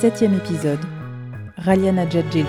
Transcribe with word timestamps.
Septième 0.00 0.34
épisode. 0.34 0.80
Raliana 1.56 2.08
Djadjelou. 2.08 2.46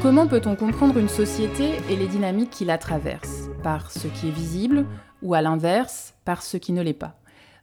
Comment 0.00 0.28
peut-on 0.28 0.54
comprendre 0.54 0.98
une 0.98 1.08
société 1.08 1.72
et 1.90 1.96
les 1.96 2.06
dynamiques 2.06 2.50
qui 2.50 2.64
la 2.64 2.78
traversent? 2.78 3.48
Par 3.64 3.90
ce 3.90 4.06
qui 4.06 4.28
est 4.28 4.32
visible 4.32 4.84
ou 5.22 5.34
à 5.34 5.42
l'inverse, 5.42 6.14
par 6.24 6.42
ce 6.42 6.56
qui 6.56 6.72
ne 6.72 6.82
l'est 6.82 6.92
pas 6.92 7.16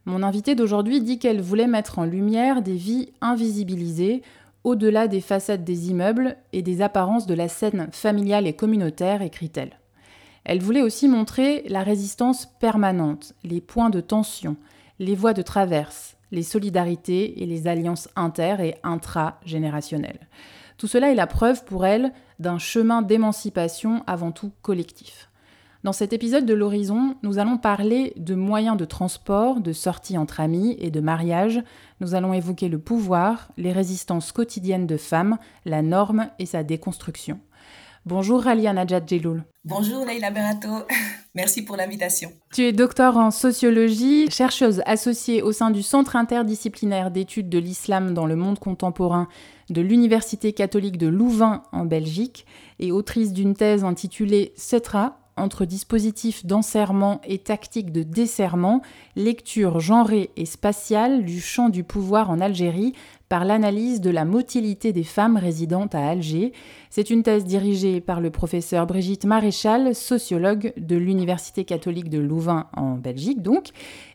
Mon 0.06 0.24
invitée 0.24 0.56
d'aujourd'hui 0.56 1.02
dit 1.02 1.20
qu'elle 1.20 1.42
voulait 1.42 1.68
mettre 1.68 2.00
en 2.00 2.06
lumière 2.06 2.62
des 2.62 2.76
vies 2.76 3.12
invisibilisées 3.22 4.22
au-delà 4.64 5.08
des 5.08 5.22
façades 5.22 5.64
des 5.64 5.90
immeubles 5.90 6.36
et 6.54 6.62
des 6.62 6.82
apparences 6.82 7.26
de 7.28 7.34
la 7.34 7.48
scène 7.48 7.90
familiale 7.92 8.48
et 8.48 8.54
communautaire, 8.54 9.22
écrit-elle. 9.22 9.80
Elle 10.44 10.62
voulait 10.62 10.82
aussi 10.82 11.08
montrer 11.08 11.64
la 11.68 11.84
résistance 11.84 12.46
permanente, 12.46 13.34
les 13.44 13.62
points 13.62 13.90
de 13.90 14.02
tension, 14.02 14.58
les 15.00 15.16
voies 15.16 15.34
de 15.34 15.42
traverse, 15.42 16.18
les 16.32 16.44
solidarités 16.44 17.42
et 17.42 17.46
les 17.46 17.68
alliances 17.68 18.10
inter- 18.16 18.58
et 18.60 18.76
intragénérationnelles. 18.84 20.28
Tout 20.78 20.88
cela 20.88 21.12
est 21.12 21.16
la 21.16 21.28
preuve 21.28 21.66
pour 21.66 21.86
elle 21.86 22.14
d'un 22.40 22.58
chemin 22.58 23.02
d'émancipation 23.02 24.04
avant 24.08 24.32
tout 24.32 24.52
collectif. 24.62 25.29
Dans 25.82 25.94
cet 25.94 26.12
épisode 26.12 26.46
de 26.46 26.54
l'Horizon, 26.54 27.16
nous 27.24 27.40
allons 27.40 27.58
parler 27.58 28.12
de 28.18 28.36
moyens 28.36 28.76
de 28.76 28.84
transport, 28.84 29.62
de 29.62 29.72
sortie 29.72 30.18
entre 30.18 30.42
amis 30.42 30.76
et 30.78 30.92
de 30.92 31.00
mariage. 31.00 31.64
Nous 32.02 32.16
allons 32.16 32.34
évoquer 32.34 32.68
le 32.68 32.80
pouvoir, 32.80 33.48
les 33.56 33.72
résistances 33.72 34.34
quotidiennes 34.34 34.88
de 34.88 34.98
femmes, 34.98 35.38
la 35.64 35.82
norme 35.82 36.32
et 36.38 36.46
sa 36.46 36.64
déconstruction. 36.64 37.40
Bonjour 38.06 38.42
Ralia 38.42 38.74
Najat 38.74 39.06
Jeloul. 39.06 39.46
Bonjour 39.64 40.06
Leila 40.06 40.32
Berato, 40.32 40.68
merci 41.36 41.64
pour 41.64 41.78
l'invitation. 41.78 42.34
Tu 42.54 42.64
es 42.64 42.74
docteur 42.74 43.16
en 43.16 43.32
sociologie, 43.32 44.30
chercheuse 44.32 44.82
associée 44.86 45.42
au 45.42 45.54
sein 45.54 45.72
du 45.72 45.84
Centre 45.84 46.18
interdisciplinaire 46.18 47.10
d'études 47.10 47.50
de 47.50 47.60
l'islam 47.60 48.14
dans 48.14 48.26
le 48.26 48.36
monde 48.36 48.60
contemporain 48.60 49.30
de 49.70 49.80
l'Université 49.80 50.52
catholique 50.52 50.98
de 50.98 51.08
Louvain 51.08 51.64
en 51.72 51.86
Belgique 51.86 52.46
et 52.80 52.92
autrice 52.92 53.32
d'une 53.32 53.54
thèse 53.54 53.86
intitulée 53.86 54.52
Cetra 54.58 55.19
entre 55.40 55.66
dispositifs 55.66 56.46
d'enserrement 56.46 57.22
et 57.26 57.40
tactiques 57.40 57.92
de 57.92 58.04
desserrement, 58.04 58.82
lecture 59.16 59.80
genrée 59.80 60.30
et 60.38 60.46
spatiale 60.46 61.26
du 61.26 61.42
champ 61.42 61.70
du 61.70 61.84
pouvoir 61.84 62.30
en 62.30 62.40
Algérie 62.40 62.94
par 63.30 63.46
l'analyse 63.46 64.02
de 64.02 64.10
la 64.10 64.26
motilité 64.26 64.92
des 64.92 65.04
femmes 65.04 65.38
résidentes 65.38 65.94
à 65.94 66.10
Alger. 66.10 66.52
C'est 66.90 67.12
une 67.12 67.22
thèse 67.22 67.46
dirigée 67.46 68.02
par 68.02 68.22
le 68.22 68.32
professeur 68.32 68.88
Brigitte 68.88 69.26
Maréchal, 69.26 69.94
sociologue 69.94 70.74
de 70.78 70.98
l'Université 70.98 71.64
catholique 71.64 72.10
de 72.10 72.18
Louvain 72.18 72.66
en 72.76 72.96
Belgique 72.96 73.44
donc. 73.44 73.68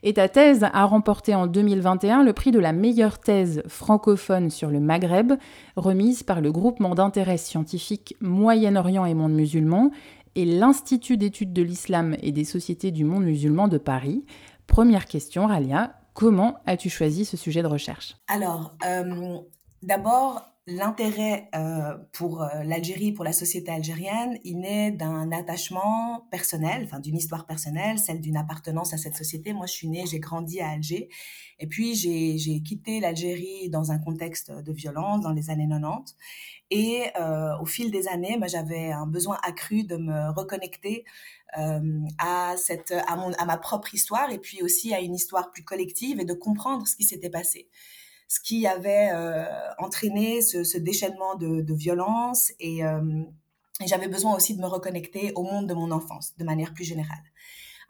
Et 0.03 0.15
ta 0.15 0.29
thèse 0.29 0.65
a 0.65 0.85
remporté 0.85 1.33
en 1.35 1.47
2021 1.47 2.25
le 2.25 2.33
prix 2.33 2.51
de 2.51 2.59
la 2.59 2.73
meilleure 2.73 3.19
thèse 3.19 3.63
francophone 3.69 4.51
sur 4.51 4.69
le 4.69 4.81
Maghreb, 4.81 5.35
remise 5.77 6.25
par 6.25 6.41
le 6.41 6.51
groupement 6.51 6.97
d'intérêt 6.97 7.39
scientifique 7.39 8.17
Moyen-Orient 8.21 9.07
et 9.07 9.15
monde 9.15 9.35
musulman 9.35 9.93
et 10.35 10.45
l'Institut 10.45 11.17
d'études 11.17 11.53
de 11.53 11.63
l'islam 11.63 12.17
et 12.23 12.33
des 12.33 12.45
sociétés 12.45 12.91
du 12.91 13.05
monde 13.05 13.25
musulman 13.25 13.69
de 13.69 13.79
Paris. 13.79 14.25
Première 14.67 15.07
question, 15.07 15.47
Ralia, 15.47 15.95
comment 16.15 16.57
as-tu 16.67 16.89
choisi 16.91 17.25
ce 17.25 17.37
sujet 17.37 17.63
de 17.63 17.69
recherche? 17.69 18.17
Alors, 18.29 18.73
euh, 18.87 19.39
d'abord, 19.83 20.54
l'intérêt 20.67 21.51
euh, 21.55 21.95
pour 22.13 22.43
euh, 22.43 22.63
l'Algérie, 22.65 23.13
pour 23.13 23.25
la 23.25 23.35
société 23.35 23.71
algérienne, 23.71 24.39
il 24.45 24.61
naît 24.61 24.93
d'un 24.93 25.31
attachement 25.31 26.27
personnel, 26.31 26.85
enfin 26.85 27.01
d'une 27.01 27.17
histoire 27.17 27.45
personnelle, 27.45 27.99
celle 27.99 28.21
d'une 28.21 28.39
appartenance 28.39 28.95
à 28.95 28.97
cette 28.97 29.15
société. 29.15 29.53
Moi, 29.53 29.67
je 29.67 29.73
suis 29.73 29.89
née, 29.89 30.05
j'ai 30.07 30.21
grandi 30.21 30.61
à 30.61 30.71
Alger, 30.71 31.11
et 31.59 31.67
puis 31.67 31.95
j'ai 31.95 32.63
quitté 32.63 33.01
l'Algérie 33.01 33.69
dans 33.69 33.93
un 33.93 33.99
contexte 33.99 34.51
de 34.51 34.73
violence 34.73 35.21
dans 35.21 35.33
les 35.33 35.51
années 35.51 35.69
90. 35.69 36.17
Et 36.71 37.03
euh, 37.21 37.59
au 37.61 37.67
fil 37.67 37.91
des 37.91 38.09
années, 38.09 38.39
moi, 38.39 38.49
j'avais 38.49 38.91
un 38.91 39.07
besoin 39.07 39.39
accru 39.43 39.85
de 39.85 39.97
me 39.97 40.35
reconnecter 40.35 41.05
euh, 41.59 42.01
à, 42.19 42.55
cette, 42.57 42.95
à, 43.07 43.17
mon, 43.17 43.33
à 43.35 43.45
ma 43.45 43.59
propre 43.59 43.95
histoire 43.95 44.31
et 44.31 44.39
puis 44.39 44.63
aussi 44.63 44.95
à 44.95 45.01
une 45.01 45.15
histoire 45.15 45.51
plus 45.51 45.63
collective 45.63 46.21
et 46.21 46.25
de 46.25 46.33
comprendre 46.33 46.87
ce 46.87 46.97
qui 46.97 47.05
s'était 47.05 47.31
passé 47.31 47.69
ce 48.35 48.41
qui 48.41 48.67
avait 48.67 49.11
euh, 49.13 49.45
entraîné 49.79 50.43
ce, 50.43 50.79
déchaînement 50.79 51.37
de, 51.37 51.73
violence 51.73 52.51
et, 52.59 52.85
euh, 52.85 53.23
et 53.81 53.87
j'avais 53.87 54.09
besoin 54.09 54.35
aussi 54.35 54.57
de 54.57 54.61
me 54.61 54.67
reconnecter 54.67 55.33
au 55.37 55.45
monde 55.45 55.69
de 55.69 55.75
mon 55.75 55.93
enfance 55.93 56.37
de 56.37 56.45
manière 56.45 56.75
plus 56.75 56.85
générale. 56.85 57.23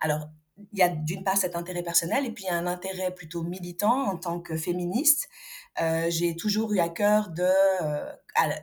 Alors, 0.00 0.28
il 0.72 0.78
y 0.78 0.82
a 0.82 0.88
d'une 0.88 1.24
part 1.24 1.38
cet 1.38 1.56
intérêt 1.56 1.82
personnel 1.82 2.26
et 2.26 2.30
puis 2.30 2.44
il 2.44 2.46
y 2.48 2.50
a 2.50 2.56
un 2.56 2.66
intérêt 2.66 3.12
plutôt 3.12 3.42
militant 3.42 4.06
en 4.06 4.16
tant 4.16 4.38
que 4.38 4.56
féministe. 4.56 5.28
Euh, 5.80 6.06
j'ai 6.10 6.36
toujours 6.36 6.72
eu 6.74 6.78
à 6.78 6.90
cœur 6.90 7.30
de 7.30 7.48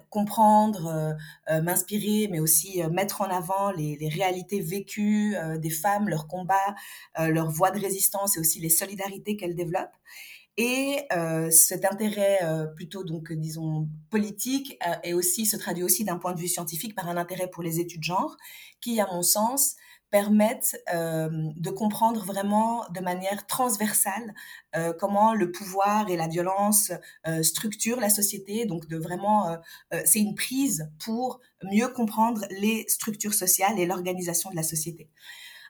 comprendre, 0.10 1.16
m'inspirer, 1.50 2.28
mais 2.30 2.40
aussi 2.40 2.82
mettre 2.92 3.22
en 3.22 3.30
avant 3.30 3.72
les, 3.72 3.98
les 3.98 4.10
réalités 4.10 4.62
vécues 4.62 5.36
des 5.58 5.70
femmes, 5.70 6.10
leurs 6.10 6.28
combats, 6.28 6.76
leurs 7.18 7.50
voies 7.50 7.72
de 7.72 7.80
résistance 7.80 8.36
et 8.36 8.40
aussi 8.40 8.60
les 8.60 8.70
solidarités 8.70 9.36
qu'elles 9.38 9.56
développent. 9.56 9.96
Et 10.64 11.08
euh, 11.12 11.50
cet 11.50 11.86
intérêt 11.86 12.38
euh, 12.44 12.68
plutôt 12.68 13.04
donc 13.04 13.34
disons 13.34 13.90
politique 14.12 14.78
euh, 15.08 15.18
aussi 15.18 15.48
se 15.48 15.58
traduit 15.58 15.82
aussi 15.82 16.04
d'un 16.04 16.20
point 16.20 16.34
de 16.34 16.40
vue 16.40 16.48
scientifique 16.48 16.94
par 16.94 17.10
un 17.10 17.18
intérêt 17.18 17.48
pour 17.48 17.64
les 17.64 17.80
études 17.80 18.04
genre 18.04 18.38
qui 18.80 19.02
à 19.02 19.08
mon 19.12 19.24
sens 19.24 19.76
permettent 20.12 20.78
de 20.94 21.70
comprendre 21.70 22.24
vraiment 22.26 22.86
de 22.94 23.00
manière 23.00 23.48
transversale 23.48 24.34
comment 25.00 25.34
le 25.34 25.52
pouvoir 25.52 26.10
et 26.10 26.18
la 26.18 26.28
violence 26.28 26.92
structurent 27.44 28.02
la 28.02 28.10
société 28.10 28.66
donc 28.66 28.90
de 28.90 28.98
vraiment 28.98 29.58
c'est 30.04 30.20
une 30.20 30.36
prise 30.36 30.92
pour 31.00 31.40
mieux 31.64 31.88
comprendre 31.88 32.42
les 32.50 32.84
structures 32.90 33.34
sociales 33.34 33.80
et 33.80 33.86
l'organisation 33.86 34.50
de 34.50 34.58
la 34.58 34.64
société. 34.64 35.10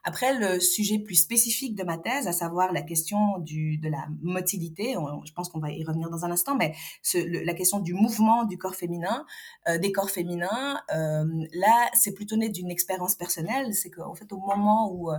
Après, 0.04 0.38
le 0.38 0.60
sujet 0.60 1.00
plus 1.00 1.16
spécifique 1.16 1.76
de 1.76 1.84
ma 1.84 1.98
thèse, 1.98 2.28
à 2.28 2.32
savoir 2.32 2.74
la 2.74 2.82
question 2.82 3.38
du, 3.40 3.78
de 3.78 3.90
la 3.90 4.08
motilité, 4.22 4.96
je 5.26 5.34
pense 5.34 5.50
qu'on 5.50 5.60
va 5.60 5.72
y 5.72 5.84
revenir 5.84 6.10
dans 6.10 6.26
un 6.26 6.32
instant, 6.32 6.56
mais 6.56 6.74
ce, 7.04 7.18
le, 7.18 7.44
la 7.44 7.54
question 7.54 7.80
du 7.80 7.94
mouvement 7.94 8.46
du 8.46 8.58
corps 8.58 8.76
féminin, 8.76 9.26
euh, 9.68 9.78
des 9.78 9.92
corps 9.92 10.10
féminins, 10.10 10.82
euh, 10.96 11.26
là, 11.54 11.90
c'est 11.94 12.14
plutôt 12.14 12.36
né 12.36 12.50
d'une 12.50 12.72
expérience 12.72 13.16
personnelle. 13.16 13.74
C'est 13.76 13.92
qu'en 13.92 14.16
fait, 14.16 14.32
au 14.34 14.40
moment 14.40 14.92
où 14.92 15.12
euh, 15.12 15.18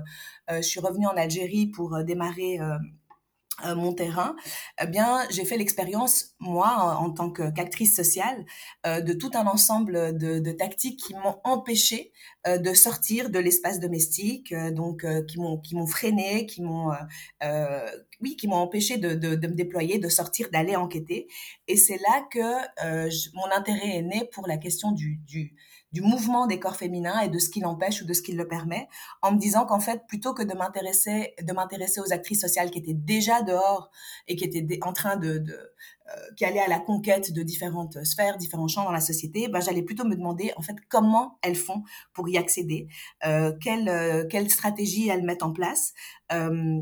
euh 0.50 0.56
je 0.56 0.68
suis 0.68 0.80
revenue 0.80 1.06
en 1.06 1.16
Algérie 1.16 1.66
pour 1.66 1.94
euh, 1.94 2.02
démarrer 2.02 2.58
mon 3.76 3.92
terrain, 3.92 4.36
eh 4.82 4.86
bien, 4.86 5.26
j'ai 5.30 5.44
fait 5.44 5.56
l'expérience, 5.56 6.34
moi, 6.38 6.96
en, 6.98 7.10
tant 7.10 7.30
qu'actrice 7.30 7.94
sociale, 7.94 8.44
euh, 8.86 9.00
de 9.00 9.12
tout 9.12 9.30
un 9.34 9.46
ensemble 9.46 10.16
de, 10.16 10.52
tactiques 10.52 10.98
qui 10.98 11.14
m'ont 11.14 11.38
empêché 11.44 12.12
euh, 12.46 12.58
de 12.58 12.74
sortir 12.74 13.30
de 13.30 13.38
l'espace 13.38 13.80
domestique, 13.80 14.52
euh, 14.52 14.70
donc 14.70 15.06
qui 15.26 15.38
m'ont 15.38 15.58
qui 15.58 15.74
m'ont 15.74 15.86
freiné, 15.86 16.46
qui 16.46 16.62
m'ont 16.62 16.90
oui, 18.20 18.36
qui 18.36 18.46
m'ont 18.46 18.56
empêché 18.56 18.98
de, 18.98 19.14
de, 19.14 19.46
me 19.46 19.54
déployer, 19.54 19.98
de 19.98 20.08
sortir, 20.08 20.48
d'aller 20.50 20.76
enquêter. 20.76 21.26
Et 21.66 21.76
c'est 21.76 21.98
là 21.98 22.26
que 22.30 23.34
mon 23.34 23.50
intérêt 23.50 23.96
est 23.96 24.02
né 24.02 24.28
pour 24.32 24.46
la 24.46 24.56
question 24.56 24.92
du 24.92 25.20
du 25.92 26.00
mouvement 26.00 26.46
des 26.46 26.58
corps 26.58 26.76
féminins 26.76 27.20
et 27.20 27.28
de 27.28 27.38
ce 27.38 27.50
qui 27.50 27.60
l'empêche 27.60 28.02
ou 28.02 28.06
de 28.06 28.12
ce 28.12 28.22
qui 28.22 28.32
le 28.32 28.48
permet, 28.48 28.88
en 29.20 29.32
me 29.32 29.38
disant 29.38 29.66
qu'en 29.66 29.80
fait, 29.80 30.06
plutôt 30.06 30.34
que 30.34 30.42
de 30.42 30.54
m'intéresser, 30.54 31.34
de 31.42 31.52
m'intéresser 31.52 32.00
aux 32.00 32.12
actrices 32.12 32.40
sociales 32.40 32.70
qui 32.70 32.78
étaient 32.78 32.94
déjà 32.94 33.42
dehors 33.42 33.90
et 34.28 34.36
qui 34.36 34.44
étaient 34.44 34.78
en 34.82 34.92
train 34.92 35.16
de, 35.16 35.38
de 35.38 35.52
euh, 35.52 36.34
qui 36.36 36.44
allaient 36.44 36.60
à 36.60 36.68
la 36.68 36.80
conquête 36.80 37.32
de 37.32 37.42
différentes 37.42 38.02
sphères, 38.04 38.36
différents 38.36 38.68
champs 38.68 38.84
dans 38.84 38.92
la 38.92 39.00
société, 39.00 39.48
ben, 39.48 39.60
j'allais 39.60 39.82
plutôt 39.82 40.04
me 40.04 40.16
demander 40.16 40.52
en 40.56 40.62
fait 40.62 40.76
comment 40.88 41.38
elles 41.42 41.56
font 41.56 41.84
pour 42.12 42.28
y 42.28 42.36
accéder, 42.36 42.88
euh, 43.24 43.52
quelle, 43.60 43.88
euh, 43.88 44.26
quelle 44.28 44.50
stratégie 44.50 45.08
elles 45.08 45.22
mettent 45.22 45.44
en 45.44 45.52
place. 45.52 45.92
Euh, 46.32 46.80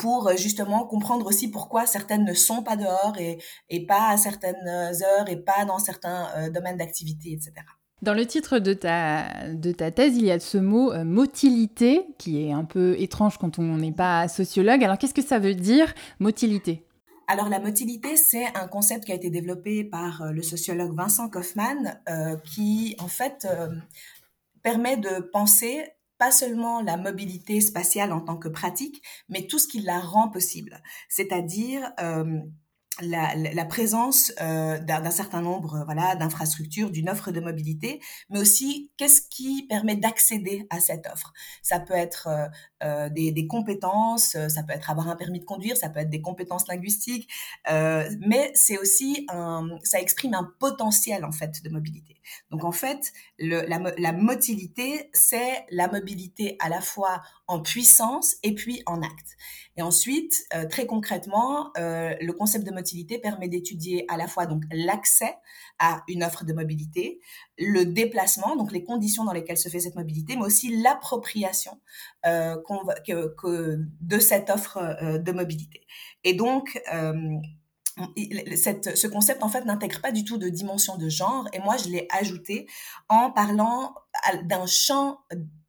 pour 0.00 0.36
justement 0.36 0.84
comprendre 0.86 1.26
aussi 1.26 1.48
pourquoi 1.48 1.86
certaines 1.86 2.24
ne 2.24 2.34
sont 2.34 2.62
pas 2.62 2.76
dehors 2.76 3.16
et, 3.18 3.38
et 3.68 3.86
pas 3.86 4.08
à 4.10 4.16
certaines 4.16 4.66
heures 4.66 5.28
et 5.28 5.36
pas 5.36 5.64
dans 5.64 5.78
certains 5.78 6.28
euh, 6.36 6.50
domaines 6.50 6.76
d'activité, 6.76 7.32
etc. 7.32 7.52
Dans 8.02 8.14
le 8.14 8.26
titre 8.26 8.58
de 8.58 8.74
ta, 8.74 9.48
de 9.48 9.72
ta 9.72 9.90
thèse, 9.90 10.16
il 10.16 10.26
y 10.26 10.30
a 10.30 10.38
ce 10.38 10.58
mot 10.58 10.92
euh, 10.92 11.04
motilité, 11.04 12.06
qui 12.18 12.44
est 12.44 12.52
un 12.52 12.64
peu 12.64 12.94
étrange 13.00 13.38
quand 13.38 13.58
on 13.58 13.76
n'est 13.78 13.92
pas 13.92 14.28
sociologue. 14.28 14.84
Alors 14.84 14.98
qu'est-ce 14.98 15.14
que 15.14 15.22
ça 15.22 15.38
veut 15.38 15.54
dire, 15.54 15.94
motilité? 16.20 16.86
Alors 17.26 17.48
la 17.48 17.58
motilité, 17.58 18.16
c'est 18.16 18.46
un 18.54 18.68
concept 18.68 19.04
qui 19.04 19.12
a 19.12 19.14
été 19.14 19.30
développé 19.30 19.82
par 19.82 20.22
euh, 20.22 20.30
le 20.30 20.42
sociologue 20.42 20.94
Vincent 20.94 21.28
Kaufmann, 21.28 21.98
euh, 22.08 22.36
qui 22.44 22.94
en 23.00 23.08
fait 23.08 23.46
euh, 23.50 23.68
permet 24.62 24.96
de 24.96 25.20
penser 25.32 25.82
pas 26.18 26.30
seulement 26.30 26.82
la 26.82 26.96
mobilité 26.96 27.60
spatiale 27.60 28.12
en 28.12 28.20
tant 28.20 28.36
que 28.36 28.48
pratique, 28.48 29.02
mais 29.28 29.46
tout 29.46 29.58
ce 29.58 29.68
qui 29.68 29.80
la 29.80 29.98
rend 29.98 30.28
possible, 30.28 30.82
c'est-à-dire 31.08 31.92
euh, 32.00 32.40
la, 33.02 33.64
présence 33.64 34.32
euh, 34.40 34.78
d'un 34.78 35.10
certain 35.10 35.40
nombre 35.40 35.82
voilà 35.84 36.16
d'infrastructures, 36.16 36.90
d'une 36.90 37.08
offre 37.08 37.30
de 37.30 37.40
mobilité, 37.40 38.00
mais 38.30 38.38
aussi 38.38 38.90
qu'est-ce 38.96 39.22
qui 39.22 39.66
permet 39.68 39.96
d'accéder 39.96 40.66
à 40.70 40.80
cette 40.80 41.06
offre? 41.06 41.32
Ça 41.62 41.80
peut 41.80 41.94
être 41.94 42.28
euh, 42.82 43.08
des, 43.08 43.32
des, 43.32 43.46
compétences, 43.46 44.34
euh, 44.34 44.48
ça 44.48 44.62
peut 44.62 44.72
être 44.72 44.90
avoir 44.90 45.08
un 45.08 45.16
permis 45.16 45.40
de 45.40 45.44
conduire, 45.44 45.76
ça 45.76 45.88
peut 45.88 46.00
être 46.00 46.10
des 46.10 46.20
compétences 46.20 46.68
linguistiques, 46.68 47.28
euh, 47.70 48.08
mais 48.20 48.50
c'est 48.54 48.78
aussi 48.78 49.26
un, 49.30 49.78
ça 49.82 50.00
exprime 50.00 50.34
un 50.34 50.52
potentiel 50.58 51.24
en 51.24 51.32
fait 51.32 51.62
de 51.62 51.70
mobilité. 51.70 52.16
Donc 52.50 52.64
en 52.64 52.72
fait, 52.72 53.12
le, 53.38 53.62
la, 53.66 53.78
la 53.96 54.12
motilité, 54.12 55.10
c'est 55.12 55.64
la 55.70 55.88
mobilité 55.88 56.56
à 56.60 56.68
la 56.68 56.80
fois 56.80 57.22
en 57.46 57.60
puissance 57.60 58.36
et 58.42 58.54
puis 58.54 58.82
en 58.86 59.02
acte. 59.02 59.36
Et 59.76 59.82
ensuite, 59.82 60.34
euh, 60.54 60.66
très 60.66 60.86
concrètement, 60.86 61.70
euh, 61.76 62.14
le 62.20 62.32
concept 62.32 62.66
de 62.66 62.72
mobilité 62.72 63.18
permet 63.18 63.48
d'étudier 63.48 64.04
à 64.08 64.16
la 64.16 64.26
fois 64.26 64.46
donc 64.46 64.62
l'accès 64.72 65.36
à 65.78 66.02
une 66.08 66.24
offre 66.24 66.44
de 66.44 66.52
mobilité, 66.52 67.20
le 67.58 67.84
déplacement, 67.84 68.56
donc 68.56 68.72
les 68.72 68.84
conditions 68.84 69.24
dans 69.24 69.32
lesquelles 69.32 69.58
se 69.58 69.68
fait 69.68 69.80
cette 69.80 69.94
mobilité, 69.94 70.36
mais 70.36 70.44
aussi 70.44 70.76
l'appropriation 70.82 71.80
euh, 72.26 72.56
que, 73.06 73.78
de 74.00 74.18
cette 74.18 74.50
offre 74.50 74.78
euh, 74.78 75.18
de 75.18 75.32
mobilité. 75.32 75.86
Et 76.24 76.34
donc, 76.34 76.80
euh, 76.92 77.38
ce 78.16 79.06
concept 79.06 79.42
en 79.42 79.48
fait 79.48 79.64
n'intègre 79.64 80.00
pas 80.02 80.12
du 80.12 80.24
tout 80.24 80.36
de 80.36 80.48
dimension 80.50 80.98
de 80.98 81.08
genre 81.08 81.48
et 81.54 81.60
moi 81.60 81.78
je 81.78 81.88
l'ai 81.88 82.06
ajouté 82.10 82.66
en 83.08 83.30
parlant 83.30 83.94
d'un 84.44 84.66
champ 84.66 85.20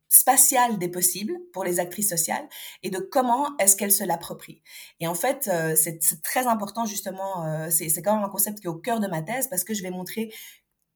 spatial 0.09 0.77
des 0.77 0.87
possibles 0.87 1.37
pour 1.51 1.63
les 1.63 1.79
actrices 1.79 2.09
sociales 2.09 2.47
et 2.83 2.89
de 2.89 2.99
comment 2.99 3.57
est-ce 3.59 3.75
qu'elles 3.75 3.91
se 3.91 4.03
l'approprient. 4.03 4.61
Et 4.99 5.07
en 5.07 5.15
fait, 5.15 5.49
euh, 5.51 5.75
c'est 5.75 5.99
très 6.23 6.47
important 6.47 6.85
justement, 6.85 7.45
euh, 7.45 7.69
c'est 7.69 8.01
quand 8.01 8.15
même 8.15 8.23
un 8.23 8.29
concept 8.29 8.59
qui 8.59 8.67
est 8.67 8.69
au 8.69 8.75
cœur 8.75 8.99
de 8.99 9.07
ma 9.07 9.21
thèse 9.21 9.47
parce 9.49 9.63
que 9.63 9.73
je 9.73 9.83
vais 9.83 9.91
montrer 9.91 10.33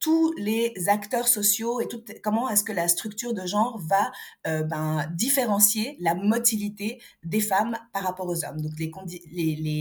tous 0.02 0.34
les 0.36 0.74
acteurs 0.88 1.28
sociaux 1.28 1.80
et 1.80 1.88
tout, 1.88 2.04
comment 2.24 2.50
est-ce 2.50 2.64
que 2.64 2.74
la 2.74 2.88
structure 2.88 3.34
de 3.34 3.46
genre 3.46 3.80
va 3.88 4.12
euh, 4.48 4.64
ben, 4.64 5.08
différencier 5.14 5.96
la 6.00 6.16
motilité 6.16 7.00
des 7.24 7.40
femmes 7.40 7.78
par 7.94 8.04
rapport 8.04 8.28
aux 8.28 8.44
hommes. 8.44 8.62
Donc 8.62 8.74
les, 8.80 8.90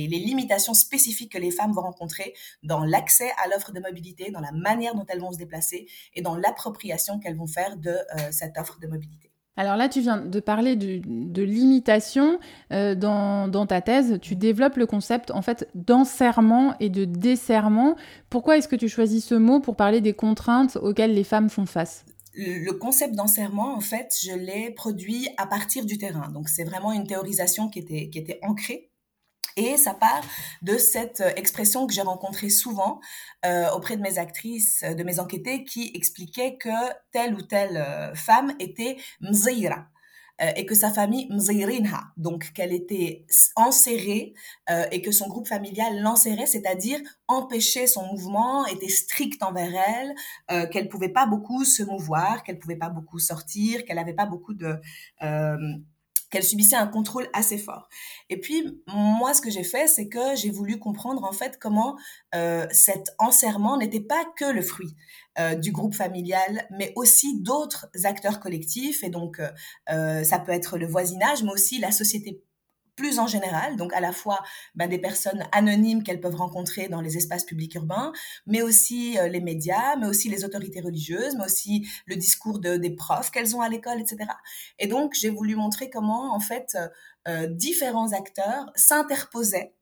limitations 0.06 0.74
spécifiques 0.74 1.32
que 1.32 1.38
les 1.38 1.50
femmes 1.50 1.72
vont 1.72 1.82
rencontrer 1.82 2.34
dans 2.62 2.84
l'accès 2.84 3.30
à 3.42 3.48
l'offre 3.48 3.72
de 3.72 3.80
mobilité, 3.80 4.30
dans 4.30 4.40
la 4.40 4.52
manière 4.52 4.94
dont 4.94 5.06
elles 5.08 5.20
vont 5.20 5.32
se 5.32 5.38
déplacer 5.38 5.88
et 6.14 6.20
dans 6.20 6.36
l'appropriation 6.36 7.18
qu'elles 7.18 7.36
vont 7.36 7.46
faire 7.46 7.78
de 7.78 7.90
euh, 7.90 8.30
cette 8.30 8.58
offre 8.58 8.78
de 8.78 8.86
mobilité. 8.86 9.29
Alors 9.60 9.76
là, 9.76 9.90
tu 9.90 10.00
viens 10.00 10.16
de 10.16 10.40
parler 10.40 10.74
de, 10.74 11.42
limitation. 11.42 12.38
Euh, 12.72 12.94
dans, 12.94 13.66
ta 13.66 13.82
thèse, 13.82 14.18
tu 14.22 14.34
développes 14.34 14.76
le 14.76 14.86
concept 14.86 15.30
en 15.32 15.42
fait 15.42 15.68
d'enserrement 15.74 16.74
et 16.80 16.88
de 16.88 17.04
desserrement. 17.04 17.94
Pourquoi 18.30 18.56
est-ce 18.56 18.68
que 18.68 18.76
tu 18.76 18.88
choisis 18.88 19.22
ce 19.22 19.34
mot 19.34 19.60
pour 19.60 19.76
parler 19.76 20.00
des 20.00 20.14
contraintes 20.14 20.78
auxquelles 20.80 21.12
les 21.12 21.24
femmes 21.24 21.50
font 21.50 21.66
face? 21.66 22.06
Le 22.34 22.70
concept 22.72 23.14
d'enserrement, 23.14 23.74
en 23.76 23.80
fait, 23.80 24.14
je 24.22 24.32
l'ai 24.32 24.70
produit 24.70 25.28
à 25.36 25.46
partir 25.46 25.84
du 25.84 25.98
terrain. 25.98 26.30
Donc, 26.30 26.48
c'est 26.48 26.64
vraiment 26.64 26.92
une 26.92 27.06
théorisation 27.06 27.68
qui 27.68 27.80
était 27.80 28.38
ancrée 28.42 28.89
et 29.56 29.76
ça 29.76 29.94
part 29.94 30.22
de 30.62 30.76
cette 30.78 31.20
euh, 31.20 31.32
expression 31.36 31.86
que 31.86 31.92
j'ai 31.92 32.02
rencontrée 32.02 32.50
souvent 32.50 33.00
euh, 33.44 33.70
auprès 33.70 33.96
de 33.96 34.02
mes 34.02 34.18
actrices, 34.18 34.82
euh, 34.82 34.94
de 34.94 35.02
mes 35.02 35.20
enquêtées, 35.20 35.64
qui 35.64 35.90
expliquaient 35.94 36.56
que 36.56 36.68
telle 37.12 37.34
ou 37.34 37.42
telle 37.42 37.76
euh, 37.76 38.14
femme 38.14 38.54
était 38.58 38.96
mzira 39.20 39.86
euh, 40.42 40.50
et 40.56 40.64
que 40.64 40.74
sa 40.74 40.90
famille 40.90 41.28
mzirinha, 41.30 42.12
donc 42.16 42.52
qu'elle 42.52 42.72
était 42.72 43.26
enserrée 43.56 44.32
euh, 44.70 44.86
et 44.90 45.02
que 45.02 45.12
son 45.12 45.28
groupe 45.28 45.46
familial 45.46 46.00
l'enserrait, 46.00 46.46
c'est-à-dire 46.46 46.98
empêchait 47.28 47.86
son 47.86 48.06
mouvement, 48.06 48.64
était 48.66 48.88
strict 48.88 49.42
envers 49.42 49.72
elle, 49.74 50.14
euh, 50.50 50.66
qu'elle 50.68 50.88
pouvait 50.88 51.10
pas 51.10 51.26
beaucoup 51.26 51.64
se 51.64 51.82
mouvoir, 51.82 52.42
qu'elle 52.42 52.58
pouvait 52.58 52.76
pas 52.76 52.88
beaucoup 52.88 53.18
sortir, 53.18 53.84
qu'elle 53.84 53.98
avait 53.98 54.14
pas 54.14 54.26
beaucoup 54.26 54.54
de 54.54 54.80
qu'elle 56.30 56.44
subissait 56.44 56.76
un 56.76 56.86
contrôle 56.86 57.28
assez 57.32 57.58
fort. 57.58 57.88
Et 58.28 58.40
puis, 58.40 58.80
moi, 58.86 59.34
ce 59.34 59.40
que 59.40 59.50
j'ai 59.50 59.64
fait, 59.64 59.86
c'est 59.88 60.08
que 60.08 60.36
j'ai 60.36 60.50
voulu 60.50 60.78
comprendre, 60.78 61.24
en 61.24 61.32
fait, 61.32 61.58
comment 61.60 61.96
euh, 62.34 62.66
cet 62.70 63.14
enserrement 63.18 63.76
n'était 63.76 64.00
pas 64.00 64.24
que 64.36 64.44
le 64.44 64.62
fruit 64.62 64.94
euh, 65.38 65.54
du 65.54 65.72
groupe 65.72 65.94
familial, 65.94 66.66
mais 66.70 66.92
aussi 66.96 67.40
d'autres 67.40 67.88
acteurs 68.04 68.40
collectifs. 68.40 69.02
Et 69.02 69.10
donc, 69.10 69.40
euh, 69.40 69.50
euh 69.90 70.24
ça 70.24 70.38
peut 70.38 70.52
être 70.52 70.78
le 70.78 70.86
voisinage, 70.86 71.42
mais 71.42 71.52
aussi 71.52 71.78
la 71.78 71.90
société 71.90 72.42
plus 73.00 73.18
en 73.18 73.26
général, 73.26 73.76
donc 73.76 73.94
à 73.94 74.00
la 74.00 74.12
fois 74.12 74.40
ben, 74.74 74.86
des 74.86 74.98
personnes 74.98 75.42
anonymes 75.52 76.02
qu'elles 76.02 76.20
peuvent 76.20 76.36
rencontrer 76.36 76.88
dans 76.88 77.00
les 77.00 77.16
espaces 77.16 77.44
publics 77.44 77.74
urbains, 77.74 78.12
mais 78.46 78.60
aussi 78.60 79.18
euh, 79.18 79.26
les 79.26 79.40
médias, 79.40 79.96
mais 79.96 80.06
aussi 80.06 80.28
les 80.28 80.44
autorités 80.44 80.82
religieuses, 80.82 81.34
mais 81.36 81.46
aussi 81.46 81.88
le 82.04 82.16
discours 82.16 82.58
de, 82.58 82.76
des 82.76 82.90
profs 82.90 83.30
qu'elles 83.30 83.56
ont 83.56 83.62
à 83.62 83.70
l'école, 83.70 84.00
etc. 84.02 84.30
Et 84.78 84.86
donc 84.86 85.14
j'ai 85.14 85.30
voulu 85.30 85.56
montrer 85.56 85.88
comment 85.88 86.34
en 86.34 86.40
fait 86.40 86.76
euh 87.28 87.46
différents 87.48 88.12
acteurs 88.12 88.70
s'interposaient 88.74 89.74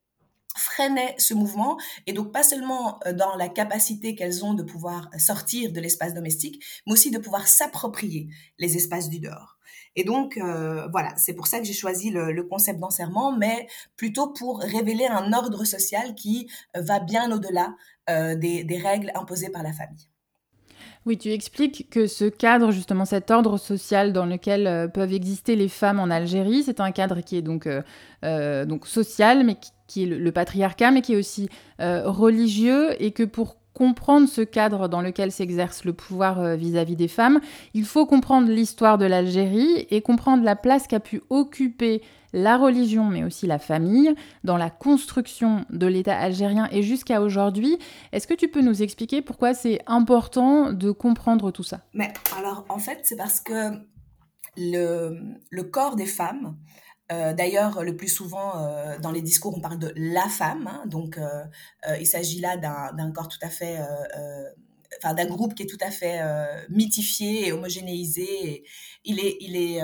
freinaient 0.56 1.14
ce 1.18 1.34
mouvement 1.34 1.78
et 2.06 2.12
donc 2.12 2.32
pas 2.32 2.42
seulement 2.42 2.98
euh, 3.06 3.12
dans 3.12 3.36
la 3.36 3.48
capacité 3.48 4.14
qu'elles 4.14 4.44
ont 4.44 4.54
de 4.54 4.62
pouvoir 4.62 5.08
sortir 5.18 5.72
de 5.72 5.80
l'espace 5.80 6.14
domestique, 6.14 6.62
mais 6.86 6.92
aussi 6.92 7.10
de 7.10 7.18
pouvoir 7.18 7.46
s'approprier 7.46 8.28
les 8.58 8.76
espaces 8.76 9.08
du 9.08 9.20
dehors. 9.20 9.57
Et 9.98 10.04
donc, 10.04 10.36
euh, 10.36 10.86
voilà, 10.92 11.12
c'est 11.16 11.34
pour 11.34 11.48
ça 11.48 11.58
que 11.58 11.64
j'ai 11.64 11.72
choisi 11.72 12.10
le, 12.10 12.44
concept 12.44 12.78
d'enserrement, 12.78 13.36
mais 13.36 13.66
plutôt 13.96 14.28
pour 14.28 14.60
révéler 14.60 15.06
un 15.06 15.32
ordre 15.32 15.64
social 15.64 16.14
qui 16.14 16.48
euh, 16.76 16.82
va 16.82 17.00
bien 17.00 17.32
au-delà 17.32 17.74
euh, 18.08 18.36
des, 18.36 18.80
règles 18.80 19.10
imposées 19.16 19.50
par 19.50 19.64
la 19.64 19.72
famille. 19.72 20.06
Oui, 21.04 21.18
tu 21.18 21.32
expliques 21.32 21.90
que 21.90 22.06
ce 22.06 22.26
cadre, 22.26 22.70
justement, 22.70 23.06
cet 23.06 23.32
ordre 23.32 23.58
social 23.58 24.12
dans 24.12 24.24
lequel 24.24 24.88
peuvent 24.94 25.12
exister 25.12 25.56
les 25.56 25.68
femmes 25.68 25.98
en 25.98 26.10
Algérie, 26.10 26.62
c'est 26.62 26.78
un 26.78 26.92
cadre 26.92 27.20
qui 27.20 27.36
est 27.36 27.42
donc, 27.42 27.66
social, 28.86 29.44
mais 29.44 29.56
qui, 29.88 30.04
est 30.04 30.06
le, 30.06 30.18
le, 30.18 30.32
patriarcat, 30.32 30.92
mais 30.92 31.02
qui 31.02 31.14
est 31.14 31.18
aussi 31.18 31.48
religieux, 31.80 32.90
et 33.02 33.10
que 33.10 33.24
pour 33.24 33.57
comprendre 33.78 34.28
ce 34.28 34.40
cadre 34.40 34.88
dans 34.88 35.00
lequel 35.00 35.30
s'exerce 35.30 35.84
le 35.84 35.92
pouvoir 35.92 36.40
euh, 36.40 36.56
vis-à-vis 36.56 36.94
-vis 36.94 36.96
des 36.96 37.06
femmes, 37.06 37.38
il 37.74 37.84
faut 37.84 38.06
comprendre 38.06 38.50
l'histoire 38.50 38.98
de 38.98 39.06
l'Algérie 39.06 39.86
et 39.90 40.02
comprendre 40.02 40.42
la 40.42 40.56
place 40.56 40.88
qu'a 40.88 40.98
pu 40.98 41.22
occuper 41.30 42.02
la 42.32 42.56
religion, 42.56 43.04
mais 43.04 43.22
aussi 43.22 43.46
la 43.46 43.60
famille, 43.60 44.12
dans 44.42 44.56
la 44.56 44.68
construction 44.68 45.64
de 45.70 45.86
l'État 45.86 46.18
algérien 46.18 46.68
et 46.72 46.82
jusqu'à 46.82 47.22
aujourd'hui. 47.22 47.78
Est-ce 48.10 48.26
que 48.26 48.34
tu 48.34 48.48
peux 48.48 48.62
nous 48.62 48.82
expliquer 48.82 49.22
pourquoi 49.22 49.54
c'est 49.54 49.78
important 49.86 50.72
de 50.72 50.90
comprendre 50.90 51.52
tout 51.52 51.62
ça? 51.62 51.78
Mais 51.94 52.12
alors, 52.36 52.64
en 52.68 52.78
fait, 52.78 52.98
c'est 53.04 53.16
parce 53.16 53.38
que 53.40 53.54
le 54.56 55.62
corps 55.62 55.94
des 55.94 56.10
femmes, 56.20 56.56
euh, 57.12 57.32
D'ailleurs, 57.32 57.82
le 57.82 57.96
plus 57.96 58.08
souvent, 58.08 58.58
euh, 58.58 58.98
dans 58.98 59.10
les 59.10 59.22
discours, 59.22 59.56
on 59.56 59.60
parle 59.60 59.78
de 59.78 59.92
la 59.96 60.28
femme. 60.28 60.66
Hein, 60.66 60.82
donc, 60.86 61.18
euh, 61.18 61.44
euh 61.88 61.96
il 61.98 62.06
s'agit 62.06 62.40
là 62.40 62.56
d'un 62.56 63.12
corps 63.12 63.28
tout 63.28 63.38
à 63.42 63.48
fait, 63.48 63.78
enfin, 64.98 65.14
d'un 65.14 65.26
groupe 65.26 65.54
qui 65.54 65.62
est 65.62 65.66
tout 65.66 65.78
à 65.80 65.90
fait 65.90 66.20
mythifié 66.68 67.48
et 67.48 67.52
homogénéisé. 67.52 68.22
Et 68.22 68.64
il 69.04 69.20
est, 69.20 69.36
il 69.40 69.56
est, 69.56 69.80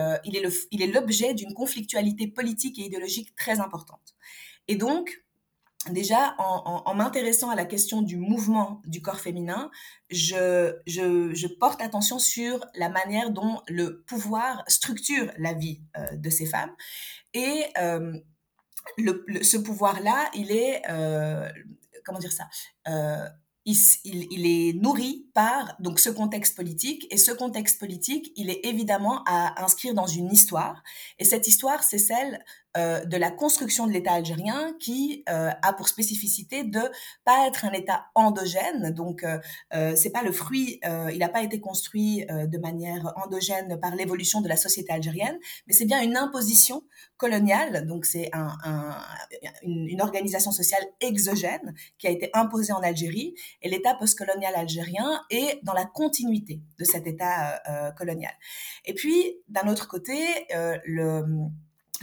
il 0.71 0.83
est 0.83 0.87
l'objet 0.87 1.35
d'une 1.35 1.55
conflictualité 1.55 2.27
politique 2.29 2.79
et 2.79 2.83
idéologique 2.83 3.35
très 3.37 3.61
importante. 3.61 4.15
Et 4.69 4.77
donc, 4.77 5.24
déjà, 5.91 6.35
en, 6.39 6.95
m'intéressant 6.95 7.51
à 7.51 7.55
la 7.55 7.65
question 7.65 8.03
du 8.03 8.17
mouvement 8.17 8.81
du 8.87 9.03
corps 9.03 9.21
féminin, 9.21 9.71
je, 10.11 11.47
porte 11.59 11.81
attention 11.83 12.19
sur 12.19 12.65
la 12.75 12.89
manière 12.89 13.31
dont 13.31 13.61
le 13.69 14.03
pouvoir 14.03 14.65
structure 14.69 15.31
la 15.39 15.53
vie 15.53 15.81
euh, 15.97 16.17
de 16.17 16.31
ces 16.31 16.47
femmes. 16.47 16.75
Et 17.33 17.65
euh, 17.79 18.13
ce 19.43 19.57
pouvoir-là, 19.57 20.31
il 20.35 20.53
est, 20.53 20.83
euh, 20.89 21.49
comment 22.05 22.19
dire 22.19 22.33
ça 22.33 22.49
il, 23.65 24.47
est 24.47 24.75
nourri 24.75 25.27
par 25.33 25.75
donc 25.81 25.99
ce 25.99 26.11
contexte 26.11 26.55
politique 26.55 27.07
et 27.11 27.17
ce 27.17 27.33
contexte 27.33 27.81
politique 27.81 28.31
il 28.37 28.51
est 28.51 28.61
évidemment 28.65 29.23
à 29.27 29.63
inscrire 29.65 29.95
dans 29.95 30.07
une 30.07 30.31
histoire 30.31 30.83
et 31.19 31.25
cette 31.25 31.49
histoire 31.49 31.83
c'est 31.83 31.99
celle 31.99 32.45
euh, 32.77 33.05
de 33.05 33.17
la 33.17 33.31
construction 33.31 33.87
de 33.87 33.93
l'État 33.93 34.15
algérien 34.15 34.75
qui 34.81 35.23
euh, 35.29 35.51
a 35.63 35.73
pour 35.75 35.87
spécificité 35.87 36.65
de 36.65 36.81
pas 37.25 37.47
être 37.47 37.65
un 37.65 37.71
État 37.71 38.07
endogène. 38.17 38.91
Donc, 38.91 39.25
euh, 39.25 39.95
c'est 39.95 40.11
pas 40.11 40.25
le 40.25 40.33
fruit, 40.33 40.81
il 41.13 41.19
n'a 41.19 41.29
pas 41.29 41.43
été 41.43 41.61
construit 41.61 42.27
de 42.27 42.59
manière 42.59 43.13
endogène 43.25 43.79
par 43.81 43.95
l'évolution 43.95 44.41
de 44.41 44.49
la 44.49 44.57
société 44.57 44.93
algérienne, 44.93 45.39
mais 45.67 45.73
c'est 45.73 45.85
bien 45.85 46.03
une 46.03 46.17
imposition 46.17 46.83
coloniale. 47.17 47.87
Donc, 47.87 48.07
c'est 48.07 48.31
un, 48.33 48.57
une, 49.63 49.89
une, 49.89 50.03
organisation 50.03 50.51
sociale 50.51 50.83
exogène 51.01 51.75
qui 51.99 52.07
a 52.07 52.11
été 52.11 52.31
imposée 52.35 52.73
en 52.73 52.81
Algérie. 52.81 53.35
Et 53.63 53.69
l'État 53.69 53.95
postcolonial 53.95 54.55
algérien 54.55 55.21
est 55.31 55.61
dans 55.63 55.75
la 55.75 55.85
continuité 55.85 56.61
de 56.79 56.85
cet 56.85 57.07
État 57.07 57.63
colonial. 57.97 58.33
Et 58.85 58.95
puis, 58.95 59.37
d'un 59.49 59.69
autre 59.69 59.89
côté, 59.89 60.17
le 60.85 61.23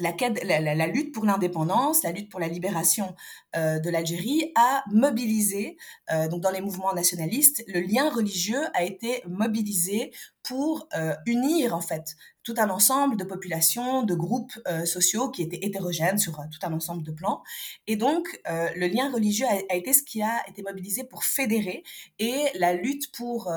la, 0.01 0.87
lutte 0.87 1.13
pour 1.13 1.25
l'indépendance, 1.25 2.03
la 2.03 2.11
lutte 2.11 2.29
pour 2.29 2.39
la 2.39 2.47
libération 2.47 3.15
euh, 3.55 3.79
de 3.79 3.89
l'Algérie 3.89 4.51
a 4.55 4.83
mobilisé, 4.91 5.77
euh, 6.11 6.27
dans 6.27 6.51
les 6.51 6.61
mouvements 6.61 6.93
nationalistes, 6.93 7.63
le 7.67 7.81
lien 7.81 8.09
religieux 8.09 8.63
a 8.73 8.83
été 8.83 9.23
mobilisé 9.27 10.11
pour 10.43 10.87
euh, 10.95 11.15
unir 11.25 11.75
en 11.75 11.81
fait 11.81 12.15
tout 12.43 12.55
un 12.57 12.69
ensemble 12.69 13.17
de 13.17 13.23
populations, 13.23 14.03
de 14.03 14.15
groupes 14.15 14.57
euh, 14.67 14.85
sociaux 14.85 15.29
qui 15.29 15.41
étaient 15.41 15.59
hétérogènes 15.61 16.17
sur 16.17 16.39
euh, 16.39 16.43
tout 16.51 16.59
un 16.65 16.73
ensemble 16.73 17.03
de 17.03 17.11
plans. 17.11 17.43
Et 17.87 17.95
donc, 17.95 18.39
le 18.47 18.87
lien 18.87 19.11
religieux 19.11 19.45
a, 19.69 19.75
été 19.75 19.93
ce 19.93 20.03
qui 20.03 20.21
a 20.21 20.41
été 20.47 20.61
mobilisé 20.61 21.03
pour 21.03 21.23
fédérer 21.23 21.83
et 22.19 22.45
la 22.55 22.73
lutte 22.73 23.11
pour, 23.11 23.51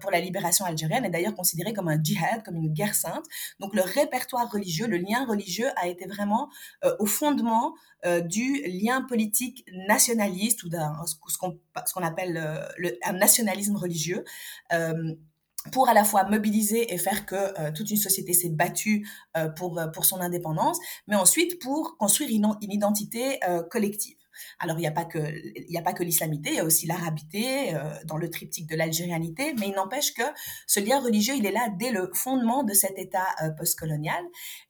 pour 0.00 0.10
la 0.10 0.20
libération 0.20 0.64
algérienne 0.64 1.04
est 1.04 1.10
d'ailleurs 1.10 1.34
considérée 1.34 1.72
comme 1.72 1.88
un 1.88 2.02
djihad, 2.02 2.42
comme 2.44 2.56
une 2.56 2.72
guerre 2.72 2.94
sainte. 2.94 3.24
Donc, 3.60 3.74
le 3.74 3.82
répertoire 3.82 4.50
religieux, 4.50 4.86
le 4.86 4.98
lien 4.98 5.24
religieux 5.26 5.68
a 5.76 5.88
été 5.88 6.06
vraiment 6.06 6.48
au 6.98 7.06
fondement 7.06 7.74
du 8.24 8.62
lien 8.66 9.02
politique 9.02 9.64
nationaliste 9.88 10.62
ou 10.64 10.68
d'un 10.68 10.94
ce 11.06 11.92
qu'on 11.94 12.02
appelle 12.02 12.64
le, 12.76 12.98
un 13.04 13.12
nationalisme 13.12 13.76
religieux 13.76 14.24
pour 15.72 15.88
à 15.88 15.94
la 15.94 16.04
fois 16.04 16.24
mobiliser 16.24 16.92
et 16.92 16.98
faire 16.98 17.26
que 17.26 17.34
euh, 17.34 17.72
toute 17.72 17.90
une 17.90 17.96
société 17.96 18.32
s'est 18.32 18.50
battue 18.50 19.08
euh, 19.36 19.48
pour, 19.48 19.78
euh, 19.78 19.86
pour 19.88 20.04
son 20.04 20.20
indépendance, 20.20 20.78
mais 21.06 21.16
ensuite 21.16 21.58
pour 21.60 21.96
construire 21.96 22.30
une, 22.30 22.48
une 22.62 22.72
identité 22.72 23.40
collective. 23.70 24.16
Alors, 24.58 24.78
il 24.78 24.80
n'y 24.80 24.86
a 24.86 24.92
pas 24.92 25.04
que, 25.04 26.02
l'islamité, 26.02 26.50
il 26.50 26.56
y 26.56 26.60
a 26.60 26.64
aussi 26.64 26.86
l'arabité, 26.86 27.74
euh, 27.74 27.94
dans 28.04 28.16
le 28.16 28.30
triptyque 28.30 28.68
de 28.68 28.76
l'algérianité, 28.76 29.54
mais 29.58 29.68
il 29.68 29.74
n'empêche 29.74 30.14
que 30.14 30.22
ce 30.66 30.80
lien 30.80 31.00
religieux, 31.00 31.34
il 31.36 31.46
est 31.46 31.52
là 31.52 31.68
dès 31.78 31.90
le 31.90 32.10
fondement 32.14 32.62
de 32.62 32.72
cet 32.72 32.98
État 32.98 33.26
euh, 33.42 33.50
postcolonial. 33.50 34.22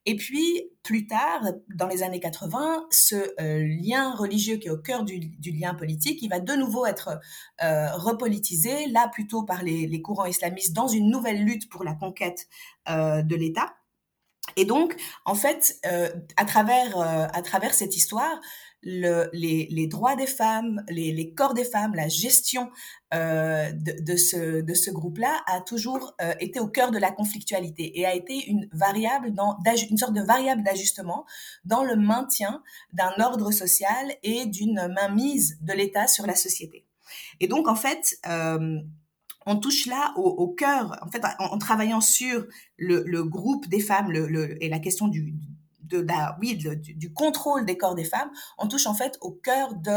Et 0.06 0.16
puis, 0.16 0.70
plus 0.82 1.06
tard, 1.06 1.42
dans 1.74 1.86
les 1.86 2.02
années 2.02 2.20
80, 2.20 2.86
ce 2.90 3.16
euh, 3.40 3.66
lien 3.82 4.14
religieux 4.14 4.56
qui 4.56 4.68
est 4.68 4.70
au 4.70 4.78
cœur 4.78 5.04
du, 5.04 5.20
lien 5.44 5.74
politique, 5.74 6.20
il 6.22 6.28
va 6.28 6.40
de 6.40 6.54
nouveau 6.54 6.86
être 6.86 7.20
repolitisé, 7.60 8.86
là 8.88 9.08
plutôt 9.08 9.44
par 9.44 9.62
les, 9.62 9.86
les, 9.86 10.02
courants 10.02 10.26
islamistes, 10.26 10.74
dans 10.74 10.88
une 10.88 11.10
nouvelle 11.10 11.44
lutte 11.44 11.68
pour 11.68 11.84
la 11.84 11.94
conquête 11.94 12.48
de 12.86 13.34
l'État. 13.34 13.74
Et 14.56 14.64
donc, 14.64 14.96
en 15.24 15.34
fait, 15.34 15.80
à 16.36 16.44
travers 16.44 16.98
à 16.98 17.42
travers 17.42 17.74
cette 17.74 17.96
histoire, 17.96 18.40
le, 18.84 19.28
les, 19.32 19.86
droits 19.86 20.16
des 20.16 20.26
femmes, 20.26 20.84
les, 20.88 21.32
corps 21.34 21.54
des 21.54 21.64
femmes, 21.64 21.94
la 21.94 22.08
gestion 22.08 22.70
euh, 23.12 23.70
de, 23.72 24.16
ce, 24.16 24.60
de 24.60 24.74
ce 24.74 24.90
groupe-là 24.90 25.42
a 25.46 25.60
toujours 25.60 26.14
euh, 26.20 26.34
été 26.40 26.60
au 26.60 26.68
cœur 26.68 26.90
de 26.90 26.98
la 26.98 27.10
conflictualité 27.10 27.98
et 27.98 28.06
a 28.06 28.14
été 28.14 28.46
une 28.46 28.68
variable 28.72 29.32
dans 29.32 29.56
une 29.88 29.96
sorte 29.96 30.14
de 30.14 30.22
variable 30.22 30.62
d'ajustement 30.62 31.24
dans 31.64 31.82
le 31.82 31.96
maintien 31.96 32.62
d'un 32.92 33.12
ordre 33.20 33.50
social 33.50 34.14
et 34.22 34.46
d'une 34.46 34.88
mainmise 34.94 35.58
de 35.62 35.72
l'État 35.72 36.06
sur 36.06 36.26
la 36.26 36.34
société. 36.34 36.86
Et 37.40 37.48
donc 37.48 37.68
en 37.68 37.76
fait, 37.76 38.18
euh, 38.26 38.80
on 39.46 39.56
touche 39.56 39.86
là 39.86 40.14
au, 40.16 40.48
cœur, 40.48 40.98
en 41.02 41.10
fait, 41.10 41.22
en, 41.38 41.58
travaillant 41.58 42.00
sur 42.00 42.46
le, 42.78 43.22
groupe 43.24 43.68
des 43.68 43.80
femmes 43.80 44.10
et 44.60 44.68
la 44.70 44.78
question 44.78 45.06
du, 45.06 45.34
de, 45.84 46.06
oui, 46.40 46.56
du, 46.56 47.12
contrôle 47.12 47.64
des 47.64 47.76
corps 47.76 47.94
des 47.94 48.04
femmes, 48.04 48.30
on 48.58 48.68
touche 48.68 48.86
en 48.86 48.94
fait 48.94 49.18
au 49.20 49.32
cœur 49.32 49.74
de 49.74 49.90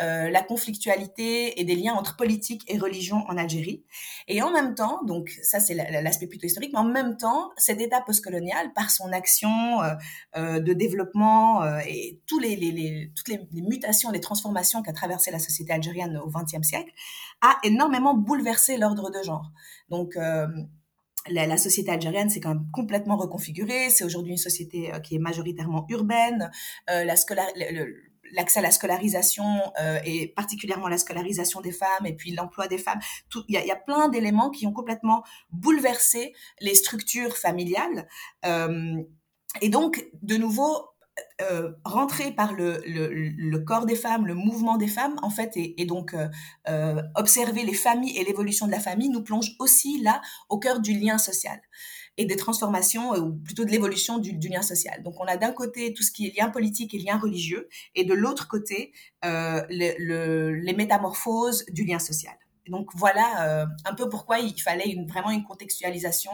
euh, 0.00 0.30
la 0.30 0.42
conflictualité 0.42 1.60
et 1.60 1.64
des 1.64 1.74
liens 1.74 1.94
entre 1.94 2.16
politique 2.16 2.64
et 2.68 2.78
religion 2.78 3.24
en 3.28 3.36
Algérie. 3.36 3.84
Et 4.26 4.42
en 4.42 4.50
même 4.50 4.74
temps, 4.74 5.04
donc 5.04 5.38
ça 5.42 5.60
c'est 5.60 5.74
l'aspect 5.74 6.26
plutôt 6.26 6.46
historique, 6.46 6.72
mais 6.72 6.78
en 6.78 6.84
même 6.84 7.16
temps, 7.16 7.50
cet 7.56 7.80
État 7.80 8.00
postcolonial, 8.00 8.72
par 8.72 8.90
son 8.90 9.12
action 9.12 9.82
euh, 9.82 9.94
euh, 10.36 10.60
de 10.60 10.72
développement 10.72 11.62
et 11.86 12.20
tous 12.26 12.38
les, 12.38 12.56
les, 12.56 13.12
toutes 13.14 13.28
les, 13.28 13.48
mutations, 13.52 14.10
les 14.10 14.20
transformations 14.20 14.82
qu'a 14.82 14.92
traversé 14.92 15.30
la 15.30 15.38
société 15.38 15.72
algérienne 15.72 16.16
au 16.18 16.30
XXe 16.30 16.66
siècle, 16.66 16.92
a 17.40 17.56
énormément 17.62 18.14
bouleversé 18.14 18.76
l'ordre 18.76 19.10
de 19.10 19.22
genre. 19.22 19.50
Donc 19.88 20.16
la, 21.30 21.56
société 21.56 21.90
algérienne 21.90 22.30
s'est 22.30 22.40
quand 22.40 22.50
même 22.50 22.66
complètement 22.72 23.16
reconfigurée. 23.16 23.90
C'est 23.90 24.04
aujourd'hui 24.04 24.32
une 24.32 24.38
société 24.38 24.92
euh, 24.92 25.00
qui 25.00 25.16
est 25.16 25.18
majoritairement 25.18 25.86
urbaine. 25.88 26.50
Euh, 26.90 27.04
l'accès 28.32 28.58
à 28.58 28.62
la 28.62 28.70
scolarisation 28.70 29.44
euh, 29.80 29.98
et 30.04 30.28
particulièrement 30.28 30.88
la 30.88 30.98
scolarisation 30.98 31.62
des 31.62 31.72
femmes 31.72 32.04
et 32.04 32.14
puis 32.14 32.32
l'emploi 32.32 32.68
des 32.68 32.76
femmes. 32.76 33.00
Il 33.48 33.58
y 33.58 33.66
y 33.66 33.70
a, 33.70 33.76
plein 33.76 34.08
d'éléments 34.10 34.50
qui 34.50 34.66
ont 34.66 34.72
complètement 34.72 35.22
bouleversé 35.50 36.34
les 36.60 36.74
structures 36.74 37.36
familiales. 37.36 38.06
et 39.62 39.68
donc, 39.70 40.06
de 40.20 40.36
nouveau, 40.36 40.90
euh, 41.40 41.70
rentrer 41.84 42.32
par 42.32 42.52
le, 42.52 42.82
le, 42.84 43.58
corps 43.60 43.86
des 43.86 43.94
femmes, 43.94 44.26
le 44.26 44.34
mouvement 44.34 44.76
des 44.76 44.88
femmes, 44.88 45.16
en 45.22 45.30
fait, 45.30 45.52
et, 45.54 45.84
donc 45.84 46.14
euh, 46.14 46.28
euh, 46.68 47.00
observer 47.14 47.62
les 47.62 47.74
familles 47.74 48.16
et 48.18 48.24
l'évolution 48.24 48.66
de 48.66 48.72
la 48.72 48.80
famille 48.80 49.08
nous 49.08 49.22
plonge 49.22 49.54
aussi 49.58 50.02
là 50.02 50.20
au 50.48 50.58
cœur 50.58 50.80
du 50.80 50.98
lien 50.98 51.16
social 51.16 51.60
et 52.16 52.24
des 52.24 52.36
transformations, 52.36 53.14
ou 53.14 53.36
plutôt 53.36 53.64
de 53.64 53.70
l'évolution 53.70 54.18
du, 54.18 54.32
du, 54.32 54.48
lien 54.48 54.62
social. 54.62 55.02
Donc 55.04 55.20
on 55.20 55.26
a 55.26 55.36
d'un 55.36 55.52
côté 55.52 55.94
tout 55.94 56.02
ce 56.02 56.10
qui 56.10 56.26
est 56.26 56.36
lien 56.36 56.50
politique 56.50 56.92
et 56.92 56.98
lien 56.98 57.16
religieux, 57.16 57.68
et 57.94 58.04
de 58.04 58.14
l'autre 58.14 58.48
côté 58.48 58.92
les 59.22 60.74
métamorphoses 60.76 61.64
du 61.70 61.84
lien 61.84 62.00
social 62.00 62.34
donc 62.68 62.88
voilà 62.94 63.46
euh, 63.46 63.66
un 63.84 63.94
peu 63.94 64.08
pourquoi 64.08 64.38
il 64.38 64.60
fallait 64.60 64.96
vraiment 65.08 65.30
une 65.30 65.44
contextualisation 65.44 66.30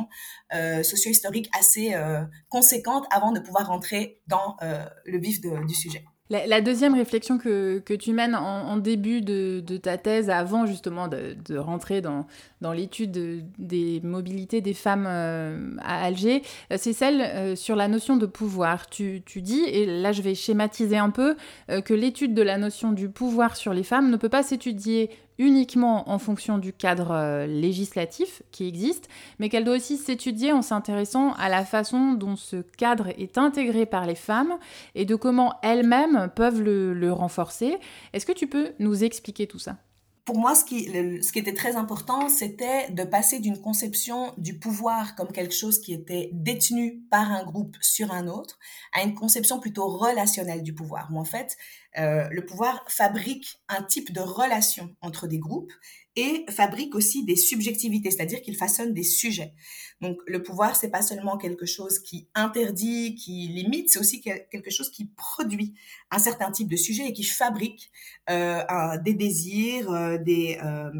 euh, 0.54 0.82
socio-historique 0.82 1.48
assez 1.58 1.94
euh, 1.94 2.22
conséquente 2.48 3.04
avant 3.10 3.32
de 3.32 3.40
pouvoir 3.40 3.66
rentrer 3.68 4.20
dans 4.26 4.56
le 4.60 5.18
vif 5.18 5.40
du 5.40 5.74
sujet. 5.74 6.04
La, 6.30 6.62
deuxième 6.62 6.94
réflexion 6.94 7.36
que, 7.36 7.82
tu 7.96 8.12
mènes 8.12 8.34
en, 8.34 8.76
début 8.78 9.20
de, 9.20 9.76
ta 9.76 9.98
thèse, 9.98 10.30
avant 10.30 10.66
justement 10.66 11.06
de, 11.06 11.56
rentrer 11.56 12.00
dans, 12.00 12.26
l'étude 12.72 13.12
des 13.58 14.00
mobilités 14.02 14.60
des 14.60 14.74
femmes 14.74 15.06
à 15.06 16.04
Alger, 16.04 16.42
c'est 16.76 16.94
celle 16.94 17.56
sur 17.56 17.76
la 17.76 17.88
notion 17.88 18.16
de 18.16 18.26
pouvoir. 18.26 18.88
Tu, 18.88 19.22
dis, 19.36 19.64
et 19.64 19.84
là 19.84 20.12
je 20.12 20.22
vais 20.22 20.34
schématiser 20.34 20.96
un 20.96 21.10
peu, 21.10 21.36
que 21.68 21.94
l'étude 21.94 22.34
de 22.34 22.42
la 22.42 22.56
notion 22.56 22.92
du 22.92 23.10
pouvoir 23.10 23.54
sur 23.54 23.74
les 23.74 23.84
femmes 23.84 24.10
ne 24.10 24.16
peut 24.16 24.30
pas 24.30 24.42
s'étudier 24.42 25.10
uniquement 25.38 26.10
en 26.10 26.18
fonction 26.18 26.58
du 26.58 26.72
cadre 26.72 27.46
législatif 27.46 28.42
qui 28.50 28.66
existe, 28.68 29.08
mais 29.38 29.48
qu'elle 29.48 29.64
doit 29.64 29.76
aussi 29.76 29.96
s'étudier 29.96 30.52
en 30.52 30.62
s'intéressant 30.62 31.32
à 31.34 31.48
la 31.48 31.64
façon 31.64 32.12
dont 32.12 32.36
ce 32.36 32.56
cadre 32.56 33.08
est 33.18 33.38
intégré 33.38 33.86
par 33.86 34.06
les 34.06 34.14
femmes 34.14 34.54
et 34.94 35.04
de 35.04 35.14
comment 35.14 35.54
elles-mêmes 35.62 36.30
peuvent 36.34 36.62
le, 36.62 36.94
le 36.94 37.12
renforcer. 37.12 37.76
Est-ce 38.12 38.26
que 38.26 38.32
tu 38.32 38.46
peux 38.46 38.72
nous 38.78 39.04
expliquer 39.04 39.46
tout 39.46 39.58
ça? 39.58 39.76
Pour 40.24 40.38
moi, 40.38 40.54
ce 40.54 40.64
qui, 40.64 40.86
ce 40.86 41.32
qui 41.32 41.38
était 41.38 41.52
très 41.52 41.76
important, 41.76 42.30
c'était 42.30 42.90
de 42.90 43.04
passer 43.04 43.40
d'une 43.40 43.60
conception 43.60 44.32
du 44.38 44.58
pouvoir 44.58 45.16
comme 45.16 45.30
quelque 45.30 45.54
chose 45.54 45.80
qui 45.80 45.92
était 45.92 46.30
détenu 46.32 47.02
par 47.10 47.30
un 47.30 47.44
groupe 47.44 47.76
sur 47.82 48.10
un 48.10 48.26
autre 48.26 48.58
à 48.94 49.02
une 49.02 49.14
conception 49.14 49.60
plutôt 49.60 49.86
relationnelle 49.86 50.62
du 50.62 50.74
pouvoir, 50.74 51.14
en 51.14 51.24
fait, 51.24 51.58
euh, 51.98 52.26
le 52.30 52.44
pouvoir 52.44 52.84
fabrique 52.88 53.60
un 53.68 53.82
type 53.82 54.12
de 54.12 54.20
relation 54.20 54.96
entre 55.02 55.26
des 55.26 55.38
groupes 55.38 55.72
et 56.16 56.44
fabrique 56.50 56.94
aussi 56.94 57.24
des 57.24 57.36
subjectivités, 57.36 58.10
c'est-à-dire 58.10 58.40
qu'il 58.42 58.56
façonne 58.56 58.94
des 58.94 59.02
sujets. 59.02 59.54
Donc 60.00 60.18
le 60.26 60.42
pouvoir, 60.42 60.76
c'est 60.76 60.90
pas 60.90 61.02
seulement 61.02 61.38
quelque 61.38 61.66
chose 61.66 61.98
qui 61.98 62.28
interdit, 62.34 63.14
qui 63.14 63.48
limite, 63.48 63.90
c'est 63.90 63.98
aussi 63.98 64.20
quelque 64.20 64.70
chose 64.70 64.90
qui 64.90 65.06
produit 65.16 65.74
un 66.10 66.18
certain 66.18 66.50
type 66.50 66.68
de 66.68 66.76
sujet 66.76 67.08
et 67.08 67.12
qui 67.12 67.24
fabrique 67.24 67.90
euh, 68.30 68.62
des 69.04 69.14
désirs, 69.14 69.90
euh, 69.90 70.18
des 70.18 70.58
euh, 70.62 70.90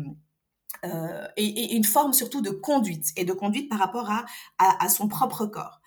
euh, 0.85 1.27
et, 1.37 1.47
et, 1.47 1.77
une 1.77 1.85
forme 1.85 2.13
surtout 2.13 2.43
de 2.43 2.51
conduite 2.51 3.13
et 3.17 3.25
de 3.25 3.33
conduite 3.33 3.71
par 3.71 3.79
rapport 3.79 4.11
à, 4.11 4.25
à 4.59 4.89
son 4.89 5.09
propre 5.09 5.47
corps. 5.47 5.81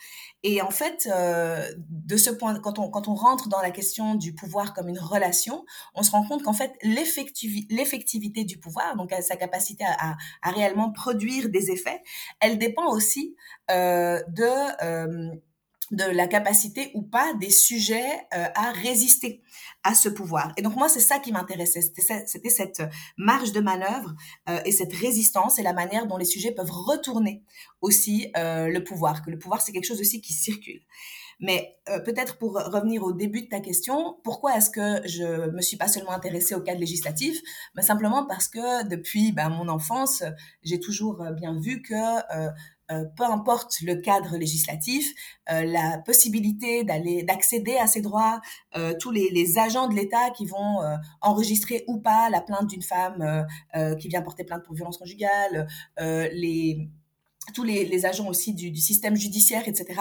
Et 0.43 0.61
en 0.61 0.69
fait, 0.69 1.07
euh, 1.11 1.67
de 1.89 2.15
ce 2.15 2.29
point, 2.29 2.59
quand 2.59 2.79
on, 2.79 2.89
quand 2.89 3.07
on 3.07 3.15
rentre 3.15 3.49
dans 3.49 3.61
la 3.61 3.71
question 3.71 4.15
du 4.15 4.33
pouvoir 4.33 4.73
comme 4.73 4.87
une 4.87 4.99
relation, 4.99 5.65
on 5.95 6.03
se 6.03 6.11
rend 6.11 6.27
compte 6.27 6.43
qu'en 6.43 6.53
fait, 6.53 6.73
l'effectivité 6.83 8.43
du 8.43 8.59
pouvoir, 8.59 8.95
donc 8.95 9.13
sa 9.21 9.35
capacité 9.35 9.83
à, 9.83 10.15
à, 10.41 10.51
réellement 10.51 10.91
produire 10.91 11.49
des 11.49 11.71
effets, 11.71 12.01
elle 12.39 12.57
dépend 12.57 12.87
aussi 12.87 13.35
euh, 13.71 14.21
de... 14.29 15.37
Euh, 15.91 15.95
de 15.97 16.03
la 16.03 16.27
capacité 16.27 16.91
ou 16.95 17.01
pas 17.01 17.33
des 17.35 17.49
sujets 17.49 18.27
euh, 18.33 18.45
à 18.55 18.71
résister 18.71 19.41
à 19.83 19.95
ce 19.95 20.09
pouvoir. 20.09 20.51
Et 20.57 20.61
donc 20.61 20.75
moi, 20.75 20.89
c'est 20.89 20.99
ça 20.99 21.19
qui 21.19 21.31
m'intéressait, 21.31 21.81
c'était 21.81 22.49
cette 22.49 22.81
marge 23.17 23.53
de 23.53 23.61
manœuvre 23.61 24.13
euh, 24.49 24.59
et 24.65 24.71
cette 24.71 24.93
résistance 24.93 25.59
et 25.59 25.63
la 25.63 25.73
manière 25.73 26.07
dont 26.07 26.17
les 26.17 26.25
sujets 26.25 26.51
peuvent 26.51 26.71
retourner 26.71 27.43
aussi 27.81 28.31
euh, 28.35 28.67
le 28.67 28.83
pouvoir, 28.83 29.23
que 29.23 29.31
le 29.31 29.39
pouvoir, 29.39 29.61
c'est 29.61 29.71
quelque 29.71 29.85
chose 29.87 30.01
aussi 30.01 30.21
qui 30.21 30.33
circule. 30.33 30.81
Mais 31.39 31.77
peut-être 32.03 32.39
pour 32.39 32.53
revenir 32.53 33.03
au 33.03 33.13
début 33.13 33.43
de 33.43 33.47
ta 33.47 33.59
question, 33.59 34.17
pourquoi 34.23 34.57
est-ce 34.57 34.71
que 34.71 35.07
je 35.07 35.51
me 35.51 35.61
suis 35.61 35.77
pas 35.77 35.87
seulement 35.87 36.09
intéressée 36.09 36.55
au 36.55 36.61
cadre 36.61 36.79
législatif, 36.79 37.39
mais 37.75 37.83
simplement 37.83 38.25
parce 38.25 38.47
que 38.47 38.87
depuis 38.87 39.33
ben, 39.33 39.49
mon 39.49 39.67
enfance, 39.67 40.23
j'ai 40.63 40.79
toujours 40.79 41.23
bien 41.35 41.59
vu 41.59 41.83
que 41.83 41.93
euh, 41.93 42.49
peu 43.15 43.23
importe 43.23 43.81
le 43.81 43.95
cadre 43.95 44.37
législatif, 44.37 45.13
euh, 45.51 45.63
la 45.63 45.97
possibilité 45.99 46.83
d'aller 46.83 47.23
d'accéder 47.23 47.75
à 47.77 47.87
ces 47.87 48.01
droits, 48.01 48.39
euh, 48.75 48.93
tous 48.99 49.11
les, 49.11 49.29
les, 49.31 49.57
agents 49.57 49.87
de 49.87 49.95
l'État 49.95 50.29
qui 50.31 50.45
vont 50.45 50.79
enregistrer 51.21 51.83
ou 51.87 51.99
pas 51.99 52.29
la 52.29 52.41
plainte 52.41 52.67
d'une 52.67 52.81
femme 52.81 53.45
qui 53.99 54.07
vient 54.07 54.21
porter 54.21 54.43
plainte 54.43 54.63
pour 54.63 54.75
violence 54.75 54.97
conjugale, 54.97 55.67
les 55.97 56.89
tous 57.53 57.63
les, 57.63 57.85
les, 57.85 58.05
agents 58.05 58.27
aussi 58.27 58.53
du, 58.53 58.71
du, 58.71 58.79
système 58.79 59.15
judiciaire, 59.15 59.67
etc., 59.67 59.99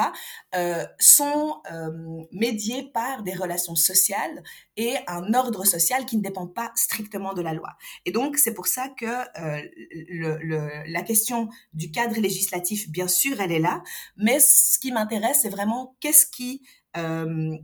euh, 0.55 0.85
sont 0.99 1.61
euh, 1.73 1.91
médiés 2.33 2.91
par 2.93 3.23
des 3.23 3.35
relations 3.35 3.75
sociales 3.75 4.43
et 4.77 4.95
un 5.07 5.35
ordre 5.35 5.65
social 5.65 6.05
qui 6.07 6.17
ne 6.17 6.23
dépend 6.23 6.47
pas 6.47 6.73
strictement 6.75 7.35
de 7.35 7.43
la 7.43 7.55
loi. 7.55 7.77
Et 8.05 8.13
donc, 8.13 8.37
c'est 8.37 8.55
pour 8.55 8.67
ça 8.67 8.89
que 8.89 9.07
euh, 9.07 9.63
le, 10.09 10.39
le, 10.43 10.69
la 10.87 11.03
question 11.03 11.49
du 11.73 11.91
cadre 11.91 12.19
législatif, 12.21 12.89
bien 12.91 13.09
sûr, 13.09 13.41
elle 13.41 13.53
est 13.53 13.61
là, 13.61 13.83
mais 14.17 14.39
ce 14.41 14.79
qui 14.79 14.93
m'intéresse, 14.93 15.41
c'est 15.43 15.51
vraiment 15.51 15.97
qu'est-ce 16.01 16.27
qui 16.27 16.63
euh, 16.97 17.57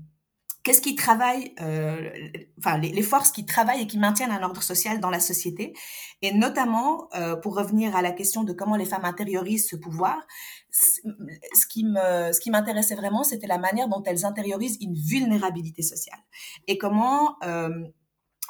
qu'est-ce 0.62 0.80
qui 0.80 0.94
travaille, 0.94 1.54
euh, 1.60 2.10
enfin 2.58 2.78
les, 2.78 3.02
forces 3.02 3.30
qui 3.30 3.44
travaillent 3.46 3.82
et 3.82 3.86
qui 3.86 3.98
maintiennent 3.98 4.30
un 4.30 4.42
ordre 4.42 4.62
social 4.62 5.00
dans 5.00 5.10
la 5.10 5.20
société, 5.20 5.74
et 6.22 6.32
notamment 6.32 7.08
euh, 7.14 7.36
pour 7.36 7.56
revenir 7.56 7.96
à 7.96 8.02
la 8.02 8.12
question 8.12 8.44
de 8.44 8.52
comment 8.52 8.76
les 8.76 8.84
femmes 8.84 9.04
intériorisent 9.04 9.68
ce 9.68 9.76
pouvoir, 9.76 10.26
ce 10.70 11.66
qui 11.68 11.84
me, 11.84 12.32
ce 12.32 12.40
qui 12.40 12.50
m'intéressait 12.50 12.94
vraiment, 12.94 13.24
c'était 13.24 13.46
la 13.46 13.58
manière 13.58 13.88
dont 13.88 14.02
elles 14.04 14.24
intériorisent 14.24 14.78
une 14.80 14.94
vulnérabilité 14.94 15.82
sociale. 15.82 16.20
Et 16.66 16.78
comment 16.78 17.36
euh, 17.44 17.68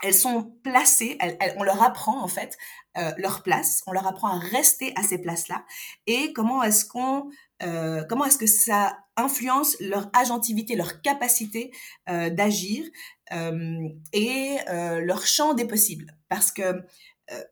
elles 0.02 0.14
sont 0.14 0.52
placées, 0.62 1.16
elles, 1.20 1.36
on 1.56 1.62
leur 1.62 1.82
apprend 1.82 2.22
en 2.22 2.28
fait 2.28 2.58
euh, 2.98 3.12
leur 3.16 3.42
place, 3.42 3.82
on 3.86 3.92
leur 3.92 4.06
apprend 4.06 4.28
à 4.28 4.38
rester 4.38 4.92
à 4.96 5.02
ces 5.02 5.18
places-là, 5.18 5.64
et 6.06 6.32
comment 6.32 6.62
est-ce 6.62 6.84
qu'on 6.84 7.30
euh, 7.62 8.04
comment 8.08 8.24
est-ce 8.24 8.38
que 8.38 8.46
ça 8.46 8.98
influence 9.16 9.76
leur 9.80 10.10
agentivité, 10.14 10.76
leur 10.76 11.02
capacité 11.02 11.72
euh, 12.08 12.30
d'agir 12.30 12.84
euh, 13.32 13.88
et 14.12 14.56
leur 14.68 15.26
champ 15.26 15.54
des 15.54 15.66
possibles. 15.66 16.16
Parce 16.28 16.52
que 16.52 16.82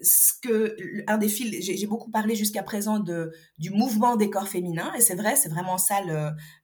ce 0.02 0.32
que 0.42 0.76
un 1.06 1.16
des 1.16 1.28
fils, 1.28 1.64
j'ai 1.64 1.86
beaucoup 1.86 2.10
parlé 2.10 2.34
jusqu'à 2.34 2.62
présent 2.62 2.98
de 2.98 3.32
du 3.56 3.70
mouvement 3.70 4.16
des 4.16 4.28
corps 4.28 4.48
féminins 4.48 4.92
et 4.94 5.00
c'est 5.00 5.14
vrai, 5.14 5.36
c'est 5.36 5.48
vraiment 5.48 5.78
ça 5.78 6.00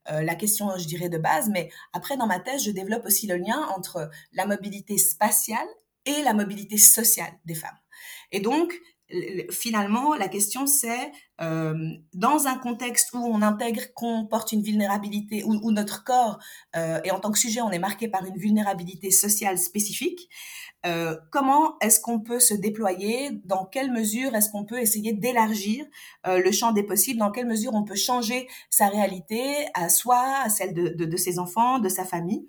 la 0.06 0.34
question, 0.34 0.76
je 0.76 0.86
dirais 0.86 1.08
de 1.08 1.16
base. 1.16 1.48
Mais 1.48 1.70
après, 1.94 2.16
dans 2.16 2.26
ma 2.26 2.40
thèse, 2.40 2.64
je 2.64 2.70
développe 2.72 3.06
aussi 3.06 3.26
le 3.26 3.36
lien 3.36 3.66
entre 3.74 4.10
la 4.32 4.44
mobilité 4.44 4.98
spatiale 4.98 5.66
et 6.04 6.22
la 6.22 6.34
mobilité 6.34 6.76
sociale 6.76 7.32
des 7.44 7.54
femmes. 7.54 7.78
Et 8.32 8.40
donc, 8.40 8.74
finalement, 9.50 10.14
la 10.14 10.28
question 10.28 10.66
c'est, 10.66 11.12
euh, 11.40 11.74
dans 12.12 12.46
un 12.46 12.58
contexte 12.58 13.12
où 13.12 13.18
on 13.18 13.40
intègre 13.42 13.82
qu'on 13.94 14.26
porte 14.26 14.52
une 14.52 14.62
vulnérabilité, 14.62 15.44
où, 15.44 15.70
notre 15.70 16.02
corps, 16.02 16.38
euh, 16.74 17.00
et 17.04 17.10
en 17.10 17.20
tant 17.20 17.30
que 17.30 17.38
sujet, 17.38 17.60
on 17.60 17.70
est 17.70 17.78
marqué 17.78 18.08
par 18.08 18.24
une 18.24 18.36
vulnérabilité 18.36 19.10
sociale 19.10 19.58
spécifique, 19.58 20.28
euh, 20.84 21.16
comment 21.30 21.76
est-ce 21.80 22.00
qu'on 22.00 22.20
peut 22.20 22.40
se 22.40 22.54
déployer? 22.54 23.30
Dans 23.44 23.64
quelle 23.64 23.92
mesure 23.92 24.34
est-ce 24.34 24.50
qu'on 24.50 24.64
peut 24.64 24.80
essayer 24.80 25.12
d'élargir 25.12 25.84
le 26.24 26.50
champ 26.52 26.72
des 26.72 26.82
possibles? 26.82 27.20
Dans 27.20 27.30
quelle 27.30 27.46
mesure 27.46 27.74
on 27.74 27.84
peut 27.84 27.96
changer 27.96 28.48
sa 28.70 28.88
réalité 28.88 29.66
à 29.74 29.88
soi, 29.88 30.22
à 30.42 30.48
celle 30.48 30.74
de, 30.74 31.16
ses 31.16 31.38
enfants, 31.38 31.78
de 31.78 31.88
sa 31.88 32.04
famille? 32.04 32.48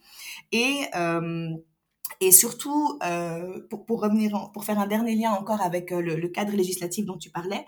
Et 2.22 2.32
surtout, 2.32 2.98
euh, 3.04 3.62
pour, 3.70 3.86
pour, 3.86 4.02
revenir, 4.02 4.52
pour 4.54 4.65
faire 4.65 4.80
un 4.80 4.88
dernier 4.88 5.15
lien 5.15 5.32
encore 5.32 5.62
avec 5.62 5.91
euh, 5.91 6.02
le, 6.02 6.15
le, 6.15 6.28
cadre 6.30 6.56
législatif 6.56 7.06
dont 7.06 7.17
tu 7.17 7.30
parlais, 7.30 7.65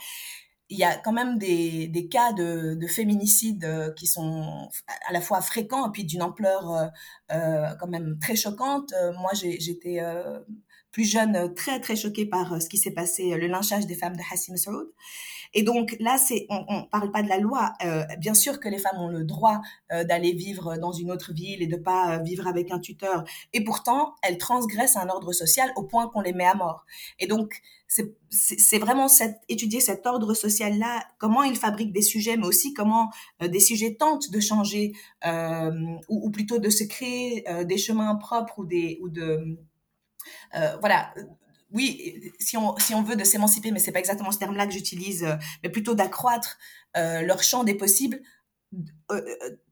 il 0.69 0.77
y 0.77 0.83
a 0.83 0.95
quand 0.97 1.11
même 1.11 1.37
des, 1.39 1.87
des 1.87 2.07
cas 2.07 2.31
de, 2.33 2.75
de 2.75 2.87
féminicide 2.87 3.65
euh, 3.65 3.91
qui 3.93 4.07
sont 4.07 4.69
à 5.07 5.13
la 5.13 5.21
fois 5.21 5.41
fréquents 5.41 5.87
et 5.87 5.91
puis 5.91 6.03
d'une 6.03 6.21
ampleur 6.21 6.71
euh, 6.71 6.87
euh 7.31 7.75
quand 7.79 7.87
même 7.87 8.17
très 8.19 8.35
choquante. 8.35 8.93
Moi, 9.19 9.31
j'étais 9.33 9.99
plus 10.91 11.05
jeune, 11.05 11.53
très 11.55 11.79
très 11.79 11.95
choquée 11.95 12.25
par 12.25 12.61
ce 12.61 12.69
qui 12.69 12.77
s'est 12.77 12.93
passé, 12.93 13.35
le 13.35 13.47
lynchage 13.47 13.85
des 13.87 13.95
femmes 13.95 14.15
de 14.15 14.21
Hassim 14.31 14.57
Saoud. 14.57 14.91
Et 15.53 15.63
donc 15.63 15.95
là, 15.99 16.17
on, 16.49 16.65
on 16.67 16.83
parle 16.83 17.11
pas 17.11 17.23
de 17.23 17.29
la 17.29 17.39
loi. 17.39 17.73
Euh, 17.83 18.03
bien 18.17 18.33
sûr 18.33 18.59
que 18.59 18.69
les 18.69 18.77
femmes 18.77 18.99
ont 18.99 19.07
le 19.07 19.23
droit 19.23 19.61
euh, 19.91 20.03
d'aller 20.03 20.33
vivre 20.33 20.77
dans 20.77 20.91
une 20.91 21.11
autre 21.11 21.33
ville 21.33 21.61
et 21.61 21.67
de 21.67 21.75
pas 21.75 22.17
euh, 22.17 22.23
vivre 22.23 22.47
avec 22.47 22.71
un 22.71 22.79
tuteur. 22.79 23.23
Et 23.53 23.63
pourtant, 23.63 24.15
elles 24.21 24.37
transgressent 24.37 24.97
un 24.97 25.09
ordre 25.09 25.33
social 25.33 25.71
au 25.75 25.83
point 25.83 26.07
qu'on 26.07 26.21
les 26.21 26.33
met 26.33 26.45
à 26.45 26.55
mort. 26.55 26.85
Et 27.19 27.27
donc, 27.27 27.61
c'est 27.87 28.77
vraiment 28.77 29.07
étudier 29.47 29.79
cet 29.79 30.05
ordre 30.05 30.35
social-là, 30.35 31.03
comment 31.17 31.41
il 31.41 31.55
fabrique 31.55 31.91
des 31.91 32.03
sujets, 32.03 32.37
mais 32.37 32.45
aussi 32.45 32.75
comment 32.75 33.09
des 33.41 33.59
sujets 33.59 33.95
tentent 33.95 34.29
de 34.29 34.39
changer, 34.39 34.93
ou, 36.07 36.29
plutôt 36.29 36.59
de 36.59 36.69
se 36.69 36.83
créer 36.83 37.43
des 37.65 37.77
chemins 37.79 38.13
propres 38.13 38.59
ou 38.59 39.09
de 39.09 39.57
voilà 40.53 41.11
oui, 41.71 42.33
si 42.39 42.57
on, 42.57 43.03
veut 43.03 43.15
de 43.15 43.23
s'émanciper, 43.23 43.71
mais 43.71 43.79
c'est 43.79 43.91
pas 43.91 43.99
exactement 43.99 44.31
ce 44.31 44.39
terme-là 44.39 44.65
que 44.65 44.73
j'utilise, 44.73 45.23
euh, 45.23 45.35
mais 45.63 45.69
plutôt 45.69 45.93
d'accroître 45.93 46.57
euh, 46.97 47.21
leur 47.21 47.43
champ 47.43 47.63
des 47.63 47.75
possibles, 47.75 48.21
euh, 49.11 49.21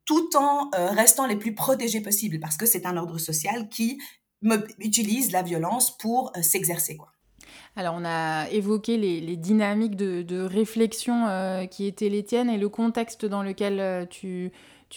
tout 0.06 0.30
en 0.36 0.70
restant 0.72 1.26
les 1.26 1.36
plus 1.36 1.54
protégés 1.54 2.02
possibles, 2.02 2.40
parce 2.40 2.58
que 2.58 2.66
c'est 2.66 2.86
un 2.86 2.98
ordre 2.98 3.18
social 3.18 3.68
qui 3.70 4.00
utilise 4.80 5.32
la 5.32 5.42
violence 5.42 5.98
pour 5.98 6.32
s'exercer. 6.42 6.98
Alors, 7.76 7.96
on 7.98 8.06
a 8.06 8.48
évoqué 8.50 8.98
les, 8.98 9.36
dynamiques 9.36 9.96
de, 9.96 10.42
réflexion 10.42 11.68
qui 11.70 11.88
étaient 11.88 12.10
les 12.10 12.24
tiennes 12.24 12.50
et 12.50 12.58
le 12.58 12.70
contexte 12.70 13.26
dans 13.26 13.44
lequel 13.44 14.08
tu, 14.10 14.52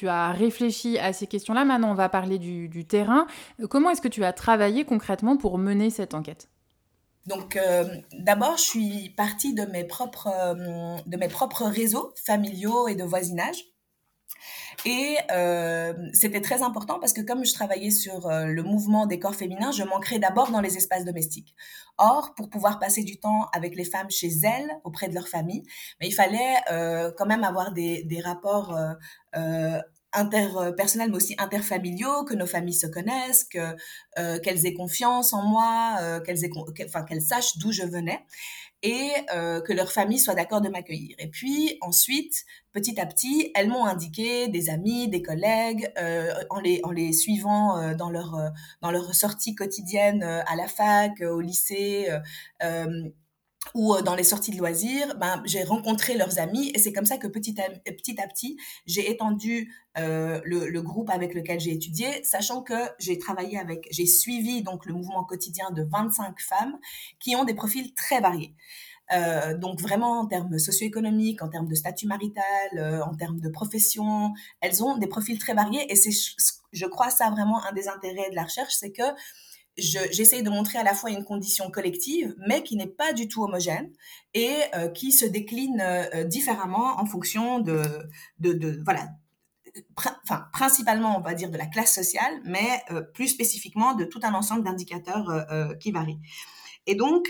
as 0.07 0.33
réfléchi 0.33 0.99
à 0.99 1.13
ces 1.13 1.27
questions-là. 1.27 1.65
Maintenant, 1.65 1.91
on 1.91 1.95
va 1.95 2.09
parler 2.09 2.39
du 2.39 2.85
terrain. 2.85 3.27
Comment 3.69 3.91
est-ce 3.91 4.03
que 4.03 4.09
tu 4.09 4.25
as 4.25 4.33
travaillé 4.33 4.85
concrètement 4.85 5.37
pour 5.37 5.59
mener 5.59 5.91
cette 5.91 6.15
enquête? 6.15 6.49
Donc, 7.27 7.57
euh, 7.57 7.85
d'abord, 8.13 8.57
je 8.57 8.63
suis 8.63 9.11
partie 9.11 9.55
de 9.55 9.65
mes 9.65 9.85
propres, 9.85 10.29
euh, 10.29 10.97
de 11.07 11.17
mes 11.17 11.29
propres 11.29 11.65
réseaux 11.65 12.15
familiaux 12.25 12.89
et 12.89 12.95
de 12.95 13.05
voisinage. 13.05 13.65
Et 14.87 15.17
euh, 15.31 15.93
c'était 16.13 16.41
très 16.41 16.63
important 16.63 16.99
parce 16.99 17.13
que 17.13 17.21
comme 17.21 17.45
je 17.45 17.53
travaillais 17.53 17.91
sur 17.91 18.27
euh, 18.27 18.47
le 18.47 18.63
mouvement 18.63 19.07
des 19.07 19.19
corps 19.19 19.35
féminins, 19.35 19.73
je 19.73 19.83
manquerais 19.83 20.19
d'abord 20.19 20.51
dans 20.51 20.61
les 20.61 20.77
espaces 20.77 21.05
domestiques. 21.05 21.55
Or, 21.99 22.35
pour 22.35 22.49
pouvoir 22.49 22.79
passer 22.79 23.03
du 23.03 23.19
temps 23.19 23.49
avec 23.53 23.77
les 23.77 23.85
femmes 23.85 24.11
chez 24.11 24.31
elles, 24.43 24.71
auprès 24.85 25.09
de 25.09 25.15
leur 25.15 25.29
famille, 25.29 25.63
mais 26.01 26.09
il 26.09 26.15
fallait 26.15 26.57
euh, 26.73 27.13
quand 27.19 27.27
même 27.27 27.45
avoir 27.45 27.73
des, 27.73 28.05
des 28.05 28.21
rapports 28.21 28.75
interpersonnels 30.13 31.11
mais 31.11 31.17
aussi 31.17 31.35
interfamiliaux, 31.39 32.25
que 32.25 32.35
nos 32.35 32.47
familles 32.47 32.75
se 32.75 32.87
connaissent, 32.87 33.45
que 33.45 33.77
euh, 34.19 34.39
qu'elles 34.41 34.67
aient 34.67 34.75
confiance 34.75 35.33
en 35.33 35.43
moi, 35.43 35.97
euh, 36.01 36.21
qu'elles 36.21 36.45
aient 36.45 36.51
enfin 36.87 37.05
qu'elles 37.05 37.23
sachent 37.23 37.59
d'où 37.59 37.73
je 37.73 37.83
venais 37.83 38.21
et 38.83 39.11
euh, 39.35 39.61
que 39.61 39.73
leur 39.73 39.93
famille 39.93 40.19
soit 40.19 40.35
d'accord 40.35 40.61
de 40.61 40.69
m'accueillir. 40.69 41.15
Et 41.19 41.29
puis 41.29 41.77
ensuite, 41.83 42.45
petit 42.73 42.99
à 42.99 43.07
petit, 43.07 43.51
elles 43.55 43.69
m'ont 43.69 43.85
indiqué 43.85 44.49
des 44.49 44.71
amis, 44.71 45.09
des 45.09 45.23
collègues, 45.23 45.91
euh, 45.99 46.33
en 46.49 46.61
les 46.61 46.81
en 46.85 46.91
les 46.91 47.13
suivant 47.13 47.77
euh, 47.79 47.95
dans 47.95 48.11
leur 48.11 48.53
dans 48.81 48.91
leur 48.91 49.15
sortie 49.15 49.55
quotidienne 49.55 50.23
à 50.23 50.57
la 50.57 50.67
fac, 50.67 51.21
au 51.21 51.41
lycée 51.41 52.09
ou 53.75 54.01
dans 54.03 54.15
les 54.15 54.25
sorties 54.25 54.51
de 54.51 54.59
loisirs, 54.59 55.17
ben, 55.19 55.43
j'ai 55.45 55.65
rencontré 55.65 56.15
leurs 56.17 56.39
amis 56.39 56.71
et 56.75 56.79
c'est 56.79 56.93
comme 56.93 57.07
ça 57.07 57.19
que 57.19 57.27
petit 57.27 57.55
à 57.61 58.27
petit, 58.27 58.57
j'ai 58.87 59.11
étendu 59.11 59.73
euh, 59.99 60.41
le, 60.45 60.81
groupe 60.81 61.11
avec 61.11 61.35
lequel 61.35 61.59
j'ai 61.61 61.73
étudié, 61.73 62.23
sachant 62.25 62.63
que 62.63 62.75
j'ai 62.99 63.19
travaillé 63.19 63.59
avec, 63.59 63.89
j'ai 63.91 64.07
suivi 64.07 64.63
donc 64.63 64.87
le 64.87 64.95
mouvement 64.95 65.25
quotidien 65.25 65.71
de 65.73 65.83
25 65.83 66.41
femmes 66.41 66.79
qui 67.19 67.35
ont 67.35 67.45
des 67.45 67.55
profils 67.55 67.93
très 67.95 68.21
variés. 68.21 68.55
Euh, 69.13 69.59
donc 69.59 69.81
vraiment 69.81 70.21
en 70.21 70.27
termes 70.27 70.59
socio-économiques, 70.59 71.43
en 71.43 71.49
termes 71.49 71.67
de 71.67 71.75
statut 71.75 72.07
marital, 72.07 72.45
euh, 72.77 73.03
en 73.05 73.15
termes 73.15 73.41
de 73.41 73.49
profession, 73.49 74.33
elles 74.61 74.85
ont 74.85 74.97
des 74.97 75.09
profils 75.09 75.39
très 75.39 75.55
variés 75.55 75.91
et 75.93 75.97
c'est, 75.97 76.13
je 76.73 76.87
crois, 76.87 77.11
ça 77.11 77.29
vraiment 77.31 77.65
un 77.65 77.73
des 77.73 77.89
intérêts 77.89 78.31
de 78.31 78.37
la 78.37 78.45
recherche, 78.45 78.75
c'est 78.75 78.93
que 78.93 79.03
j'essaye 79.81 80.43
de 80.43 80.51
montrer 80.51 80.79
à 80.79 80.85
la 80.85 80.95
fois 80.95 81.11
une 81.11 81.25
condition 81.25 81.71
collective, 81.71 82.35
mais 82.47 82.63
qui 82.63 82.77
n'est 82.77 82.87
pas 82.87 83.13
du 83.13 83.29
tout 83.29 83.43
homogène 83.43 83.91
et 84.35 84.55
euh, 84.75 84.89
qui 84.89 85.13
se 85.13 85.25
décline 85.25 85.81
euh, 85.81 86.25
différemment 86.25 87.01
en 87.01 87.07
fonction 87.07 87.61
de, 87.61 87.83
de, 88.39 88.53
de, 88.53 88.81
voilà, 88.85 89.09
enfin, 89.97 90.47
principalement, 90.53 91.17
on 91.17 91.21
va 91.21 91.35
dire, 91.35 91.51
de 91.51 91.59
la 91.59 91.67
classe 91.67 91.95
sociale, 91.95 92.41
mais 92.45 92.83
plus 93.15 93.29
spécifiquement 93.29 93.95
de 93.95 94.05
tout 94.05 94.21
un 94.23 94.35
ensemble 94.35 94.65
d'indicateurs 94.65 95.47
qui 95.79 95.93
varient. 95.93 96.21
Et 96.87 96.95
donc, 96.95 97.29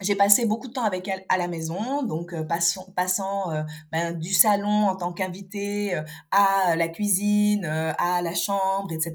j'ai 0.00 0.16
passé 0.16 0.44
beaucoup 0.44 0.68
de 0.68 0.72
temps 0.72 0.84
avec 0.84 1.06
elle 1.08 1.24
à 1.28 1.38
la 1.38 1.48
maison, 1.48 2.02
donc 2.02 2.32
euh, 2.32 2.44
passant, 2.44 3.52
euh, 3.52 3.62
ben, 3.92 4.18
du 4.18 4.32
salon 4.32 4.88
en 4.88 4.96
tant 4.96 5.12
qu'invité 5.12 5.94
euh, 5.94 6.02
à 6.30 6.74
la 6.76 6.88
cuisine, 6.88 7.64
à 7.64 8.20
la 8.22 8.34
chambre, 8.34 8.92
etc. 8.92 9.14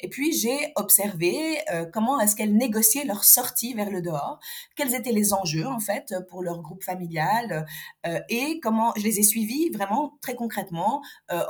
Et 0.00 0.08
puis 0.08 0.32
j'ai 0.32 0.72
observé 0.76 1.58
comment 1.92 2.20
est-ce 2.20 2.34
qu'elles 2.34 2.56
négociaient 2.56 3.04
leur 3.04 3.24
sortie 3.24 3.74
vers 3.74 3.90
le 3.90 4.02
dehors, 4.02 4.38
quels 4.76 4.94
étaient 4.94 5.12
les 5.12 5.32
enjeux 5.32 5.66
en 5.66 5.80
fait 5.80 6.14
pour 6.28 6.42
leur 6.42 6.60
groupe 6.60 6.82
familial 6.82 7.66
et 8.28 8.60
comment 8.60 8.92
je 8.96 9.02
les 9.02 9.20
ai 9.20 9.22
suivies 9.22 9.70
vraiment 9.70 10.14
très 10.20 10.34
concrètement 10.34 11.02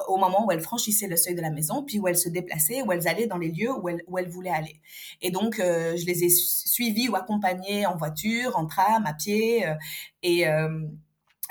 au 0.09 0.17
moment 0.17 0.47
où 0.47 0.53
elles 0.53 0.61
franchissaient 0.61 1.09
le 1.09 1.17
seuil 1.17 1.35
de 1.35 1.41
la 1.41 1.51
maison, 1.51 1.83
puis 1.83 1.99
où 1.99 2.09
elles 2.09 2.19
se 2.19 2.29
déplaçaient, 2.29 2.83
où 2.83 2.93
elles 2.93 3.09
allaient 3.09 3.27
dans 3.27 3.39
les 3.39 3.51
lieux 3.51 3.73
où 3.73 3.89
elles, 3.89 4.03
où 4.07 4.19
elles 4.19 4.29
voulaient 4.29 4.51
aller. 4.51 4.81
Et 5.23 5.31
donc 5.31 5.57
je 5.57 6.07
les 6.07 6.25
ai 6.25 6.29
suivies 6.29 7.09
ou 7.09 7.17
accompagnées 7.17 7.87
en 7.87 7.97
voiture, 7.97 8.57
en 8.57 8.66
tram, 8.67 9.07
à 9.07 9.15
pied. 9.15 9.67
Euh, 9.67 9.75
et, 10.23 10.49
euh, 10.49 10.87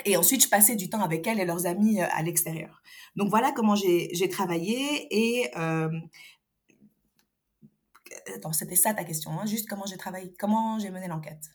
et 0.05 0.17
ensuite, 0.17 0.43
je 0.43 0.49
passais 0.49 0.75
du 0.75 0.89
temps 0.89 1.01
avec 1.01 1.25
elles 1.27 1.39
et 1.39 1.45
leurs 1.45 1.65
amis 1.65 2.01
euh, 2.01 2.07
à 2.11 2.21
l'extérieur. 2.21 2.81
Donc 3.15 3.29
voilà 3.29 3.51
comment 3.51 3.75
j'ai 3.75 4.29
travaillé. 4.29 5.07
Et 5.11 5.51
attends, 8.35 8.53
c'était 8.53 8.75
ça 8.75 8.93
ta 8.93 9.03
question, 9.03 9.31
hein, 9.39 9.45
juste 9.45 9.69
comment 9.69 9.85
j'ai 9.85 9.97
travaillé, 9.97 10.33
comment 10.37 10.79
j'ai 10.79 10.89
mené 10.89 11.07
l'enquête. 11.07 11.51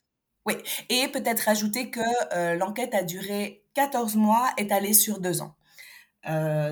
Oui, 0.46 0.54
et 0.88 1.06
peut-être 1.08 1.40
rajouter 1.40 1.90
que 1.90 2.56
l'enquête 2.56 2.94
a 2.94 3.02
duré 3.02 3.62
14 3.74 4.16
mois, 4.16 4.50
étalée 4.56 4.94
sur 4.94 5.20
deux 5.20 5.42
ans. 5.42 5.54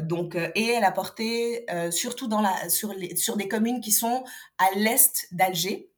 donc, 0.04 0.36
et 0.36 0.68
elle 0.68 0.84
a 0.84 0.92
porté 0.92 1.66
surtout 1.90 2.28
dans 2.28 2.40
la, 2.40 2.70
sur, 2.70 2.94
les, 2.94 3.14
sur 3.16 3.36
des 3.36 3.46
communes 3.46 3.82
qui 3.82 3.92
sont 3.92 4.24
à 4.56 4.70
l'est 4.74 5.28
d'Alger, 5.32 5.90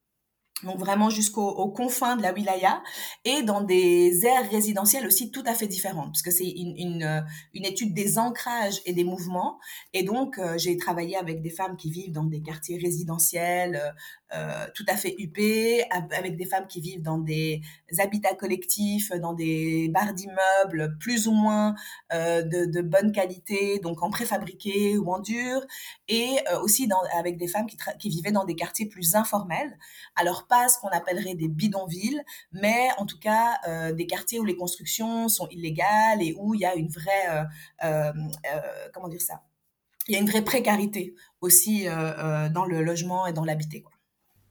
donc 0.63 0.79
vraiment 0.79 1.11
jusqu'aux 1.11 1.69
confins 1.71 2.17
de 2.17 2.23
la 2.23 2.33
wilaya, 2.33 2.83
et 3.25 3.43
dans 3.43 3.61
des 3.61 4.25
aires 4.27 4.51
résidentielles 4.51 5.07
aussi 5.07 5.31
tout 5.31 5.43
à 5.47 5.55
fait 5.55 5.67
différentes, 5.67 6.13
parce 6.13 6.23
que 6.23 6.31
c'est 6.31 6.49
une, 6.49 6.77
une, 6.77 7.03
euh, 7.03 7.21
une, 7.55 7.65
étude 7.65 7.95
des 7.95 8.19
ancrages 8.19 8.81
et 8.85 8.93
des 8.93 9.05
mouvements. 9.05 9.59
Et 9.93 10.03
donc, 10.03 10.39
euh, 10.39 10.59
j'ai 10.59 10.77
travaillé 10.77 11.17
avec 11.17 11.43
des 11.43 11.51
femmes 11.51 11.77
qui 11.77 11.91
vivent 11.91 12.13
dans 12.13 12.25
des 12.25 12.43
quartiers 12.43 12.79
résidentiels 12.79 13.95
euh, 14.35 14.67
tout 14.75 14.85
à 14.89 14.97
fait 14.97 15.15
huppés, 15.19 15.85
avec 15.91 16.37
des 16.37 16.45
femmes 16.45 16.67
qui 16.67 16.81
vivent 16.81 17.03
dans 17.03 17.19
des 17.19 17.63
habitats 17.99 18.35
collectifs, 18.35 19.13
dans 19.13 19.33
des 19.33 19.89
barres 19.89 20.15
d'immeubles 20.15 20.97
plus 20.99 21.27
ou 21.27 21.33
moins 21.33 21.75
de, 22.13 22.71
de, 22.71 22.81
bonne 22.81 23.13
qualité, 23.13 23.79
donc 23.81 24.03
en 24.03 24.11
préfabriqué 24.11 24.99
ou 24.99 25.13
en 25.13 25.21
dur, 25.21 25.61
et 26.09 26.39
aussi 26.63 26.87
dans, 26.87 27.01
avec 27.17 27.37
des 27.37 27.49
femmes 27.49 27.67
qui, 27.67 27.77
qui 27.99 28.09
vivaient 28.09 28.33
dans 28.33 28.45
des 28.45 28.57
quartiers 28.57 28.87
plus 28.87 29.15
informels. 29.15 29.79
Alors, 30.17 30.47
pas 30.47 30.69
ce 30.69 30.79
qu'on 30.79 30.89
appellerait 30.89 31.35
des 31.35 31.49
bidonvilles, 31.49 32.23
mais 32.53 32.89
en 32.99 33.07
tout 33.07 33.19
cas 33.19 33.59
euh, 33.67 33.93
des 33.93 34.07
quartiers 34.07 34.39
où 34.39 34.45
les 34.45 34.57
constructions 34.57 35.29
sont 35.29 35.49
illégales 35.49 36.23
et 36.23 36.35
où 36.39 36.55
il 36.55 36.61
y 36.61 36.67
a 36.67 36.75
une 36.75 36.89
vraie, 36.89 37.29
euh, 37.31 37.45
euh, 37.85 38.13
comment 38.93 39.09
dire 39.09 39.23
ça, 39.23 39.43
il 40.09 40.15
y 40.15 40.17
a 40.17 40.21
une 40.21 40.29
vraie 40.29 40.43
précarité 40.43 41.15
aussi 41.41 41.85
dans 41.85 42.65
le 42.65 42.83
logement 42.83 43.27
et 43.27 43.33
dans 43.33 43.45
l'habité. 43.45 43.85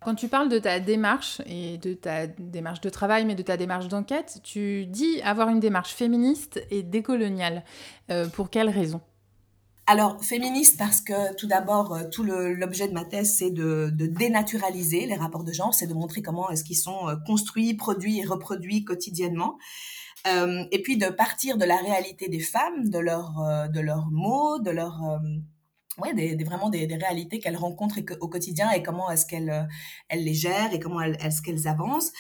Quand 0.02 0.16
tu 0.16 0.28
parles 0.30 0.50
de 0.50 0.60
ta 0.60 0.80
démarche 0.80 1.42
et 1.46 1.78
de 1.78 1.94
ta 1.94 2.28
démarche 2.28 2.82
de 2.82 2.90
travail, 2.90 3.26
mais 3.26 3.36
de 3.36 3.44
ta 3.44 3.58
démarche 3.58 3.88
d'enquête, 3.90 4.40
tu 4.44 4.86
dis 4.86 5.22
avoir 5.24 5.50
une 5.50 5.60
démarche 5.60 5.94
féministe 5.94 6.62
et 6.72 6.84
décoloniale. 6.84 7.64
pour 8.34 8.50
quelles 8.50 8.70
raisons? 8.70 9.02
Alors, 9.92 10.24
féministe 10.24 10.78
parce 10.78 11.02
que 11.02 11.34
tout 11.34 11.48
d'abord, 11.48 11.96
euh, 11.96 12.04
tout 12.12 12.22
l'objet 12.22 12.88
de 12.88 12.94
ma 12.94 13.06
thèse, 13.06 13.34
c'est 13.34 13.50
de, 13.50 13.90
dénaturaliser 13.92 15.08
les 15.08 15.16
rapports 15.16 15.44
de 15.44 15.52
genre, 15.52 15.74
c'est 15.74 15.88
de 15.88 15.96
montrer 15.96 16.22
comment 16.22 16.48
est-ce 16.52 16.64
qu'ils 16.64 16.78
sont 16.78 17.10
euh, 17.10 17.16
construits, 17.26 17.74
produits 17.74 18.20
et 18.20 18.24
reproduits 18.24 18.86
quotidiennement. 18.86 19.58
Euh, 20.28 20.64
et 20.72 20.84
puis 20.84 20.98
de 20.98 21.08
partir 21.08 21.58
de 21.58 21.66
la 21.66 21.78
réalité 21.78 22.30
des 22.30 22.40
femmes, 22.40 22.90
de, 22.90 23.00
leur, 23.00 23.34
de 23.74 23.80
leurs 23.80 24.12
mots, 24.12 24.60
de 24.60 24.70
leurs... 24.70 25.02
ouais, 26.00 26.14
des, 26.14 26.44
vraiment 26.44 26.70
des, 26.70 26.86
réalités 26.86 27.40
qu'elles 27.40 27.58
rencontrent 27.58 28.00
au 28.20 28.28
quotidien 28.28 28.72
et 28.72 28.84
comment 28.84 29.10
est-ce 29.12 29.26
qu'elles 29.26 29.68
elles 30.10 30.24
les 30.24 30.34
gèrent 30.34 30.74
et 30.74 30.80
comment 30.80 31.02
est-ce 31.02 31.42
qu'elles 31.42 31.68
avancent. 31.68 32.12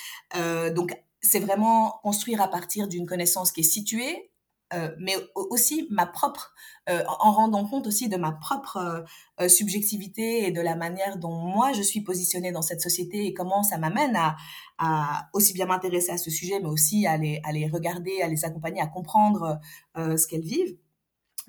donc, 0.76 0.94
c'est 1.22 1.40
vraiment 1.40 2.00
construire 2.04 2.42
à 2.42 2.48
partir 2.48 2.88
d'une 2.88 3.06
connaissance 3.06 3.52
qui 3.52 3.62
est 3.62 3.64
située, 3.64 4.32
euh, 4.74 4.96
mais 5.00 5.16
aussi 5.34 5.88
ma 5.90 6.06
propre, 6.06 6.54
euh, 6.90 7.04
en 7.08 7.32
rendant 7.32 7.66
compte 7.66 7.88
aussi 7.88 8.08
de 8.08 8.18
ma 8.18 8.32
propre 8.32 9.04
euh, 9.42 9.50
subjectivité 9.50 10.46
et 10.46 10.52
de 10.52 10.62
la 10.62 10.76
manière 10.76 11.18
dont 11.18 11.34
moi 11.34 11.74
je 11.74 11.82
suis 11.82 12.02
positionnée 12.02 12.52
dans 12.52 12.62
cette 12.62 12.82
société 12.82 13.26
et 13.26 13.34
comment 13.34 13.64
ça 13.64 13.80
m'amène 13.80 14.16
à, 14.16 14.38
à, 14.78 15.28
aussi 15.34 15.54
bien 15.54 15.66
m'intéresser 15.66 16.12
à 16.12 16.18
ce 16.18 16.30
sujet, 16.30 16.60
mais 16.60 16.70
aussi 16.70 17.08
à 17.08 17.18
les 17.18 17.70
regarder, 17.72 18.22
à 18.22 18.28
les 18.28 18.46
accompagner, 18.46 18.80
à 18.82 18.88
comprendre 18.88 19.60
ce 19.96 20.28
qu'elles 20.28 20.42
vivent. 20.42 20.78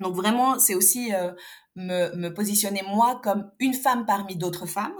Donc 0.01 0.15
vraiment, 0.15 0.59
c'est 0.59 0.75
aussi 0.75 1.11
me, 1.75 2.13
me, 2.15 2.33
positionner 2.33 2.81
moi 2.87 3.21
comme 3.23 3.49
une 3.59 3.73
femme 3.73 4.05
parmi 4.05 4.35
d'autres 4.35 4.65
femmes. 4.65 4.97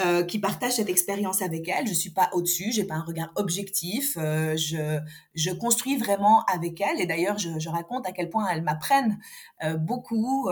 Euh, 0.00 0.22
qui 0.22 0.38
partagent 0.38 0.74
cette 0.74 0.90
expérience 0.90 1.42
avec 1.42 1.68
elle. 1.68 1.88
Je 1.88 1.92
suis 1.94 2.10
pas 2.10 2.30
au-dessus, 2.32 2.70
j'ai 2.70 2.84
pas 2.84 2.94
un 2.94 3.02
regard 3.02 3.32
objectif. 3.34 4.16
Euh, 4.16 4.56
je, 4.56 5.52
construis 5.54 5.96
vraiment 5.96 6.44
avec 6.44 6.80
elle. 6.80 7.00
Et 7.00 7.06
d'ailleurs, 7.06 7.36
je, 7.38 7.68
raconte 7.68 8.06
à 8.06 8.12
quel 8.12 8.30
point 8.30 8.46
elles 8.48 8.62
m'apprennent 8.62 9.18
euh, 9.64 9.76
beaucoup. 9.76 10.50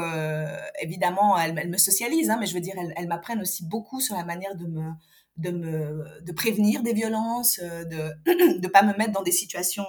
évidemment, 0.83 1.39
elles, 1.39 1.57
elles, 1.59 1.71
me 1.71 1.77
socialisent, 1.77 2.31
hein, 2.31 2.39
mais 2.41 2.47
je 2.47 2.55
veux 2.55 2.61
dire, 2.61 2.75
elles, 2.77 2.93
elles 2.97 3.07
m'apprennent 3.07 3.41
aussi 3.41 3.65
beaucoup 3.65 4.01
sur 4.01 4.17
la 4.17 4.25
manière 4.25 4.57
de 4.57 4.67
me 4.67 4.91
de 5.37 6.33
prévenir 6.33 6.83
des 6.83 6.95
violences, 6.95 7.61
de 7.61 8.59
de 8.59 8.69
pas 8.69 8.83
me 8.83 8.97
mettre 8.97 9.13
dans 9.13 9.23
des 9.23 9.33
situations 9.33 9.85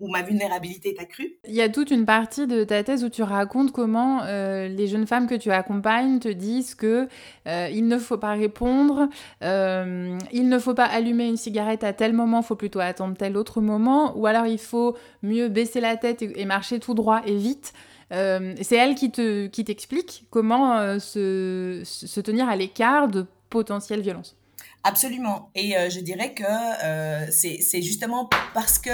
où 0.00 0.08
ma 0.08 0.22
vulnérabilité 0.22 0.94
est 0.96 1.00
accrue. 1.00 1.36
Il 1.46 1.54
y 1.54 1.60
a 1.60 1.68
toute 1.68 1.90
une 1.90 2.04
partie 2.04 2.46
de 2.46 2.64
ta 2.64 2.82
thèse 2.82 3.04
où 3.04 3.08
tu 3.08 3.22
racontes 3.22 3.70
comment 3.70 4.22
euh, 4.24 4.66
les 4.66 4.88
jeunes 4.88 5.06
femmes 5.06 5.28
que 5.28 5.36
tu 5.36 5.52
accompagnes 5.52 6.18
te 6.18 6.28
disent 6.28 6.74
que 6.74 7.08
euh, 7.46 7.68
il 7.72 7.86
ne 7.86 7.98
faut 7.98 8.18
pas 8.18 8.32
répondre, 8.32 9.08
euh, 9.42 10.18
il 10.32 10.48
ne 10.48 10.58
faut 10.58 10.74
pas 10.74 10.86
allumer 10.86 11.28
une 11.28 11.36
cigarette 11.36 11.84
à 11.84 11.92
tel 11.92 12.12
moment, 12.12 12.40
il 12.40 12.44
faut 12.44 12.56
plutôt 12.56 12.80
attendre 12.80 13.16
tel 13.16 13.36
autre 13.36 13.60
moment, 13.60 14.16
ou 14.18 14.26
alors 14.26 14.46
il 14.46 14.58
faut 14.58 14.96
mieux 15.22 15.48
baisser 15.48 15.80
la 15.80 15.96
tête 15.96 16.22
et, 16.22 16.44
marcher 16.44 16.80
tout 16.80 16.94
droit 16.94 17.22
et 17.24 17.36
vite. 17.36 17.72
c'est 18.10 18.76
elle 18.76 18.94
qui 18.94 19.10
te 19.10 19.46
qui 19.46 19.64
t'explique 19.64 20.24
comment 20.30 20.98
se, 20.98 21.82
se 21.84 22.20
tenir 22.20 22.48
à 22.48 22.56
l'écart 22.56 23.08
de 23.08 23.26
potentielles 23.48 24.02
violences. 24.02 24.36
Absolument. 24.82 25.50
Et 25.54 25.74
je 25.88 26.00
dirais 26.00 26.34
que 26.34 27.30
c'est 27.30 27.82
justement 27.82 28.28
parce 28.52 28.78
que 28.78 28.90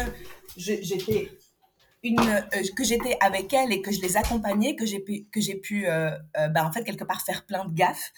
j'étais 0.57 1.31
une 2.03 2.19
euh, 2.21 2.63
que 2.77 2.85
j'étais 2.85 3.17
avec 3.21 3.53
elle 3.53 3.73
et 3.73 3.83
que 3.83 3.93
je 3.93 4.01
les 4.01 4.17
accompagnais 4.17 4.75
que 4.75 4.87
j'ai 4.87 5.01
pu 5.01 5.27
que 5.31 5.41
j'ai 5.41 5.57
pu 5.57 5.87
euh, 5.87 6.11
euh, 6.39 6.49
bah, 6.49 6.65
en 6.65 6.73
fait 6.73 6.83
quelque 6.83 7.05
part 7.05 7.21
faire 7.21 7.45
plein 7.45 7.67
de 7.67 7.75
gaffes. 7.75 8.13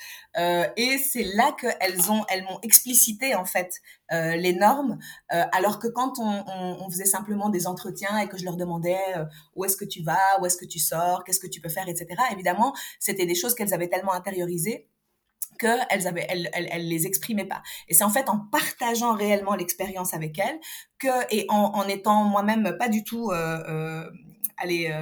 Et 0.77 0.99
c'est 0.99 1.25
là 1.35 1.53
que 1.53 1.67
elles 1.81 2.11
ont 2.11 2.25
elles 2.29 2.45
m'ont 2.45 2.61
explicité 2.63 3.35
en 3.35 3.45
fait 3.45 3.81
les 4.11 4.53
normes. 4.53 4.99
Alors 5.31 5.79
que 5.79 5.89
quand 5.89 6.19
on, 6.19 6.45
on, 6.47 6.91
faisait 6.91 7.07
simplement 7.07 7.49
des 7.49 7.67
entretiens 7.67 8.19
et 8.19 8.29
que 8.29 8.37
je 8.37 8.45
leur 8.45 8.57
demandais 8.57 8.99
où 9.57 9.65
est-ce 9.65 9.77
que 9.77 9.85
tu 9.85 10.03
vas 10.03 10.41
où 10.41 10.47
est-ce 10.47 10.57
que 10.57 10.67
tu 10.67 10.79
sors 10.79 11.25
qu'est-ce 11.25 11.41
que 11.41 11.47
tu 11.47 11.61
peux 11.61 11.69
faire 11.69 11.89
etc 11.89 12.09
évidemment 12.33 12.75
c'était 12.99 13.27
des 13.27 13.35
choses 13.35 13.55
qu'elles 13.55 13.75
avaient 13.75 13.89
tellement 13.89 14.13
intériorisées 14.13 14.89
qu'elles 15.59 16.07
avaient, 16.07 16.27
elles, 16.29 16.51
elles, 16.53 16.89
les 16.89 17.07
exprimaient 17.07 17.47
pas. 17.47 17.63
Et 17.89 17.95
c'est 17.95 18.05
en 18.05 18.11
fait 18.11 18.29
en 18.29 18.39
partageant 18.39 19.15
réellement 19.15 19.55
l'expérience 19.55 20.15
avec 20.15 20.39
elles 20.39 20.59
que, 20.99 21.35
et 21.35 21.47
en, 21.49 21.73
en 21.75 21.89
étant 21.89 22.25
moi-même 22.25 22.77
pas 22.79 22.89
du 22.89 23.05
tout, 23.05 23.31
euh, 23.31 23.63
euh, 23.69 24.11
allez, 24.57 24.93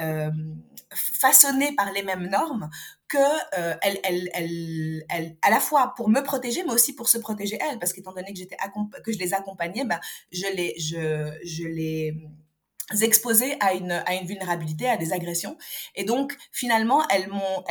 euh, 0.00 0.30
façonnée 0.92 1.74
par 1.74 1.92
les 1.92 2.02
mêmes 2.02 2.28
normes, 2.28 2.70
que 3.08 3.18
elle, 3.82 3.98
elle, 4.04 4.30
elle, 4.34 5.04
elle, 5.08 5.36
à 5.40 5.50
la 5.50 5.60
fois 5.60 5.94
pour 5.96 6.10
me 6.10 6.20
protéger, 6.20 6.62
mais 6.64 6.72
aussi 6.72 6.94
pour 6.94 7.08
se 7.08 7.18
protéger 7.18 7.58
elle, 7.60 7.78
parce 7.78 7.92
qu'étant 7.92 8.12
donné 8.12 8.32
que 8.32 8.38
j'étais 8.38 8.56
que 9.02 9.12
je 9.12 9.18
les 9.18 9.32
accompagnais, 9.32 9.84
bah, 9.84 10.00
je 10.30 10.46
les, 10.54 10.74
je, 10.78 11.30
je 11.42 11.64
les 11.64 12.14
exposais 13.02 13.56
à 13.60 13.74
une, 13.74 13.92
à 13.92 14.14
une 14.14 14.26
vulnérabilité, 14.26 14.88
à 14.88 14.96
des 14.96 15.12
agressions. 15.12 15.56
Et 15.94 16.04
donc, 16.04 16.36
finalement, 16.52 17.06
elles 17.08 17.28
m'ont, 17.28 17.64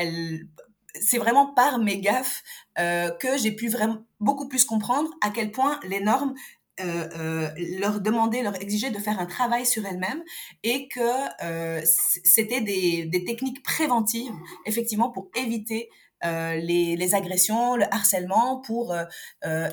c'est 1.02 1.18
vraiment 1.18 1.48
par 1.48 1.80
mes 1.80 2.00
gaffes 2.00 2.44
euh, 2.80 3.12
que 3.12 3.38
j'ai 3.38 3.52
pu 3.52 3.70
vraiment 3.70 4.06
beaucoup 4.20 4.48
plus 4.48 4.66
comprendre 4.66 5.10
à 5.22 5.30
quel 5.30 5.52
point 5.52 5.80
les 5.88 6.00
normes 6.00 6.34
euh, 6.80 7.10
euh, 7.18 7.50
leur 7.80 8.02
demandaient, 8.02 8.44
leur 8.44 8.62
exigeaient 8.62 8.92
de 8.92 9.00
faire 9.00 9.20
un 9.20 9.26
travail 9.26 9.66
sur 9.66 9.86
elles-mêmes 9.86 10.24
et 10.64 10.88
que 10.88 11.80
c'était 12.24 12.62
des, 12.62 13.24
techniques 13.26 13.64
préventives, 13.64 14.34
effectivement, 14.66 15.10
pour 15.10 15.30
éviter 15.36 15.90
les, 16.24 17.16
agressions, 17.16 17.76
le 17.76 17.86
harcèlement, 17.92 18.62
pour 18.62 18.96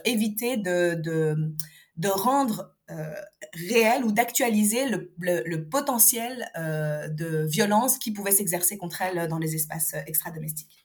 éviter 0.05 0.57
de, 0.57 2.09
rendre 2.09 2.74
réel 2.88 4.05
ou 4.05 4.12
d'actualiser 4.12 4.87
le, 4.88 5.68
potentiel 5.68 6.50
de 6.57 7.44
violence 7.46 7.98
qui 7.98 8.12
pouvait 8.12 8.33
s'exercer 8.33 8.79
contre 8.79 9.03
elles 9.03 9.29
dans 9.29 9.38
les 9.38 9.55
espaces 9.55 9.94
extra-domestiques. 10.07 10.84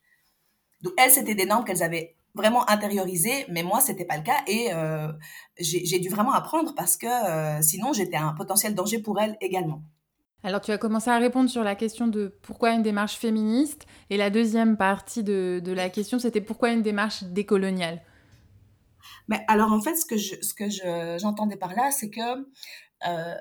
Donc 0.81 0.93
elles, 0.97 1.11
c'était 1.11 1.35
des 1.35 1.45
normes 1.45 1.65
qu'elles 1.65 1.83
avaient 1.83 2.15
vraiment 2.35 2.69
intériorisées, 2.69 3.45
mais 3.49 3.63
moi, 3.63 3.81
c'était 3.81 4.05
pas 4.05 4.17
le 4.17 4.23
cas 4.23 4.37
et 4.47 4.69
j'ai 5.59 5.99
dû 5.99 6.09
vraiment 6.09 6.31
apprendre 6.31 6.73
parce 6.75 6.95
que 6.95 7.07
sinon, 7.61 7.91
j'étais 7.91 8.17
un 8.17 8.33
potentiel 8.33 8.75
danger 8.75 8.99
pour 8.99 9.19
elles 9.19 9.35
également. 9.41 9.81
Alors 10.43 10.61
tu 10.61 10.71
as 10.71 10.77
commencé 10.77 11.09
à 11.09 11.17
répondre 11.17 11.49
sur 11.49 11.63
la 11.63 11.75
question 11.75 12.07
de 12.07 12.39
pourquoi 12.41 12.71
une 12.71 12.81
démarche 12.81 13.17
féministe 13.17 13.85
et 14.09 14.15
la 14.15 14.29
deuxième 14.29 14.77
partie 14.77 15.23
de, 15.23 15.61
de 15.63 15.71
la 15.73 15.89
question 15.89 16.17
c'était 16.17 16.41
pourquoi 16.41 16.71
une 16.71 16.81
démarche 16.81 17.23
décoloniale? 17.23 18.01
Mais 19.27 19.43
alors 19.47 19.73
en 19.73 19.81
fait 19.81 19.95
ce 19.95 20.05
que 20.05 20.17
je, 20.17 20.35
ce 20.41 20.53
que 20.53 21.17
j'entendais 21.19 21.57
par 21.57 21.75
là 21.75 21.91
c'est 21.91 22.09
que 22.09 22.47
euh, 23.07 23.35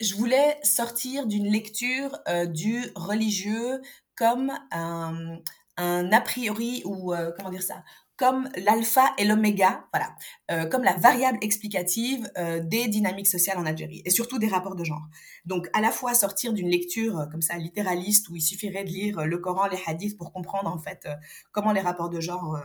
je 0.00 0.14
voulais 0.14 0.58
sortir 0.62 1.26
d'une 1.26 1.46
lecture 1.46 2.18
euh, 2.28 2.44
du 2.44 2.82
religieux 2.94 3.80
comme 4.14 4.52
un, 4.72 5.38
un 5.76 6.12
a 6.12 6.20
priori 6.20 6.82
ou 6.84 7.12
euh, 7.12 7.32
comment 7.36 7.50
dire 7.50 7.62
ça 7.62 7.82
comme 8.16 8.48
l'alpha 8.56 9.12
et 9.18 9.24
l'oméga, 9.24 9.86
voilà, 9.92 10.14
euh, 10.50 10.66
comme 10.66 10.84
la 10.84 10.94
variable 10.94 11.38
explicative 11.40 12.30
euh, 12.38 12.60
des 12.60 12.86
dynamiques 12.86 13.26
sociales 13.26 13.58
en 13.58 13.66
Algérie 13.66 14.02
et 14.04 14.10
surtout 14.10 14.38
des 14.38 14.46
rapports 14.46 14.76
de 14.76 14.84
genre. 14.84 15.02
Donc 15.44 15.68
à 15.72 15.80
la 15.80 15.90
fois 15.90 16.14
sortir 16.14 16.52
d'une 16.52 16.68
lecture 16.68 17.18
euh, 17.18 17.26
comme 17.26 17.42
ça 17.42 17.56
littéraliste 17.56 18.28
où 18.28 18.36
il 18.36 18.40
suffirait 18.40 18.84
de 18.84 18.90
lire 18.90 19.24
le 19.24 19.38
Coran, 19.38 19.66
les 19.66 19.78
hadiths 19.86 20.16
pour 20.16 20.32
comprendre 20.32 20.70
en 20.70 20.78
fait 20.78 21.08
comment 21.52 21.72
les 21.72 21.80
rapports 21.80 22.10
de 22.10 22.20
genre 22.20 22.58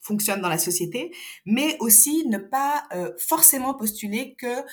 fonctionnent 0.00 0.40
dans 0.40 0.48
la 0.48 0.58
société, 0.58 1.12
mais 1.46 1.76
aussi 1.80 2.26
ne 2.28 2.38
pas 2.38 2.88
forcément 3.18 3.74
postuler 3.74 4.36
que 4.36 4.64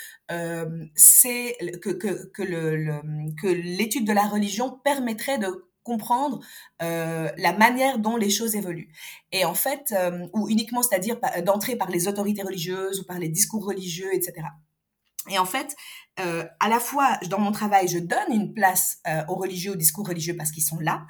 c'est 0.95 1.57
que 1.81 1.89
que 1.89 2.27
que 2.27 2.43
le 2.43 3.01
que 3.41 3.47
l'étude 3.47 4.05
de 4.05 4.13
la 4.13 4.27
religion 4.27 4.79
permettrait 4.83 5.39
de 5.39 5.72
comprendre 5.83 6.39
euh, 6.81 7.29
la 7.37 7.53
manière 7.53 7.99
dont 7.99 8.15
les 8.15 8.29
choses 8.29 8.55
évoluent. 8.55 8.89
Et 9.31 9.45
en 9.45 9.53
fait, 9.53 9.93
euh, 9.97 10.27
ou 10.33 10.49
uniquement, 10.49 10.81
c'est-à-dire 10.81 11.17
d'entrer 11.45 11.75
par 11.75 11.89
les 11.89 12.07
autorités 12.07 12.41
religieuses 12.41 13.01
ou 13.01 13.05
par 13.05 13.19
les 13.19 13.29
discours 13.29 13.65
religieux, 13.65 14.13
etc. 14.13 14.47
Et 15.29 15.39
en 15.39 15.45
fait, 15.45 15.75
euh, 16.19 16.43
à 16.60 16.69
la 16.69 16.80
fois 16.80 17.17
dans 17.30 17.39
mon 17.39 17.52
travail, 17.52 17.88
je 17.88 17.97
donne 17.97 18.30
une 18.30 18.54
place 18.54 18.99
euh, 19.08 19.23
aux 19.28 19.36
religieux, 19.36 19.71
aux 19.71 19.76
discours 19.76 20.08
religieux 20.08 20.36
parce 20.38 20.52
qu'ils 20.52 20.63
sont 20.63 20.80
là 20.80 21.08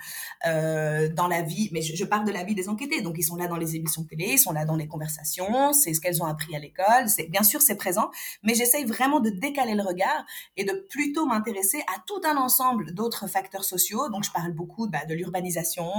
euh, 0.48 1.10
dans 1.10 1.28
la 1.28 1.42
vie. 1.42 1.70
Mais 1.74 1.82
je, 1.82 1.94
je, 1.96 2.06
parle 2.06 2.26
de 2.26 2.32
la 2.32 2.44
vie 2.46 2.56
des 2.56 2.70
enquêtés, 2.70 3.02
donc 3.02 3.16
ils 3.18 3.24
sont 3.24 3.36
là 3.36 3.48
dans 3.48 3.58
les 3.58 3.76
émissions 3.76 4.06
télé, 4.06 4.26
ils 4.34 4.40
sont 4.40 4.54
là 4.54 4.64
dans 4.64 4.78
les 4.78 4.88
conversations, 4.88 5.74
c'est 5.74 5.94
ce 5.94 6.00
qu'elles 6.00 6.24
ont 6.24 6.26
appris 6.26 6.56
à 6.56 6.60
l'école. 6.60 7.10
C'est 7.10 7.28
bien 7.28 7.44
sûr 7.44 7.62
c'est 7.62 7.76
présent, 7.76 8.12
mais 8.44 8.56
j'essaye 8.56 8.86
vraiment 8.86 9.20
de 9.20 9.30
décaler 9.30 9.76
le 9.76 9.84
regard 9.84 10.26
et 10.56 10.64
de 10.64 10.72
plutôt 10.90 11.26
m'intéresser 11.26 11.82
à 11.94 12.02
tout 12.08 12.22
un 12.26 12.38
ensemble 12.38 12.94
d'autres 12.94 13.28
facteurs 13.28 13.66
sociaux. 13.66 14.10
Donc 14.10 14.24
je 14.24 14.32
parle 14.32 14.54
beaucoup 14.54 14.88
bah, 14.88 15.06
de 15.06 15.14
l'urbanisation, 15.14 15.92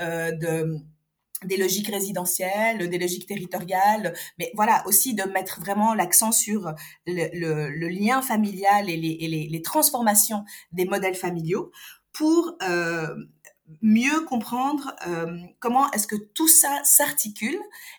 euh, 0.00 0.32
de 0.32 0.80
des 1.44 1.56
logiques 1.56 1.88
résidentielles, 1.88 2.88
des 2.88 2.98
logiques 2.98 3.26
territoriales, 3.26 4.14
mais 4.38 4.52
voilà 4.54 4.82
aussi 4.86 5.14
de 5.14 5.22
mettre 5.24 5.60
vraiment 5.60 5.94
l'accent 5.94 6.32
sur 6.32 6.74
le, 7.06 7.88
lien 7.88 8.22
familial 8.22 8.90
et, 8.90 8.96
les, 8.96 9.48
les, 9.50 9.62
transformations 9.62 10.44
des 10.72 10.84
modèles 10.84 11.14
familiaux 11.14 11.70
pour 12.12 12.56
euh, 12.62 13.14
mieux 13.82 14.20
comprendre 14.26 14.94
euh, 15.06 15.38
comment 15.60 15.90
est-ce 15.92 16.06
que 16.06 16.16
tout 16.16 16.48
ça 16.48 16.80
s'articule 16.84 17.58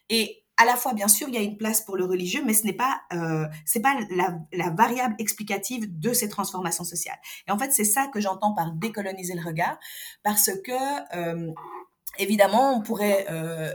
et 0.09 0.41
à 0.61 0.65
la 0.65 0.75
fois, 0.75 0.93
bien 0.93 1.07
sûr, 1.07 1.27
il 1.27 1.33
y 1.33 1.37
a 1.39 1.41
une 1.41 1.57
place 1.57 1.81
pour 1.81 1.97
le 1.97 2.05
religieux, 2.05 2.43
mais 2.45 2.53
ce 2.53 2.65
n'est 2.65 2.73
pas, 2.73 3.01
euh, 3.13 3.47
c'est 3.65 3.79
pas 3.79 3.95
la, 4.11 4.37
la, 4.53 4.69
variable 4.69 5.15
explicative 5.17 5.99
de 5.99 6.13
ces 6.13 6.29
transformations 6.29 6.83
sociales. 6.83 7.17
Et 7.47 7.51
en 7.51 7.57
fait, 7.57 7.71
c'est 7.71 7.83
ça 7.83 8.05
que 8.13 8.19
j'entends 8.19 8.53
par 8.53 8.71
décoloniser 8.73 9.33
le 9.33 9.41
regard, 9.43 9.79
parce 10.21 10.51
que 10.63 11.17
euh, 11.17 11.51
Évidemment, 12.19 12.75
on 12.75 12.81
pourrait, 12.81 13.25
euh, 13.29 13.73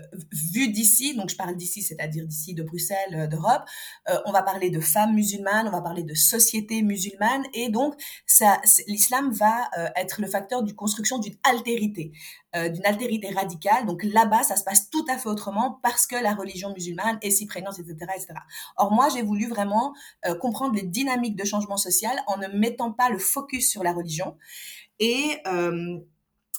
vu 0.53 0.69
d'ici, 0.69 1.17
donc 1.17 1.31
je 1.31 1.37
parle 1.37 1.57
d'ici, 1.57 1.81
c'est-à-dire 1.81 2.27
d'ici 2.27 2.53
de 2.53 2.63
Bruxelles, 2.63 3.15
euh, 3.15 3.27
d'Europe, 3.27 3.63
euh, 4.11 4.19
on 4.27 4.33
va 4.33 4.43
parler 4.43 4.69
de 4.69 4.79
femmes 4.79 5.15
musulmanes, 5.15 5.67
on 5.69 5.71
va 5.71 5.81
parler 5.81 6.03
de 6.03 6.15
société 6.15 6.83
musulmane, 6.83 7.45
et 7.55 7.71
donc 7.71 7.95
ça, 8.27 8.61
l'islam 8.89 9.33
va 9.33 9.71
euh, 9.79 9.89
être 9.97 10.21
le 10.21 10.27
facteur 10.27 10.63
de 10.63 10.71
construction 10.73 11.19
d'une 11.19 11.37
altérité, 11.45 12.13
euh, 12.55 12.69
d'une 12.69 12.85
altérité 12.85 13.31
radicale. 13.31 13.87
Donc 13.87 14.03
là-bas, 14.05 14.43
ça 14.43 14.57
se 14.57 14.65
passe 14.65 14.91
tout 14.91 15.05
à 15.09 15.17
fait 15.17 15.31
autrement 15.31 15.81
parce 15.83 16.07
que 16.07 16.17
la 16.17 16.35
religion 16.35 16.75
musulmane 16.75 17.19
est 17.23 17.31
si 17.31 17.47
prégnante, 17.47 17.79
etc., 17.79 17.97
etc. 18.15 18.35
Or 18.77 18.93
moi, 18.93 19.09
j'ai 19.09 19.23
voulu 19.23 19.49
vraiment 19.49 19.95
comprendre 20.41 20.75
les 20.75 20.83
dynamiques 20.83 21.37
de 21.37 21.45
changement 21.45 21.77
social 21.77 22.17
en 22.27 22.37
ne 22.37 22.49
mettant 22.49 22.93
pas 22.93 23.09
le 23.09 23.19
focus 23.19 23.71
sur 23.71 23.83
la 23.83 23.93
religion 23.93 24.37
et 24.99 25.39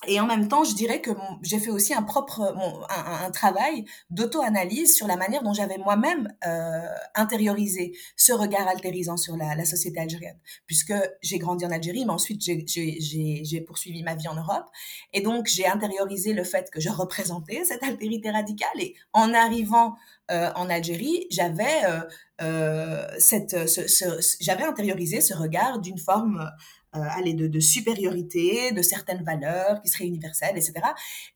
et 0.05 0.19
en 0.19 0.27
même 0.27 0.47
temps, 0.47 0.63
je 0.63 0.75
dirais 0.75 1.01
que 1.01 1.09
j'ai 1.41 1.57
fait 1.57 1.71
aussi 1.71 1.91
un 1.93 2.03
propre 2.03 2.41
un, 2.89 3.25
un, 3.25 3.31
travail 3.31 3.85
d'auto-analyse 4.11 4.95
sur 4.95 5.07
la 5.07 5.15
manière 5.15 5.41
dont 5.41 5.53
j'avais 5.53 5.79
moi-même 5.79 6.31
euh, 6.45 6.87
intériorisé 7.15 7.97
ce 8.15 8.31
regard 8.31 8.67
altérisant 8.67 9.17
sur 9.17 9.35
la, 9.35 9.55
la 9.55 9.65
société 9.65 9.99
algérienne, 9.99 10.37
puisque 10.67 10.93
j'ai 11.21 11.39
grandi 11.39 11.65
en 11.65 11.71
Algérie, 11.71 12.05
mais 12.05 12.11
ensuite 12.11 12.43
j'ai 12.43 13.61
poursuivi 13.61 14.03
ma 14.03 14.13
vie 14.13 14.27
en 14.27 14.35
Europe, 14.35 14.67
et 15.13 15.21
donc 15.21 15.47
j'ai 15.47 15.65
intériorisé 15.65 16.33
le 16.33 16.43
fait 16.43 16.69
que 16.69 16.79
je 16.79 16.89
représentais 16.89 17.65
cette 17.65 17.81
altérité 17.81 18.29
radicale, 18.29 18.79
et 18.79 18.93
en 19.13 19.33
arrivant 19.33 19.95
euh, 20.29 20.51
en 20.55 20.69
Algérie, 20.69 21.25
j'avais 21.31 21.85
euh, 21.85 22.01
euh 22.41 23.07
cette, 23.17 23.67
ce, 23.67 23.87
ce, 23.87 24.05
j'avais 24.41 24.63
intériorisé 24.63 25.21
ce 25.21 25.33
regard 25.33 25.79
d'une 25.79 25.97
forme 25.97 26.51
euh, 26.95 26.99
aller 26.99 27.33
de, 27.33 27.47
de, 27.47 27.59
supériorité, 27.59 28.71
de 28.71 28.81
certaines 28.81 29.23
valeurs 29.23 29.81
qui 29.81 29.89
seraient 29.89 30.07
universelles, 30.07 30.57
etc. 30.57 30.73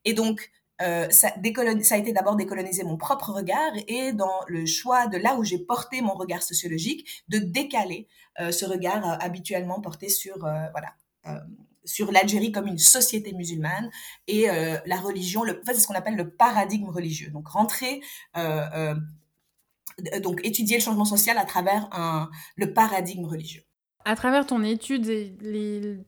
Et 0.05 0.13
donc, 0.13 0.51
euh, 0.81 1.09
ça, 1.09 1.33
ça, 1.83 1.95
a 1.95 1.97
été 1.97 2.11
d'abord 2.11 2.35
décoloniser 2.35 2.83
mon 2.83 2.97
propre 2.97 3.31
regard 3.31 3.71
et 3.87 4.13
dans 4.13 4.41
le 4.47 4.65
choix 4.65 5.07
de 5.07 5.17
là 5.17 5.35
où 5.35 5.43
j'ai 5.43 5.59
porté 5.59 6.01
mon 6.01 6.13
regard 6.13 6.41
sociologique, 6.41 7.23
de 7.27 7.37
décaler 7.37 8.07
euh, 8.39 8.51
ce 8.51 8.65
regard 8.65 9.07
euh, 9.07 9.17
habituellement 9.19 9.81
porté 9.81 10.09
sur, 10.09 10.43
euh, 10.45 10.67
voilà, 10.71 10.93
euh, 11.27 11.39
sur 11.83 12.11
l'Algérie 12.11 12.51
comme 12.51 12.67
une 12.67 12.77
société 12.77 13.33
musulmane 13.33 13.89
et 14.27 14.45
la 14.45 14.97
religion, 14.97 15.43
le, 15.43 15.59
en 15.59 15.65
fait, 15.65 15.73
c'est 15.73 15.79
ce 15.79 15.87
qu'on 15.87 15.95
appelle 15.95 16.15
le 16.15 16.29
paradigme 16.29 16.89
religieux. 16.89 17.31
Donc, 17.31 17.47
rentrer 17.47 18.01
donc 20.21 20.41
étudier 20.43 20.77
le 20.77 20.83
changement 20.83 21.05
social 21.05 21.39
à 21.39 21.45
travers 21.45 21.89
un, 21.91 22.29
le 22.55 22.71
paradigme 22.73 23.25
religieux. 23.25 23.63
À 24.03 24.15
travers 24.15 24.47
ton 24.47 24.63
étude 24.63 25.07
et 25.09 25.31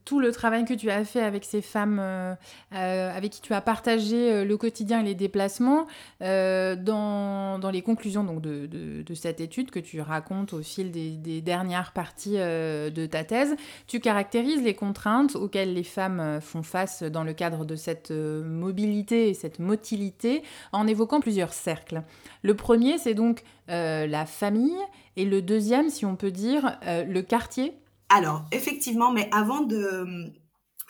tout 0.04 0.18
le 0.18 0.32
travail 0.32 0.64
que 0.64 0.74
tu 0.74 0.90
as 0.90 1.04
fait 1.04 1.20
avec 1.20 1.44
ces 1.44 1.62
femmes 1.62 1.98
euh, 2.00 2.34
euh, 2.74 3.16
avec 3.16 3.30
qui 3.30 3.40
tu 3.40 3.54
as 3.54 3.60
partagé 3.60 4.32
euh, 4.32 4.44
le 4.44 4.56
quotidien 4.56 5.00
et 5.00 5.04
les 5.04 5.14
déplacements, 5.14 5.86
dans, 6.20 7.70
les 7.72 7.82
conclusions 7.82 8.24
donc, 8.24 8.40
de, 8.40 9.14
cette 9.14 9.40
étude 9.40 9.70
que 9.70 9.78
tu 9.78 10.00
racontes 10.00 10.54
au 10.54 10.62
fil 10.62 10.90
des, 10.90 11.10
des 11.10 11.40
dernières 11.40 11.92
parties 11.92 12.36
de 12.36 13.06
ta 13.06 13.22
thèse, 13.22 13.54
tu 13.86 14.00
caractérises 14.00 14.62
les 14.62 14.74
contraintes 14.74 15.36
auxquelles 15.36 15.74
les 15.74 15.84
femmes 15.84 16.40
font 16.40 16.62
face 16.62 17.02
dans 17.02 17.22
le 17.22 17.32
cadre 17.32 17.64
de 17.64 17.76
cette 17.76 18.10
mobilité 18.10 19.28
et 19.28 19.34
cette 19.34 19.58
motilité 19.58 20.42
en 20.72 20.86
évoquant 20.86 21.20
plusieurs 21.20 21.52
cercles. 21.52 22.02
Le 22.42 22.54
premier, 22.54 22.98
c'est 22.98 23.14
donc 23.14 23.42
la 23.68 24.26
famille 24.26 24.80
et 25.16 25.24
le 25.24 25.42
deuxième, 25.42 25.90
si 25.90 26.04
on 26.04 26.16
peut 26.16 26.32
dire, 26.32 26.78
le 26.86 27.20
quartier 27.20 27.74
alors, 28.08 28.44
effectivement, 28.52 29.10
mais 29.10 29.28
avant 29.32 29.60
de, 29.60 30.32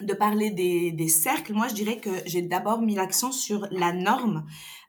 de 0.01 0.15
parler 0.15 0.51
des, 0.51 0.93
des, 0.93 1.09
cercles, 1.09 1.53
moi 1.53 1.69
je 1.69 1.75
dirais 1.75 1.99
que 1.99 2.11
j'ai 2.27 2.43
d'abord 2.43 2.81
mis 2.81 2.95
l'accent 2.95 3.33
sur 3.33 3.67
la 3.71 3.93
norme, 3.93 4.47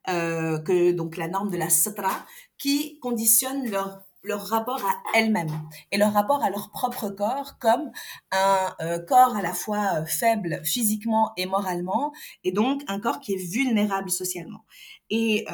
euh, 0.08 0.60
que, 0.60 0.92
donc 0.92 1.18
la 1.18 1.28
norme 1.28 1.50
de 1.50 1.58
la 1.58 1.70
satra, 1.70 2.26
qui 2.58 3.00
conditionne 3.00 3.70
leur 3.70 4.02
leur 4.24 4.42
rapport 4.48 4.84
à 4.84 5.04
elles-mêmes 5.14 5.52
et 5.92 5.98
leur 6.00 6.12
rapport 6.12 6.44
à 6.44 6.50
leur 6.50 6.72
propre 6.72 7.10
corps 7.10 7.60
comme 7.60 7.92
un 8.32 8.74
euh, 8.82 8.98
corps 8.98 9.36
à 9.36 9.44
la 9.44 9.54
fois 9.54 10.00
euh, 10.00 10.06
faible 10.06 10.62
physiquement 10.64 11.32
et 11.38 11.46
moralement 11.46 12.12
et 12.44 12.52
donc 12.52 12.82
un 12.88 13.00
corps 13.00 13.20
qui 13.20 13.34
est 13.34 13.52
vulnérable 13.52 14.10
socialement. 14.10 14.66
Et 15.12 15.46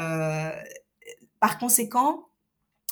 par 1.41 1.57
conséquent, 1.57 2.30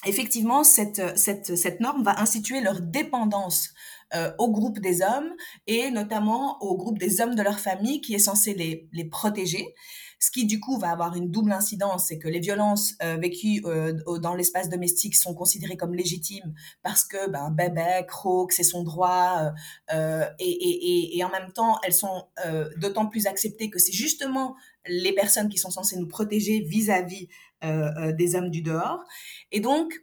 effectivement, 0.06 0.64
cette, 0.64 1.18
cette, 1.18 1.56
cette 1.56 1.80
norme 1.80 2.04
va 2.04 2.20
instituer 2.20 2.62
leur 2.62 2.82
dépendance 2.82 3.70
euh, 4.16 4.32
au 4.40 4.50
groupe 4.52 4.80
des 4.80 5.02
hommes 5.02 5.32
et 5.68 5.92
notamment 5.92 6.62
au 6.64 6.76
groupe 6.78 6.98
des 6.98 7.22
hommes 7.22 7.36
de 7.36 7.44
leur 7.44 7.60
famille 7.60 8.02
qui 8.02 8.16
est 8.16 8.20
censé 8.20 8.54
les, 8.54 8.88
les 8.92 9.06
protéger. 9.06 9.76
Ce 10.22 10.32
qui 10.32 10.46
du 10.46 10.60
coup 10.60 10.78
va 10.78 10.92
avoir 10.92 11.16
une 11.16 11.32
double 11.32 11.54
incidence, 11.54 12.08
c'est 12.08 12.20
que 12.20 12.28
les 12.28 12.42
violences 12.42 12.96
euh, 13.02 13.16
vécues 13.16 13.64
euh, 13.66 13.94
dans 14.20 14.36
l'espace 14.36 14.68
domestique 14.68 15.16
sont 15.16 15.34
considérées 15.34 15.78
comme 15.78 15.96
légitimes 15.96 16.54
parce 16.84 17.06
que 17.06 17.30
ben, 17.30 17.52
bébé, 17.52 18.06
croque, 18.06 18.52
c'est 18.52 18.64
son 18.64 18.84
droit, 18.84 19.54
euh, 19.94 20.26
et, 20.40 20.50
et, 20.50 21.18
et, 21.18 21.24
en 21.24 21.30
même 21.30 21.54
temps 21.54 21.80
elles 21.84 21.94
sont 21.94 22.28
euh, 22.46 22.70
d'autant 22.76 23.08
plus 23.08 23.28
acceptées 23.28 23.70
que 23.70 23.80
c'est 23.80 23.94
justement 23.94 24.58
les 24.86 25.14
personnes 25.14 25.48
qui 25.48 25.58
sont 25.58 25.72
censées 25.72 25.98
nous 25.98 26.08
protéger 26.08 26.60
vis-à-vis 26.60 27.30
-vis, 27.62 28.16
des 28.16 28.36
hommes 28.36 28.50
du 28.50 28.62
dehors. 28.62 29.04
Et 29.52 29.60
donc 29.60 29.94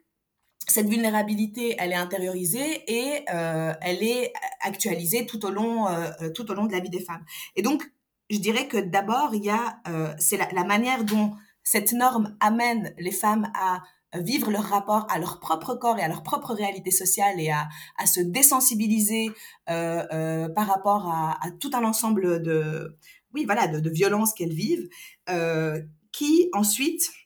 cette 0.69 0.89
vulnérabilité, 0.89 1.77
elle 1.79 1.93
est 1.93 1.97
intériorisée 1.97 2.83
et 2.89 3.25
euh, 3.33 3.73
elle 3.81 4.03
est 4.03 4.33
actualisée 4.61 5.25
tout 5.25 5.45
au 5.47 5.51
long, 5.51 5.89
euh, 5.89 6.31
tout 6.35 6.51
au 6.51 6.55
long 6.55 6.67
de 6.67 6.73
la 6.73 6.81
vie 6.81 6.91
des 6.91 7.01
femmes. 7.01 7.25
Et 7.55 7.63
donc, 7.63 7.85
je 8.31 8.39
dirais 8.39 8.67
que 8.67 8.79
d'abord, 8.79 9.35
il 9.35 9.45
y 9.45 9.51
a, 9.51 9.79
euh, 9.89 10.13
c'est 10.19 10.37
la, 10.37 10.65
manière 10.65 11.05
dont 11.05 11.33
cette 11.63 11.93
norme 11.93 12.37
amène 12.41 12.93
les 12.99 13.13
femmes 13.13 13.51
à 13.55 13.83
vivre 14.15 14.51
leur 14.51 14.65
rapport 14.65 15.07
à 15.11 15.19
leur 15.19 15.41
propre 15.41 15.75
corps 15.75 15.99
et 15.99 16.03
à 16.03 16.09
leur 16.09 16.23
propre 16.23 16.55
réalité 16.55 16.91
sociale 16.91 17.39
et 17.39 17.51
à, 17.51 17.69
à 17.99 18.07
se 18.07 18.21
désensibiliser 18.21 19.31
euh, 19.69 20.05
euh, 20.13 20.49
par 20.49 20.67
rapport 20.67 21.07
à, 21.07 21.39
à, 21.45 21.51
tout 21.51 21.71
un 21.75 21.85
ensemble 21.85 22.43
de, 22.43 22.97
oui, 23.35 23.45
voilà, 23.45 23.69
de, 23.69 23.79
de 23.79 23.91
violences 23.91 24.33
qu'elles 24.33 24.55
vivent, 24.55 24.89
qui 26.13 26.49
ensuite 26.55 27.03
euh, 27.03 27.26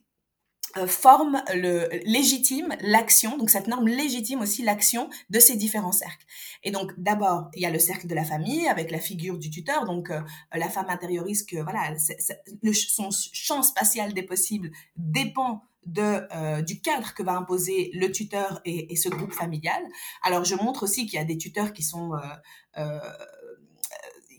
forme 0.86 1.42
le 1.54 1.88
légitime 2.04 2.74
l'action 2.80 3.36
donc 3.36 3.50
cette 3.50 3.66
norme 3.66 3.88
légitime 3.88 4.40
aussi 4.40 4.62
l'action 4.62 5.10
de 5.30 5.40
ces 5.40 5.56
différents 5.56 5.92
cercles. 5.92 6.24
Et 6.62 6.70
donc 6.70 6.92
d'abord 6.98 7.50
il 7.54 7.62
y 7.62 7.66
a 7.66 7.70
le 7.70 7.78
cercle 7.78 8.06
de 8.06 8.14
la 8.14 8.24
famille 8.24 8.66
avec 8.68 8.90
la 8.90 8.98
figure 8.98 9.38
du 9.38 9.50
tuteur. 9.50 9.84
Donc 9.84 10.10
euh, 10.10 10.20
la 10.54 10.68
femme 10.68 10.88
intériorise 10.88 11.44
que 11.44 11.56
voilà 11.56 11.94
son 11.98 13.10
champ 13.32 13.62
spatial 13.62 14.12
des 14.12 14.22
possibles 14.22 14.70
dépend 14.96 15.64
de 15.86 16.26
euh, 16.34 16.60
du 16.60 16.80
cadre 16.80 17.14
que 17.14 17.22
va 17.22 17.32
imposer 17.32 17.90
le 17.94 18.12
tuteur 18.12 18.60
et, 18.66 18.92
et, 18.92 18.96
ce 18.96 19.08
groupe 19.08 19.32
familial. 19.32 19.82
Alors 20.22 20.44
je 20.44 20.54
montre 20.54 20.82
aussi 20.82 21.06
qu'il 21.06 21.18
y 21.18 21.22
a 21.22 21.24
des 21.24 21.38
tuteurs 21.38 21.72
qui 21.72 21.82
sont 21.82 22.12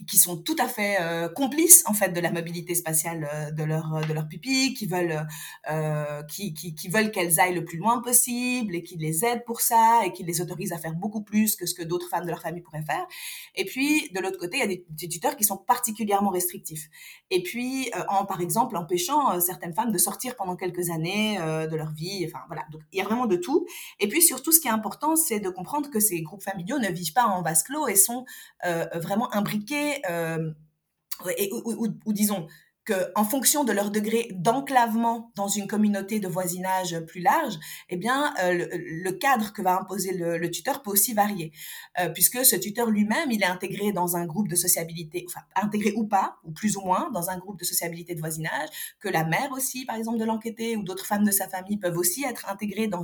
qui 0.07 0.17
sont 0.17 0.37
tout 0.37 0.55
à 0.59 0.67
fait 0.67 0.97
euh, 1.01 1.29
complices 1.29 1.83
en 1.85 1.93
fait 1.93 2.09
de 2.09 2.19
la 2.19 2.31
mobilité 2.31 2.75
spatiale 2.75 3.29
euh, 3.33 3.51
de 3.51 3.63
leur 3.63 4.05
de 4.07 4.13
leur 4.13 4.27
pupille, 4.27 4.73
qui 4.73 4.85
veulent 4.85 5.27
euh, 5.69 6.23
qui, 6.23 6.53
qui, 6.53 6.87
veulent 6.89 7.11
qu'elles 7.11 7.39
aillent 7.39 7.55
le 7.55 7.65
plus 7.65 7.77
loin 7.77 8.01
possible 8.01 8.75
et 8.75 8.83
qui 8.83 8.97
les 8.97 9.25
aident 9.25 9.43
pour 9.45 9.61
ça 9.61 10.01
et 10.05 10.11
qui 10.11 10.23
les 10.23 10.41
autorisent 10.41 10.73
à 10.73 10.77
faire 10.77 10.93
beaucoup 10.93 11.21
plus 11.21 11.55
que 11.55 11.65
ce 11.65 11.73
que 11.73 11.83
d'autres 11.83 12.09
femmes 12.09 12.25
de 12.25 12.29
leur 12.29 12.41
famille 12.41 12.61
pourraient 12.61 12.83
faire. 12.83 13.05
Et 13.55 13.65
puis 13.65 14.09
de 14.13 14.19
l'autre 14.19 14.39
côté, 14.39 14.57
il 14.57 14.59
y 14.59 14.63
a 14.63 14.67
des, 14.67 14.85
des, 14.89 15.07
tuteurs 15.07 15.35
qui 15.35 15.43
sont 15.43 15.57
particulièrement 15.57 16.29
restrictifs. 16.29 16.89
Et 17.29 17.43
puis 17.43 17.91
euh, 17.95 18.03
en 18.09 18.25
par 18.25 18.41
exemple 18.41 18.77
empêchant 18.77 19.33
euh, 19.33 19.39
certaines 19.39 19.73
femmes 19.73 19.91
de 19.91 19.97
sortir 19.97 20.35
pendant 20.35 20.55
quelques 20.55 20.89
années 20.89 21.37
de 21.39 21.75
leur 21.75 21.91
vie. 21.91 22.25
Enfin 22.27 22.43
voilà, 22.47 22.63
donc 22.71 22.81
il 22.91 22.99
y 22.99 23.01
a 23.01 23.05
vraiment 23.05 23.25
de 23.25 23.35
tout. 23.35 23.65
Et 23.99 24.07
puis 24.07 24.21
surtout, 24.21 24.51
ce 24.51 24.59
qui 24.59 24.67
est 24.67 24.71
important, 24.71 25.15
c'est 25.15 25.39
de 25.39 25.49
comprendre 25.49 25.89
que 25.89 25.99
ces 25.99 26.21
groupes 26.21 26.43
familiaux 26.43 26.79
ne 26.79 26.89
vivent 26.89 27.13
pas 27.13 27.25
en 27.25 27.41
vase 27.41 27.63
clos 27.63 27.87
et 27.87 27.95
sont 27.95 28.25
vraiment 28.95 29.33
imbriqués 29.33 29.90
euh, 30.09 30.51
et, 31.37 31.49
ou, 31.53 32.13
disons, 32.13 32.47
en 33.15 33.23
fonction 33.23 33.63
de 33.63 33.71
leur 33.71 33.91
degré 33.91 34.29
d'enclavement 34.31 35.31
dans 35.35 35.47
une 35.47 35.67
communauté 35.67 36.19
de 36.19 36.27
voisinage 36.27 36.99
plus 37.01 37.21
large, 37.21 37.59
eh 37.89 37.97
bien, 37.97 38.33
euh, 38.43 38.67
le, 38.71 39.11
cadre 39.11 39.53
que 39.53 39.61
va 39.61 39.79
imposer 39.79 40.13
le, 40.13 40.49
tuteur 40.49 40.81
peut 40.81 40.89
aussi 40.89 41.13
varier, 41.13 41.51
euh, 41.99 42.09
puisque 42.09 42.43
ce 42.43 42.55
tuteur 42.55 42.89
lui-même, 42.89 43.29
il 43.31 43.43
est 43.43 43.47
intégré 43.47 43.91
dans 43.91 44.17
un 44.17 44.25
groupe 44.25 44.47
de 44.47 44.55
sociabilité, 44.55 45.25
enfin, 45.27 45.41
intégré 45.55 45.93
ou 45.95 46.07
pas, 46.07 46.37
ou 46.43 46.51
plus 46.51 46.75
ou 46.75 46.81
moins, 46.81 47.11
dans 47.11 47.29
un 47.29 47.37
groupe 47.37 47.59
de 47.59 47.65
sociabilité 47.65 48.15
de 48.15 48.19
voisinage, 48.19 48.69
que 48.99 49.09
la 49.09 49.25
mère 49.25 49.51
aussi, 49.51 49.85
par 49.85 49.95
exemple, 49.95 50.17
de 50.17 50.25
l'enquêté, 50.25 50.75
ou 50.75 50.83
d'autres 50.83 51.05
femmes 51.05 51.23
de 51.23 51.31
sa 51.31 51.47
famille 51.47 51.77
peuvent 51.77 51.97
aussi 51.97 52.23
être 52.23 52.49
intégrées 52.49 52.87
dans, 52.87 53.03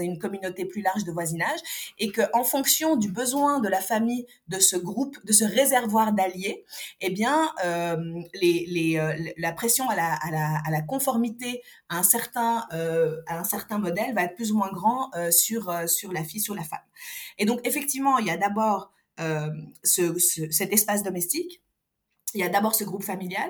une 0.00 0.18
communauté 0.18 0.64
plus 0.64 0.82
large 0.82 1.04
de 1.04 1.12
voisinage, 1.12 1.60
et 1.98 2.10
que 2.10 2.22
en 2.32 2.44
fonction 2.44 2.96
du 2.96 3.10
besoin 3.10 3.60
de 3.60 3.68
la 3.68 3.80
famille 3.80 4.26
de 4.48 4.60
ce 4.60 4.76
groupe, 4.76 5.16
de 5.24 5.32
ce 5.32 5.44
réservoir 5.44 6.12
d'alliés, 6.12 6.64
eh 7.00 7.10
bien, 7.10 7.50
euh, 7.64 7.96
les 8.40 8.83
euh, 8.98 9.14
la 9.36 9.52
pression 9.52 9.88
à 9.88 9.96
la, 9.96 10.82
conformité 10.82 11.62
à 11.88 11.98
un 11.98 12.02
certain, 12.02 12.66
euh, 12.72 13.20
à 13.26 13.38
un 13.38 13.44
certain 13.44 13.78
modèle 13.78 14.14
va 14.14 14.24
être 14.24 14.34
plus 14.34 14.52
ou 14.52 14.56
moins 14.56 14.70
grand 14.72 15.10
euh, 15.14 15.30
sur, 15.30 15.70
la 15.70 16.24
fille, 16.24 16.40
sur 16.40 16.54
la 16.54 16.62
femme. 16.62 16.84
Et 17.38 17.44
donc, 17.44 17.60
effectivement, 17.64 18.18
il 18.18 18.26
y 18.26 18.30
a 18.30 18.36
d'abord 18.36 18.92
ce, 19.84 20.18
cet 20.50 20.72
espace 20.72 21.02
domestique, 21.02 21.62
il 22.34 22.40
y 22.40 22.42
a 22.42 22.48
d'abord 22.48 22.74
ce 22.74 22.82
groupe 22.82 23.04
familial 23.04 23.48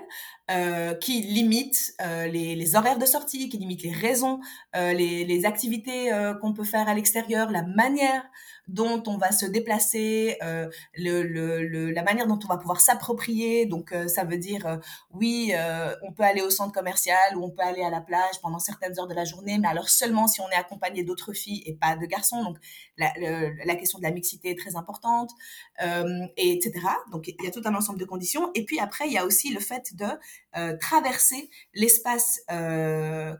qui 1.00 1.22
limite 1.22 1.94
les, 2.00 2.54
les, 2.54 2.76
horaires 2.76 2.98
de 2.98 3.06
sortie, 3.06 3.48
qui 3.48 3.56
limite 3.56 3.82
les 3.82 3.92
raisons, 3.92 4.40
les, 4.74 5.24
les, 5.24 5.44
activités 5.46 6.10
qu'on 6.42 6.52
peut 6.52 6.64
faire 6.64 6.86
à 6.86 6.94
l'extérieur, 6.94 7.50
la 7.50 7.62
manière 7.62 8.22
dont 8.66 9.02
on 9.06 9.18
va 9.18 9.30
se 9.30 9.44
déplacer, 9.46 10.38
euh, 10.42 10.68
le, 10.94 11.22
le, 11.22 11.90
la 11.90 12.02
manière 12.02 12.26
dont 12.26 12.38
on 12.42 12.48
va 12.48 12.56
pouvoir 12.56 12.80
s'approprier. 12.80 13.66
Donc, 13.66 13.92
euh, 13.92 14.08
ça 14.08 14.24
veut 14.24 14.38
dire, 14.38 14.66
euh, 14.66 14.76
oui, 15.12 15.52
on 16.02 16.12
peut 16.12 16.22
aller 16.22 16.42
au 16.42 16.50
centre 16.50 16.72
commercial 16.72 17.36
ou 17.36 17.44
on 17.44 17.50
peut 17.50 17.62
aller 17.62 17.82
à 17.82 17.90
la 17.90 18.00
plage 18.00 18.40
pendant 18.42 18.58
certaines 18.58 18.98
heures 18.98 19.06
de 19.06 19.14
la 19.14 19.24
journée, 19.24 19.58
mais 19.58 19.68
alors 19.68 19.88
seulement 19.88 20.26
si 20.26 20.40
on 20.40 20.50
est 20.50 20.56
accompagné 20.56 21.04
d'autres 21.04 21.32
filles 21.32 21.62
et 21.66 21.74
pas 21.74 21.96
de 21.96 22.06
garçons. 22.06 22.42
Donc, 22.42 22.58
la, 22.96 23.12
la 23.64 23.74
question 23.76 23.98
de 23.98 24.04
la 24.04 24.10
mixité 24.10 24.50
est 24.50 24.58
très 24.58 24.76
importante, 24.76 25.30
et 26.36 26.52
etc. 26.52 26.72
Donc, 27.12 27.28
il 27.28 27.44
y 27.44 27.48
a 27.48 27.50
tout 27.50 27.62
un 27.64 27.74
ensemble 27.74 27.98
de 27.98 28.04
conditions. 28.04 28.50
Et 28.54 28.64
puis 28.64 28.78
après, 28.78 29.06
il 29.06 29.12
y 29.12 29.18
a 29.18 29.24
aussi 29.24 29.52
le 29.52 29.60
fait 29.60 29.94
de 29.94 30.76
traverser 30.78 31.50
l'espace 31.74 32.40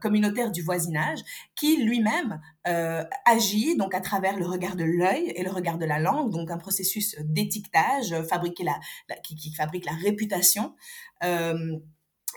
communautaire 0.00 0.50
du 0.50 0.62
voisinage 0.62 1.20
qui 1.64 1.82
lui-même 1.82 2.42
euh, 2.66 3.04
agit 3.24 3.74
donc 3.78 3.94
à 3.94 4.00
travers 4.00 4.36
le 4.36 4.44
regard 4.44 4.76
de 4.76 4.84
l'œil 4.84 5.32
et 5.34 5.42
le 5.42 5.50
regard 5.50 5.78
de 5.78 5.86
la 5.86 5.98
langue, 5.98 6.30
donc 6.30 6.50
un 6.50 6.58
processus 6.58 7.16
d'étiquetage, 7.20 8.12
euh, 8.12 8.22
fabriquer 8.22 8.64
la, 8.64 8.78
qui, 9.22 9.50
fabrique 9.54 9.86
la 9.86 9.92
réputation. 9.92 10.74
Euh, 11.22 11.78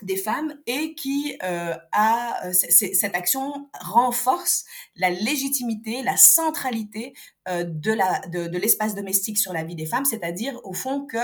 des 0.03 0.17
femmes 0.17 0.53
et 0.65 0.93
qui 0.95 1.37
euh, 1.43 1.75
a 1.91 2.47
euh, 2.47 2.53
cette 2.53 3.15
action 3.15 3.69
renforce 3.79 4.65
la 4.95 5.09
légitimité, 5.09 6.03
la 6.03 6.17
centralité 6.17 7.13
euh, 7.47 7.63
de 7.63 7.93
la 7.93 8.19
de, 8.27 8.47
de 8.47 8.57
l'espace 8.57 8.93
domestique 8.93 9.37
sur 9.37 9.53
la 9.53 9.63
vie 9.63 9.75
des 9.75 9.85
femmes, 9.85 10.03
c'est-à-dire 10.03 10.59
au 10.65 10.73
fond 10.73 11.05
que 11.05 11.17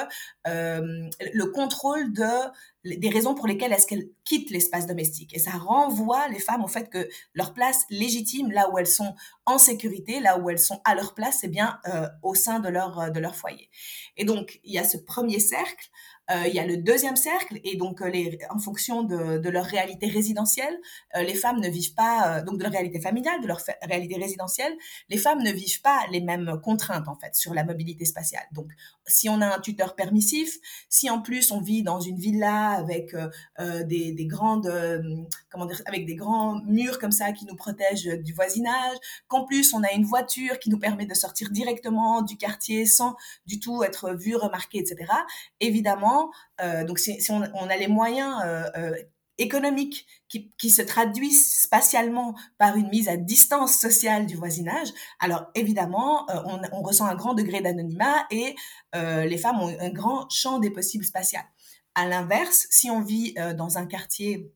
euh, 0.48 1.10
le 1.34 1.46
contrôle 1.48 2.14
de 2.14 2.30
des 2.86 3.10
raisons 3.10 3.34
pour 3.34 3.46
lesquelles 3.46 3.74
est-ce 3.74 3.88
qu'elles 3.88 4.10
quittent 4.24 4.50
l'espace 4.50 4.88
domestique 4.88 5.36
et 5.36 5.40
ça 5.40 5.52
renvoie 5.52 6.28
les 6.30 6.40
femmes 6.40 6.64
au 6.64 6.68
fait 6.68 6.90
que 6.90 7.10
leur 7.34 7.54
place 7.54 7.84
légitime 7.90 8.52
là 8.52 8.70
où 8.72 8.78
elles 8.78 8.88
sont 8.88 9.16
en 9.46 9.58
sécurité, 9.58 10.20
là 10.22 10.38
où 10.38 10.50
elles 10.50 10.60
sont 10.60 10.82
à 10.86 10.96
leur 10.96 11.14
place, 11.14 11.40
c'est 11.42 11.50
bien 11.50 11.80
euh, 11.88 12.08
au 12.22 12.36
sein 12.36 12.60
de 12.60 12.70
leur 12.70 13.12
de 13.12 13.20
leur 13.20 13.36
foyer. 13.36 13.70
Et 14.16 14.24
donc 14.24 14.62
il 14.64 14.74
y 14.74 14.78
a 14.78 14.86
ce 14.86 14.98
premier 14.98 15.42
cercle 15.42 15.90
il 16.30 16.54
y 16.54 16.60
a 16.60 16.66
le 16.66 16.78
deuxième 16.78 17.16
cercle, 17.16 17.60
et 17.64 17.76
donc 17.76 18.02
euh, 18.02 18.12
en 18.50 18.60
fonction 18.60 19.04
de, 19.04 19.50
leur 19.50 19.66
réalité 19.66 20.08
résidentielle, 20.08 20.78
euh, 21.16 21.22
les 21.22 21.36
femmes 21.36 21.60
ne 21.60 21.68
vivent 21.68 21.94
pas, 21.96 22.42
donc 22.42 22.58
de 22.58 22.64
leur 22.64 22.72
réalité 22.72 23.02
familiale, 23.02 23.42
de 23.42 23.48
leur 23.48 23.60
réalité 23.82 24.16
résidentielle, 24.16 24.74
les 25.10 25.18
femmes 25.18 25.44
ne 25.44 25.52
vivent 25.52 25.82
pas 25.82 26.00
les 26.12 26.22
mêmes 26.22 26.60
contraintes 26.64 27.08
en 27.08 27.16
fait 27.16 27.36
sur 27.36 27.54
la 27.54 27.64
mobilité 27.64 28.06
spatiale. 28.06 28.46
Donc, 28.54 28.72
si 29.06 29.28
on 29.28 29.42
a 29.42 29.56
un 29.56 29.60
tuteur 29.60 29.96
permissif, 29.96 30.56
si 30.90 31.10
en 31.10 31.22
plus 31.22 31.52
on 31.52 31.60
vit 31.60 31.84
dans 31.84 32.00
une 32.00 32.18
villa 32.18 32.70
avec 32.70 33.14
des, 33.60 34.14
des, 34.14 34.26
grandes, 34.26 34.72
comment 35.50 35.66
dire, 35.66 35.82
avec 35.86 36.06
des 36.06 36.16
grands 36.16 36.62
murs 36.66 37.00
comme 37.00 37.12
ça 37.12 37.34
qui 37.34 37.46
nous 37.46 37.56
protègent 37.56 38.18
du 38.24 38.34
voisinage, 38.34 38.98
qu'en 39.28 39.46
plus 39.46 39.74
on 39.74 39.84
a 39.84 39.92
une 39.92 40.06
voiture 40.06 40.58
qui 40.60 40.70
nous 40.70 40.80
permet 40.80 41.06
de 41.06 41.14
sortir 41.14 41.50
directement 41.52 42.22
du 42.22 42.38
quartier 42.38 42.86
sans 42.86 43.16
du 43.46 43.60
tout 43.60 43.84
être 43.84 44.14
vu, 44.14 44.38
remarqué, 44.38 44.80
etc. 44.80 45.12
Évidemment 45.60 46.13
euh, 46.62 46.84
donc 46.84 47.00
si, 47.00 47.20
on, 47.30 47.42
a 47.42 47.78
les 47.78 47.88
moyens 47.88 48.42
euh, 48.46 48.64
euh, 48.78 48.96
économiques 49.38 50.06
qui, 50.30 50.70
se 50.70 50.82
traduisent 50.82 51.62
spatialement 51.62 52.36
par 52.58 52.76
une 52.76 52.90
mise 52.90 53.08
à 53.10 53.18
distance 53.18 53.76
sociale 53.78 54.26
du 54.26 54.36
voisinage, 54.36 54.90
alors 55.20 55.46
évidemment, 55.56 56.26
on, 56.72 56.82
ressent 56.82 57.06
un 57.06 57.16
grand 57.16 57.34
degré 57.34 57.62
d'anonymat 57.62 58.26
et 58.32 58.56
les 58.94 59.38
femmes 59.38 59.60
ont 59.60 59.76
un 59.80 59.90
grand 59.90 60.28
champ 60.30 60.60
des 60.60 60.72
possibles 60.72 61.06
spatiales. 61.06 61.46
À 61.96 62.08
l'inverse, 62.08 62.68
si 62.70 62.90
on 62.90 63.02
vit 63.02 63.36
dans 63.56 63.78
un 63.78 63.86
quartier 63.86 64.52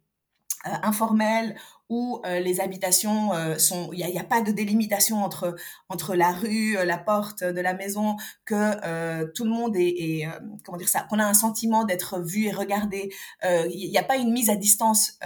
informel 0.64 1.56
où 1.90 2.22
euh, 2.26 2.40
les 2.40 2.60
habitations 2.60 3.34
euh, 3.34 3.58
sont, 3.58 3.92
il 3.94 4.06
n'y 4.06 4.18
a, 4.18 4.22
a, 4.22 4.24
pas 4.24 4.42
de 4.42 4.52
délimitation 4.52 5.24
entre 5.24 5.56
entre 5.90 6.16
la 6.16 6.32
rue, 6.32 6.78
euh, 6.78 6.86
la 6.86 6.98
porte 6.98 7.44
de 7.44 7.62
la 7.62 7.74
maison, 7.74 8.18
que 8.46 9.26
tout 9.34 9.44
le 9.44 9.50
monde 9.50 9.76
est, 9.76 9.88
est 9.88 10.28
comment 10.66 10.78
dire 10.78 10.90
ça, 10.90 11.02
qu'on 11.10 11.20
a 11.20 11.26
un 11.26 11.34
sentiment 11.34 11.84
d'être 11.86 12.20
vu 12.20 12.46
et 12.46 12.52
regardé. 12.52 13.14
Il 13.44 13.90
n'y 13.90 13.98
a 13.98 14.04
pas 14.04 14.18
une 14.18 14.32
mise 14.32 14.50
à 14.50 14.56
distance 14.56 15.20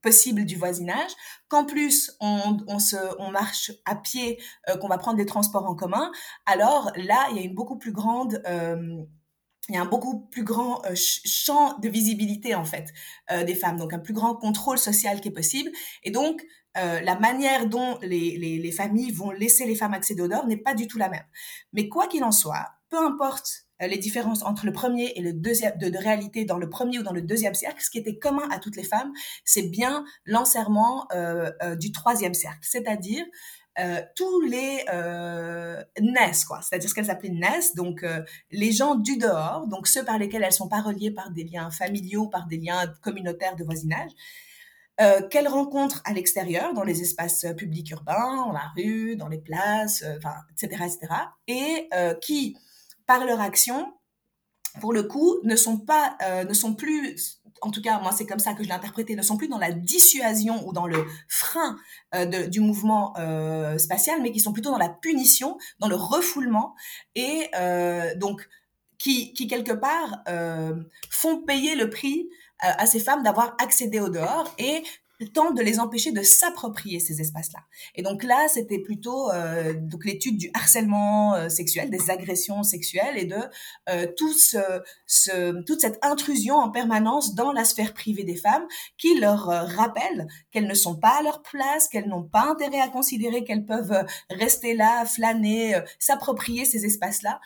possible 0.00 0.44
du 0.44 0.56
voisinage, 0.56 1.10
qu'en 1.48 1.64
plus 1.64 2.12
on, 2.20 2.58
on, 2.66 2.78
se, 2.78 2.96
on 3.18 3.30
marche 3.30 3.72
à 3.84 3.94
pied, 3.94 4.40
qu'on 4.80 4.88
va 4.88 4.98
prendre 4.98 5.16
des 5.16 5.26
transports 5.26 5.66
en 5.66 5.74
commun, 5.74 6.10
alors 6.46 6.90
là, 6.96 7.26
il 7.30 7.36
y 7.36 7.40
a 7.40 7.42
une 7.42 7.54
beaucoup 7.54 7.78
plus 7.78 7.92
grande 7.92 8.42
il 9.68 9.74
y 9.76 9.78
a 9.78 9.82
un 9.82 9.86
beaucoup 9.86 10.20
plus 10.26 10.42
grand 10.42 10.84
euh, 10.86 10.94
champ 10.94 11.78
de 11.78 11.88
visibilité 11.88 12.54
en 12.54 12.64
fait 12.64 12.92
euh, 13.30 13.44
des 13.44 13.54
femmes, 13.54 13.76
donc 13.76 13.92
un 13.92 13.98
plus 13.98 14.14
grand 14.14 14.34
contrôle 14.34 14.78
social 14.78 15.20
qui 15.20 15.28
est 15.28 15.32
possible. 15.32 15.70
Et 16.02 16.10
donc 16.10 16.44
euh, 16.76 17.00
la 17.00 17.18
manière 17.18 17.66
dont 17.66 17.98
les, 18.02 18.38
les, 18.38 18.58
les, 18.58 18.72
familles 18.72 19.12
vont 19.12 19.30
laisser 19.30 19.66
les 19.66 19.74
femmes 19.74 19.92
accéder 19.92 20.22
aux 20.22 20.28
normes 20.28 20.48
n'est 20.48 20.56
pas 20.56 20.74
du 20.74 20.86
tout 20.86 20.98
la 20.98 21.08
même. 21.08 21.24
Mais 21.72 21.88
quoi 21.88 22.06
qu'il 22.08 22.24
en 22.24 22.32
soit, 22.32 22.66
peu 22.88 22.98
importe 22.98 23.66
les 23.78 23.98
différences 23.98 24.42
entre 24.44 24.64
le 24.64 24.72
premier 24.72 25.12
et 25.16 25.20
le 25.20 25.32
deuxième 25.32 25.76
de, 25.76 25.88
de, 25.88 25.98
réalité 25.98 26.44
dans 26.44 26.56
le 26.56 26.70
premier 26.70 27.00
ou 27.00 27.02
dans 27.02 27.12
le 27.12 27.20
deuxième 27.20 27.54
cercle, 27.54 27.82
ce 27.82 27.90
qui 27.90 27.98
était 27.98 28.16
commun 28.16 28.48
à 28.50 28.58
toutes 28.58 28.76
les 28.76 28.84
femmes, 28.84 29.12
c'est 29.44 29.62
bien 29.62 30.04
l'enserrement 30.24 31.08
du 31.78 31.90
troisième 31.90 32.32
cercle, 32.32 32.60
c'est-à-dire 32.62 33.24
tous 34.16 34.40
les 34.42 34.84
NES, 36.00 36.32
quoi, 36.46 36.60
c'est-à-dire 36.62 36.88
ce 36.90 36.94
qu'elles 36.94 37.10
appelaient 37.10 37.30
NES, 37.30 37.74
donc 37.76 38.04
les 38.50 38.72
gens 38.72 38.94
du 38.94 39.16
dehors, 39.16 39.66
donc 39.66 39.86
ceux 39.86 40.04
par 40.04 40.18
lesquels 40.18 40.42
elles 40.42 40.52
sont 40.52 40.68
pas 40.68 40.80
reliées 40.80 41.10
par 41.10 41.30
des 41.30 41.44
liens 41.44 41.70
familiaux, 41.70 42.28
par 42.28 42.46
des 42.46 42.58
liens 42.58 42.86
communautaires 43.02 43.56
de 43.56 43.64
voisinage, 43.64 44.10
euh, 45.00 45.26
qu'elles 45.28 45.48
rencontrent 45.48 46.02
à 46.04 46.12
l'extérieur, 46.12 46.74
dans 46.74 46.84
les 46.84 47.00
espaces 47.00 47.46
publics 47.56 47.90
urbains, 47.90 48.36
dans 48.36 48.52
la 48.52 48.70
rue, 48.76 49.16
dans 49.16 49.28
les 49.28 49.40
places, 49.40 50.04
enfin, 50.18 50.34
etc., 50.50 50.84
etc., 50.84 51.14
et 51.48 51.88
qui, 52.20 52.56
par 53.06 53.24
leur 53.24 53.40
action, 53.40 53.94
pour 54.80 54.92
le 54.92 55.02
coup, 55.02 55.38
ne 55.44 55.56
sont 55.56 55.78
pas, 55.78 56.16
ne 56.46 56.54
sont 56.54 56.74
plus 56.74 57.41
en 57.60 57.70
tout 57.70 57.82
cas, 57.82 58.00
moi, 58.00 58.12
c'est 58.12 58.26
comme 58.26 58.38
ça 58.38 58.54
que 58.54 58.62
je 58.62 58.68
l'ai 58.68 58.74
interprété, 58.74 59.14
ne 59.14 59.22
sont 59.22 59.36
plus 59.36 59.48
dans 59.48 59.58
la 59.58 59.72
dissuasion 59.72 60.66
ou 60.66 60.72
dans 60.72 60.86
le 60.86 61.06
frein 61.28 61.76
euh, 62.14 62.46
du 62.46 62.60
mouvement 62.60 63.14
euh, 63.18 63.78
spatial, 63.78 64.20
mais 64.22 64.32
qui 64.32 64.40
sont 64.40 64.52
plutôt 64.52 64.70
dans 64.70 64.78
la 64.78 64.88
punition, 64.88 65.58
dans 65.78 65.88
le 65.88 65.96
refoulement, 65.96 66.74
et 67.14 67.48
euh, 67.56 68.14
donc 68.16 68.48
qui, 68.98 69.32
qui, 69.32 69.48
quelque 69.48 69.72
part, 69.72 70.22
font 71.10 71.42
payer 71.42 71.74
le 71.74 71.90
prix 71.90 72.28
à 72.60 72.86
ces 72.86 73.00
femmes 73.00 73.24
d'avoir 73.24 73.56
accédé 73.58 73.98
au 73.98 74.08
dehors 74.08 74.54
et 74.58 74.84
tente 75.30 75.56
de 75.56 75.62
les 75.62 75.78
empêcher 75.78 76.12
de 76.12 76.22
s'approprier 76.22 77.00
ces 77.00 77.20
espaces-là. 77.20 77.60
Et 77.94 78.02
donc 78.02 78.22
là, 78.22 78.46
c'était 78.48 78.78
plutôt 78.78 79.30
euh, 79.30 79.74
donc 79.74 80.04
l'étude 80.04 80.36
du 80.36 80.50
harcèlement 80.54 81.34
euh, 81.34 81.48
sexuel, 81.48 81.90
des 81.90 82.10
agressions 82.10 82.62
sexuelles 82.62 83.18
et 83.18 83.24
de 83.24 83.36
euh, 83.90 84.06
toute 84.16 84.38
cette 85.80 85.98
intrusion 86.02 86.56
en 86.56 86.70
permanence 86.70 87.34
dans 87.34 87.52
la 87.52 87.64
sphère 87.64 87.94
privée 87.94 88.24
des 88.24 88.36
femmes 88.36 88.66
qui 88.96 89.18
leur 89.18 89.46
rappelle 89.46 90.26
qu'elles 90.50 90.66
ne 90.66 90.74
sont 90.74 90.96
pas 90.96 91.18
à 91.18 91.22
leur 91.22 91.42
place, 91.42 91.88
qu'elles 91.88 92.08
n'ont 92.08 92.24
pas 92.24 92.44
intérêt 92.50 92.80
à 92.80 92.88
considérer 92.88 93.44
qu'elles 93.44 93.66
peuvent 93.66 94.04
rester 94.30 94.74
là, 94.74 95.04
flâner, 95.04 95.80
s'approprier 95.98 96.64
ces 96.64 96.84
espaces-là. 96.86 97.40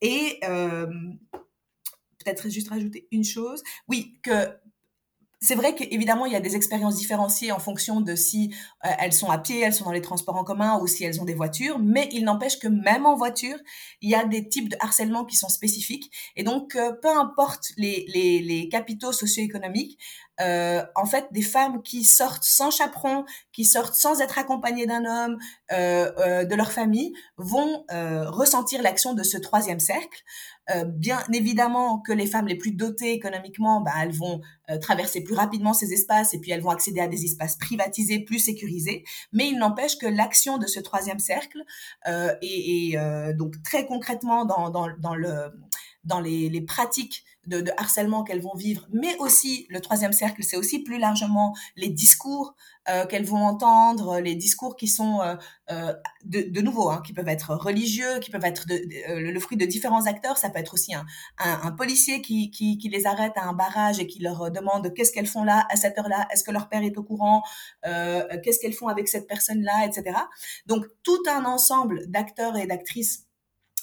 et 0.00 0.40
peut-être 2.28 2.48
juste 2.48 2.68
rajouter 2.68 3.08
une 3.10 3.24
chose, 3.24 3.62
oui, 3.88 4.18
que 4.22 4.48
c'est 5.40 5.54
vrai 5.54 5.74
qu'évidemment, 5.74 6.26
il 6.26 6.32
y 6.32 6.36
a 6.36 6.40
des 6.40 6.56
expériences 6.56 6.96
différenciées 6.96 7.52
en 7.52 7.60
fonction 7.60 8.00
de 8.00 8.16
si 8.16 8.52
euh, 8.84 8.88
elles 8.98 9.12
sont 9.12 9.30
à 9.30 9.38
pied, 9.38 9.60
elles 9.60 9.72
sont 9.72 9.84
dans 9.84 9.92
les 9.92 10.02
transports 10.02 10.36
en 10.36 10.42
commun 10.42 10.80
ou 10.80 10.88
si 10.88 11.04
elles 11.04 11.20
ont 11.20 11.24
des 11.24 11.34
voitures, 11.34 11.78
mais 11.78 12.08
il 12.12 12.24
n'empêche 12.24 12.58
que 12.58 12.66
même 12.66 13.06
en 13.06 13.14
voiture, 13.14 13.56
il 14.00 14.10
y 14.10 14.16
a 14.16 14.24
des 14.24 14.48
types 14.48 14.68
de 14.68 14.76
harcèlement 14.80 15.24
qui 15.24 15.36
sont 15.36 15.48
spécifiques. 15.48 16.10
Et 16.34 16.42
donc, 16.42 16.74
euh, 16.74 16.92
peu 16.92 17.08
importe 17.08 17.72
les, 17.76 18.04
les, 18.08 18.40
les 18.40 18.68
capitaux 18.68 19.12
socio-économiques, 19.12 19.98
euh, 20.40 20.84
en 20.94 21.06
fait, 21.06 21.26
des 21.32 21.42
femmes 21.42 21.82
qui 21.82 22.04
sortent 22.04 22.44
sans 22.44 22.70
chaperon, 22.70 23.24
qui 23.52 23.64
sortent 23.64 23.94
sans 23.94 24.20
être 24.20 24.38
accompagnées 24.38 24.86
d'un 24.86 25.04
homme, 25.04 25.38
euh, 25.72 26.44
de 26.44 26.54
leur 26.54 26.70
famille, 26.70 27.12
vont 27.36 27.84
ressentir 27.90 28.82
l'action 28.82 29.14
de 29.14 29.22
ce 29.22 29.36
troisième 29.36 29.80
cercle. 29.80 30.22
Euh, 30.70 30.84
bien 30.84 31.22
évidemment 31.32 31.98
que 32.00 32.12
les 32.12 32.26
femmes 32.26 32.46
les 32.46 32.56
plus 32.56 32.72
dotées 32.72 33.12
économiquement, 33.12 33.80
bah, 33.80 33.92
elles 34.02 34.12
vont 34.12 34.40
traverser 34.82 35.24
plus 35.24 35.34
rapidement 35.34 35.72
ces 35.72 35.94
espaces 35.94 36.34
et 36.34 36.40
puis 36.40 36.50
elles 36.50 36.60
vont 36.60 36.68
accéder 36.68 37.00
à 37.00 37.08
des 37.08 37.24
espaces 37.24 37.56
privatisés, 37.56 38.20
plus 38.20 38.38
sécurisés. 38.38 39.02
Mais 39.32 39.48
il 39.48 39.56
n'empêche 39.56 39.96
que 39.96 40.06
l'action 40.06 40.58
de 40.58 40.66
ce 40.66 40.78
troisième 40.78 41.18
cercle 41.18 41.64
est, 42.06 42.36
est 42.42 43.34
donc 43.34 43.62
très 43.62 43.86
concrètement 43.86 44.44
dans, 44.44 44.68
dans, 44.68 44.88
dans 44.98 45.14
le 45.14 45.50
dans 46.04 46.20
les, 46.20 46.60
pratiques 46.60 47.24
de, 47.46 47.64
harcèlement 47.76 48.24
qu'elles 48.24 48.42
vont 48.42 48.54
vivre, 48.54 48.86
mais 48.92 49.16
aussi 49.18 49.66
le 49.70 49.80
troisième 49.80 50.12
cercle, 50.12 50.42
c'est 50.42 50.56
aussi 50.56 50.80
plus 50.80 50.98
largement 50.98 51.54
les 51.76 51.88
discours 51.88 52.54
euh, 52.88 53.06
qu'elles 53.06 53.24
vont 53.24 53.44
entendre, 53.44 54.18
les 54.20 54.34
discours 54.34 54.76
qui 54.76 54.86
sont 54.86 55.20
euh, 55.20 55.34
euh, 55.70 55.92
de, 56.24 56.60
nouveau, 56.60 56.90
hein, 56.90 57.02
qui 57.04 57.12
peuvent 57.12 57.28
être 57.28 57.54
religieux, 57.54 58.18
qui 58.20 58.30
peuvent 58.30 58.44
être 58.44 58.64
le 58.68 59.38
fruit 59.40 59.56
de 59.56 59.66
différents 59.66 60.06
acteurs. 60.06 60.38
Ça 60.38 60.50
peut 60.50 60.58
être 60.58 60.74
aussi 60.74 60.92
un, 60.94 61.72
policier 61.72 62.22
qui, 62.22 62.50
qui, 62.50 62.88
les 62.88 63.06
arrête 63.06 63.32
à 63.36 63.44
un 63.44 63.52
barrage 63.52 63.98
et 63.98 64.06
qui 64.06 64.20
leur 64.20 64.50
demande 64.50 64.92
qu'est-ce 64.94 65.12
qu'elles 65.12 65.26
font 65.26 65.44
là 65.44 65.66
à 65.70 65.76
cette 65.76 65.98
heure-là, 65.98 66.26
est-ce 66.32 66.44
que 66.44 66.50
leur 66.50 66.68
père 66.68 66.82
est 66.82 66.96
au 66.96 67.02
courant, 67.02 67.42
qu'est-ce 67.82 68.58
qu'elles 68.58 68.72
font 68.72 68.88
avec 68.88 69.08
cette 69.08 69.26
personne-là, 69.26 69.86
etc. 69.86 70.16
Donc 70.66 70.84
tout 71.02 71.22
un 71.28 71.44
ensemble 71.44 72.06
d'acteurs 72.08 72.56
et 72.56 72.66
d'actrices 72.66 73.27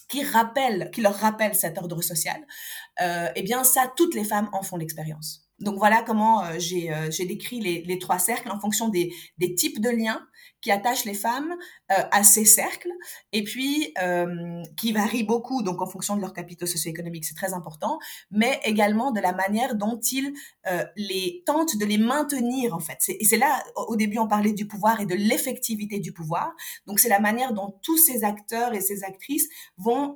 qui 0.07 0.23
rappelle, 0.23 0.89
qui 0.93 1.01
leur 1.01 1.15
rappelle 1.15 1.55
cet 1.55 1.77
ordre 1.77 2.01
social, 2.01 2.45
euh, 3.01 3.27
eh 3.35 3.43
bien 3.43 3.63
ça, 3.63 3.91
toutes 3.95 4.15
les 4.15 4.23
femmes 4.23 4.49
en 4.53 4.61
font 4.61 4.77
l'expérience. 4.77 5.45
Donc 5.59 5.77
voilà 5.77 6.03
comment 6.03 6.43
euh, 6.43 6.57
euh, 6.57 7.11
j'ai 7.11 7.25
décrit 7.25 7.61
les, 7.61 7.83
les, 7.83 7.97
trois 7.97 8.19
cercles 8.19 8.49
en 8.51 8.59
fonction 8.59 8.89
des, 8.89 9.13
des, 9.37 9.55
types 9.55 9.79
de 9.79 9.89
liens 9.89 10.21
qui 10.61 10.71
attachent 10.71 11.05
les 11.05 11.13
femmes 11.13 11.55
euh, 11.91 12.03
à 12.11 12.23
ces 12.23 12.45
cercles 12.45 12.91
et 13.31 13.43
puis 13.43 13.93
euh, 14.01 14.61
qui 14.77 14.93
varient 14.93 15.23
beaucoup 15.23 15.63
donc 15.63 15.81
en 15.81 15.87
fonction 15.87 16.15
de 16.15 16.21
leur 16.21 16.33
capitaux 16.33 16.65
socio-économiques, 16.65 17.25
c'est 17.25 17.35
très 17.35 17.53
important, 17.53 17.99
mais 18.31 18.59
également 18.63 19.11
de 19.11 19.19
la 19.19 19.33
manière 19.33 19.75
dont 19.75 19.99
ils 20.11 20.33
les 20.95 21.43
tentent 21.45 21.77
de 21.77 21.85
les 21.85 21.97
maintenir 21.97 22.73
en 22.73 22.79
fait. 22.79 22.97
Et 23.07 23.25
c'est 23.25 23.37
là, 23.37 23.63
au 23.75 23.95
début 23.95 24.17
on 24.17 24.27
parlait 24.27 24.53
du 24.53 24.67
pouvoir 24.67 24.99
et 24.99 25.05
de 25.05 25.15
l'effectivité 25.15 25.99
du 25.99 26.11
pouvoir, 26.11 26.53
donc 26.87 26.99
c'est 26.99 27.09
la 27.09 27.19
manière 27.19 27.53
dont 27.53 27.79
tous 27.81 27.97
ces 27.97 28.23
acteurs 28.23 28.73
et 28.73 28.81
ces 28.81 29.03
actrices 29.03 29.47
vont 29.77 30.15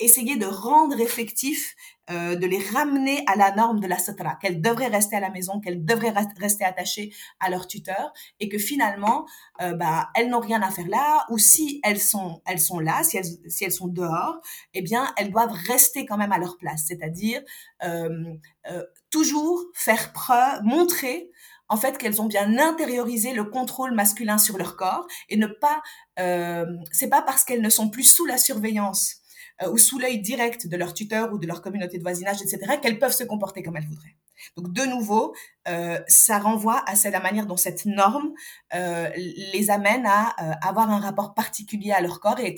essayer 0.00 0.36
de 0.36 0.46
rendre 0.46 0.98
effectif, 0.98 1.76
euh, 2.10 2.34
de 2.34 2.46
les 2.46 2.58
ramener 2.58 3.22
à 3.26 3.36
la 3.36 3.54
norme 3.54 3.80
de 3.80 3.86
la 3.86 3.98
satra, 3.98 4.36
qu'elles 4.40 4.60
devraient 4.60 4.88
rester 4.88 5.16
à 5.16 5.20
la 5.20 5.30
maison, 5.30 5.60
qu'elles 5.60 5.84
devraient 5.84 6.14
rester 6.38 6.64
attachées 6.64 7.14
à 7.38 7.50
leur 7.50 7.66
tuteur, 7.66 8.12
et 8.40 8.48
que 8.48 8.58
finalement, 8.58 9.26
euh, 9.60 9.74
bah, 9.74 10.10
elles 10.14 10.28
n'ont 10.28 10.40
rien 10.40 10.62
à 10.62 10.70
faire 10.70 10.88
là, 10.88 11.26
ou 11.30 11.38
si 11.38 11.80
elles 11.84 12.00
sont, 12.00 12.42
elles 12.46 12.60
sont 12.60 12.78
là, 12.78 13.02
si 13.02 13.16
elles, 13.16 13.26
si 13.48 13.64
elles 13.64 13.72
sont 13.72 13.88
dehors, 13.88 14.40
eh 14.74 14.82
bien, 14.82 15.12
elles 15.16 15.30
doivent 15.30 15.56
rester 15.66 16.06
quand 16.06 16.16
même 16.16 16.32
à 16.32 16.38
leur 16.38 16.56
place, 16.56 16.84
c'est-à-dire 16.88 17.42
euh, 17.84 18.24
euh 18.70 18.84
toujours 19.10 19.60
faire 19.74 20.12
preuve, 20.12 20.62
montrer 20.62 21.30
en 21.68 21.76
fait 21.76 21.98
qu'elles 21.98 22.20
ont 22.20 22.26
bien 22.26 22.58
intériorisé 22.58 23.32
le 23.32 23.44
contrôle 23.44 23.92
masculin 23.92 24.38
sur 24.38 24.56
leur 24.56 24.76
corps 24.76 25.06
et 25.28 25.36
ne 25.36 25.48
pas 25.48 25.82
euh, 26.20 26.66
c'est 26.92 27.08
pas 27.08 27.22
parce 27.22 27.44
qu'elles 27.44 27.62
ne 27.62 27.70
sont 27.70 27.88
plus 27.88 28.04
sous 28.04 28.26
la 28.26 28.38
surveillance 28.38 29.20
euh, 29.62 29.70
ou 29.70 29.78
sous 29.78 29.98
l'œil 29.98 30.20
direct 30.20 30.66
de 30.66 30.76
leur 30.76 30.94
tuteur 30.94 31.32
ou 31.32 31.38
de 31.38 31.46
leur 31.46 31.60
communauté 31.62 31.98
de 31.98 32.02
voisinage, 32.02 32.40
etc., 32.42 32.78
qu'elles 32.80 32.98
peuvent 32.98 33.12
se 33.12 33.24
comporter 33.24 33.62
comme 33.62 33.76
elles 33.76 33.86
voudraient. 33.86 34.16
Donc 34.56 34.72
de 34.72 34.82
nouveau, 34.82 35.34
euh, 35.68 35.98
ça 36.08 36.38
renvoie 36.38 36.82
à 36.86 37.10
la 37.10 37.20
manière 37.20 37.46
dont 37.46 37.56
cette 37.56 37.86
norme 37.86 38.32
euh, 38.74 39.08
les 39.16 39.70
amène 39.70 40.06
à 40.06 40.34
euh, 40.42 40.52
avoir 40.62 40.90
un 40.90 41.00
rapport 41.00 41.34
particulier 41.34 41.92
à 41.92 42.00
leur 42.00 42.20
corps 42.20 42.40
et, 42.40 42.54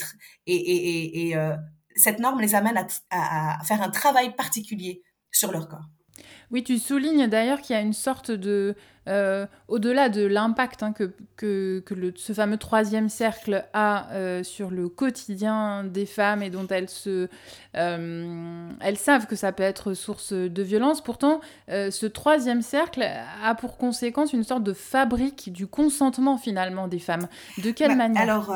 et, 0.47 0.55
et, 0.55 1.31
et 1.31 1.37
cette 1.95 2.19
norme 2.19 2.41
les 2.41 2.55
amène 2.55 2.87
à, 3.11 3.59
faire 3.65 3.83
un 3.83 3.91
travail 3.91 4.35
particulier 4.35 5.03
sur 5.31 5.53
leur 5.53 5.69
corps. 5.69 5.89
Oui, 6.53 6.63
tu 6.63 6.79
soulignes 6.79 7.27
d'ailleurs 7.29 7.61
qu'il 7.63 7.75
y 7.75 7.79
a 7.79 7.83
une 7.83 7.95
sorte 7.95 8.31
de 8.31 8.77
euh, 9.09 9.47
au-delà 9.67 10.09
de 10.09 10.25
l'impact 10.25 10.85
hein, 10.85 10.93
que, 10.93 11.13
que, 11.37 11.83
que 11.85 11.95
le, 11.95 12.13
ce 12.15 12.33
fameux 12.33 12.57
troisième 12.57 13.09
cercle 13.09 13.65
a 13.73 14.13
euh, 14.13 14.45
sur 14.45 14.71
le 14.71 14.89
quotidien 14.89 15.83
des 15.83 16.07
femmes 16.07 16.41
et 16.43 16.51
dont 16.51 16.69
elles, 16.69 16.89
se, 16.89 17.29
euh, 17.77 18.69
elles 18.81 18.99
savent 18.99 19.27
que 19.27 19.35
ça 19.35 19.51
peut 19.51 19.65
être 19.65 19.95
source 19.95 20.33
de 20.33 20.63
violence, 20.63 21.01
pourtant 21.01 21.41
ce 21.69 22.07
troisième 22.07 22.63
cercle 22.63 23.03
a 23.43 23.55
pour 23.55 23.77
conséquence 23.77 24.33
une 24.33 24.45
sorte 24.45 24.63
de 24.63 24.75
fabrique 24.75 25.53
du 25.53 25.67
consentement 25.67 26.37
finalement 26.37 26.87
des 26.87 26.99
femmes. 26.99 27.29
De 27.65 27.71
quelle 27.71 27.89
bah, 27.89 28.09
manière? 28.09 28.23
Alors, 28.23 28.55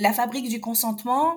la 0.00 0.12
fabrique 0.12 0.48
du 0.48 0.60
consentement, 0.60 1.34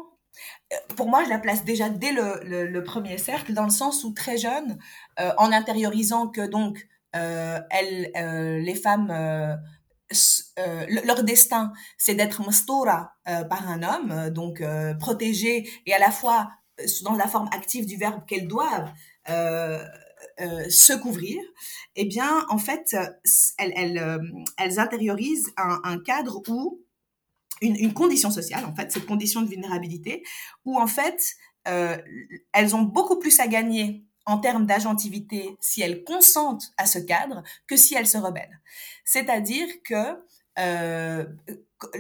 pour 0.95 1.07
moi, 1.07 1.23
je 1.23 1.29
la 1.29 1.39
place 1.39 1.63
déjà 1.63 1.89
dès 1.89 2.11
le, 2.11 2.41
le, 2.43 2.83
premier 2.83 3.17
cercle, 3.17 3.53
dans 3.53 3.63
le 3.63 3.69
sens 3.69 4.03
où 4.03 4.13
très 4.13 4.37
jeune, 4.37 4.77
euh, 5.19 5.31
en 5.37 5.51
intériorisant 5.51 6.27
que 6.27 6.45
donc 6.45 6.87
euh, 7.15 7.59
elles, 7.69 8.11
euh, 8.15 8.59
les 8.59 8.75
femmes, 8.75 9.11
euh, 9.11 9.55
euh, 10.59 10.85
leur 11.05 11.23
destin, 11.23 11.73
c'est 11.97 12.15
d'être 12.15 12.45
mastora 12.45 13.13
par 13.25 13.69
un 13.69 13.81
homme, 13.83 14.29
donc 14.29 14.61
protégées 14.99 15.69
et 15.85 15.93
à 15.93 15.99
la 15.99 16.11
fois 16.11 16.51
dans 17.03 17.13
la 17.13 17.27
forme 17.27 17.49
active 17.51 17.85
du 17.85 17.97
verbe 17.97 18.25
qu'elles 18.27 18.47
doivent 18.47 18.91
se 19.27 20.93
couvrir, 20.97 21.41
eh 21.95 22.05
bien, 22.05 22.45
en 22.49 22.57
fait, 22.57 22.95
elles, 23.57 24.29
elles, 24.57 24.79
intériorisent 24.79 25.51
un 25.57 25.97
cadre 25.99 26.41
où 26.47 26.83
une, 27.63 27.93
condition 27.93 28.29
sociale, 28.29 28.65
en 28.65 28.75
fait, 28.75 28.91
cette 28.91 29.05
condition 29.05 29.41
de 29.41 29.47
vulnérabilité, 29.47 30.23
où 30.65 30.79
en 30.79 30.87
fait, 30.87 31.35
euh, 31.67 31.97
elles 32.51 32.75
ont 32.75 32.81
beaucoup 32.81 33.19
plus 33.19 33.39
à 33.39 33.47
gagner 33.47 34.05
en 34.25 34.37
termes 34.37 34.65
d'agentivité 34.65 35.57
si 35.59 35.81
elles 35.81 36.03
consentent 36.03 36.71
à 36.77 36.85
ce 36.85 36.99
cadre 36.99 37.43
que 37.67 37.75
si 37.75 37.95
elles 37.95 38.07
se 38.07 38.17
rebellent. 38.17 38.61
C'est-à-dire 39.05 39.67
que 39.83 40.23
euh, 40.59 41.25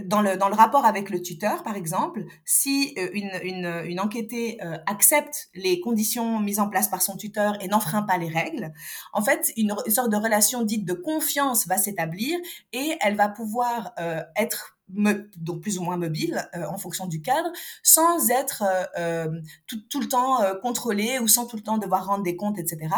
dans 0.05 0.21
le, 0.21 0.37
dans 0.37 0.47
le 0.47 0.55
rapport 0.55 0.85
avec 0.85 1.09
le 1.09 1.21
tuteur, 1.21 1.63
par 1.63 1.75
exemple, 1.75 2.23
si 2.45 2.93
euh, 2.97 3.09
une, 3.13 3.81
une, 3.83 3.99
enquêtée 3.99 4.59
accepte 4.85 5.49
les 5.53 5.81
conditions 5.81 6.39
mises 6.39 6.59
en 6.59 6.69
place 6.69 6.87
par 6.87 7.01
son 7.01 7.17
tuteur 7.17 7.61
et 7.61 7.67
n'enfreint 7.67 8.03
pas 8.03 8.17
les 8.17 8.29
règles, 8.29 8.71
en 9.11 9.21
fait, 9.21 9.51
une, 9.57 9.75
sorte 9.87 10.09
de 10.09 10.17
relation 10.17 10.61
dite 10.63 10.85
de 10.85 10.93
confiance 10.93 11.67
va 11.67 11.77
s'établir 11.77 12.39
et 12.71 12.95
elle 13.01 13.15
va 13.15 13.27
pouvoir 13.27 13.93
être 14.37 14.72
donc 14.89 15.61
plus 15.61 15.77
ou 15.79 15.83
moins 15.83 15.97
mobile 15.97 16.47
euh, 16.55 16.65
en 16.65 16.77
fonction 16.77 17.07
du 17.07 17.21
cadre, 17.21 17.49
sans 17.83 18.29
être 18.29 18.63
euh, 18.97 19.27
tout, 19.67 19.81
tout, 19.89 19.99
le 19.99 20.07
temps 20.07 20.39
contrôlé 20.61 21.19
ou 21.19 21.27
sans 21.27 21.45
tout 21.45 21.55
le 21.55 21.63
temps 21.63 21.77
devoir 21.77 22.05
rendre 22.05 22.23
des 22.23 22.35
comptes, 22.35 22.59
etc. 22.59 22.89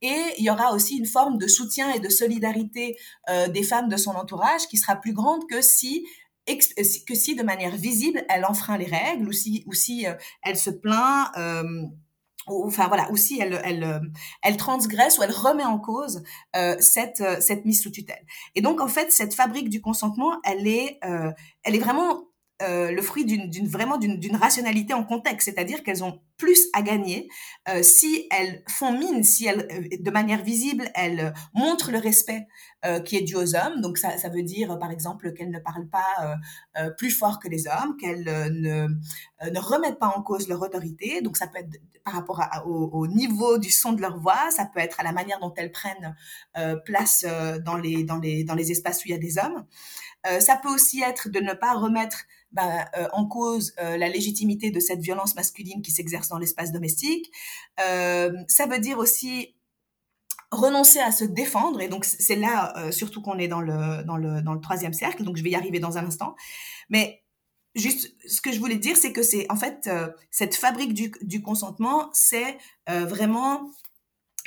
Et 0.00 0.22
il 0.38 0.44
y 0.44 0.50
aura 0.50 0.72
aussi 0.72 0.96
une 0.96 1.06
forme 1.06 1.38
de 1.38 1.46
soutien 1.46 1.90
et 1.92 2.00
de 2.00 2.08
solidarité 2.08 2.96
des 3.48 3.62
femmes 3.62 3.88
de 3.88 3.96
son 3.96 4.12
entourage 4.12 4.66
qui 4.68 4.76
sera 4.76 4.96
plus 4.96 5.12
grande 5.12 5.46
que 5.48 5.62
si 5.62 6.06
que 6.46 7.14
si 7.14 7.36
de 7.36 7.42
manière 7.44 7.76
visible 7.76 8.24
elle 8.28 8.44
enfreint 8.44 8.76
les 8.76 8.86
règles 8.86 9.28
ou 9.28 9.32
si 9.32 9.62
ou 9.66 9.72
si 9.72 10.06
elle 10.42 10.56
se 10.56 10.70
plaint 10.70 11.30
enfin 12.46 12.88
voilà, 12.88 13.10
aussi 13.10 13.40
elle, 13.40 13.60
elle, 13.64 13.84
euh, 13.84 14.00
elle 14.42 14.56
transgresse 14.56 15.18
ou 15.18 15.22
elle 15.22 15.30
remet 15.30 15.64
en 15.64 15.78
cause 15.78 16.22
euh, 16.56 16.76
cette, 16.80 17.20
euh, 17.20 17.40
cette 17.40 17.64
mise 17.64 17.82
sous 17.82 17.90
tutelle. 17.90 18.24
Et 18.54 18.60
donc 18.60 18.80
en 18.80 18.88
fait, 18.88 19.12
cette 19.12 19.34
fabrique 19.34 19.68
du 19.68 19.80
consentement, 19.80 20.40
elle 20.44 20.66
est, 20.66 20.98
euh, 21.04 21.30
elle 21.64 21.74
est 21.74 21.80
vraiment 21.80 22.24
euh, 22.62 22.92
le 22.92 23.02
fruit 23.02 23.24
d'une 23.24 23.66
vraiment 23.66 23.96
d'une 23.98 24.36
rationalité 24.36 24.94
en 24.94 25.04
contexte, 25.04 25.48
c'est-à-dire 25.48 25.82
qu'elles 25.82 26.04
ont 26.04 26.20
plus 26.36 26.68
à 26.72 26.82
gagner 26.82 27.28
euh, 27.68 27.82
si 27.82 28.26
elles 28.30 28.62
font 28.68 28.92
mine, 28.92 29.22
si 29.22 29.46
elles, 29.46 29.68
euh, 29.70 29.96
de 29.98 30.10
manière 30.10 30.42
visible, 30.42 30.90
elles 30.94 31.32
montrent 31.54 31.90
le 31.90 31.98
respect 31.98 32.46
qui 33.04 33.16
est 33.16 33.20
dû 33.20 33.36
aux 33.36 33.54
hommes. 33.54 33.80
Donc 33.80 33.96
ça, 33.96 34.18
ça 34.18 34.28
veut 34.28 34.42
dire, 34.42 34.76
par 34.80 34.90
exemple, 34.90 35.32
qu'elles 35.34 35.52
ne 35.52 35.60
parlent 35.60 35.88
pas 35.88 36.36
plus 36.98 37.12
fort 37.12 37.38
que 37.38 37.46
les 37.46 37.68
hommes, 37.68 37.96
qu'elles 37.96 38.24
ne, 38.24 38.88
ne 38.88 39.60
remettent 39.60 40.00
pas 40.00 40.12
en 40.16 40.20
cause 40.20 40.48
leur 40.48 40.60
autorité. 40.62 41.22
Donc 41.22 41.36
ça 41.36 41.46
peut 41.46 41.60
être 41.60 41.78
par 42.04 42.14
rapport 42.14 42.42
au, 42.66 42.90
au, 42.92 43.06
niveau 43.06 43.58
du 43.58 43.70
son 43.70 43.92
de 43.92 44.00
leur 44.00 44.18
voix, 44.18 44.50
ça 44.50 44.66
peut 44.66 44.80
être 44.80 44.98
à 44.98 45.04
la 45.04 45.12
manière 45.12 45.38
dont 45.38 45.54
elles 45.56 45.70
prennent 45.70 46.16
place 46.84 47.24
dans 47.64 47.76
les 47.76 48.02
dans 48.02 48.18
les 48.18 48.42
dans 48.42 48.56
les 48.56 48.72
espaces 48.72 49.04
où 49.04 49.06
il 49.06 49.12
y 49.12 49.14
a 49.14 49.18
des 49.18 49.38
hommes. 49.38 49.64
ça 50.40 50.56
peut 50.60 50.70
aussi 50.70 51.02
être 51.02 51.28
de 51.28 51.38
ne 51.38 51.52
pas 51.52 51.74
remettre 51.74 52.24
bah, 52.52 52.84
euh, 52.98 53.08
en 53.12 53.24
cause 53.24 53.72
euh, 53.80 53.96
la 53.96 54.10
légitimité 54.10 54.70
de 54.70 54.78
cette 54.78 55.00
violence 55.00 55.34
masculine 55.36 55.80
qui 55.80 55.90
s'exerce 55.90 56.31
dans 56.32 56.38
l'espace 56.38 56.72
domestique. 56.72 57.30
Euh, 57.80 58.32
ça 58.48 58.66
veut 58.66 58.80
dire 58.80 58.98
aussi 58.98 59.54
renoncer 60.50 60.98
à 61.00 61.12
se 61.12 61.24
défendre, 61.24 61.80
et 61.80 61.88
donc 61.88 62.04
c'est 62.04 62.36
là 62.36 62.74
surtout 62.90 63.22
qu'on 63.22 63.38
est 63.38 63.48
dans 63.48 63.62
le, 63.62 64.02
dans, 64.04 64.18
le, 64.18 64.42
dans 64.42 64.52
le 64.52 64.60
troisième 64.60 64.92
cercle, 64.92 65.24
donc 65.24 65.38
je 65.38 65.42
vais 65.42 65.50
y 65.50 65.54
arriver 65.54 65.78
dans 65.78 65.96
un 65.96 66.04
instant. 66.04 66.36
Mais 66.90 67.22
juste 67.74 68.14
ce 68.28 68.42
que 68.42 68.52
je 68.52 68.60
voulais 68.60 68.76
dire, 68.76 68.96
c'est 68.98 69.12
que 69.12 69.22
c'est 69.22 69.50
en 69.50 69.56
fait 69.56 69.88
cette 70.30 70.54
fabrique 70.54 70.92
du, 70.92 71.10
du 71.22 71.40
consentement, 71.40 72.10
c'est 72.12 72.58
vraiment 72.86 73.70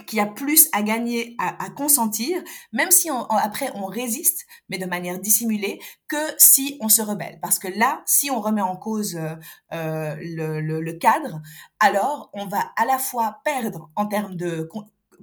qui 0.08 0.20
a 0.20 0.26
plus 0.26 0.70
à 0.74 0.84
gagner 0.84 1.36
à, 1.40 1.64
à 1.64 1.70
consentir, 1.70 2.42
même 2.74 2.92
si 2.92 3.10
on, 3.10 3.24
après 3.26 3.72
on 3.76 3.86
résiste, 3.86 4.46
mais 4.70 4.78
de 4.78 4.86
manière 4.86 5.20
dissimulée, 5.20 5.80
que 6.08 6.18
si 6.38 6.78
on 6.82 6.90
se 6.90 7.02
rebelle. 7.02 7.40
Parce 7.42 7.60
que 7.60 7.68
là, 7.68 8.04
si 8.06 8.30
on 8.30 8.42
remet 8.42 8.62
en 8.62 8.76
cause 8.76 9.16
euh, 9.16 9.36
euh 9.74 10.16
le, 10.20 10.62
le, 10.62 10.82
le, 10.82 10.94
cadre, 10.94 11.42
alors 11.80 12.30
on 12.34 12.46
va 12.46 12.72
à 12.76 12.86
la 12.86 12.98
fois 12.98 13.40
perdre 13.44 13.90
en 13.96 14.06
termes 14.08 14.36
de 14.36 14.64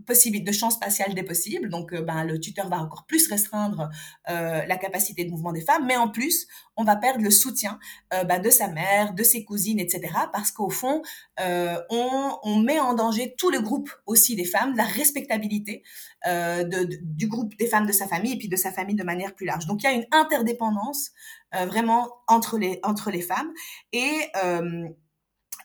possibilité 0.07 0.51
de 0.51 0.53
champ 0.55 0.70
spatial 0.70 1.14
des 1.14 1.22
possibles. 1.22 1.68
Donc, 1.68 1.93
euh, 1.93 2.03
ben, 2.03 2.24
le 2.24 2.40
tuteur 2.40 2.68
va 2.68 2.78
encore 2.78 3.07
plus 3.07 3.28
restreindre 3.28 3.90
euh, 4.28 4.64
la 4.64 4.76
capacité 4.76 5.24
de 5.24 5.30
mouvement 5.30 5.53
des 5.53 5.61
femmes, 5.61 5.86
mais 5.86 5.97
en 5.97 6.09
plus, 6.09 6.47
on 6.76 6.84
va 6.84 6.97
perdre 6.97 7.22
le 7.22 7.30
soutien 7.30 7.78
euh, 8.14 8.24
ben, 8.24 8.40
de 8.40 8.51
sa 8.51 8.68
mère, 8.68 9.14
de 9.14 9.22
ses 9.22 9.45
cousines, 9.45 9.78
etc. 9.78 10.12
Parce 10.32 10.51
qu'au 10.51 10.70
fond, 10.70 11.03
on, 11.38 12.38
on, 12.43 12.61
met 12.61 12.78
en 12.78 12.95
danger 12.95 13.34
tout 13.36 13.51
le 13.51 13.61
groupe 13.61 13.90
aussi 14.07 14.36
des 14.36 14.45
femmes, 14.45 14.76
la 14.76 14.84
respectabilité 14.84 15.82
de, 16.24 17.01
du 17.03 17.26
groupe 17.26 17.57
des 17.57 17.66
femmes 17.66 17.86
de 17.86 17.93
sa 17.93 18.07
famille 18.07 18.34
et 18.34 18.38
puis 18.38 18.49
de 18.49 18.57
sa 18.57 18.70
famille 18.70 18.95
de 18.95 19.03
manière 19.03 19.34
plus 19.34 19.47
large. 19.47 19.66
Donc, 19.66 19.82
il 19.82 19.86
y 19.86 19.88
a 19.88 19.93
une 19.93 20.07
interdépendance 20.12 21.11
vraiment 21.53 22.09
entre 22.28 22.59
les 22.59 22.78
entre 22.84 23.11
les 23.11 23.22
femmes 23.22 23.51
et 23.93 24.30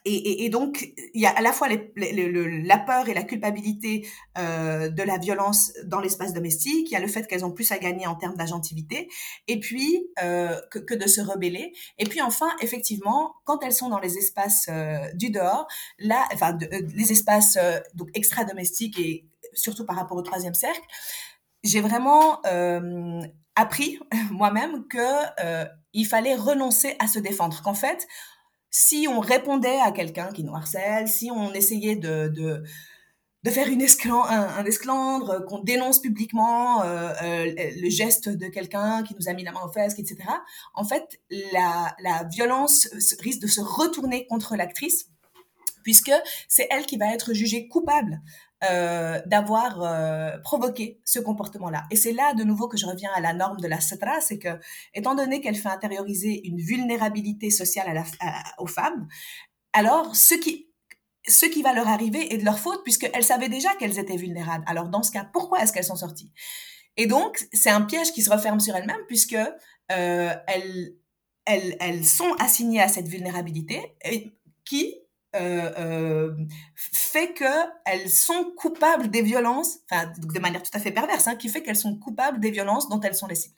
et, 0.04 0.48
donc, 0.48 0.92
il 1.14 1.20
y 1.20 1.26
a 1.26 1.30
à 1.30 1.40
la 1.40 1.52
fois 1.52 1.68
la 1.68 2.78
peur 2.78 3.08
et 3.08 3.14
la 3.14 3.22
culpabilité 3.22 4.08
euh, 4.38 4.88
de 4.88 5.02
la 5.02 5.18
violence 5.18 5.72
dans 5.84 6.00
l'espace 6.00 6.32
domestique, 6.32 6.90
il 6.90 6.92
y 6.92 6.96
a 6.96 7.00
le 7.00 7.08
fait 7.08 7.26
qu'elles 7.26 7.44
ont 7.44 7.50
plus 7.50 7.70
à 7.72 7.78
gagner 7.78 8.06
en 8.06 8.14
termes 8.14 8.36
d'agentivité, 8.36 9.08
et 9.46 9.60
puis 9.60 10.08
euh, 10.22 10.58
que, 10.70 10.94
de 10.94 11.06
se 11.06 11.20
rebeller. 11.20 11.72
Et 11.98 12.04
puis 12.04 12.22
enfin, 12.22 12.50
effectivement, 12.60 13.34
quand 13.44 13.62
elles 13.62 13.72
sont 13.72 13.88
dans 13.88 13.98
les 13.98 14.16
espaces 14.18 14.68
euh, 14.70 14.98
du 15.14 15.30
dehors, 15.30 15.66
là, 15.98 16.24
enfin, 16.32 16.56
les 16.94 17.12
espaces 17.12 17.58
donc 17.94 18.08
extra-domestiques 18.14 18.98
et 18.98 19.26
surtout 19.52 19.84
par 19.84 19.96
rapport 19.96 20.16
au 20.16 20.22
troisième 20.22 20.54
cercle, 20.54 20.82
j'ai 21.64 21.80
vraiment 21.80 22.40
appris 23.56 23.98
moi-même 24.30 24.86
que 24.88 25.68
il 25.92 26.06
fallait 26.06 26.34
renoncer 26.34 26.96
à 26.98 27.08
se 27.08 27.18
défendre, 27.18 27.60
qu'en 27.62 27.74
fait, 27.74 28.06
si 28.70 29.06
on 29.08 29.20
répondait 29.20 29.80
à 29.80 29.92
quelqu'un 29.92 30.28
qui 30.32 30.44
nous 30.44 30.54
harcèle, 30.54 31.08
si 31.08 31.30
on 31.30 31.52
essayait 31.52 31.96
de, 31.96 32.28
de, 32.28 32.62
de 33.44 33.50
faire 33.50 33.68
une 33.68 33.82
un, 33.82 34.64
esclandre, 34.64 35.44
qu'on 35.46 35.60
dénonce 35.60 36.00
publiquement 36.00 36.82
euh, 36.82 37.12
euh, 37.22 37.52
le 37.56 37.88
geste 37.88 38.28
de 38.28 38.48
quelqu'un 38.48 39.02
qui 39.02 39.14
nous 39.18 39.28
a 39.28 39.32
mis 39.32 39.44
la 39.44 39.52
main 39.52 39.62
aux 39.64 39.72
fesses, 39.72 39.98
etc., 39.98 40.16
en 40.74 40.84
fait, 40.84 41.20
la, 41.52 41.94
la 42.02 42.24
violence 42.24 42.88
risque 43.20 43.40
de 43.40 43.46
se 43.46 43.60
retourner 43.60 44.26
contre 44.26 44.56
l'actrice 44.56 45.08
puisque 45.82 46.12
c'est 46.48 46.66
elle 46.70 46.84
qui 46.84 46.98
va 46.98 47.14
être 47.14 47.32
jugée 47.32 47.66
coupable 47.68 48.20
euh, 48.64 49.20
d'avoir 49.26 49.82
euh, 49.82 50.36
provoqué 50.38 51.00
ce 51.04 51.20
comportement-là. 51.20 51.84
Et 51.92 51.96
c'est 51.96 52.12
là 52.12 52.34
de 52.34 52.42
nouveau 52.42 52.66
que 52.66 52.76
je 52.76 52.86
reviens 52.86 53.10
à 53.14 53.20
la 53.20 53.32
norme 53.32 53.60
de 53.60 53.68
la 53.68 53.80
Satra, 53.80 54.20
c'est 54.20 54.38
que, 54.38 54.58
étant 54.94 55.14
donné 55.14 55.40
qu'elle 55.40 55.54
fait 55.54 55.68
intérioriser 55.68 56.44
une 56.44 56.58
vulnérabilité 56.58 57.50
sociale 57.50 57.88
à 57.88 57.94
la, 57.94 58.04
aux 58.58 58.66
femmes, 58.66 59.06
alors 59.72 60.16
ce 60.16 60.34
qui, 60.34 60.70
ce 61.28 61.46
qui 61.46 61.62
va 61.62 61.72
leur 61.72 61.86
arriver 61.86 62.34
est 62.34 62.38
de 62.38 62.44
leur 62.44 62.58
faute, 62.58 62.82
puisqu'elles 62.82 63.22
savaient 63.22 63.48
déjà 63.48 63.72
qu'elles 63.76 63.98
étaient 63.98 64.16
vulnérables. 64.16 64.64
Alors 64.66 64.88
dans 64.88 65.04
ce 65.04 65.12
cas, 65.12 65.24
pourquoi 65.32 65.60
est-ce 65.62 65.72
qu'elles 65.72 65.84
sont 65.84 65.94
sorties? 65.94 66.32
Et 66.96 67.06
donc, 67.06 67.46
c'est 67.52 67.70
un 67.70 67.82
piège 67.82 68.12
qui 68.12 68.22
se 68.22 68.30
referme 68.30 68.58
sur 68.58 68.74
elles-mêmes, 68.74 69.04
puisque 69.06 69.36
euh, 69.36 70.34
elles, 70.48 70.96
elles, 71.44 71.76
elles 71.78 72.04
sont 72.04 72.32
assignées 72.40 72.82
à 72.82 72.88
cette 72.88 73.06
vulnérabilité, 73.06 73.94
et 74.04 74.32
qui, 74.64 74.96
euh, 75.36 75.70
euh, 75.78 76.34
fait 76.74 77.34
qu'elles 77.34 78.08
sont 78.08 78.52
coupables 78.56 79.08
des 79.08 79.22
violences, 79.22 79.78
enfin 79.90 80.12
de 80.16 80.38
manière 80.38 80.62
tout 80.62 80.70
à 80.74 80.80
fait 80.80 80.92
perverse, 80.92 81.26
hein, 81.26 81.36
qui 81.36 81.48
fait 81.48 81.62
qu'elles 81.62 81.76
sont 81.76 81.96
coupables 81.98 82.40
des 82.40 82.50
violences 82.50 82.88
dont 82.88 83.00
elles 83.00 83.14
sont 83.14 83.26
les 83.26 83.34
cibles. 83.34 83.56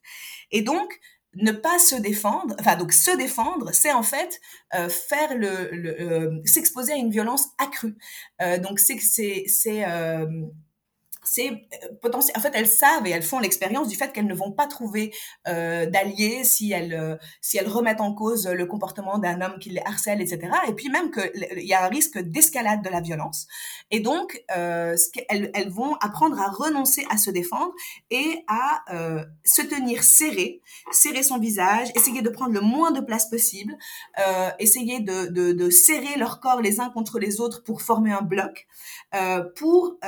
Et 0.50 0.62
donc 0.62 1.00
ne 1.34 1.52
pas 1.52 1.78
se 1.78 1.94
défendre, 1.94 2.56
enfin 2.58 2.76
donc 2.76 2.92
se 2.92 3.16
défendre, 3.16 3.70
c'est 3.72 3.92
en 3.92 4.02
fait 4.02 4.40
euh, 4.74 4.88
faire 4.88 5.36
le, 5.36 5.70
le 5.72 6.00
euh, 6.00 6.40
s'exposer 6.44 6.92
à 6.92 6.96
une 6.96 7.10
violence 7.10 7.48
accrue. 7.58 7.96
Euh, 8.42 8.58
donc 8.58 8.80
c'est 8.80 8.98
c'est 8.98 9.84
c'est 11.24 11.50
euh, 11.50 11.88
potentiel. 12.00 12.36
En 12.36 12.40
fait, 12.40 12.52
elles 12.54 12.66
savent 12.66 13.06
et 13.06 13.10
elles 13.10 13.22
font 13.22 13.38
l'expérience 13.38 13.88
du 13.88 13.96
fait 13.96 14.12
qu'elles 14.12 14.26
ne 14.26 14.34
vont 14.34 14.52
pas 14.52 14.66
trouver 14.66 15.12
euh, 15.48 15.86
d'alliés 15.86 16.44
si 16.44 16.72
elles 16.72 16.94
euh, 16.94 17.16
si 17.40 17.58
elles 17.58 17.68
remettent 17.68 18.00
en 18.00 18.14
cause 18.14 18.46
le 18.46 18.66
comportement 18.66 19.18
d'un 19.18 19.40
homme 19.40 19.58
qui 19.58 19.70
les 19.70 19.82
harcèle, 19.84 20.20
etc. 20.20 20.52
Et 20.68 20.72
puis 20.72 20.88
même 20.88 21.10
qu'il 21.10 21.66
y 21.66 21.74
a 21.74 21.84
un 21.84 21.88
risque 21.88 22.18
d'escalade 22.18 22.82
de 22.82 22.88
la 22.88 23.00
violence. 23.00 23.46
Et 23.90 24.00
donc, 24.00 24.42
euh, 24.56 24.96
elles, 25.28 25.50
elles 25.54 25.70
vont 25.70 25.94
apprendre 25.96 26.40
à 26.40 26.48
renoncer 26.48 27.04
à 27.10 27.18
se 27.18 27.30
défendre 27.30 27.72
et 28.10 28.44
à 28.46 28.82
euh, 28.92 29.24
se 29.44 29.62
tenir 29.62 30.02
serré, 30.02 30.60
serrer 30.92 31.22
son 31.22 31.38
visage, 31.38 31.88
essayer 31.94 32.22
de 32.22 32.30
prendre 32.30 32.52
le 32.52 32.60
moins 32.60 32.92
de 32.92 33.00
place 33.00 33.28
possible, 33.28 33.76
essayer 34.58 35.00
de, 35.00 35.26
de, 35.26 35.52
de, 35.52 35.70
serrer 35.70 36.16
leur 36.18 36.40
corps 36.40 36.60
les 36.60 36.80
uns 36.80 36.90
contre 36.90 37.18
les 37.18 37.40
autres 37.40 37.62
pour 37.62 37.82
former 37.82 38.12
un 38.12 38.22
bloc, 38.22 38.66
pour 39.56 39.98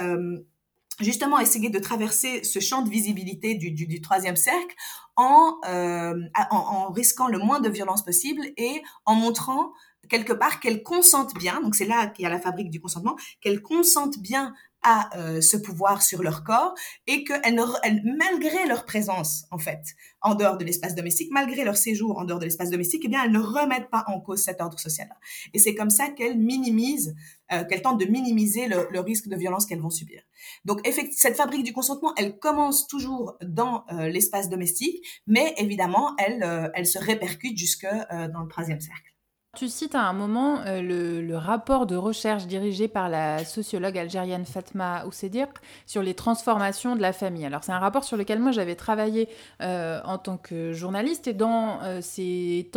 justement 1.01 1.38
essayer 1.38 1.70
de 1.70 1.78
traverser 1.78 2.45
ce 2.45 2.61
champ 2.61 2.82
de 2.82 2.90
visibilité 2.90 3.55
du, 3.55 3.70
du, 3.70 4.01
troisième 4.01 4.36
cercle 4.36 4.74
en, 5.16 5.59
euh, 5.66 6.14
en, 6.51 6.57
en, 6.57 6.93
risquant 6.93 7.28
le 7.28 7.38
moins 7.38 7.61
de 7.61 7.68
violence 7.68 8.05
possible 8.05 8.43
et 8.57 8.82
en 9.05 9.14
montrant 9.14 9.72
quelque 10.09 10.32
part 10.32 10.61
qu'elles 10.61 10.82
consentent 10.82 11.34
bien, 11.34 11.61
donc 11.61 11.74
c'est 11.74 11.86
là 11.86 12.07
qu'il 12.09 12.24
y 12.24 12.26
a 12.26 12.30
la 12.30 12.40
fabrique 12.40 12.70
du 12.70 12.80
consentement, 12.80 13.16
qu'elles 13.40 13.62
consentent 13.62 14.18
bien 14.18 14.53
à 14.83 15.16
euh, 15.16 15.41
ce 15.41 15.57
pouvoir 15.57 16.03
sur 16.03 16.22
leur 16.22 16.45
corps 16.45 16.74
et 17.07 17.24
que 17.24 17.35
elles, 17.45 18.03
malgré 18.05 18.66
leur 18.66 18.85
présence 18.85 19.45
en 19.51 19.59
fait 19.59 19.83
en 20.20 20.35
dehors 20.35 20.57
de 20.57 20.64
l'espace 20.64 20.95
domestique, 20.95 21.30
malgré 21.33 21.64
leur 21.64 21.76
séjour 21.76 22.18
en 22.18 22.24
dehors 22.24 22.39
de 22.39 22.45
l'espace 22.45 22.70
domestique, 22.70 23.03
eh 23.05 23.09
bien 23.09 23.24
elles 23.24 23.33
ne 23.33 23.41
remettent 23.41 23.91
pas 23.91 24.05
en 24.07 24.20
cause 24.20 24.43
cet 24.43 24.61
ordre 24.61 24.78
social-là. 24.78 25.16
Et 25.53 25.59
c'est 25.59 25.74
comme 25.74 25.91
ça 25.91 26.09
qu'elles 26.09 26.39
minimisent, 26.39 27.14
euh, 27.53 27.64
qu'elles 27.64 27.83
tentent 27.83 28.01
de 28.01 28.07
minimiser 28.07 28.66
le, 28.68 28.89
le 28.91 29.01
risque 29.01 29.28
de 29.28 29.37
violence 29.37 29.66
qu'elles 29.66 29.80
vont 29.80 29.91
subir. 29.91 30.22
Donc 30.64 30.87
effectivement, 30.87 31.18
cette 31.18 31.37
fabrique 31.37 31.64
du 31.64 31.72
consentement, 31.72 32.12
elle 32.16 32.39
commence 32.39 32.87
toujours 32.87 33.37
dans 33.43 33.85
euh, 33.93 34.09
l'espace 34.09 34.49
domestique, 34.49 35.22
mais 35.26 35.55
évidemment 35.59 36.14
elle, 36.18 36.43
euh, 36.43 36.68
elle 36.74 36.87
se 36.87 36.99
répercute 36.99 37.57
jusque 37.57 37.85
euh, 37.85 38.28
dans 38.28 38.43
le 38.43 38.49
troisième 38.49 38.80
cercle. 38.80 39.11
Tu 39.55 39.68
cites 39.68 39.94
à 39.94 40.00
un 40.09 40.14
moment 40.14 40.61
euh, 40.64 40.80
le, 40.80 41.36
rapport 41.36 41.84
de 41.84 41.94
recherche 41.94 42.46
dirigé 42.46 42.88
par 42.88 43.11
la 43.11 43.44
sociologue 43.44 43.98
algérienne 43.98 44.46
Fatma 44.46 45.05
Oussedir 45.05 45.46
sur 45.84 46.03
les 46.03 46.14
transformations 46.14 46.96
de 46.96 47.03
la 47.03 47.12
famille. 47.12 47.44
Alors 47.44 47.62
c'est 47.62 47.72
un 47.72 47.78
rapport 47.78 48.03
sur 48.03 48.16
lequel 48.16 48.38
moi 48.38 48.50
j'avais 48.53 48.76
travaillé 48.76 49.28
euh, 49.61 50.00
en 50.07 50.16
tant 50.16 50.38
que 50.38 50.72
journaliste 50.72 51.26
et 51.28 51.34
dans, 51.34 51.82
euh, 51.82 52.00
ses, 52.00 52.70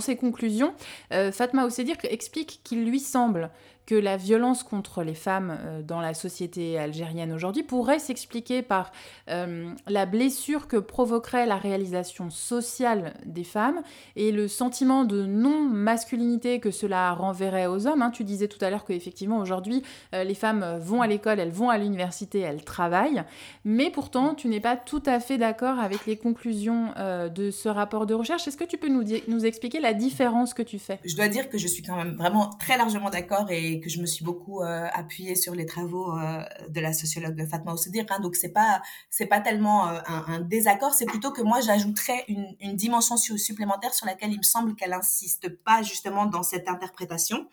ses 0.00 0.16
conclusions, 0.16 0.74
Fatma 1.10 1.66
Oussedir 1.66 1.96
explique 2.04 2.60
qu'il 2.62 2.84
lui 2.84 3.00
semble 3.00 3.50
que 3.86 3.94
la 3.94 4.16
violence 4.16 4.62
contre 4.62 5.02
les 5.02 5.14
femmes 5.14 5.58
euh, 5.60 5.82
dans 5.82 6.00
la 6.00 6.14
société 6.14 6.78
algérienne 6.78 7.32
aujourd'hui 7.32 7.62
pourrait 7.62 7.98
s'expliquer 7.98 8.62
par 8.62 8.92
euh, 9.28 9.70
la 9.88 10.06
blessure 10.06 10.68
que 10.68 10.76
provoquerait 10.76 11.46
la 11.46 11.56
réalisation 11.56 12.30
sociale 12.30 13.14
des 13.26 13.44
femmes 13.44 13.82
et 14.16 14.30
le 14.30 14.48
sentiment 14.48 15.04
de 15.04 15.24
non-masculinité 15.24 16.60
que 16.60 16.70
cela 16.70 17.12
renverrait 17.12 17.66
aux 17.66 17.86
hommes. 17.86 18.02
Hein. 18.02 18.10
Tu 18.10 18.24
disais 18.24 18.48
tout 18.48 18.62
à 18.64 18.70
l'heure 18.70 18.84
qu'effectivement 18.84 19.38
aujourd'hui 19.38 19.82
euh, 20.14 20.24
les 20.24 20.34
femmes 20.34 20.78
vont 20.80 21.02
à 21.02 21.06
l'école, 21.06 21.40
elles 21.40 21.50
vont 21.50 21.70
à 21.70 21.78
l'université, 21.78 22.40
elles 22.40 22.64
travaillent, 22.64 23.24
mais 23.64 23.90
pourtant 23.90 24.34
tu 24.34 24.48
n'es 24.48 24.60
pas 24.60 24.76
tout 24.76 25.02
à 25.06 25.18
fait 25.18 25.38
d'accord 25.38 25.78
avec 25.78 26.06
les 26.06 26.16
conclusions 26.16 26.92
de 27.34 27.50
ce 27.50 27.68
rapport 27.68 28.06
de 28.06 28.14
recherche. 28.14 28.46
Est-ce 28.46 28.56
que 28.56 28.64
tu 28.64 28.76
peux 28.76 28.88
nous, 28.88 29.04
nous 29.28 29.44
expliquer 29.44 29.80
la 29.80 29.94
différence 29.94 30.54
que 30.54 30.62
tu 30.62 30.78
fais? 30.78 31.00
Je 31.04 31.16
dois 31.16 31.28
dire 31.28 31.48
que 31.48 31.58
je 31.58 31.66
suis 31.66 31.82
quand 31.82 31.96
même 31.96 32.14
vraiment 32.14 32.50
très 32.50 32.76
largement 32.76 33.10
d'accord 33.10 33.50
et 33.50 33.71
que 33.80 33.88
je 33.88 34.00
me 34.00 34.06
suis 34.06 34.24
beaucoup 34.24 34.62
euh, 34.62 34.86
appuyée 34.92 35.34
sur 35.34 35.54
les 35.54 35.66
travaux 35.66 36.16
euh, 36.16 36.42
de 36.68 36.80
la 36.80 36.92
sociologue 36.92 37.46
Fatma 37.48 37.72
Oussedir. 37.72 38.04
Hein, 38.10 38.20
donc 38.20 38.36
c'est 38.36 38.48
pas 38.50 38.82
pas 39.30 39.40
tellement 39.40 39.88
euh, 39.88 40.00
un, 40.06 40.40
désaccord, 40.40 40.94
c'est 40.94 41.06
plutôt 41.06 41.30
que 41.30 41.42
moi 41.42 41.60
j'ajouterais 41.60 42.24
une, 42.28 42.76
dimension 42.76 43.16
supplémentaire 43.16 43.94
sur 43.94 44.06
laquelle 44.06 44.32
il 44.32 44.38
me 44.38 44.42
semble 44.42 44.74
qu'elle 44.74 44.92
insiste 44.92 45.48
pas 45.48 45.82
justement 45.82 46.26
dans 46.26 46.42
cette 46.42 46.68
interprétation. 46.68 47.46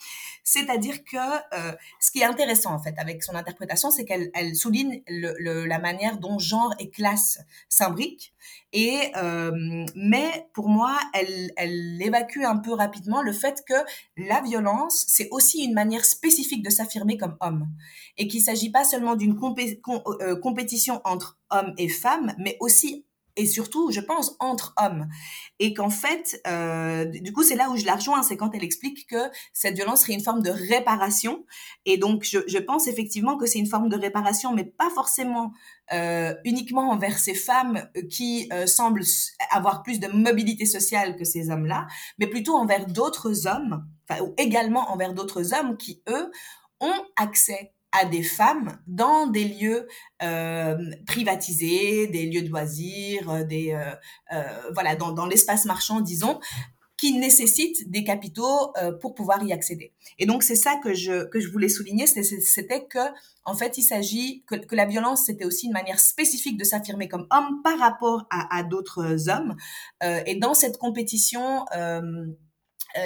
C'est-à-dire 0.44 1.04
que 1.04 1.18
ce 2.00 2.12
qui 2.12 2.20
est 2.20 2.26
intéressant 2.26 2.74
en 2.74 2.80
fait 2.80 2.96
avec 2.98 3.22
son 3.24 3.36
interprétation, 3.36 3.92
c'est 3.92 4.06
qu'elle 4.06 4.32
elle 4.34 4.56
souligne 4.56 5.04
la 5.08 5.80
manière 5.80 6.18
dont 6.18 6.40
genre 6.40 6.74
et 6.80 6.90
classe 6.90 7.40
s'imbriquent. 7.68 8.34
Et 8.74 9.12
mais 9.96 10.48
pour 10.54 10.70
moi, 10.70 10.98
elle, 11.14 11.52
elle 11.58 12.02
évacue 12.02 12.44
un 12.44 12.58
peu 12.58 12.74
rapidement 12.74 13.22
le 13.22 13.34
fait 13.34 13.64
que 13.68 13.74
la 14.18 14.42
violence, 14.42 15.06
c'est 15.08 15.28
aussi 15.32 15.64
une 15.64 15.74
manière 15.74 16.06
spécifique 16.06 16.64
de 16.64 16.70
s'affirmer 16.70 17.18
comme 17.18 17.38
homme. 17.42 17.68
Et 18.18 18.28
qu'il 18.28 18.42
s'agit 18.42 18.72
pas 18.72 18.84
seulement 18.84 19.16
d'une 19.16 19.38
euh, 19.40 20.36
compétition 20.36 21.02
entre 21.04 21.38
hommes 21.50 21.74
et 21.78 21.90
femmes, 21.90 22.34
mais 22.38 22.58
aussi 22.60 23.06
et 23.40 23.46
surtout, 23.46 23.90
je 23.90 24.02
pense, 24.02 24.36
entre 24.40 24.74
hommes. 24.78 25.08
Et 25.60 25.74
qu'en 25.74 25.90
fait, 25.90 26.42
euh, 26.46 27.06
du 27.06 27.32
coup, 27.32 27.42
c'est 27.42 27.56
là 27.56 27.70
où 27.70 27.78
je 27.78 27.86
la 27.86 27.96
rejoins, 27.96 28.22
c'est 28.22 28.36
quand 28.36 28.54
elle 28.54 28.66
explique 28.66 29.08
que 29.08 29.32
cette 29.54 29.76
violence 29.76 30.02
serait 30.02 30.14
une 30.14 30.24
forme 30.24 30.44
de 30.44 30.50
réparation. 30.50 31.46
Et 31.86 31.98
donc, 31.98 32.26
je, 32.26 32.58
pense 32.58 32.88
effectivement 32.88 33.38
que 33.38 33.46
c'est 33.46 33.60
une 33.60 33.68
forme 33.68 33.88
de 33.88 33.96
réparation, 33.96 34.54
mais 34.54 34.66
pas 34.66 34.90
forcément 34.90 35.54
euh, 35.94 36.36
uniquement 36.44 36.90
envers 36.90 37.18
ces 37.18 37.34
femmes 37.34 37.90
qui 38.12 38.50
semblent 38.66 39.06
avoir 39.52 39.84
plus 39.84 40.02
de 40.02 40.08
mobilité 40.08 40.66
sociale 40.66 41.16
que 41.16 41.24
ces 41.24 41.50
hommes-là, 41.50 41.88
mais 42.18 42.28
plutôt 42.28 42.56
envers 42.58 42.88
d'autres 42.88 43.48
hommes 43.48 43.88
ou 44.22 44.34
également 44.38 44.92
envers 44.92 45.14
d'autres 45.14 45.54
hommes 45.54 45.78
qui, 45.78 46.04
eux, 46.10 46.30
ont 46.82 47.06
accès 47.16 47.72
à 47.92 48.06
des 48.06 48.24
femmes 48.24 48.78
dans 48.88 49.28
des 49.28 49.46
lieux 49.46 49.88
euh, 50.22 50.78
privatisés, 51.08 52.08
des 52.08 52.28
lieux 52.28 52.44
de 52.44 52.50
loisirs, 52.50 53.30
euh, 53.30 53.44
des 53.44 53.72
euh, 54.32 54.72
voilà 54.74 54.96
dans, 54.96 55.12
dans 55.12 55.26
l'espace 55.26 55.66
marchand 55.66 56.02
disons 56.02 56.40
qui 56.98 57.18
nécessitent 57.18 57.90
des 57.90 58.04
capitaux 58.04 58.74
pour 59.00 59.16
pouvoir 59.16 59.42
y 59.46 59.54
accéder. 59.54 59.94
Et 60.18 60.26
donc 60.26 60.44
c'est 60.44 60.58
ça 60.58 60.76
que 60.84 60.94
je 60.94 61.30
que 61.30 61.40
je 61.40 61.50
voulais 61.50 61.70
souligner, 61.70 62.06
c'était 62.08 62.88
que 62.88 63.00
en 63.46 63.56
fait 63.56 63.78
il 63.78 63.84
s'agit 63.84 64.44
que, 64.46 64.56
que, 64.56 64.76
la 64.76 64.86
violence 64.86 65.24
c'était 65.28 65.46
aussi 65.46 65.68
une 65.68 65.72
manière 65.72 66.02
spécifique 66.02 66.58
de 66.58 66.66
s'affirmer 66.66 67.08
comme 67.08 67.26
homme 67.32 67.62
par 67.64 67.80
rapport 67.80 68.28
à, 68.30 68.54
à 68.54 68.64
d'autres 68.64 69.30
hommes. 69.30 69.56
et 70.02 70.36
dans 70.36 70.54
cette 70.54 70.78
compétition 70.78 71.64
euh, 71.74 72.26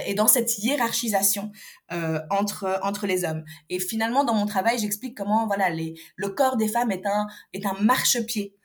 et 0.06 0.14
dans 0.14 0.28
cette 0.28 0.58
hiérarchisation 0.60 1.52
euh, 1.92 2.20
entre 2.30 2.80
entre 2.84 3.08
les 3.08 3.26
hommes. 3.26 3.44
Et 3.70 3.80
finalement, 3.80 4.24
dans 4.24 4.34
mon 4.34 4.46
travail, 4.46 4.80
j'explique 4.80 5.16
comment 5.16 5.48
voilà 5.48 5.70
les, 5.70 5.96
le 6.16 6.30
corps 6.30 6.58
des 6.58 6.68
femmes 6.68 6.92
est 6.92 7.06
un 7.06 7.28
est 7.54 7.66
un 7.66 7.76
marchepied 7.82 8.56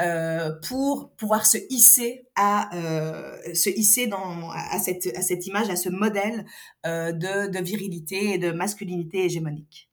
euh, 0.00 0.52
pour 0.68 1.14
pouvoir 1.16 1.46
se 1.46 1.58
hisser 1.70 2.26
à 2.34 2.74
euh, 2.76 3.54
se 3.54 3.70
hisser 3.70 4.06
dans 4.06 4.50
à 4.50 4.78
cette 4.78 5.06
à 5.16 5.22
cette 5.22 5.46
image, 5.46 5.70
à 5.70 5.76
ce 5.76 5.88
modèle 5.88 6.44
euh, 6.86 7.12
de, 7.12 7.50
de 7.50 7.58
virilité 7.64 8.34
et 8.34 8.38
de 8.38 8.52
masculinité 8.52 9.24
hégémonique. 9.24 9.85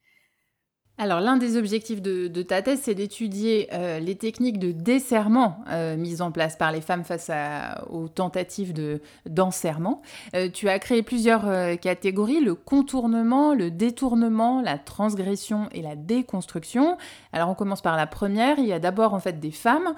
Alors 1.00 1.22
l'un 1.22 1.38
des 1.38 1.58
objectifs 1.58 2.04
de, 2.04 2.42
ta 2.44 2.62
thèse, 2.62 2.82
c'est 2.84 2.94
d'étudier 2.94 3.68
euh, 3.74 4.00
les 4.00 4.14
techniques 4.14 4.60
de 4.60 4.72
desserrement 4.72 5.58
euh, 5.70 5.98
mises 5.98 6.22
en 6.22 6.32
place 6.32 6.56
par 6.56 6.72
les 6.72 6.82
femmes 6.82 7.04
face 7.04 7.32
aux 7.90 8.08
tentatives 8.08 8.74
de 8.74 9.02
d'enserrement. 9.28 10.04
Euh, 10.36 10.50
tu 10.54 10.70
as 10.70 10.78
créé 10.78 11.02
plusieurs 11.02 11.80
catégories 11.80 12.42
le 12.42 12.54
contournement, 12.54 13.56
le 13.56 13.72
détournement, 13.72 14.62
la 14.62 14.78
transgression 14.78 15.68
et 15.72 15.82
la 15.82 15.96
déconstruction. 15.96 16.98
Alors 17.32 17.50
on 17.50 17.56
commence 17.56 17.82
par 17.82 17.98
la 17.98 18.06
première. 18.06 18.60
Il 18.60 18.68
y 18.68 18.74
a 18.74 18.80
d'abord 18.80 19.16
en 19.16 19.20
fait 19.20 19.40
des 19.40 19.52
femmes 19.52 19.96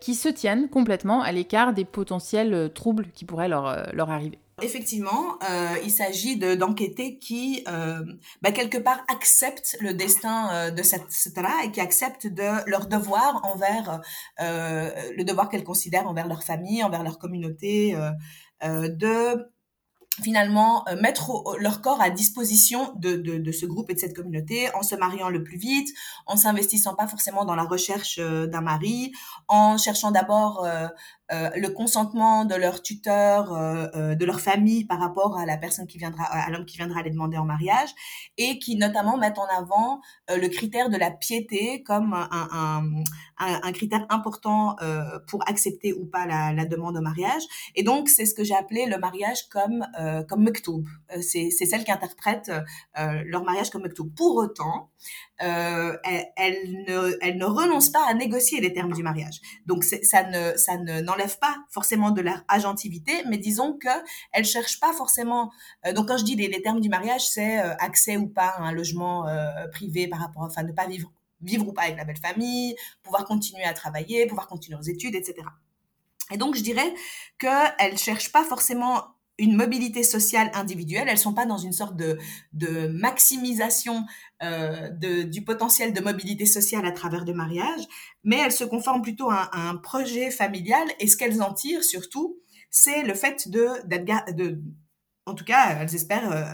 qui 0.00 0.14
se 0.14 0.28
tiennent 0.30 0.68
complètement 0.70 1.20
à 1.20 1.30
l'écart 1.32 1.74
des 1.74 1.84
potentiels 1.84 2.70
troubles 2.74 3.08
qui 3.14 3.26
pourraient 3.26 3.48
leur 3.48 4.10
arriver. 4.10 4.41
Effectivement, 4.62 5.38
euh, 5.42 5.76
il 5.84 5.90
s'agit 5.90 6.36
d'enquêter 6.36 7.18
qui, 7.18 7.64
euh, 7.68 8.04
bah, 8.42 8.52
quelque 8.52 8.78
part, 8.78 9.04
acceptent 9.08 9.76
le 9.80 9.92
destin 9.92 10.50
euh, 10.52 10.70
de 10.70 10.82
cette 10.82 11.36
là 11.36 11.64
et 11.64 11.72
qui 11.72 11.80
acceptent 11.80 12.28
de 12.28 12.68
leur 12.70 12.86
devoir 12.86 13.44
envers 13.44 14.00
le 14.38 15.22
devoir 15.24 15.48
qu'elles 15.48 15.64
considèrent 15.64 16.06
envers 16.06 16.28
leur 16.28 16.44
famille, 16.44 16.84
envers 16.84 17.02
leur 17.02 17.18
communauté, 17.18 17.96
de 18.62 19.50
finalement 20.22 20.84
mettre 21.00 21.56
leur 21.58 21.80
corps 21.80 22.00
à 22.00 22.10
disposition 22.10 22.92
de, 22.96 23.16
de, 23.16 23.52
ce 23.52 23.66
groupe 23.66 23.90
et 23.90 23.94
de 23.94 23.98
cette 23.98 24.14
communauté 24.14 24.68
en 24.74 24.82
se 24.82 24.94
mariant 24.94 25.30
le 25.30 25.42
plus 25.42 25.56
vite, 25.56 25.88
en 26.26 26.36
s'investissant 26.36 26.94
pas 26.94 27.08
forcément 27.08 27.44
dans 27.44 27.54
la 27.54 27.64
recherche 27.64 28.18
d'un 28.18 28.60
mari, 28.60 29.12
en 29.48 29.78
cherchant 29.78 30.10
d'abord 30.10 30.66
le 31.32 31.68
consentement 31.68 32.44
de 32.44 32.54
leur 32.54 32.82
tuteur, 32.82 33.52
euh, 33.52 33.86
euh, 33.94 34.14
de 34.14 34.24
leur 34.24 34.40
famille 34.40 34.84
par 34.84 35.00
rapport 35.00 35.38
à 35.38 35.46
la 35.46 35.56
personne 35.56 35.86
qui 35.86 35.98
viendra, 35.98 36.24
à 36.24 36.50
l'homme 36.50 36.66
qui 36.66 36.76
viendra 36.76 37.02
les 37.02 37.10
demander 37.10 37.38
en 37.38 37.44
mariage, 37.44 37.88
et 38.36 38.58
qui 38.58 38.76
notamment 38.76 39.16
mettent 39.16 39.38
en 39.38 39.46
avant 39.46 40.00
le 40.28 40.46
critère 40.48 40.90
de 40.90 40.96
la 40.96 41.10
piété 41.10 41.82
comme 41.82 42.14
un, 42.14 43.72
critère 43.72 44.06
important 44.08 44.76
pour 45.26 45.48
accepter 45.48 45.92
ou 45.92 46.06
pas 46.06 46.26
la, 46.26 46.64
demande 46.64 46.96
au 46.96 47.00
mariage. 47.00 47.42
Et 47.74 47.82
donc 47.82 48.08
c'est 48.08 48.26
ce 48.26 48.34
que 48.34 48.44
j'ai 48.44 48.54
appelé 48.54 48.86
le 48.86 48.98
mariage 48.98 49.48
comme 49.50 49.86
comme 50.28 50.42
mektoub. 50.44 50.84
c'est 51.20 51.50
c'est 51.50 51.66
celle 51.66 51.84
qui 51.84 51.92
interprète 51.92 52.50
leur 52.96 53.44
mariage 53.44 53.70
comme 53.70 53.82
mektoub. 53.82 54.10
Pour 54.14 54.36
autant, 54.36 54.90
euh, 55.42 55.96
elle, 56.36 56.84
ne, 56.86 57.44
renonce 57.44 57.90
pas 57.90 58.04
à 58.06 58.14
négocier 58.14 58.60
les 58.60 58.72
termes 58.72 58.92
du 58.92 59.02
mariage. 59.02 59.40
Donc 59.66 59.84
ça 59.84 60.22
ne 60.24 61.00
n'enlève 61.00 61.38
pas 61.38 61.56
forcément 61.70 62.10
de 62.10 62.20
leur 62.20 62.44
agentivité, 62.48 63.12
mais 63.28 63.38
disons 63.38 63.76
que 63.76 63.88
elle 64.32 64.44
cherche 64.44 64.78
pas 64.80 64.92
forcément. 64.92 65.50
Euh, 65.86 65.92
donc 65.92 66.08
quand 66.08 66.18
je 66.18 66.24
dis 66.24 66.36
les, 66.36 66.62
termes 66.62 66.80
du 66.80 66.88
mariage, 66.88 67.26
c'est 67.28 67.60
euh, 67.60 67.74
accès 67.78 68.16
ou 68.16 68.28
pas 68.28 68.48
à 68.48 68.62
un 68.62 68.72
logement 68.72 69.26
privé 69.72 70.06
par 70.08 70.20
rapport, 70.20 70.42
enfin 70.42 70.62
ne 70.62 70.72
pas 70.72 70.86
vivre 70.86 71.12
vivre 71.40 71.66
ou 71.66 71.72
pas 71.72 71.82
avec 71.82 71.96
la 71.96 72.04
belle 72.04 72.18
famille, 72.18 72.76
pouvoir 73.02 73.24
continuer 73.24 73.64
à 73.64 73.72
travailler, 73.72 74.26
pouvoir 74.26 74.46
continuer 74.46 74.78
aux 74.78 74.84
études, 74.84 75.16
etc. 75.16 75.44
Et 76.30 76.36
donc 76.36 76.54
je 76.54 76.62
dirais 76.62 76.94
qu'elle 77.38 77.98
cherche 77.98 78.30
pas 78.30 78.44
forcément 78.44 79.16
une 79.42 79.56
mobilité 79.56 80.04
sociale 80.04 80.52
individuelle. 80.54 81.08
Elles 81.08 81.18
sont 81.18 81.34
pas 81.34 81.46
dans 81.46 81.58
une 81.58 81.72
sorte 81.72 81.96
de, 81.96 82.16
maximisation 82.86 84.06
euh, 84.42 84.88
du 85.24 85.42
potentiel 85.42 85.92
de 85.92 86.00
mobilité 86.00 86.46
sociale 86.46 86.86
à 86.86 86.92
travers 86.92 87.24
le 87.24 87.34
mariage, 87.34 87.82
mais 88.22 88.36
elles 88.36 88.52
se 88.52 88.62
conforment 88.62 89.02
plutôt 89.02 89.30
à, 89.30 89.50
un 89.52 89.76
projet 89.76 90.30
familial. 90.30 90.86
Et 91.00 91.08
ce 91.08 91.16
qu'elles 91.16 91.42
en 91.42 91.52
tirent 91.52 91.82
surtout, 91.82 92.38
c'est 92.70 93.02
le 93.02 93.14
fait 93.14 93.48
de, 93.48 93.68
de 94.32 94.62
en 95.26 95.34
tout 95.34 95.44
cas, 95.44 95.76
elles 95.80 95.94
espèrent 95.94 96.32
euh, 96.32 96.44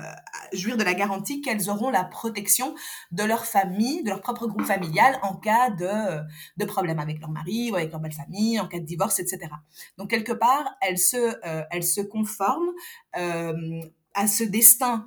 jouir 0.53 0.77
de 0.77 0.85
la 0.85 0.95
garantie 0.95 1.41
qu'elles 1.41 1.71
auront 1.71 1.91
la 1.91 2.05
protection 2.05 2.75
de 3.11 3.23
leur 3.25 3.47
famille, 3.47 4.03
de 4.03 4.11
leur 4.11 4.21
propre 4.21 4.47
groupe 4.47 4.65
familial 4.65 5.19
en 5.23 5.35
cas 5.35 5.71
de, 5.71 6.21
de 6.59 6.65
problème 6.67 6.99
avec 6.99 7.21
leur 7.21 7.31
mari 7.31 7.71
ou 7.71 7.77
avec 7.77 7.91
leur 7.91 8.01
belle 8.01 8.13
famille, 8.13 8.61
en 8.61 8.69
cas 8.69 8.79
de 8.79 8.85
divorce, 8.85 9.21
etc. 9.21 9.49
Donc, 9.97 10.11
quelque 10.11 10.33
part, 10.33 10.77
elles 10.83 10.99
se, 10.99 11.17
euh, 11.17 11.65
elles 11.71 11.85
se 11.85 12.03
conforment 12.03 12.73
euh, 13.17 13.81
à 14.15 14.27
ce 14.27 14.45
destin 14.45 15.07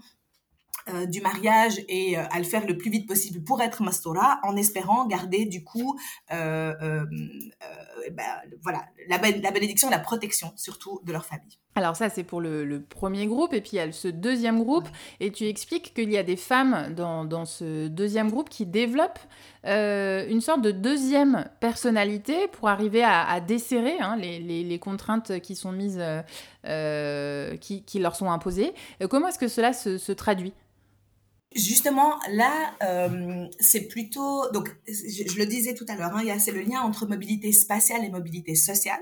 euh, 0.90 1.06
du 1.06 1.22
mariage 1.22 1.80
et 1.88 2.18
euh, 2.18 2.24
à 2.32 2.40
le 2.40 2.44
faire 2.44 2.66
le 2.66 2.76
plus 2.76 2.90
vite 2.90 3.08
possible 3.08 3.44
pour 3.44 3.62
être 3.62 3.84
mastora 3.84 4.40
en 4.42 4.56
espérant 4.56 5.06
garder 5.06 5.46
du 5.46 5.64
coup 5.64 5.96
euh, 6.32 6.74
bah, 8.14 8.24
voilà 8.64 8.86
la, 9.08 9.18
la, 9.18 9.52
bénédiction 9.52 9.92
la 9.92 10.00
protection 10.00 10.52
surtout 10.56 11.00
de 11.04 11.12
leur 11.12 11.24
famille. 11.24 11.60
Alors 11.76 11.96
ça 11.96 12.10
c'est 12.10 12.24
pour 12.24 12.42
le, 12.42 12.84
premier 12.90 13.28
groupe 13.28 13.54
et 13.54 13.62
puis 13.62 13.72
il 13.74 13.76
y 13.76 13.80
a 13.80 13.92
ce 13.92 14.08
deuxième 14.08 14.64
groupe. 14.64 14.88
Et 15.20 15.32
tu 15.32 15.46
expliques 15.46 15.94
qu'il 15.94 16.12
y 16.12 16.18
a 16.18 16.24
des 16.24 16.36
femmes 16.36 16.94
dans, 16.96 17.26
dans, 17.26 17.46
ce 17.46 17.88
deuxième 17.88 18.32
groupe 18.32 18.50
qui 18.50 18.66
développent 18.66 19.20
une 19.64 20.42
sorte 20.42 20.64
de 20.64 20.72
deuxième 20.72 21.48
personnalité 21.60 22.48
pour 22.48 22.70
arriver 22.70 23.04
à, 23.04 23.40
desserrer 23.40 24.00
hein, 24.00 24.18
les, 24.18 24.40
les, 24.40 24.80
contraintes 24.80 25.40
qui 25.42 25.56
sont 25.56 25.72
mises 25.72 26.02
qui, 26.64 27.84
qui, 27.84 28.00
leur 28.00 28.16
sont 28.16 28.32
imposées. 28.32 28.74
Comment 29.10 29.28
est-ce 29.28 29.40
que 29.40 29.48
cela 29.48 29.74
se, 29.74 30.00
se 30.00 30.12
traduit? 30.12 30.54
Justement, 31.54 32.18
là, 32.30 32.74
euh, 32.82 33.46
c'est 33.60 33.90
plutôt 33.90 34.50
donc 34.52 34.74
je, 34.88 35.38
le 35.38 35.46
disais 35.46 35.74
tout 35.74 35.84
à 35.90 35.96
l'heure, 35.96 36.16
hein, 36.16 36.40
c'est 36.40 36.54
le 36.54 36.62
lien 36.62 36.80
entre 36.80 37.06
mobilité 37.06 37.52
spatiale 37.52 38.06
et 38.06 38.10
mobilité 38.10 38.56
sociale. 38.56 39.02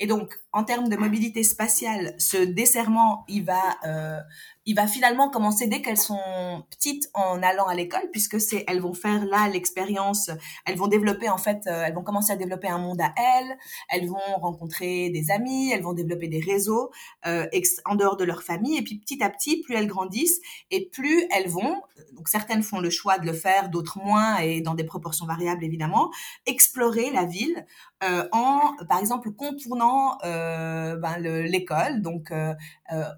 Et 0.00 0.08
donc, 0.08 0.40
en 0.52 0.64
termes 0.64 0.88
de 0.88 0.96
mobilité 0.96 1.44
spatiale, 1.44 2.16
ce 2.18 2.38
desserrement, 2.38 3.24
il 3.28 3.44
va 3.44 3.78
euh, 3.86 4.18
il 4.66 4.74
va 4.74 4.86
finalement 4.86 5.28
commencer 5.28 5.66
dès 5.66 5.82
qu'elles 5.82 5.98
sont 5.98 6.64
petites 6.70 7.10
en 7.14 7.42
allant 7.42 7.66
à 7.66 7.74
l'école, 7.74 8.08
puisque 8.12 8.40
c'est 8.40 8.64
elles 8.66 8.80
vont 8.80 8.94
faire 8.94 9.24
là 9.26 9.48
l'expérience, 9.48 10.30
elles 10.64 10.76
vont 10.76 10.86
développer 10.86 11.28
en 11.28 11.38
fait, 11.38 11.66
euh, 11.66 11.84
elles 11.86 11.94
vont 11.94 12.02
commencer 12.02 12.32
à 12.32 12.36
développer 12.36 12.68
un 12.68 12.78
monde 12.78 13.00
à 13.00 13.12
elles, 13.16 13.56
elles 13.90 14.08
vont 14.08 14.36
rencontrer 14.40 15.10
des 15.10 15.30
amis, 15.30 15.70
elles 15.70 15.82
vont 15.82 15.92
développer 15.92 16.28
des 16.28 16.40
réseaux 16.40 16.90
euh, 17.26 17.46
en 17.84 17.94
dehors 17.94 18.16
de 18.16 18.24
leur 18.24 18.42
famille, 18.42 18.78
et 18.78 18.82
puis 18.82 18.98
petit 18.98 19.22
à 19.22 19.30
petit, 19.30 19.60
plus 19.60 19.74
elles 19.74 19.86
grandissent 19.86 20.40
et 20.70 20.88
plus 20.88 21.26
elles 21.30 21.48
vont, 21.48 21.82
donc 22.12 22.28
certaines 22.28 22.62
font 22.62 22.80
le 22.80 22.90
choix 22.90 23.18
de 23.18 23.26
le 23.26 23.32
faire, 23.32 23.68
d'autres 23.68 23.98
moins 23.98 24.38
et 24.38 24.60
dans 24.60 24.74
des 24.74 24.84
proportions 24.84 25.26
variables 25.26 25.64
évidemment, 25.64 26.10
explorer 26.46 27.10
la 27.10 27.24
ville 27.24 27.66
euh, 28.04 28.28
en, 28.32 28.74
par 28.88 29.00
exemple, 29.00 29.30
contournant 29.32 30.18
euh, 30.24 30.96
ben, 30.96 31.18
l'école. 31.18 32.02
Donc, 32.02 32.30
euh, 32.30 32.54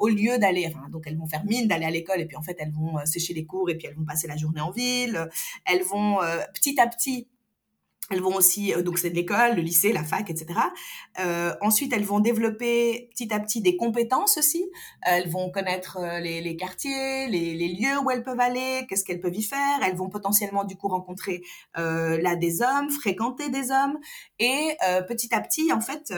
au 0.00 0.08
lieu 0.08 0.38
d'aller, 0.38 0.72
donc 0.90 1.04
elles 1.06 1.18
vont 1.18 1.26
faire 1.26 1.44
mine 1.44 1.68
d'aller 1.68 1.86
à 1.86 1.90
l'école 1.90 2.20
et 2.20 2.26
puis 2.26 2.36
en 2.36 2.42
fait 2.42 2.56
elles 2.58 2.72
vont 2.72 3.04
sécher 3.04 3.34
les 3.34 3.44
cours 3.44 3.68
et 3.68 3.76
puis 3.76 3.88
elles 3.88 3.96
vont 3.96 4.04
passer 4.04 4.28
la 4.28 4.36
journée 4.36 4.60
en 4.60 4.70
ville. 4.70 5.28
Elles 5.64 5.82
vont 5.82 6.18
petit 6.54 6.80
à 6.80 6.86
petit 6.86 7.28
elles 8.10 8.20
vont 8.20 8.36
aussi, 8.36 8.72
euh, 8.72 8.82
donc 8.82 8.98
c'est 8.98 9.10
de 9.10 9.16
l'école, 9.16 9.56
le 9.56 9.62
lycée, 9.62 9.92
la 9.92 10.04
fac, 10.04 10.30
etc. 10.30 10.60
Euh, 11.18 11.54
ensuite, 11.60 11.92
elles 11.92 12.04
vont 12.04 12.20
développer 12.20 13.08
petit 13.10 13.32
à 13.32 13.40
petit 13.40 13.60
des 13.60 13.76
compétences 13.76 14.38
aussi. 14.38 14.64
Elles 15.02 15.28
vont 15.28 15.50
connaître 15.50 15.98
euh, 15.98 16.20
les, 16.20 16.40
les 16.40 16.56
quartiers, 16.56 17.26
les, 17.28 17.54
les, 17.54 17.68
lieux 17.68 17.98
où 18.04 18.10
elles 18.10 18.22
peuvent 18.22 18.40
aller, 18.40 18.86
qu'est-ce 18.88 19.04
qu'elles 19.04 19.20
peuvent 19.20 19.34
y 19.34 19.42
faire. 19.42 19.80
Elles 19.84 19.96
vont 19.96 20.08
potentiellement 20.08 20.64
du 20.64 20.76
coup 20.76 20.88
rencontrer 20.88 21.42
euh, 21.78 22.20
là 22.20 22.36
des 22.36 22.62
hommes, 22.62 22.90
fréquenter 22.90 23.48
des 23.48 23.70
hommes. 23.72 23.98
Et 24.38 24.76
euh, 24.88 25.02
petit 25.02 25.34
à 25.34 25.40
petit, 25.40 25.72
en 25.72 25.80
fait, 25.80 26.12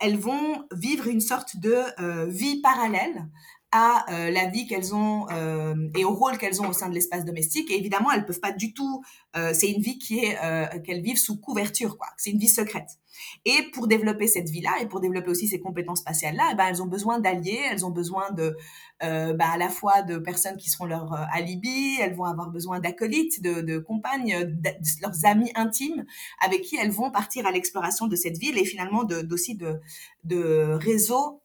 elles 0.00 0.18
vont 0.18 0.64
vivre 0.72 1.06
une 1.06 1.20
sorte 1.20 1.56
de 1.56 2.28
vie 2.28 2.60
parallèle 2.60 3.28
à 3.70 4.10
euh, 4.10 4.30
la 4.30 4.46
vie 4.46 4.66
qu'elles 4.66 4.94
ont 4.94 5.26
euh, 5.30 5.74
et 5.94 6.04
au 6.04 6.14
rôle 6.14 6.38
qu'elles 6.38 6.62
ont 6.62 6.68
au 6.68 6.72
sein 6.72 6.88
de 6.88 6.94
l'espace 6.94 7.24
domestique. 7.24 7.70
Et 7.70 7.76
évidemment, 7.76 8.10
elles 8.10 8.24
peuvent 8.24 8.40
pas 8.40 8.52
du 8.52 8.72
tout. 8.72 9.02
Euh, 9.36 9.52
c'est 9.52 9.70
une 9.70 9.82
vie 9.82 9.98
qui 9.98 10.20
est 10.20 10.38
qu'elles 10.84 11.02
vivent 11.02 11.18
sous 11.18 11.38
couverture, 11.38 11.98
quoi. 11.98 12.08
C'est 12.16 12.30
une 12.30 12.38
vie 12.38 12.48
secrète. 12.48 12.98
Et 13.44 13.64
pour 13.72 13.88
développer 13.88 14.28
cette 14.28 14.48
vie-là 14.48 14.70
et 14.80 14.86
pour 14.86 15.00
développer 15.00 15.28
aussi 15.28 15.48
ces 15.48 15.58
compétences 15.58 16.00
spatiales-là, 16.00 16.50
eh 16.52 16.54
ben, 16.54 16.66
elles 16.68 16.82
ont 16.82 16.86
besoin 16.86 17.18
d'alliés, 17.18 17.60
elles 17.68 17.84
ont 17.84 17.90
besoin 17.90 18.30
de, 18.30 18.56
bah, 19.00 19.50
à 19.52 19.56
la 19.56 19.68
fois 19.68 20.02
de 20.02 20.18
personnes 20.18 20.56
qui 20.56 20.70
seront 20.70 20.86
leur 20.86 21.12
alibi, 21.32 21.96
elles 22.00 22.14
vont 22.14 22.24
avoir 22.24 22.50
besoin 22.50 22.78
d'acolytes, 22.78 23.42
de, 23.42 23.60
de 23.60 23.78
compagnes, 23.78 24.44
de, 24.44 24.70
leurs 25.02 25.24
amis 25.24 25.50
intimes 25.56 26.04
avec 26.44 26.62
qui 26.62 26.76
elles 26.76 26.92
vont 26.92 27.10
partir 27.10 27.44
à 27.44 27.50
l'exploration 27.50 28.06
de 28.06 28.14
cette 28.14 28.38
ville 28.38 28.56
et 28.56 28.64
finalement 28.64 29.02
d'aussi 29.02 29.56
de, 29.56 29.80
de, 30.24 30.78
réseaux 30.80 31.40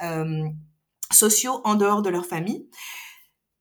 sociaux 1.12 1.62
en 1.64 1.76
dehors 1.76 2.02
de 2.02 2.10
leur 2.10 2.26
famille. 2.26 2.68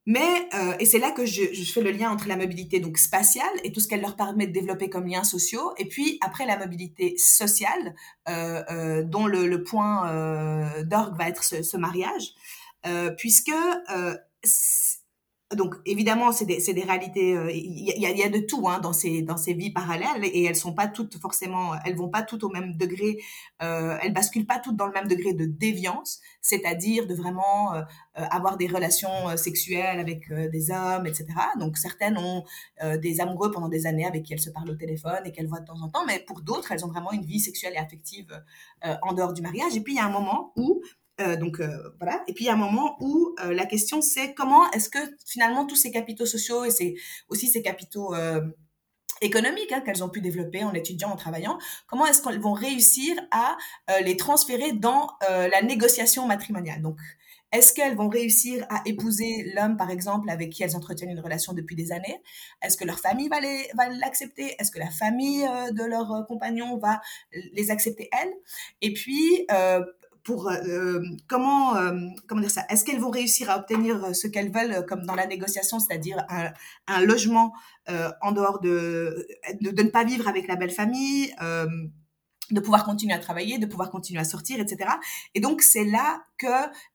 Mais, 0.04 0.48
euh, 0.54 0.74
et 0.80 0.86
c'est 0.86 0.98
là 0.98 1.12
que 1.12 1.24
je, 1.24 1.42
fais 1.72 1.80
le 1.80 1.92
lien 1.92 2.10
entre 2.10 2.26
la 2.26 2.36
mobilité 2.36 2.80
donc 2.80 2.98
spatiale 2.98 3.52
et 3.62 3.70
tout 3.70 3.78
ce 3.78 3.86
qu'elle 3.86 4.00
leur 4.00 4.16
permet 4.16 4.48
de 4.48 4.52
développer 4.52 4.90
comme 4.90 5.06
liens 5.06 5.22
sociaux, 5.22 5.72
et 5.78 5.86
puis 5.86 6.18
après 6.22 6.44
la 6.44 6.56
mobilité 6.58 7.16
sociale, 7.18 7.94
euh, 8.28 8.64
euh, 8.68 9.02
dont 9.04 9.26
le, 9.26 9.46
le 9.46 9.62
point 9.62 10.10
euh, 10.10 10.82
d'orgue 10.82 11.16
va 11.16 11.28
être 11.28 11.44
ce, 11.44 11.62
ce 11.62 11.76
mariage, 11.76 12.34
euh, 12.84 13.10
puisque 13.10 13.52
euh, 13.94 14.16
donc 15.54 15.74
évidemment, 15.86 16.32
c'est 16.32 16.44
des, 16.44 16.60
des, 16.72 16.82
réalités. 16.82 17.36
Euh, 17.36 17.50
il 17.52 17.78
y, 17.78 18.00
y, 18.00 18.22
a, 18.22 18.28
de 18.28 18.38
tout 18.38 18.68
hein, 18.68 18.80
dans 18.80 18.92
ces 18.92 19.22
dans 19.22 19.36
ces 19.36 19.54
vies 19.54 19.70
parallèles 19.70 20.24
et 20.24 20.44
elles 20.44 20.56
sont 20.56 20.74
pas 20.74 20.88
toutes 20.88 21.18
forcément, 21.18 21.72
elles 21.84 21.96
vont 21.96 22.08
pas 22.08 22.22
toutes 22.22 22.44
au 22.44 22.48
même 22.48 22.76
degré. 22.76 23.18
Euh, 23.62 23.96
elles 24.02 24.12
basculent 24.12 24.46
pas 24.46 24.58
toutes 24.58 24.76
dans 24.76 24.86
le 24.86 24.92
même 24.92 25.08
degré 25.08 25.34
de 25.34 25.44
déviance, 25.44 26.20
c'est-à-dire 26.40 27.06
de 27.06 27.14
vraiment 27.14 27.74
euh, 27.74 27.82
avoir 28.14 28.56
des 28.56 28.66
relations 28.66 29.36
sexuelles 29.36 29.98
avec 29.98 30.32
des 30.32 30.70
hommes, 30.70 31.06
etc. 31.06 31.26
Donc 31.58 31.78
certaines 31.78 32.18
ont 32.18 32.44
des 33.00 33.20
amoureux 33.20 33.50
pendant 33.50 33.68
des 33.68 33.86
années 33.86 34.06
avec 34.06 34.24
qui 34.24 34.32
elles 34.32 34.40
se 34.40 34.50
parlent 34.50 34.70
au 34.70 34.74
téléphone 34.74 35.20
et 35.24 35.32
qu'elles 35.32 35.48
voient 35.48 35.60
de 35.60 35.66
temps 35.66 35.80
en 35.80 35.88
temps, 35.88 36.04
mais 36.06 36.18
pour 36.18 36.42
d'autres, 36.42 36.72
elles 36.72 36.84
ont 36.84 36.88
vraiment 36.88 37.12
une 37.12 37.24
vie 37.24 37.40
sexuelle 37.40 37.72
et 37.74 37.78
affective 37.78 38.28
en 38.82 39.12
dehors 39.12 39.32
du 39.32 39.42
mariage. 39.42 39.76
Et 39.76 39.80
puis 39.80 39.94
il 39.94 39.96
y 39.96 40.00
a 40.00 40.06
un 40.06 40.10
moment 40.10 40.52
où 40.56 40.82
euh, 41.20 41.36
donc 41.36 41.60
euh, 41.60 41.94
voilà. 42.00 42.22
Et 42.26 42.32
puis 42.32 42.44
il 42.44 42.46
y 42.46 42.50
a 42.50 42.54
un 42.54 42.56
moment 42.56 42.96
où 43.00 43.34
euh, 43.44 43.52
la 43.52 43.66
question 43.66 44.00
c'est 44.00 44.34
comment 44.34 44.70
est-ce 44.72 44.88
que 44.88 44.98
finalement 45.26 45.66
tous 45.66 45.76
ces 45.76 45.90
capitaux 45.90 46.26
sociaux 46.26 46.64
et 46.64 46.70
c'est 46.70 46.94
aussi 47.28 47.48
ces 47.48 47.62
capitaux 47.62 48.14
économiques 49.20 49.70
hein, 49.72 49.82
qu'elles 49.82 50.02
ont 50.02 50.08
pu 50.08 50.20
développer 50.20 50.64
en 50.64 50.72
étudiant, 50.72 51.10
en 51.10 51.16
travaillant, 51.16 51.58
comment 51.86 52.06
est-ce 52.06 52.22
qu'elles 52.22 52.40
vont 52.40 52.54
réussir 52.54 53.14
à 53.30 53.56
les 54.00 54.16
transférer 54.16 54.72
dans 54.72 55.08
la 55.28 55.62
négociation 55.62 56.26
matrimoniale? 56.26 56.82
Donc 56.82 56.98
est-ce 57.52 57.74
qu'elles 57.74 57.94
vont 57.94 58.08
réussir 58.08 58.66
à 58.70 58.80
épouser 58.86 59.52
l'homme, 59.54 59.76
par 59.76 59.90
exemple, 59.90 60.30
avec 60.30 60.50
qui 60.50 60.62
elles 60.62 60.74
entretiennent 60.74 61.10
une 61.10 61.20
relation 61.20 61.52
depuis 61.52 61.76
des 61.76 61.92
années? 61.92 62.20
Est-ce 62.62 62.78
que 62.78 62.84
leur 62.84 62.98
famille 62.98 63.28
va, 63.28 63.40
les, 63.40 63.68
va 63.76 63.90
l'accepter? 63.90 64.56
Est-ce 64.58 64.70
que 64.70 64.78
la 64.78 64.90
famille 64.90 65.42
de 65.42 65.84
leur 65.84 66.26
compagnon 66.26 66.78
va 66.78 67.00
les 67.52 67.70
accepter, 67.70 68.08
elles? 68.20 68.32
Et 68.80 68.94
puis, 68.94 69.46
euh, 69.52 69.84
pour 70.24 70.48
euh, 70.48 71.00
comment 71.28 71.76
euh, 71.76 71.92
comment 72.28 72.40
dire 72.40 72.50
ça? 72.50 72.64
Est-ce 72.68 72.84
qu'elles 72.84 73.00
vont 73.00 73.10
réussir 73.10 73.50
à 73.50 73.58
obtenir 73.58 74.14
ce 74.14 74.26
qu'elles 74.28 74.52
veulent 74.52 74.84
comme 74.86 75.04
dans 75.04 75.14
la 75.14 75.26
négociation, 75.26 75.80
c'est-à-dire 75.80 76.24
un, 76.28 76.52
un, 76.86 77.00
logement 77.00 77.52
euh, 77.88 78.10
en 78.20 78.32
dehors 78.32 78.60
de, 78.60 79.26
de, 79.60 79.82
ne 79.82 79.88
pas 79.88 80.04
vivre 80.04 80.28
avec 80.28 80.46
la 80.46 80.54
belle 80.54 80.70
famille, 80.70 81.34
euh, 81.42 81.66
de 82.52 82.60
pouvoir 82.60 82.84
continuer 82.84 83.14
à 83.14 83.18
travailler, 83.18 83.58
de 83.58 83.66
pouvoir 83.66 83.90
continuer 83.90 84.20
à 84.20 84.24
sortir, 84.24 84.60
etc. 84.60 84.90
Et 85.34 85.40
donc 85.40 85.62
c'est 85.62 85.84
là 85.84 86.22
que 86.38 86.46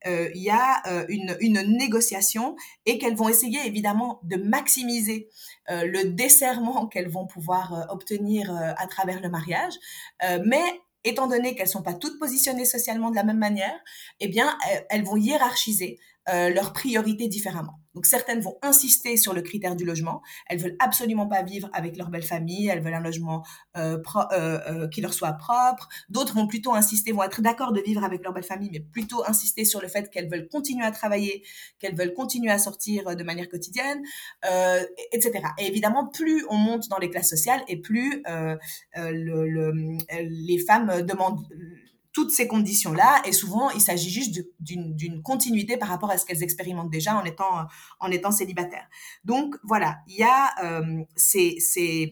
euh, 0.07 0.29
il 0.33 0.43
y 0.43 0.49
a 0.49 0.83
une, 1.09 1.35
une 1.41 1.61
négociation 1.77 2.55
et 2.85 2.97
qu'elles 2.97 3.15
vont 3.15 3.27
essayer 3.27 3.59
évidemment 3.65 4.21
de 4.23 4.37
maximiser 4.37 5.29
le 5.69 6.03
desserrement 6.03 6.87
qu'elles 6.91 7.09
vont 7.09 7.27
pouvoir 7.27 7.87
obtenir 7.89 8.55
à 8.55 8.87
travers 8.87 9.19
le 9.21 9.29
mariage, 9.29 9.73
mais 10.45 10.63
étant 11.07 11.27
donné 11.27 11.55
qu'elles 11.55 11.67
sont 11.67 11.83
pas 11.83 11.93
toutes 11.93 12.19
positionnées 12.19 12.65
socialement 12.65 13.09
de 13.11 13.15
la 13.15 13.23
même 13.23 13.37
manière, 13.37 13.77
eh 14.19 14.27
bien, 14.27 14.57
elles 14.89 15.03
vont 15.03 15.17
hiérarchiser 15.17 15.99
euh, 16.29 16.49
leurs 16.49 16.73
priorités 16.73 17.29
différemment. 17.29 17.79
Donc 17.97 18.05
certaines 18.05 18.41
vont 18.41 18.59
insister 18.61 19.17
sur 19.17 19.33
le 19.33 19.41
critère 19.41 19.75
du 19.75 19.83
logement. 19.83 20.21
Elles 20.45 20.59
veulent 20.59 20.75
absolument 20.77 21.25
pas 21.25 21.41
vivre 21.41 21.67
avec 21.73 21.97
leur 21.97 22.11
belle 22.11 22.21
famille. 22.21 22.67
Elles 22.67 22.79
veulent 22.79 22.93
un 22.93 23.01
logement 23.01 23.43
euh, 23.75 23.97
euh, 24.33 24.59
euh, 24.69 24.87
qui 24.87 25.01
leur 25.01 25.15
soit 25.15 25.33
propre. 25.33 25.89
D'autres 26.07 26.35
vont 26.35 26.45
plutôt 26.45 26.75
insister, 26.75 27.11
vont 27.11 27.23
être 27.23 27.41
d'accord 27.41 27.71
de 27.71 27.81
vivre 27.81 28.03
avec 28.03 28.23
leur 28.23 28.33
belle 28.33 28.43
famille, 28.43 28.69
mais 28.71 28.81
plutôt 28.81 29.23
insister 29.25 29.65
sur 29.65 29.81
le 29.81 29.87
fait 29.87 30.11
qu'elles 30.11 30.29
veulent 30.29 30.47
continuer 30.47 30.85
à 30.85 30.91
travailler, 30.91 31.41
qu'elles 31.79 31.95
veulent 31.95 32.13
continuer 32.13 32.51
à 32.51 32.59
sortir 32.59 33.15
de 33.15 33.23
manière 33.23 33.49
quotidienne, 33.49 34.03
etc. 35.11 35.39
Et 35.57 35.65
évidemment, 35.65 36.05
plus 36.05 36.45
on 36.51 36.55
monte 36.55 36.87
dans 36.89 36.99
les 36.99 37.09
classes 37.09 37.31
sociales 37.31 37.63
et 37.67 37.81
plus 37.81 38.21
le, 38.95 39.47
le, 39.47 39.97
les 40.21 40.59
femmes 40.59 41.01
demandent 41.01 41.47
toutes 42.17 42.31
ces 42.31 42.47
conditions-là. 42.47 43.21
Et 43.25 43.31
souvent, 43.31 43.69
il 43.69 43.79
s'agit 43.79 44.09
juste 44.09 44.43
d'une 44.59 45.21
continuité 45.21 45.77
par 45.77 45.89
rapport 45.89 46.09
à 46.09 46.17
ce 46.17 46.25
qu'elles 46.25 46.41
expérimentent 46.41 46.89
déjà 46.89 47.15
en 47.15 47.23
étant, 47.23 47.67
en 47.99 48.09
étant 48.09 48.31
célibataires. 48.31 48.89
Donc, 49.23 49.55
voilà, 49.63 49.99
il 50.07 50.15
y 50.15 50.23
a 50.23 50.49
euh, 50.63 51.03
ces, 51.15 51.59
ces, 51.59 52.11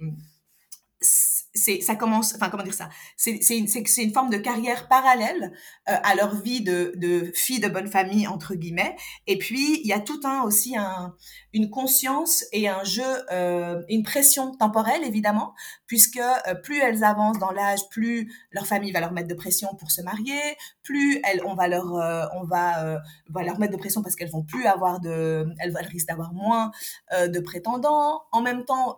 c'est 1.55 1.79
ça 1.79 1.95
commence 1.95 2.35
enfin 2.35 2.49
comment 2.49 2.63
dire 2.63 2.73
ça? 2.73 2.89
C'est 3.15 3.39
c'est 3.41 3.57
une, 3.57 3.67
une 3.97 4.13
forme 4.13 4.29
de 4.29 4.37
carrière 4.37 4.87
parallèle 4.87 5.53
euh, 5.89 5.95
à 6.03 6.15
leur 6.15 6.35
vie 6.35 6.61
de 6.61 6.93
de 6.97 7.31
fille 7.33 7.59
de 7.59 7.69
bonne 7.69 7.87
famille 7.87 8.27
entre 8.27 8.55
guillemets. 8.55 8.95
Et 9.25 9.37
puis 9.37 9.79
il 9.81 9.87
y 9.87 9.93
a 9.93 9.99
tout 9.99 10.19
un 10.25 10.43
aussi 10.43 10.75
un 10.75 11.15
une 11.53 11.69
conscience 11.69 12.43
et 12.51 12.67
un 12.67 12.83
jeu 12.83 13.03
euh, 13.31 13.81
une 13.87 14.03
pression 14.03 14.51
temporelle 14.51 15.03
évidemment 15.03 15.53
puisque 15.87 16.17
euh, 16.17 16.55
plus 16.55 16.79
elles 16.79 17.03
avancent 17.03 17.39
dans 17.39 17.51
l'âge 17.51 17.87
plus 17.89 18.31
leur 18.51 18.67
famille 18.67 18.91
va 18.91 18.99
leur 18.99 19.13
mettre 19.13 19.29
de 19.29 19.33
pression 19.33 19.69
pour 19.79 19.89
se 19.91 20.01
marier 20.01 20.41
plus 20.83 21.21
elles 21.23 21.41
on 21.45 21.55
va 21.55 21.69
leur 21.69 21.95
euh, 21.95 22.25
on 22.35 22.43
va 22.43 22.99
va 23.29 23.43
leur 23.43 23.57
mettre 23.57 23.71
de 23.71 23.77
pression 23.77 24.01
parce 24.01 24.15
qu'elles 24.15 24.29
vont 24.29 24.43
plus 24.43 24.65
avoir 24.65 24.99
de 24.99 25.47
elles, 25.59 25.75
elles 25.79 25.87
risquent 25.87 26.09
d'avoir 26.09 26.33
moins 26.33 26.71
de 27.11 27.39
prétendants. 27.39 28.23
En 28.31 28.41
même 28.41 28.65
temps 28.65 28.97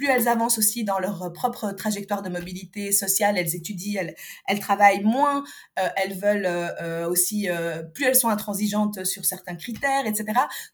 plus 0.00 0.08
elles 0.08 0.28
avancent 0.28 0.56
aussi 0.56 0.82
dans 0.82 0.98
leur 0.98 1.30
propre 1.34 1.72
trajectoire 1.72 2.22
de 2.22 2.30
mobilité 2.30 2.90
sociale, 2.90 3.36
elles 3.36 3.54
étudient, 3.54 4.00
elles, 4.00 4.14
elles 4.48 4.58
travaillent 4.58 5.04
moins, 5.04 5.44
euh, 5.78 5.88
elles 5.96 6.14
veulent 6.14 6.46
euh, 6.46 6.68
euh, 6.80 7.10
aussi, 7.10 7.48
plus 7.92 8.06
elles 8.06 8.16
sont 8.16 8.30
intransigeantes 8.30 9.04
sur 9.04 9.26
certains 9.26 9.56
critères, 9.56 10.06
etc. 10.06 10.24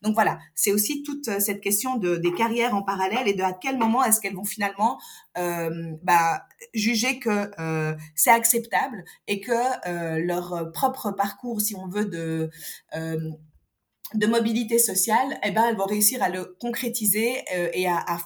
Donc 0.03 0.15
voilà, 0.15 0.39
c'est 0.55 0.71
aussi 0.71 1.03
toute 1.03 1.41
cette 1.41 1.61
question 1.61 1.97
de, 1.97 2.17
des 2.17 2.33
carrières 2.35 2.77
en 2.77 2.83
parallèle 2.83 3.27
et 3.27 3.35
de 3.35 3.43
à 3.43 3.53
quel 3.53 3.79
moment 3.79 4.05
est-ce 4.05 4.21
qu'elles 4.21 4.37
vont 4.37 4.45
finalement 4.45 5.01
bah, 5.35 6.43
juger 6.73 7.19
que 7.19 7.51
c'est 8.15 8.31
acceptable 8.31 9.05
et 9.27 9.41
que 9.41 10.21
leur 10.25 10.71
propre 10.73 11.11
parcours, 11.11 11.61
si 11.61 11.75
on 11.75 11.89
veut, 11.89 12.05
de 12.05 12.49
de 14.15 14.27
mobilité 14.27 14.79
sociale, 14.79 15.39
eh 15.43 15.51
ben, 15.51 15.65
elles 15.69 15.77
vont 15.77 15.87
réussir 15.87 16.23
à 16.23 16.29
le 16.29 16.57
concrétiser 16.61 17.43
euh, 17.55 17.69
et 17.73 17.89
à, 17.89 18.19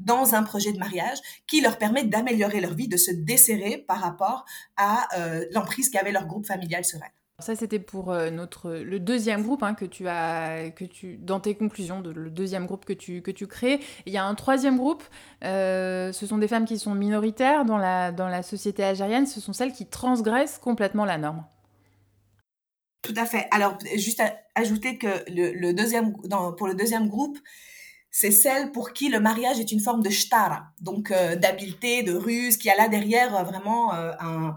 dans 0.00 0.34
un 0.34 0.42
projet 0.42 0.72
de 0.72 0.78
mariage 0.78 1.18
qui 1.46 1.60
leur 1.60 1.78
permet 1.78 2.04
d'améliorer 2.04 2.60
leur 2.60 2.74
vie, 2.74 2.88
de 2.88 2.96
se 2.96 3.12
desserrer 3.12 3.78
par 3.78 4.00
rapport 4.00 4.44
à 4.76 5.06
euh, 5.16 5.44
l'emprise 5.52 5.88
qu'avait 5.90 6.12
leur 6.12 6.26
groupe 6.26 6.46
familial 6.46 6.84
sur 6.84 6.98
elles. 7.02 7.12
Ça, 7.40 7.56
c'était 7.56 7.80
pour 7.80 8.12
euh, 8.12 8.30
notre 8.30 8.70
le 8.70 9.00
deuxième 9.00 9.42
groupe 9.42 9.64
hein, 9.64 9.74
que 9.74 9.84
tu 9.84 10.06
as 10.06 10.70
que 10.70 10.84
tu 10.84 11.16
dans 11.16 11.40
tes 11.40 11.56
conclusions 11.56 12.00
le 12.00 12.30
deuxième 12.30 12.66
groupe 12.66 12.84
que 12.84 12.92
tu 12.92 13.22
que 13.22 13.32
tu 13.32 13.48
crées. 13.48 13.80
Il 14.06 14.12
y 14.12 14.18
a 14.18 14.24
un 14.24 14.36
troisième 14.36 14.76
groupe. 14.76 15.02
ce 15.42 16.12
sont 16.12 16.38
des 16.38 16.46
femmes 16.46 16.64
qui 16.64 16.78
sont 16.78 16.94
minoritaires 16.94 17.64
dans 17.64 17.78
la 17.78 18.12
dans 18.12 18.28
la 18.28 18.44
société 18.44 18.84
algérienne. 18.84 19.26
Ce 19.26 19.40
sont 19.40 19.52
celles 19.52 19.72
qui 19.72 19.86
transgressent 19.86 20.58
complètement 20.58 21.04
la 21.04 21.18
norme. 21.18 21.44
Tout 23.04 23.14
à 23.16 23.26
fait. 23.26 23.46
Alors, 23.50 23.78
juste 23.96 24.22
ajouter 24.54 24.96
que 24.96 25.24
le, 25.28 25.72
deuxième, 25.72 26.14
pour 26.56 26.66
le 26.66 26.74
deuxième 26.74 27.06
groupe, 27.08 27.38
c'est 28.10 28.30
celle 28.30 28.70
pour 28.70 28.92
qui 28.92 29.08
le 29.08 29.20
mariage 29.20 29.58
est 29.58 29.72
une 29.72 29.80
forme 29.80 30.00
de 30.00 30.08
shtara, 30.08 30.68
donc 30.80 31.10
euh, 31.10 31.34
d'habileté, 31.34 32.04
de 32.04 32.14
ruse, 32.14 32.56
qui 32.56 32.70
a 32.70 32.76
là 32.76 32.88
derrière 32.88 33.34
euh, 33.34 33.42
vraiment 33.42 33.92
euh, 33.92 34.12
un, 34.20 34.56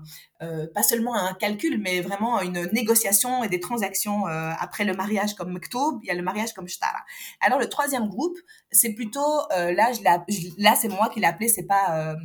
pas 0.76 0.84
seulement 0.84 1.16
un 1.16 1.34
calcul, 1.34 1.82
mais 1.82 2.00
vraiment 2.00 2.40
une 2.42 2.70
négociation 2.72 3.44
et 3.44 3.50
des 3.50 3.60
transactions 3.60 4.28
après 4.28 4.86
le 4.86 4.94
mariage 4.94 5.34
comme 5.34 5.52
mektoub, 5.52 6.00
il 6.04 6.08
y 6.08 6.12
a 6.12 6.14
le 6.14 6.22
mariage 6.22 6.54
comme 6.54 6.68
shtara. 6.68 7.00
Alors 7.42 7.58
le 7.58 7.68
troisième 7.68 8.08
groupe, 8.08 8.38
c'est 8.72 8.94
plutôt, 8.94 9.42
là, 9.50 9.92
je 9.92 10.04
là 10.60 10.76
c'est 10.76 10.90
moi 10.90 11.10
qui 11.10 11.20
l'ai 11.20 11.26
appelé, 11.26 11.48
c'est 11.48 11.66
pas 11.66 12.16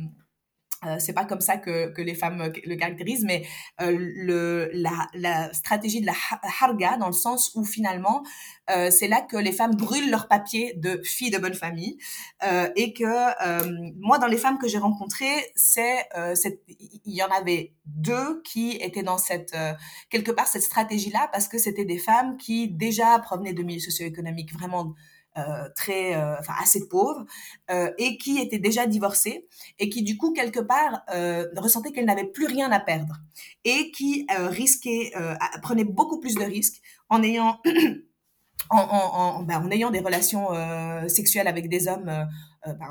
euh, 0.85 0.97
c'est 0.99 1.13
pas 1.13 1.25
comme 1.25 1.41
ça 1.41 1.57
que, 1.57 1.89
que 1.89 2.01
les 2.01 2.15
femmes 2.15 2.51
le 2.65 2.75
caractérisent, 2.75 3.25
mais 3.25 3.45
euh, 3.81 3.95
le, 3.97 4.69
la, 4.73 5.07
la, 5.13 5.53
stratégie 5.53 6.01
de 6.01 6.05
la 6.05 6.15
harga, 6.61 6.97
dans 6.97 7.07
le 7.07 7.13
sens 7.13 7.51
où 7.55 7.63
finalement, 7.63 8.23
euh, 8.69 8.91
c'est 8.91 9.07
là 9.07 9.21
que 9.21 9.37
les 9.37 9.51
femmes 9.51 9.75
brûlent 9.75 10.09
leurs 10.09 10.27
papiers 10.27 10.73
de 10.75 11.01
filles 11.03 11.31
de 11.31 11.37
bonne 11.37 11.53
famille, 11.53 11.97
euh, 12.43 12.69
et 12.75 12.93
que 12.93 13.03
euh, 13.03 13.91
moi, 13.99 14.19
dans 14.19 14.27
les 14.27 14.37
femmes 14.37 14.57
que 14.57 14.67
j'ai 14.67 14.77
rencontrées, 14.77 15.51
c'est, 15.55 16.07
il 17.05 17.13
y 17.13 17.23
en 17.23 17.29
avait 17.29 17.73
deux 17.85 18.41
qui 18.43 18.77
étaient 18.77 19.03
dans 19.03 19.17
cette 19.17 19.55
quelque 20.09 20.31
part 20.31 20.47
cette 20.47 20.63
stratégie-là, 20.63 21.29
parce 21.31 21.47
que 21.47 21.57
c'était 21.57 21.85
des 21.85 21.97
femmes 21.97 22.37
qui 22.37 22.69
déjà 22.69 23.19
provenaient 23.19 23.53
de 23.53 23.63
milieux 23.63 23.79
socio-économiques 23.79 24.53
vraiment 24.53 24.83
euh, 24.85 25.12
très, 25.75 26.15
euh, 26.15 26.35
enfin 26.39 26.53
assez 26.61 26.87
pauvre, 26.87 27.25
euh, 27.71 27.91
et 27.97 28.17
qui 28.17 28.39
était 28.39 28.59
déjà 28.59 28.85
divorcée 28.87 29.47
et 29.79 29.89
qui 29.89 30.03
du 30.03 30.17
coup 30.17 30.33
quelque 30.33 30.59
part 30.59 31.01
ressentait 31.57 31.91
qu'elle 31.91 32.05
n'avait 32.05 32.27
plus 32.27 32.45
rien 32.45 32.71
à 32.71 32.79
perdre 32.79 33.15
et 33.63 33.91
qui 33.91 34.27
risquait, 34.29 35.11
prenait 35.61 35.85
beaucoup 35.85 36.19
plus 36.19 36.35
de 36.35 36.43
risques 36.43 36.81
en 37.09 37.23
ayant 37.23 37.59
en, 38.69 38.77
en, 38.77 39.37
en, 39.39 39.43
ben, 39.43 39.61
en, 39.63 39.71
ayant 39.71 39.91
des 39.91 39.99
relations 39.99 40.49
sexuelles 41.07 41.47
avec 41.47 41.69
des 41.69 41.87
hommes 41.87 42.11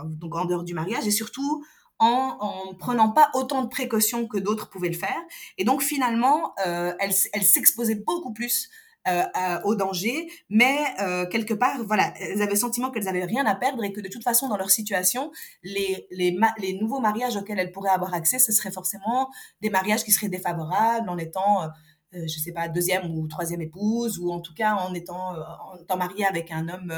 donc 0.04 0.34
en 0.34 0.44
dehors 0.44 0.64
du 0.64 0.74
mariage 0.74 1.06
et 1.06 1.10
surtout 1.10 1.64
en, 2.02 2.36
en 2.40 2.74
prenant 2.74 3.10
pas 3.10 3.30
autant 3.34 3.62
de 3.62 3.68
précautions 3.68 4.26
que 4.26 4.38
d'autres 4.38 4.68
pouvaient 4.68 4.88
le 4.88 4.98
faire. 4.98 5.22
Et 5.56 5.64
donc 5.64 5.82
finalement, 5.82 6.52
euh, 6.66 6.92
elle 6.98 7.12
s'exposait 7.12 7.94
beaucoup 7.94 8.32
plus 8.32 8.68
euh, 9.08 9.58
au 9.64 9.74
danger, 9.74 10.30
mais 10.48 10.78
euh, 11.00 11.26
quelque 11.26 11.54
part, 11.54 11.82
voilà, 11.84 12.14
elles 12.20 12.40
avaient 12.40 12.52
le 12.52 12.56
sentiment 12.56 12.92
qu'elles 12.92 13.08
avaient 13.08 13.24
rien 13.24 13.44
à 13.46 13.56
perdre 13.56 13.82
et 13.82 13.92
que 13.92 14.00
de 14.00 14.08
toute 14.08 14.22
façon, 14.22 14.48
dans 14.48 14.56
leur 14.56 14.70
situation, 14.70 15.32
les, 15.64 16.06
les, 16.12 16.38
les 16.58 16.74
nouveaux 16.74 17.00
mariages 17.00 17.36
auxquels 17.36 17.58
elles 17.58 17.72
pourraient 17.72 17.90
avoir 17.90 18.14
accès, 18.14 18.38
ce 18.38 18.52
seraient 18.52 18.70
forcément 18.70 19.28
des 19.60 19.70
mariages 19.70 20.04
qui 20.04 20.12
seraient 20.12 20.28
défavorables 20.28 21.08
en 21.08 21.18
étant, 21.18 21.64
euh, 21.64 21.68
je 22.12 22.38
sais 22.38 22.52
pas, 22.52 22.68
deuxième 22.68 23.10
ou 23.10 23.26
troisième 23.26 23.60
épouse, 23.60 24.20
ou 24.20 24.30
en 24.30 24.40
tout 24.40 24.54
cas 24.54 24.74
en 24.74 24.94
étant, 24.94 25.34
en 25.34 25.78
étant 25.80 25.96
mariée 25.96 26.24
avec 26.24 26.52
un 26.52 26.68
homme 26.68 26.94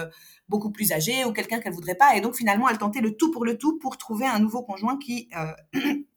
beaucoup 0.49 0.71
plus 0.71 0.93
âgé 0.93 1.25
ou 1.25 1.33
quelqu'un 1.33 1.61
qu'elle 1.61 1.73
voudrait 1.73 1.95
pas. 1.95 2.17
Et 2.17 2.21
donc 2.21 2.35
finalement, 2.35 2.69
elles 2.69 2.77
tentaient 2.77 3.01
le 3.01 3.17
tout 3.17 3.31
pour 3.31 3.47
le 3.47 3.57
tout 3.57 3.79
pour 3.79 3.97
trouver 3.97 4.27
un 4.27 4.41
nouveau 4.41 4.63
conjoint 4.63 4.99
qui 4.99 5.31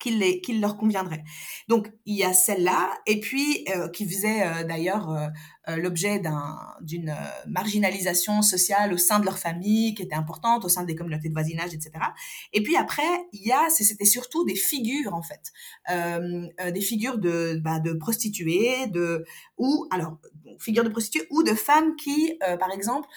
qu'il 0.00 0.60
leur 0.60 0.76
conviendrait. 0.76 1.22
Donc 1.68 1.92
il 2.06 2.16
y 2.16 2.24
a 2.24 2.32
celle-là, 2.32 2.98
et 3.06 3.20
puis 3.20 3.64
euh, 3.68 3.88
qui 3.88 4.08
faisait 4.08 4.42
euh, 4.42 4.64
d'ailleurs 4.64 5.10
euh, 5.10 5.76
l'objet 5.76 6.20
d'une 6.80 7.14
marginalisation 7.46 8.42
sociale 8.42 8.92
au 8.92 8.96
sein 8.96 9.20
de 9.20 9.24
leur 9.24 9.38
famille, 9.38 9.94
qui 9.94 10.02
était 10.02 10.16
importante, 10.16 10.64
au 10.64 10.68
sein 10.68 10.82
des 10.82 10.96
communautés 10.96 11.28
de 11.28 11.34
voisinage, 11.34 11.74
etc. 11.74 11.92
Et 12.52 12.62
puis 12.62 12.76
après, 12.76 13.02
il 13.32 13.46
y 13.46 13.52
a, 13.52 13.68
c'était 13.70 14.04
surtout 14.04 14.44
des 14.44 14.56
figures 14.56 15.14
en 15.14 15.22
fait, 15.22 15.52
des 16.72 16.80
figures 16.80 17.18
de, 17.18 17.60
bah, 17.62 17.78
de 17.78 17.92
prostituées, 17.92 18.88
de 18.88 19.24
ou 19.58 19.86
alors 19.92 20.18
figures 20.58 20.82
de 20.82 20.88
prostituées 20.88 21.28
ou 21.30 21.44
de 21.44 21.54
femmes 21.54 21.94
qui, 21.94 22.36
par 22.58 22.72
exemple, 22.72 23.08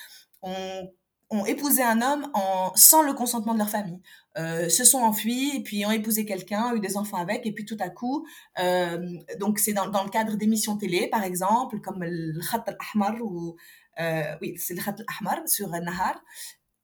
ont 0.43 0.91
ont 1.33 1.45
épousé 1.45 1.81
un 1.81 2.01
homme 2.01 2.29
en, 2.33 2.71
sans 2.75 3.01
le 3.01 3.13
consentement 3.13 3.53
de 3.53 3.59
leur 3.59 3.69
famille, 3.69 3.99
euh, 4.37 4.69
se 4.69 4.83
sont 4.83 4.99
enfuis, 4.99 5.55
et 5.55 5.63
puis 5.63 5.85
ont 5.85 5.91
épousé 5.91 6.25
quelqu'un, 6.25 6.73
eu 6.75 6.79
des 6.79 6.97
enfants 6.97 7.17
avec, 7.17 7.45
et 7.45 7.51
puis 7.51 7.65
tout 7.65 7.77
à 7.79 7.89
coup, 7.89 8.25
euh, 8.59 9.17
donc 9.39 9.59
c'est 9.59 9.73
dans, 9.73 9.85
le 9.85 10.09
cadre 10.09 10.35
d'émissions 10.35 10.77
télé, 10.77 11.07
par 11.07 11.23
exemple, 11.23 11.79
comme 11.81 12.03
le 12.03 12.39
Khat 12.39 12.63
al-Ahmar, 12.67 13.21
ou, 13.21 13.55
euh, 13.99 14.23
oui, 14.41 14.55
c'est 14.57 14.75
le 14.75 14.81
Khat 14.83 14.95
al-Ahmar 15.07 15.47
sur 15.47 15.69
Nahar, 15.69 16.21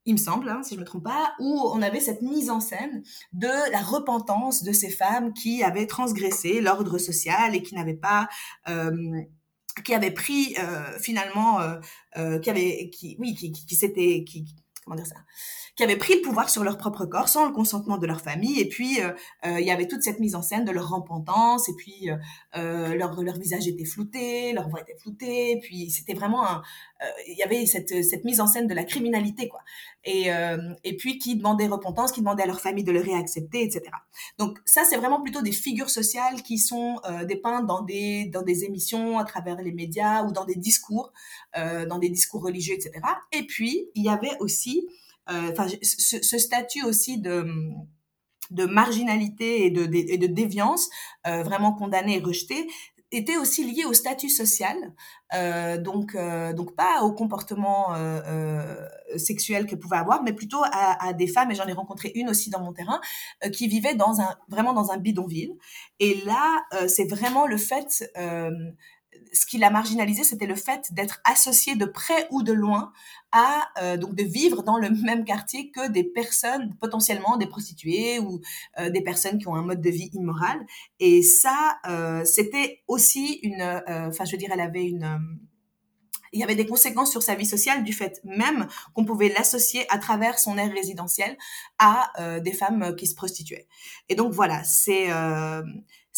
il 0.06 0.14
me 0.14 0.18
semble, 0.18 0.50
hein, 0.50 0.64
si 0.64 0.76
je 0.76 0.80
me 0.80 0.86
trompe 0.86 1.04
pas, 1.04 1.34
où 1.40 1.70
on 1.72 1.82
avait 1.84 2.00
cette 2.00 2.24
mise 2.24 2.50
en 2.50 2.60
scène 2.60 3.04
de 3.34 3.72
la 3.72 3.82
repentance 3.82 4.64
de 4.64 4.72
ces 4.72 4.90
femmes 4.90 5.34
qui 5.34 5.62
avaient 5.62 5.86
transgressé 5.86 6.62
l'ordre 6.62 6.98
social 6.98 7.54
et 7.54 7.62
qui 7.62 7.76
n'avaient 7.76 7.94
pas 7.94 8.28
qui 9.84 9.94
avait 9.94 10.12
pris 10.12 10.56
euh, 10.60 11.00
finalement, 11.00 11.60
euh, 11.62 11.80
euh, 12.18 12.40
qui 12.40 12.50
avait, 12.50 12.90
qui, 12.90 13.16
oui, 13.20 13.36
qui, 13.36 13.52
qui, 13.52 13.66
qui 13.66 13.76
s'était, 13.76 14.24
qui, 14.24 14.46
dire 14.96 15.08
ça, 15.08 15.16
qui 15.80 15.84
avaient 15.86 15.96
pris 15.96 16.16
le 16.16 16.22
pouvoir 16.22 16.50
sur 16.50 16.66
leur 16.66 16.78
propre 16.78 17.06
corps 17.06 17.30
sans 17.30 17.46
le 17.46 17.54
consentement 17.54 17.98
de 17.98 18.06
leur 18.06 18.20
famille. 18.20 18.60
Et 18.60 18.68
puis, 18.68 19.02
euh, 19.02 19.14
euh, 19.46 19.62
il 19.62 19.66
y 19.66 19.72
avait 19.72 19.88
toute 19.88 20.04
cette 20.04 20.20
mise 20.20 20.36
en 20.36 20.42
scène 20.42 20.66
de 20.66 20.72
leur 20.72 20.90
repentance. 20.90 21.70
Et 21.70 21.74
puis, 21.74 22.10
euh, 22.58 22.96
leur, 22.96 23.22
leur 23.22 23.38
visage 23.38 23.66
était 23.66 23.86
flouté, 23.86 24.52
leur 24.52 24.68
voix 24.68 24.82
était 24.82 24.98
floutée. 25.02 25.52
Et 25.52 25.60
puis, 25.62 25.90
c'était 25.90 26.16
vraiment 26.16 26.46
un... 26.46 26.64
Il 27.30 27.38
y 27.38 27.44
avait 27.44 27.66
cette, 27.66 28.04
cette 28.04 28.26
mise 28.26 28.42
en 28.42 28.48
scène 28.48 28.68
de 28.68 28.74
la 28.74 28.84
criminalité, 28.84 29.48
quoi. 29.48 29.62
Et, 30.04 30.28
et 30.84 30.98
puis, 30.98 31.18
qui 31.18 31.38
demandait 31.38 31.68
repentance, 31.68 32.12
qui 32.12 32.20
demandait 32.20 32.44
à 32.44 32.46
leur 32.46 32.60
famille 32.60 32.84
de 32.84 32.92
le 32.92 33.00
réaccepter, 33.00 33.64
etc. 33.64 33.86
Donc, 34.38 34.58
ça, 34.66 34.84
c'est 34.84 34.98
vraiment 34.98 35.22
plutôt 35.22 35.42
des 35.42 35.54
figures 35.54 35.90
sociales 35.90 36.42
qui 36.44 36.58
sont 36.58 37.00
dépeintes 37.26 37.68
dans 37.68 37.84
des, 37.84 38.26
dans 38.26 38.42
des 38.42 38.66
émissions 38.66 39.18
à 39.18 39.24
travers 39.24 39.62
les 39.62 39.72
médias 39.72 40.24
ou 40.24 40.34
dans 40.34 40.44
des 40.44 40.56
discours, 40.56 41.14
dans 41.56 42.00
des 42.00 42.10
discours 42.10 42.44
religieux, 42.44 42.76
etc. 42.76 43.00
Et 43.32 43.44
puis, 43.44 43.88
il 43.96 44.04
y 44.04 44.10
avait 44.10 44.36
aussi 44.42 44.79
euh, 45.30 45.52
ce, 45.84 46.38
statut 46.38 46.84
aussi 46.84 47.20
de 47.20 48.66
marginalité 48.66 49.66
et 49.66 49.70
de, 49.72 50.28
déviance, 50.28 50.90
euh, 51.28 51.44
vraiment 51.44 51.74
condamné 51.74 52.18
et 52.18 52.20
rejeté, 52.20 52.68
était 53.12 53.38
aussi 53.38 53.64
lié 53.64 53.86
au 53.86 53.94
statut 53.94 54.30
social, 54.30 54.76
euh, 55.34 55.78
donc 55.78 56.16
pas 56.76 57.02
au 57.02 57.12
comportement 57.12 57.96
sexuel 59.18 59.66
qu'elle 59.66 59.80
pouvait 59.80 59.98
avoir, 59.98 60.22
mais 60.24 60.34
plutôt 60.34 60.62
à, 60.72 61.14
des 61.14 61.28
femmes 61.28 61.50
et 61.52 61.56
j'en 61.56 61.66
ai 61.66 61.74
rencontré 61.74 62.12
une 62.14 62.30
aussi 62.30 62.50
dans 62.52 62.62
mon 62.62 62.74
terrain 62.74 63.02
qui 63.52 63.68
vivait 63.68 63.98
vraiment 64.48 64.74
dans 64.74 64.92
un 64.92 64.98
bidonville. 64.98 65.54
Et 66.00 66.22
là, 66.26 66.64
c'est 66.88 67.10
vraiment 67.10 67.48
le 67.48 67.58
fait 67.58 68.12
ce 69.32 69.46
qui 69.46 69.58
l'a 69.58 69.70
marginalisé, 69.70 70.24
c'était 70.24 70.46
le 70.46 70.56
fait 70.56 70.94
d'être 70.94 71.22
associé 71.24 71.76
de 71.76 71.86
près 71.86 72.28
ou 72.32 72.44
de 72.44 72.54
loin 72.54 72.92
à 73.32 73.70
euh, 73.82 73.98
donc 73.98 74.16
de 74.16 74.24
vivre 74.24 74.64
dans 74.64 74.78
le 74.78 74.90
même 75.04 75.26
quartier 75.26 75.72
que 75.72 75.90
des 75.90 76.04
personnes 76.04 76.76
potentiellement 76.80 77.38
des 77.38 77.48
prostituées 77.48 78.20
ou 78.20 78.42
euh, 78.80 78.90
des 78.90 79.02
personnes 79.02 79.38
qui 79.38 79.48
ont 79.48 79.56
un 79.56 79.64
mode 79.64 79.82
de 79.82 79.90
vie 79.90 80.10
immoral. 80.14 80.66
Et 81.00 81.22
ça, 81.22 81.80
euh, 81.88 82.24
c'était 82.26 82.84
aussi 82.88 83.40
une, 83.44 83.62
enfin 83.88 84.26
je 84.26 84.32
veux 84.32 84.38
dire, 84.38 84.50
elle 84.52 84.62
avait 84.62 84.86
une 84.86 85.40
il 86.32 86.40
y 86.40 86.44
avait 86.44 86.56
des 86.56 86.68
conséquences 86.68 87.10
sur 87.10 87.24
sa 87.24 87.34
vie 87.34 87.46
sociale 87.46 87.84
du 87.84 87.92
fait 87.92 88.22
même 88.24 88.68
qu'on 88.94 89.04
pouvait 89.04 89.30
l'associer 89.30 89.88
à 89.90 89.98
travers 89.98 90.38
son 90.38 90.60
aire 90.60 90.72
résidentielle 90.72 91.36
à 91.80 92.40
des 92.40 92.52
femmes 92.52 92.96
qui 92.96 93.08
se 93.08 93.16
prostituaient. 93.16 93.68
Et 94.10 94.16
donc 94.16 94.32
voilà, 94.32 94.64
c'est 94.64 95.08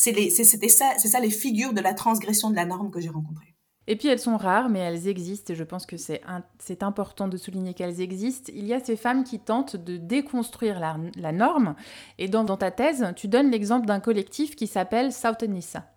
c'était 0.02 0.68
ça, 0.70 0.94
c'est 0.98 1.08
ça 1.08 1.20
les 1.20 1.30
figures 1.30 1.74
de 1.74 1.82
la 1.82 1.94
transgression 1.94 2.50
de 2.50 2.56
la 2.56 2.66
norme 2.66 2.90
que 2.90 3.00
j'ai 3.00 3.10
rencontrées. 3.10 3.56
Et 3.88 3.96
puis 3.96 4.08
elles 4.08 4.20
sont 4.20 4.38
rares, 4.38 4.70
mais 4.70 4.80
elles 4.80 5.08
existent, 5.08 5.54
et 5.54 5.56
je 5.56 5.64
pense 5.64 5.86
que 5.86 5.98
c'est 5.98 6.84
important 6.84 7.28
de 7.28 7.38
souligner 7.38 7.74
qu'elles 7.74 8.00
existent. 8.00 8.52
Il 8.56 8.66
y 8.66 8.74
a 8.74 8.80
ces 8.80 8.96
femmes 8.96 9.24
qui 9.24 9.40
tentent 9.40 9.76
de 9.76 9.98
déconstruire 9.98 10.80
la, 10.80 11.32
norme, 11.32 11.76
et 12.18 12.28
dans, 12.28 12.44
dans, 12.44 12.58
ta 12.58 12.72
thèse, 12.72 13.06
tu 13.16 13.28
donnes 13.28 13.52
l'exemple 13.52 13.86
d'un 13.86 14.00
collectif 14.00 14.56
qui 14.56 14.68
s'appelle 14.68 15.12
Soutenissa. 15.12 15.88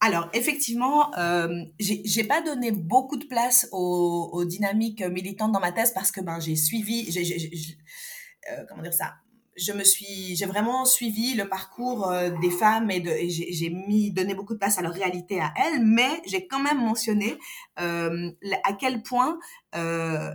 Alors, 0.00 0.30
effectivement, 0.32 1.14
euh, 1.18 1.64
j'ai 1.78 2.24
pas 2.24 2.40
donné 2.40 2.70
beaucoup 2.70 3.18
de 3.18 3.26
place 3.26 3.68
aux, 3.70 4.44
dynamiques 4.46 5.02
militantes 5.02 5.52
dans 5.52 5.60
ma 5.60 5.72
thèse 5.72 5.92
parce 5.92 6.10
que 6.10 6.22
ben, 6.22 6.40
j'ai 6.40 6.56
suivi, 6.56 7.10
euh, 8.50 8.64
comment 8.68 8.82
dire 8.82 8.94
ça, 8.94 9.14
je 9.56 9.72
me 9.72 9.84
suis, 9.84 10.36
j'ai 10.36 10.46
vraiment 10.46 10.84
suivi 10.84 11.34
le 11.34 11.48
parcours 11.48 12.10
euh, 12.10 12.30
des 12.40 12.50
femmes 12.50 12.90
et, 12.90 13.00
de, 13.00 13.10
j'ai 13.28 13.70
mis, 13.70 14.10
donné 14.10 14.34
beaucoup 14.34 14.54
de 14.54 14.58
place 14.58 14.78
à 14.78 14.82
leur 14.82 14.92
réalité 14.92 15.40
à 15.40 15.52
elles, 15.56 15.84
mais 15.84 16.22
j'ai 16.26 16.46
quand 16.46 16.60
même 16.60 16.78
mentionné 16.78 17.36
euh, 17.80 18.30
à 18.64 18.72
quel 18.72 19.02
point 19.02 19.38
euh, 19.74 20.32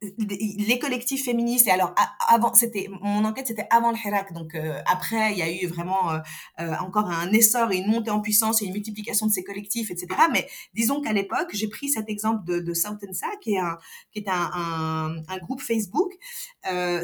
les 0.00 0.78
collectifs 0.78 1.24
féministes 1.24 1.66
et 1.66 1.72
alors 1.72 1.92
avant 2.28 2.54
c'était 2.54 2.88
mon 2.88 3.24
enquête 3.24 3.48
c'était 3.48 3.66
avant 3.70 3.90
le 3.90 3.96
Hirak 3.96 4.32
donc 4.32 4.54
euh, 4.54 4.78
après 4.86 5.32
il 5.32 5.38
y 5.38 5.42
a 5.42 5.50
eu 5.50 5.66
vraiment 5.66 6.12
euh, 6.12 6.18
euh, 6.60 6.72
encore 6.80 7.10
un 7.10 7.32
essor 7.32 7.72
et 7.72 7.78
une 7.78 7.88
montée 7.88 8.12
en 8.12 8.20
puissance 8.20 8.62
et 8.62 8.66
une 8.66 8.74
multiplication 8.74 9.26
de 9.26 9.32
ces 9.32 9.42
collectifs 9.42 9.90
etc 9.90 10.06
mais 10.32 10.48
disons 10.72 11.00
qu'à 11.00 11.12
l'époque 11.12 11.48
j'ai 11.52 11.66
pris 11.66 11.88
cet 11.88 12.08
exemple 12.08 12.44
de, 12.44 12.60
de 12.60 12.74
Soutensa 12.74 13.26
qui 13.40 13.54
est 13.54 13.58
un 13.58 13.76
qui 14.12 14.20
est 14.20 14.28
un, 14.28 15.16
un 15.26 15.38
groupe 15.38 15.60
Facebook 15.60 16.12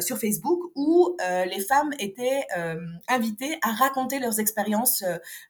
sur 0.01 0.17
Facebook 0.17 0.71
où 0.75 1.17
les 1.19 1.59
femmes 1.67 1.91
étaient 1.99 2.43
invitées 3.07 3.57
à 3.61 3.71
raconter 3.71 4.19
leurs 4.19 4.39
expériences 4.39 5.03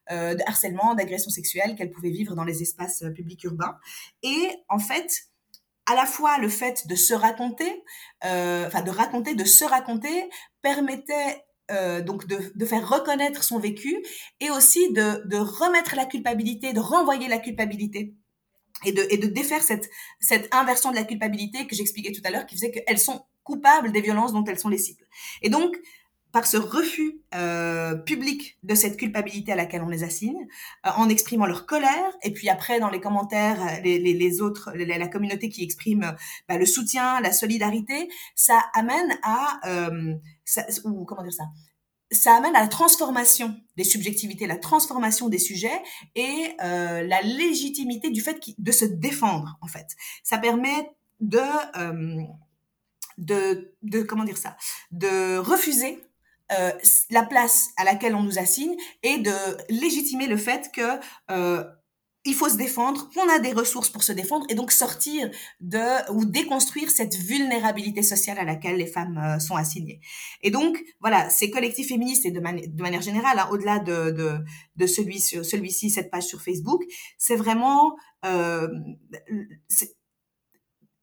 de 0.10 0.48
harcèlement 0.48 0.96
d'agression 0.96 1.30
sexuelle 1.30 1.76
qu'elles 1.76 1.92
pouvaient 1.92 2.12
vivre 2.12 2.34
dans 2.36 2.44
les 2.44 2.62
espaces 2.62 3.04
publics 3.14 3.44
urbains. 3.44 3.78
Et 4.24 4.50
en 4.70 4.80
fait 4.80 5.28
à 5.86 5.96
la 5.96 6.06
fois 6.06 6.38
le 6.38 6.50
fait 6.50 6.88
de 6.88 6.96
se 6.96 7.14
raconter, 7.14 7.84
euh, 8.24 8.68
enfin 8.68 8.82
de 8.82 8.92
raconter, 8.92 9.36
de 9.36 9.44
se 9.44 9.66
raconter, 9.66 10.30
permettait 10.62 11.44
euh, 11.72 12.02
donc 12.02 12.28
de, 12.28 12.52
de, 12.54 12.66
faire 12.66 12.88
reconnaître 12.88 13.44
son 13.44 13.60
vécu 13.60 14.04
et 14.40 14.52
aussi 14.52 14.92
de, 14.94 15.28
de, 15.28 15.38
remettre 15.38 15.96
la 15.96 16.06
culpabilité, 16.06 16.74
de 16.74 16.80
renvoyer 16.80 17.28
la 17.28 17.40
culpabilité 17.40 18.14
et 18.84 18.92
de, 18.92 19.06
et 19.10 19.18
de 19.18 19.28
défaire 19.28 19.64
cette, 19.64 19.90
cette 20.20 20.54
inversion 20.54 20.92
de 20.92 20.96
la 20.96 21.04
culpabilité 21.04 21.66
que 21.66 21.76
j'expliquais 21.76 22.12
tout 22.12 22.22
à 22.24 22.30
l'heure 22.30 22.46
qui 22.46 22.56
faisait 22.56 22.72
qu'elles 22.72 23.00
sont 23.00 23.26
coupables 23.44 23.92
des 23.92 24.02
violences 24.02 24.34
dont 24.34 24.44
elles 24.44 24.60
sont 24.60 24.70
les 24.70 24.78
cibles. 24.78 25.06
Et 25.42 25.50
donc, 25.50 25.76
par 26.36 26.48
ce 26.48 26.58
refus 26.58 27.22
euh, 27.34 27.96
public 27.96 28.58
de 28.62 28.76
cette 28.76 28.98
culpabilité 28.98 29.54
à 29.54 29.56
laquelle 29.56 29.82
on 29.84 29.88
les 29.88 30.04
assigne, 30.04 30.46
euh, 30.86 30.90
en 30.98 31.08
exprimant 31.08 31.46
leur 31.46 31.66
colère, 31.66 32.12
et 32.24 32.34
puis 32.34 32.50
après 32.50 32.82
dans 32.82 32.90
les 32.90 33.00
commentaires, 33.00 33.62
euh, 33.62 33.80
les, 33.82 34.42
autres, 34.42 34.70
la 34.76 35.08
communauté 35.08 35.48
qui 35.48 35.64
exprime 35.64 36.14
bah, 36.50 36.58
le 36.58 36.66
soutien, 36.66 37.22
la 37.22 37.32
solidarité, 37.32 38.10
ça 38.36 38.66
amène 38.74 39.18
à, 39.24 39.62
ou 40.84 41.06
comment 41.06 41.24
dire 41.24 41.32
ça, 41.32 41.46
ça 42.12 42.36
amène 42.36 42.54
à 42.58 42.64
la 42.64 42.68
transformation 42.68 43.56
des 43.78 43.86
subjectivités, 43.86 44.46
la 44.46 44.58
transformation 44.58 45.30
des 45.30 45.40
sujets 45.40 45.82
et 46.16 46.54
la 46.60 47.22
légitimité 47.22 48.10
du 48.10 48.20
fait 48.20 48.42
de 48.58 48.72
se 48.74 48.84
défendre 48.84 49.58
en 49.62 49.68
fait. 49.68 49.88
Ça 50.22 50.38
permet 50.38 50.92
de 51.22 51.40
de, 53.18 53.74
de 53.82 54.02
comment 54.02 54.26
dire 54.26 54.38
ça, 54.38 54.58
de 54.92 55.38
refuser 55.38 56.04
euh, 56.52 56.72
la 57.10 57.24
place 57.24 57.70
à 57.78 57.84
laquelle 57.84 58.16
on 58.16 58.24
nous 58.24 58.38
assigne 58.38 58.76
et 59.04 59.18
de 59.18 59.34
légitimer 59.70 60.28
le 60.28 60.38
fait 60.38 60.72
que 60.74 61.00
euh, 61.32 61.64
il 62.26 62.34
faut 62.34 62.50
se 62.50 62.58
défendre, 62.58 63.10
qu'on 63.14 63.30
a 63.30 63.40
des 63.40 63.54
ressources 63.54 63.90
pour 63.90 64.04
se 64.04 64.12
défendre 64.12 64.46
et 64.50 64.56
donc 64.56 64.72
sortir 64.72 65.30
de 65.62 66.12
ou 66.12 66.26
déconstruire 66.26 66.90
cette 66.90 67.16
vulnérabilité 67.16 68.02
sociale 68.02 68.40
à 68.40 68.44
laquelle 68.44 68.78
les 68.78 68.88
femmes 68.88 69.18
euh, 69.18 69.40
sont 69.40 69.56
assignées. 69.56 70.02
Et 70.42 70.50
donc 70.50 70.84
voilà, 71.00 71.30
ces 71.30 71.52
collectifs 71.52 71.90
féministes 71.90 72.26
et 72.26 72.32
de, 72.32 72.40
manière 72.40 73.02
générale, 73.02 73.38
hein, 73.40 73.48
au-delà 73.52 73.80
de, 73.80 74.12
de, 74.12 74.40
de 74.76 74.88
celui 74.88 75.20
celui-ci, 75.20 75.92
cette 75.92 76.10
page 76.10 76.26
sur 76.26 76.42
Facebook, 76.42 76.82
c'est 77.18 77.36
vraiment 77.36 77.96
euh, 78.26 78.68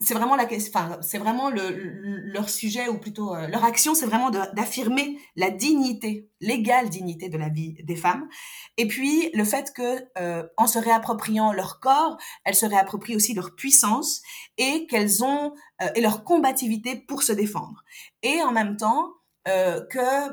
c'est 0.03 0.15
vraiment 0.15 0.37
la 0.37 0.45
enfin, 0.45 0.99
c'est 1.01 1.19
vraiment 1.19 1.49
le, 1.49 1.71
leur 1.71 2.49
sujet 2.49 2.89
ou 2.89 2.99
plutôt 2.99 3.35
euh, 3.35 3.47
leur 3.49 3.65
action, 3.65 3.95
c'est 3.95 4.07
vraiment 4.07 4.31
d'affirmer 4.31 5.19
la 5.37 5.51
dignité, 5.51 6.29
l'égale 6.41 6.89
dignité 6.89 7.29
de 7.29 7.39
la 7.39 7.49
vie 7.49 7.75
des 7.85 7.97
femmes. 7.97 8.29
Et 8.77 8.87
puis 8.87 9.31
le 9.35 9.45
fait 9.45 9.73
que 9.75 10.05
euh, 10.19 10.47
en 10.57 10.67
se 10.67 10.79
réappropriant 10.79 11.53
leur 11.53 11.81
corps, 11.81 12.17
elles 12.45 12.55
se 12.55 12.67
réapproprient 12.67 13.17
aussi 13.17 13.35
leur 13.35 13.55
puissance 13.55 14.23
et 14.59 14.87
qu'elles 14.87 15.25
ont 15.25 15.55
euh, 15.83 15.89
et 15.95 16.01
leur 16.01 16.25
combativité 16.25 16.97
pour 16.97 17.23
se 17.23 17.33
défendre. 17.33 17.85
Et 18.23 18.43
en 18.43 18.53
même 18.53 18.77
temps 18.77 19.13
que 19.45 20.31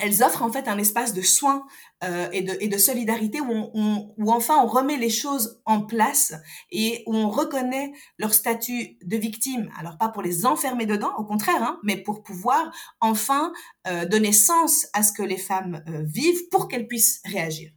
elles 0.00 0.22
offrent 0.22 0.42
en 0.42 0.52
fait 0.52 0.68
un 0.68 0.78
espace 0.78 1.12
de 1.14 1.22
soins 1.22 1.66
euh, 2.04 2.28
et, 2.32 2.42
de, 2.42 2.56
et 2.60 2.68
de 2.68 2.78
solidarité 2.78 3.40
où, 3.40 3.50
on, 3.50 4.14
où 4.16 4.32
enfin 4.32 4.62
on 4.62 4.66
remet 4.66 4.96
les 4.96 5.10
choses 5.10 5.60
en 5.64 5.80
place 5.80 6.32
et 6.70 7.02
où 7.06 7.16
on 7.16 7.28
reconnaît 7.28 7.92
leur 8.18 8.32
statut 8.32 8.98
de 9.02 9.16
victime. 9.16 9.68
Alors 9.78 9.98
pas 9.98 10.08
pour 10.08 10.22
les 10.22 10.46
enfermer 10.46 10.86
dedans, 10.86 11.12
au 11.18 11.24
contraire, 11.24 11.62
hein, 11.62 11.80
mais 11.82 11.96
pour 11.96 12.22
pouvoir 12.22 12.72
enfin 13.00 13.52
euh, 13.88 14.06
donner 14.06 14.32
sens 14.32 14.86
à 14.92 15.02
ce 15.02 15.12
que 15.12 15.24
les 15.24 15.38
femmes 15.38 15.82
euh, 15.88 16.04
vivent 16.04 16.48
pour 16.50 16.68
qu'elles 16.68 16.86
puissent 16.86 17.20
réagir. 17.24 17.72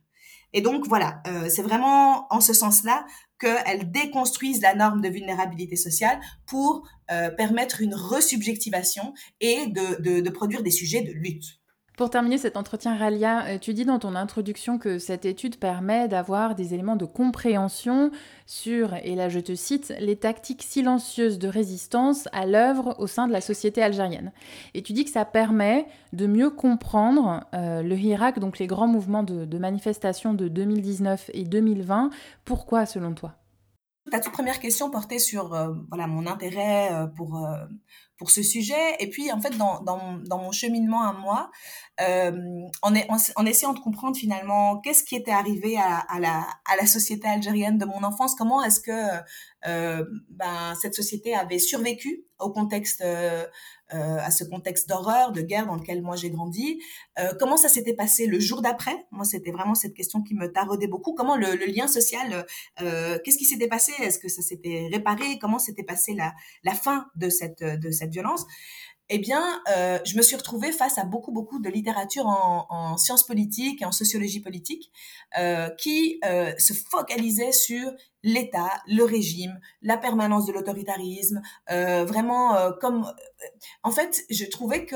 Et 0.54 0.62
donc 0.62 0.88
voilà, 0.88 1.22
euh, 1.26 1.50
c'est 1.50 1.64
vraiment 1.64 2.28
en 2.32 2.40
ce 2.40 2.54
sens-là 2.54 3.08
qu'elles 3.40 3.92
déconstruisent 3.92 4.62
la 4.62 4.76
norme 4.76 5.02
de 5.02 5.10
vulnérabilité 5.10 5.76
sociale 5.76 6.22
pour 6.46 6.88
euh, 7.10 7.32
permettre 7.32 7.82
une 7.82 7.96
resubjectivation 7.96 9.16
et 9.42 9.66
de, 9.66 10.00
de, 10.02 10.22
de 10.22 10.30
produire 10.30 10.62
des 10.62 10.70
sujets 10.70 11.02
de 11.02 11.12
lutte. 11.12 11.63
Pour 11.96 12.10
terminer 12.10 12.40
cet 12.40 12.58
entretien, 12.58 12.98
Ralia, 12.98 13.46
euh, 13.46 13.58
tu 13.60 13.76
dis 13.76 13.86
dans 13.86 14.00
ton 14.00 14.16
introduction 14.16 14.80
que 14.80 14.98
cette 14.98 15.26
étude 15.26 15.58
permet 15.58 16.08
d'avoir 16.08 16.56
des 16.56 16.74
éléments 16.74 16.96
de 16.96 17.06
compréhension 17.06 18.10
sur, 18.48 18.96
et 18.96 19.14
là 19.14 19.30
je 19.30 19.40
te 19.40 19.54
cite, 19.54 19.94
les 20.00 20.16
tactiques 20.16 20.64
silencieuses 20.64 21.38
de 21.38 21.48
résistance 21.48 22.28
à 22.32 22.48
l'œuvre 22.48 22.96
au 22.98 23.06
sein 23.06 23.28
de 23.28 23.32
la 23.32 23.42
société 23.42 23.84
algérienne. 23.84 24.32
Et 24.74 24.82
tu 24.82 24.94
dis 24.94 25.06
que 25.06 25.12
ça 25.12 25.24
permet 25.24 25.86
de 26.14 26.26
mieux 26.26 26.50
comprendre 26.50 27.46
euh, 27.54 27.84
le 27.84 27.96
Hirak, 27.96 28.40
donc 28.40 28.58
les 28.58 28.68
grands 28.68 28.88
mouvements 28.88 29.24
de, 29.24 29.58
manifestation 29.60 30.34
de 30.34 30.48
2019 30.48 31.30
et 31.36 31.44
2020. 31.44 32.10
Pourquoi 32.44 32.88
selon 32.88 33.14
toi? 33.14 33.36
Ta 34.12 34.20
toute 34.20 34.34
première 34.34 34.60
question 34.60 34.90
portait 34.90 35.20
sur 35.20 35.54
euh, 35.54 35.76
voilà 35.90 36.08
mon 36.08 36.26
intérêt 36.26 36.90
pour 37.16 37.48
pour 38.24 38.32
ce 38.32 38.42
sujet. 38.42 38.96
Et 39.00 39.10
puis 39.10 39.34
en 39.34 39.42
fait 39.42 39.58
dans 39.58 39.82
dans, 39.82 40.18
dans 40.26 40.38
mon 40.38 40.54
cheminement 40.54 41.04
à 41.04 41.12
moi 41.12 41.52
en, 42.00 42.96
est, 42.96 43.08
en, 43.36 43.46
essayant 43.46 43.74
de 43.74 43.80
comprendre 43.80 44.16
finalement 44.18 44.80
qu'est-ce 44.80 45.04
qui 45.04 45.16
était 45.16 45.32
arrivé 45.32 45.78
à, 45.78 46.20
la 46.20 46.48
à 46.72 46.78
la 46.78 46.86
société 46.88 47.28
algérienne 47.28 47.78
de 47.78 47.86
mon 47.86 48.02
enfance? 48.04 48.34
Comment 48.36 48.64
est-ce 48.64 48.80
que 48.80 49.00
ben 50.30 50.74
cette 50.82 50.96
société 50.96 51.36
avait 51.36 51.60
survécu 51.60 52.24
au 52.40 52.50
contexte 52.52 53.04
euh, 53.94 54.18
à 54.18 54.32
ce 54.32 54.44
contexte 54.44 54.90
d'horreur, 54.90 55.34
de 55.34 55.42
guerre 55.42 55.68
dans 55.68 55.76
lequel 55.76 56.02
moi 56.02 56.16
j'ai 56.16 56.32
grandi? 56.32 56.82
Euh, 57.20 57.34
comment 57.40 57.58
ça 57.58 57.70
s'était 57.70 57.94
passé 57.94 58.26
le 58.26 58.40
jour 58.40 58.64
d'après? 58.64 59.06
Moi, 59.12 59.24
c'était 59.24 59.52
vraiment 59.52 59.76
cette 59.76 59.94
question 59.94 60.24
qui 60.24 60.34
me 60.34 60.52
taraudait 60.52 60.88
beaucoup. 60.88 61.14
Comment 61.14 61.36
le, 61.36 61.54
lien 61.68 61.88
social, 61.88 62.46
euh, 62.82 63.20
qu'est-ce 63.24 63.38
qui 63.38 63.46
s'était 63.46 63.68
passé? 63.68 63.92
Est-ce 64.00 64.18
que 64.18 64.30
ça 64.30 64.42
s'était 64.42 64.90
réparé? 64.92 65.38
Comment 65.38 65.60
s'était 65.60 65.84
passé 65.84 66.16
la, 66.16 66.34
la 66.64 66.74
fin 66.74 67.06
de 67.16 67.30
cette, 67.30 67.64
de 67.64 67.92
cette 67.92 68.13
violence 68.14 68.46
eh 69.10 69.20
bien, 69.20 69.62
euh, 69.70 70.00
je 70.06 70.16
me 70.18 70.22
suis 70.22 70.36
retrouvée 70.36 70.72
face 70.72 70.98
à 70.98 71.04
beaucoup, 71.04 71.32
beaucoup 71.32 71.60
de 71.60 71.70
littérature 71.70 72.26
en, 72.26 72.66
en 72.70 72.98
sciences 72.98 73.26
politiques 73.26 73.82
et 73.82 73.86
en 73.86 73.92
sociologie 73.92 74.40
politique 74.40 74.92
euh, 75.38 75.70
qui 75.78 76.20
euh, 76.26 76.54
se 76.58 76.74
focalisait 76.74 77.52
sur 77.52 77.92
l'État, 78.24 78.72
le 78.88 79.04
régime, 79.04 79.60
la 79.82 79.98
permanence 79.98 80.46
de 80.46 80.54
l'autoritarisme, 80.54 81.42
vraiment 81.68 82.72
comme... 82.80 83.06
En 83.84 83.92
fait, 83.92 84.24
je 84.30 84.46
trouvais 84.46 84.86
que 84.86 84.96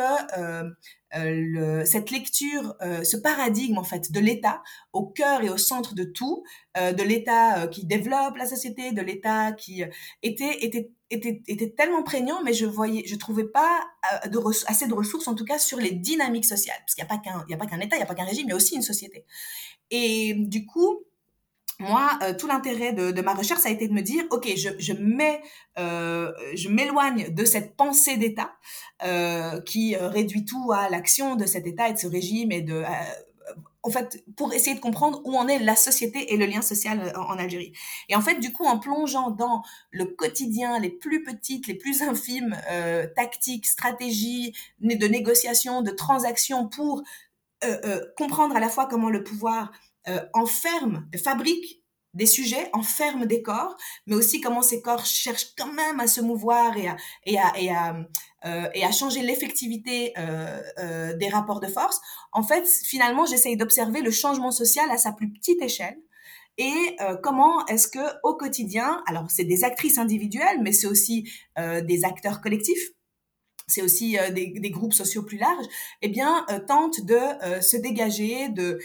cette 1.84 2.09
lecture, 2.09 2.74
ce 2.80 3.18
paradigme 3.18 3.78
en 3.80 3.84
fait 3.84 4.13
de 4.13 4.22
l'État 4.22 4.63
au 4.93 5.07
cœur 5.07 5.41
et 5.41 5.49
au 5.49 5.57
centre 5.57 5.93
de 5.93 6.05
tout, 6.05 6.45
de 6.78 7.03
l'État 7.03 7.68
qui 7.68 7.86
développe 7.86 8.38
la 8.38 8.47
société, 8.47 8.93
de 8.93 9.01
l'État 9.01 9.51
qui 9.51 9.84
était, 10.24 10.63
était 10.63 10.93
était, 11.09 11.41
était 11.47 11.69
tellement 11.69 12.03
prégnant, 12.03 12.41
mais 12.43 12.53
je 12.53 12.65
voyais, 12.65 13.03
je 13.05 13.15
trouvais 13.15 13.45
pas 13.45 13.85
de 14.25 14.39
assez 14.67 14.87
de 14.87 14.93
ressources, 14.93 15.27
en 15.27 15.35
tout 15.35 15.45
cas 15.45 15.59
sur 15.59 15.77
les 15.77 15.91
dynamiques 15.91 16.45
sociales, 16.45 16.77
parce 16.79 16.95
qu'il 16.95 17.03
n'y 17.03 17.09
a 17.09 17.15
pas 17.15 17.21
qu'un, 17.21 17.45
il 17.47 17.51
y 17.51 17.55
a 17.55 17.57
pas 17.57 17.65
qu'un 17.65 17.79
État, 17.79 17.95
il 17.95 17.99
n'y 17.99 18.03
a 18.03 18.07
pas 18.07 18.15
qu'un 18.15 18.25
régime, 18.25 18.45
il 18.47 18.49
y 18.49 18.53
a 18.53 18.55
aussi 18.55 18.75
une 18.75 18.81
société. 18.81 19.25
Et 19.91 20.33
du 20.35 20.65
coup, 20.65 21.03
moi, 21.79 22.17
euh, 22.23 22.33
tout 22.33 22.47
l'intérêt 22.47 22.93
de, 22.93 23.11
de, 23.11 23.21
ma 23.21 23.33
recherche, 23.33 23.61
ça 23.61 23.69
a 23.69 23.71
été 23.71 23.87
de 23.87 23.93
me 23.93 24.01
dire, 24.01 24.25
ok, 24.31 24.51
je, 24.55 24.69
je 24.79 24.93
mets, 24.93 25.41
euh, 25.77 26.31
je 26.55 26.69
m'éloigne 26.69 27.33
de 27.33 27.45
cette 27.45 27.75
pensée 27.75 28.17
d'État 28.17 28.55
euh, 29.03 29.61
qui 29.61 29.95
euh, 29.95 30.07
réduit 30.07 30.43
tout 30.43 30.71
à 30.73 30.89
l'action 30.89 31.35
de 31.35 31.45
cet 31.45 31.67
État 31.67 31.89
et 31.89 31.93
de 31.93 31.99
ce 31.99 32.07
régime 32.07 32.51
et 32.51 32.61
de, 32.61 32.73
euh, 32.73 32.87
en 33.83 33.89
fait, 33.89 34.23
pour 34.35 34.53
essayer 34.53 34.75
de 34.75 34.81
comprendre 34.81 35.21
où 35.23 35.37
en 35.37 35.47
est 35.47 35.59
la 35.59 35.75
société 35.75 36.33
et 36.33 36.37
le 36.37 36.45
lien 36.45 36.61
social 36.61 37.13
en, 37.15 37.33
en, 37.33 37.37
Algérie. 37.37 37.73
Et 38.09 38.15
en 38.15 38.21
fait, 38.21 38.35
du 38.35 38.51
coup, 38.51 38.65
en 38.65 38.79
plongeant 38.79 39.31
dans 39.31 39.63
le 39.91 40.05
quotidien, 40.05 40.79
les 40.79 40.89
plus 40.89 41.23
petites, 41.23 41.67
les 41.67 41.75
plus 41.75 42.01
infimes 42.01 42.57
tactiques, 43.15 43.65
stratégies 43.65 44.53
de 44.79 45.07
négociation, 45.07 45.81
de 45.81 45.91
transactions 45.91 46.67
pour 46.67 47.03
comprendre 48.17 48.55
à 48.55 48.59
la 48.59 48.69
fois 48.69 48.85
comment 48.85 49.09
le 49.09 49.23
pouvoir 49.23 49.71
euh, 50.07 50.21
enferme, 50.33 51.05
fabrique 51.21 51.83
des 52.13 52.27
sujets, 52.27 52.69
enferme 52.71 53.25
des 53.25 53.41
corps, 53.41 53.75
mais 54.05 54.15
aussi 54.15 54.39
comment 54.39 54.61
ces 54.61 54.81
corps 54.81 55.05
cherchent 55.05 55.53
quand 55.57 55.73
même 55.73 55.99
à 55.99 56.07
se 56.07 56.21
mouvoir 56.21 56.75
et 56.77 57.37
à, 57.37 57.97
euh, 58.47 58.69
et 58.73 58.83
à 58.85 58.91
changer 58.91 59.21
l'effectivité 59.21 60.13
euh, 60.17 60.61
euh, 60.79 61.13
des 61.17 61.27
rapports 61.27 61.59
de 61.59 61.67
force. 61.67 61.99
En 62.31 62.43
fait, 62.43 62.65
finalement, 62.67 63.25
j'essaye 63.25 63.57
d'observer 63.57 64.01
le 64.01 64.11
changement 64.11 64.51
social 64.51 64.89
à 64.89 64.97
sa 64.97 65.11
plus 65.11 65.31
petite 65.31 65.61
échelle 65.61 65.97
et 66.59 66.97
comment 67.21 67.63
est-ce 67.67 67.87
que 67.87 67.99
au 68.23 68.33
quotidien, 68.33 69.03
alors 69.05 69.29
c'est 69.29 69.43
des 69.43 69.63
actrices 69.63 69.99
individuelles, 69.99 70.59
mais 70.63 70.71
c'est 70.71 70.87
aussi 70.87 71.31
des 71.55 72.03
acteurs 72.03 72.41
collectifs, 72.41 72.93
c'est 73.67 73.83
aussi 73.83 74.17
des, 74.33 74.71
groupes 74.71 74.95
sociaux 74.95 75.21
plus 75.21 75.37
larges, 75.37 75.67
eh 76.01 76.09
bien, 76.09 76.47
tentent 76.67 77.05
de 77.05 77.19
se 77.61 77.77
dégager, 77.77 78.49
de 78.49 78.79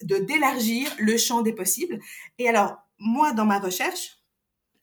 d'élargir 0.00 0.94
le 1.00 1.16
champ 1.16 1.42
des 1.42 1.54
possibles. 1.54 1.98
Et 2.38 2.48
alors, 2.48 2.76
moi, 3.00 3.32
dans 3.32 3.46
ma 3.46 3.58
recherche, 3.58 4.23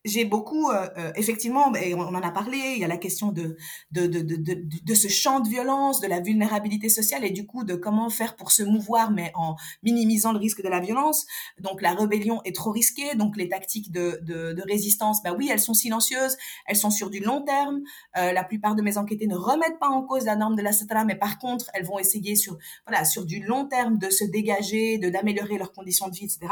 j'ai 0.03 0.25
beaucoup, 0.25 0.69
euh, 0.69 0.89
euh, 0.97 1.11
effectivement, 1.15 1.73
et 1.75 1.93
on 1.93 1.99
en 1.99 2.21
a 2.21 2.31
parlé, 2.31 2.57
il 2.75 2.79
y 2.79 2.83
a 2.83 2.87
la 2.87 2.97
question 2.97 3.31
de 3.31 3.57
de, 3.91 4.07
de, 4.07 4.21
de, 4.21 4.35
de, 4.35 4.93
ce 4.95 5.07
champ 5.07 5.39
de 5.39 5.49
violence, 5.49 5.99
de 5.99 6.07
la 6.07 6.19
vulnérabilité 6.19 6.89
sociale 6.89 7.23
et 7.23 7.31
du 7.31 7.45
coup 7.45 7.63
de 7.63 7.75
comment 7.75 8.09
faire 8.09 8.35
pour 8.35 8.51
se 8.51 8.63
mouvoir, 8.63 9.11
mais 9.11 9.31
en 9.35 9.55
minimisant 9.83 10.31
le 10.31 10.39
risque 10.39 10.63
de 10.63 10.69
la 10.69 10.79
violence. 10.79 11.25
Donc 11.59 11.81
la 11.81 11.93
rébellion 11.93 12.41
est 12.45 12.55
trop 12.55 12.71
risquée, 12.71 13.15
donc 13.15 13.37
les 13.37 13.49
tactiques 13.49 13.91
de, 13.91 14.19
de, 14.23 14.61
résistance, 14.67 15.21
bah 15.23 15.33
oui, 15.37 15.49
elles 15.51 15.59
sont 15.59 15.73
silencieuses, 15.73 16.37
elles 16.65 16.75
sont 16.75 16.91
sur 16.91 17.09
du 17.09 17.19
long 17.19 17.41
terme. 17.41 17.81
Euh, 18.17 18.31
la 18.31 18.43
plupart 18.43 18.75
de 18.75 18.81
mes 18.81 18.97
enquêtés 18.97 19.27
ne 19.27 19.35
remettent 19.35 19.79
pas 19.79 19.89
en 19.89 20.03
cause 20.03 20.25
la 20.25 20.35
norme 20.35 20.55
de 20.55 20.61
la 20.61 20.71
SATRA, 20.71 21.03
mais 21.03 21.15
par 21.15 21.39
contre, 21.39 21.69
elles 21.73 21.85
vont 21.85 21.99
essayer 21.99 22.35
sur, 22.35 22.57
voilà, 22.87 23.05
sur 23.05 23.25
du 23.25 23.41
long 23.43 23.65
terme 23.65 23.97
de 23.97 24.09
se 24.09 24.23
dégager, 24.23 24.97
d'améliorer 24.97 25.57
leurs 25.57 25.73
conditions 25.73 26.07
de 26.07 26.15
vie, 26.15 26.25
etc. 26.25 26.47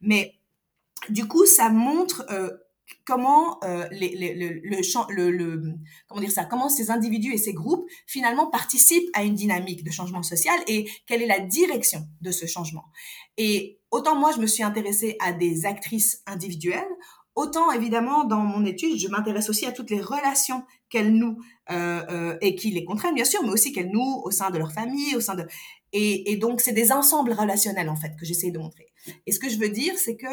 Mais 0.00 0.34
du 1.08 1.26
coup, 1.28 1.46
ça 1.46 1.68
montre 1.68 2.24
euh, 2.30 2.50
comment 3.04 3.62
euh, 3.64 3.86
les, 3.90 4.14
les, 4.16 4.34
le, 4.34 4.60
le, 5.10 5.30
le, 5.30 5.74
comment 6.06 6.20
dire 6.20 6.30
ça 6.30 6.44
comment 6.44 6.68
ces 6.68 6.90
individus 6.90 7.32
et 7.32 7.38
ces 7.38 7.52
groupes 7.52 7.86
finalement 8.06 8.48
participent 8.48 9.08
à 9.14 9.24
une 9.24 9.34
dynamique 9.34 9.84
de 9.84 9.90
changement 9.90 10.22
social 10.22 10.58
et 10.66 10.88
quelle 11.06 11.22
est 11.22 11.26
la 11.26 11.40
direction 11.40 12.06
de 12.20 12.30
ce 12.30 12.46
changement. 12.46 12.84
Et 13.36 13.80
autant 13.90 14.16
moi 14.16 14.32
je 14.34 14.40
me 14.40 14.46
suis 14.46 14.62
intéressée 14.62 15.16
à 15.20 15.32
des 15.32 15.66
actrices 15.66 16.22
individuelles 16.26 16.82
autant 17.34 17.72
évidemment 17.72 18.24
dans 18.24 18.40
mon 18.40 18.64
étude 18.64 18.98
je 18.98 19.08
m'intéresse 19.08 19.50
aussi 19.50 19.66
à 19.66 19.72
toutes 19.72 19.90
les 19.90 20.00
relations 20.00 20.62
qu'elles 20.88 21.12
nouent 21.12 21.38
euh, 21.70 22.02
euh, 22.10 22.38
et 22.40 22.54
qui 22.54 22.70
les 22.70 22.84
contraignent 22.84 23.14
bien 23.14 23.24
sûr 23.24 23.42
mais 23.42 23.50
aussi 23.50 23.72
qu'elles 23.72 23.90
nouent 23.90 24.22
au 24.24 24.30
sein 24.30 24.50
de 24.50 24.58
leur 24.58 24.72
famille 24.72 25.16
au 25.16 25.20
sein 25.20 25.34
de 25.34 25.44
et, 25.92 26.32
et 26.32 26.36
donc 26.36 26.60
c'est 26.60 26.72
des 26.72 26.92
ensembles 26.92 27.32
relationnels 27.32 27.88
en 27.88 27.96
fait 27.96 28.14
que 28.18 28.24
j'essaie 28.24 28.50
de 28.50 28.58
montrer. 28.58 28.92
Et 29.26 29.32
ce 29.32 29.38
que 29.38 29.48
je 29.48 29.58
veux 29.58 29.68
dire 29.68 29.94
c'est 29.96 30.16
que 30.16 30.26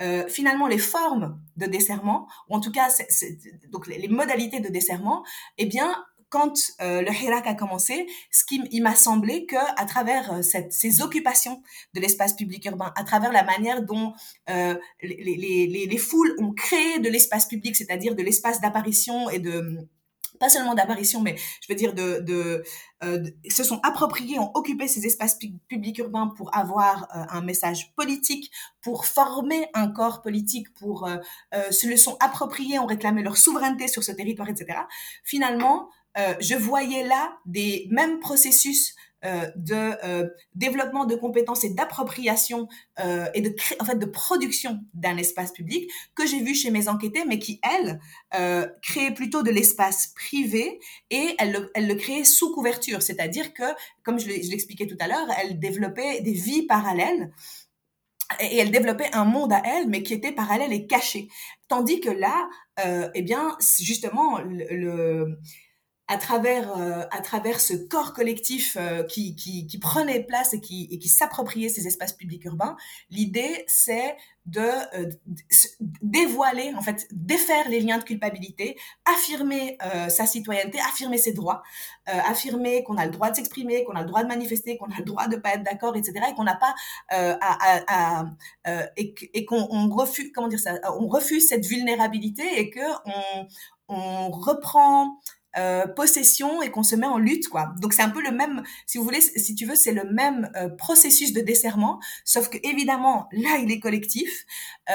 euh, 0.00 0.26
finalement 0.28 0.66
les 0.66 0.78
formes 0.78 1.40
de 1.56 1.66
desserrement, 1.66 2.28
ou 2.48 2.56
en 2.56 2.60
tout 2.60 2.72
cas 2.72 2.88
c 2.90 3.04
est, 3.08 3.12
c 3.12 3.26
est, 3.26 3.70
donc 3.70 3.86
les, 3.86 3.98
les, 3.98 4.08
modalités 4.08 4.60
de 4.60 4.68
desserment, 4.68 5.22
eh 5.56 5.66
bien 5.66 5.94
quand 6.30 6.72
euh, 6.80 7.00
le 7.02 7.10
Hirak 7.10 7.46
a 7.46 7.54
commencé, 7.54 8.06
ce 8.30 8.44
qui 8.44 8.62
il 8.70 8.82
m'a 8.82 8.94
semblé 8.94 9.46
que 9.46 9.56
à 9.56 9.84
travers 9.86 10.32
euh, 10.32 10.42
cette, 10.42 10.72
ces 10.72 11.00
occupations 11.00 11.62
de 11.94 12.00
l'espace 12.00 12.34
public 12.34 12.64
urbain, 12.66 12.92
à 12.96 13.04
travers 13.04 13.32
la 13.32 13.44
manière 13.44 13.82
dont 13.82 14.12
euh, 14.50 14.74
les, 15.02 15.66
les, 15.66 15.86
les, 15.86 15.98
foules 15.98 16.34
ont 16.38 16.52
créé 16.52 16.98
de 16.98 17.08
l'espace 17.08 17.46
public, 17.46 17.76
c'est-à-dire 17.76 18.14
de 18.14 18.22
l'espace 18.22 18.60
d'apparition 18.60 19.30
et 19.30 19.38
de 19.38 19.88
pas 20.38 20.48
seulement 20.48 20.74
d'apparition, 20.74 21.20
mais 21.20 21.36
je 21.36 21.72
veux 21.72 21.74
dire 21.74 21.94
de, 21.94 22.20
de, 22.20 22.64
euh, 23.04 23.24
se 23.48 23.62
sont 23.62 23.80
appropriés, 23.82 24.38
ont 24.38 24.50
occupé 24.54 24.88
ces 24.88 25.06
espaces 25.06 25.38
publics 25.68 25.98
urbains 25.98 26.28
pour 26.36 26.54
avoir 26.56 27.04
euh, 27.14 27.24
un 27.28 27.40
message 27.42 27.92
politique, 27.94 28.50
pour 28.80 29.06
former 29.06 29.68
un 29.74 29.88
corps 29.88 30.20
politique, 30.20 30.72
pour 30.74 31.06
euh, 31.06 31.18
se 31.70 31.86
le 31.86 31.96
sont 31.96 32.16
appropriés, 32.20 32.78
ont 32.78 32.86
réclamé 32.86 33.22
leur 33.22 33.36
souveraineté 33.36 33.86
sur 33.86 34.02
ce 34.02 34.12
territoire, 34.12 34.48
etc. 34.48 34.80
Finalement, 35.24 35.90
je 36.40 36.56
voyais 36.56 37.06
là 37.06 37.38
des 37.46 37.86
mêmes 37.92 38.18
processus 38.18 38.96
euh, 39.24 39.50
de 39.56 39.74
euh, 40.04 40.28
développement 40.54 41.04
de 41.04 41.16
compétences 41.16 41.64
et 41.64 41.70
d'appropriation 41.70 42.68
euh, 43.00 43.26
et 43.34 43.40
de 43.40 43.52
en 43.80 43.84
fait 43.84 43.98
de 43.98 44.06
production 44.06 44.78
d'un 44.94 45.16
espace 45.16 45.50
public 45.50 45.90
que 46.14 46.24
j'ai 46.24 46.40
vu 46.40 46.54
chez 46.54 46.70
mes 46.70 46.86
enquêtées, 46.86 47.24
mais 47.26 47.40
qui 47.40 47.60
elles 47.68 47.98
créaient 48.80 49.12
plutôt 49.12 49.42
de 49.42 49.50
l'espace 49.50 50.08
privé 50.14 50.78
et 51.10 51.34
elles 51.38 51.50
le, 51.50 51.70
elles 51.74 51.88
le 51.88 51.96
créaient 51.96 52.22
sous 52.22 52.54
couverture, 52.54 53.02
c'est-à-dire 53.02 53.52
que 53.54 53.64
comme 54.04 54.20
je 54.20 54.28
l'expliquais 54.28 54.86
tout 54.86 54.96
à 55.00 55.08
l'heure, 55.08 55.26
elles 55.42 55.58
développaient 55.58 56.20
des 56.20 56.32
vies 56.32 56.66
parallèles 56.66 57.32
et 58.40 58.58
elle 58.58 58.70
développait 58.70 59.12
un 59.14 59.24
monde 59.24 59.52
à 59.52 59.62
elle, 59.64 59.88
mais 59.88 60.04
qui 60.04 60.14
était 60.14 60.32
parallèle 60.32 60.72
et 60.72 60.86
caché. 60.86 61.28
Tandis 61.66 62.00
que 62.00 62.10
là, 62.10 62.48
eh 63.14 63.22
bien, 63.22 63.56
justement, 63.80 64.38
le 64.38 65.38
à 66.08 66.16
travers 66.16 66.76
euh, 66.76 67.02
à 67.10 67.20
travers 67.20 67.60
ce 67.60 67.74
corps 67.74 68.14
collectif 68.14 68.76
euh, 68.80 69.02
qui, 69.04 69.36
qui, 69.36 69.66
qui 69.66 69.78
prenait 69.78 70.22
place 70.22 70.54
et 70.54 70.60
qui 70.60 70.88
et 70.90 70.98
qui 70.98 71.08
s'appropriait 71.08 71.68
ces 71.68 71.86
espaces 71.86 72.14
publics 72.14 72.44
urbains 72.46 72.76
l'idée 73.10 73.64
c'est 73.66 74.16
de 74.46 74.60
euh, 74.60 75.10
dévoiler 76.00 76.72
en 76.74 76.80
fait 76.80 77.06
défaire 77.12 77.68
les 77.68 77.80
liens 77.80 77.98
de 77.98 78.04
culpabilité 78.04 78.78
affirmer 79.04 79.76
euh, 79.84 80.08
sa 80.08 80.24
citoyenneté 80.26 80.78
affirmer 80.80 81.18
ses 81.18 81.32
droits 81.32 81.62
euh, 82.08 82.12
affirmer 82.26 82.82
qu'on 82.84 82.96
a 82.96 83.04
le 83.04 83.12
droit 83.12 83.30
de 83.30 83.36
s'exprimer 83.36 83.84
qu'on 83.84 83.94
a 83.94 84.00
le 84.00 84.08
droit 84.08 84.22
de 84.22 84.28
manifester 84.28 84.78
qu'on 84.78 84.86
a 84.86 84.98
le 84.98 85.04
droit 85.04 85.28
de 85.28 85.36
pas 85.36 85.50
être 85.54 85.62
d'accord 85.62 85.94
etc 85.96 86.24
et 86.30 86.34
qu'on 86.34 86.44
n'a 86.44 86.56
pas 86.56 86.74
euh, 87.12 87.36
à, 87.40 87.82
à, 87.90 88.24
à 88.64 88.84
et, 88.96 89.14
et 89.34 89.44
qu'on 89.44 89.88
refuse 89.90 90.32
comment 90.34 90.48
dire 90.48 90.60
ça 90.60 90.74
on 90.98 91.06
refuse 91.06 91.46
cette 91.46 91.66
vulnérabilité 91.66 92.58
et 92.58 92.70
que 92.70 92.80
on 93.04 93.46
on 93.90 94.30
reprend 94.30 95.18
euh, 95.58 95.86
possession 95.88 96.62
et 96.62 96.70
qu'on 96.70 96.82
se 96.82 96.94
met 96.94 97.06
en 97.06 97.18
lutte 97.18 97.48
quoi. 97.48 97.72
Donc 97.80 97.92
c'est 97.92 98.02
un 98.02 98.10
peu 98.10 98.22
le 98.22 98.30
même 98.30 98.62
si 98.86 98.96
vous 98.96 99.04
voulez 99.04 99.20
si 99.20 99.54
tu 99.56 99.66
veux 99.66 99.74
c'est 99.74 99.92
le 99.92 100.04
même 100.04 100.50
euh, 100.56 100.68
processus 100.68 101.32
de 101.32 101.40
desserrement 101.40 101.98
sauf 102.24 102.48
que 102.48 102.58
évidemment 102.62 103.28
là 103.32 103.58
il 103.60 103.72
est 103.72 103.80
collectif 103.80 104.44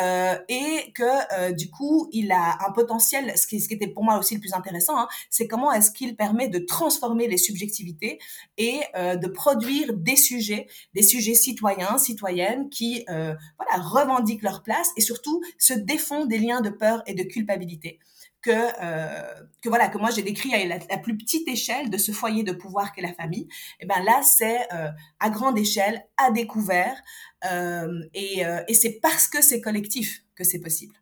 euh, 0.01 0.35
et 0.47 0.93
que 0.93 1.51
du 1.51 1.69
coup 1.69 2.07
il 2.13 2.31
a 2.31 2.57
un 2.65 2.71
potentiel 2.71 3.37
ce 3.37 3.45
qui, 3.45 3.57
était 3.57 3.87
pour 3.87 4.03
moi 4.03 4.17
aussi 4.17 4.35
le 4.35 4.39
plus 4.39 4.53
intéressant 4.53 4.97
hein, 4.97 5.07
c'est 5.29 5.47
comment 5.47 5.71
est-ce 5.73 5.91
qu'il 5.91 6.15
permet 6.15 6.47
de 6.47 6.59
transformer 6.59 7.27
les 7.27 7.37
subjectivités 7.37 8.19
et 8.57 8.79
de 8.95 9.27
produire 9.27 9.93
des 9.93 10.15
sujets 10.15 10.67
des 10.93 11.03
sujets 11.03 11.33
citoyens 11.35 11.97
citoyennes 11.97 12.69
qui 12.69 13.05
voilà 13.07 13.83
revendiquent 13.83 14.43
leur 14.43 14.63
place 14.63 14.91
et 14.97 15.01
surtout 15.01 15.41
se 15.57 15.73
défont 15.73 16.25
des 16.25 16.37
liens 16.37 16.61
de 16.61 16.69
peur 16.69 17.03
et 17.05 17.13
de 17.13 17.23
culpabilité 17.23 17.99
que, 18.43 18.51
euh, 18.51 19.33
que 19.61 19.69
voilà 19.69 19.87
que 19.87 19.97
moi 19.97 20.11
j'ai 20.11 20.21
décrit 20.21 20.53
à 20.53 20.65
la, 20.65 20.97
plus 20.97 21.17
petite 21.17 21.47
échelle 21.47 21.89
de 21.89 21.97
ce 21.97 22.11
foyer 22.11 22.43
de 22.43 22.51
pouvoir 22.51 22.93
qu'est 22.93 23.01
la 23.01 23.13
famille. 23.13 23.47
Et 23.79 23.85
ben 23.85 24.03
là 24.03 24.21
c'est 24.21 24.67
euh, 24.73 24.89
à 25.19 25.29
grande 25.29 25.57
échelle, 25.57 26.05
à 26.17 26.29
découvert, 26.29 27.01
euh, 27.45 28.03
et, 28.13 28.45
euh, 28.45 28.63
et 28.67 28.73
c'est 28.73 28.99
parce 29.01 29.27
que 29.27 29.41
c'est 29.41 29.61
collectif 29.61 30.21
que 30.35 30.43
c'est 30.43 30.59
possible. 30.59 30.95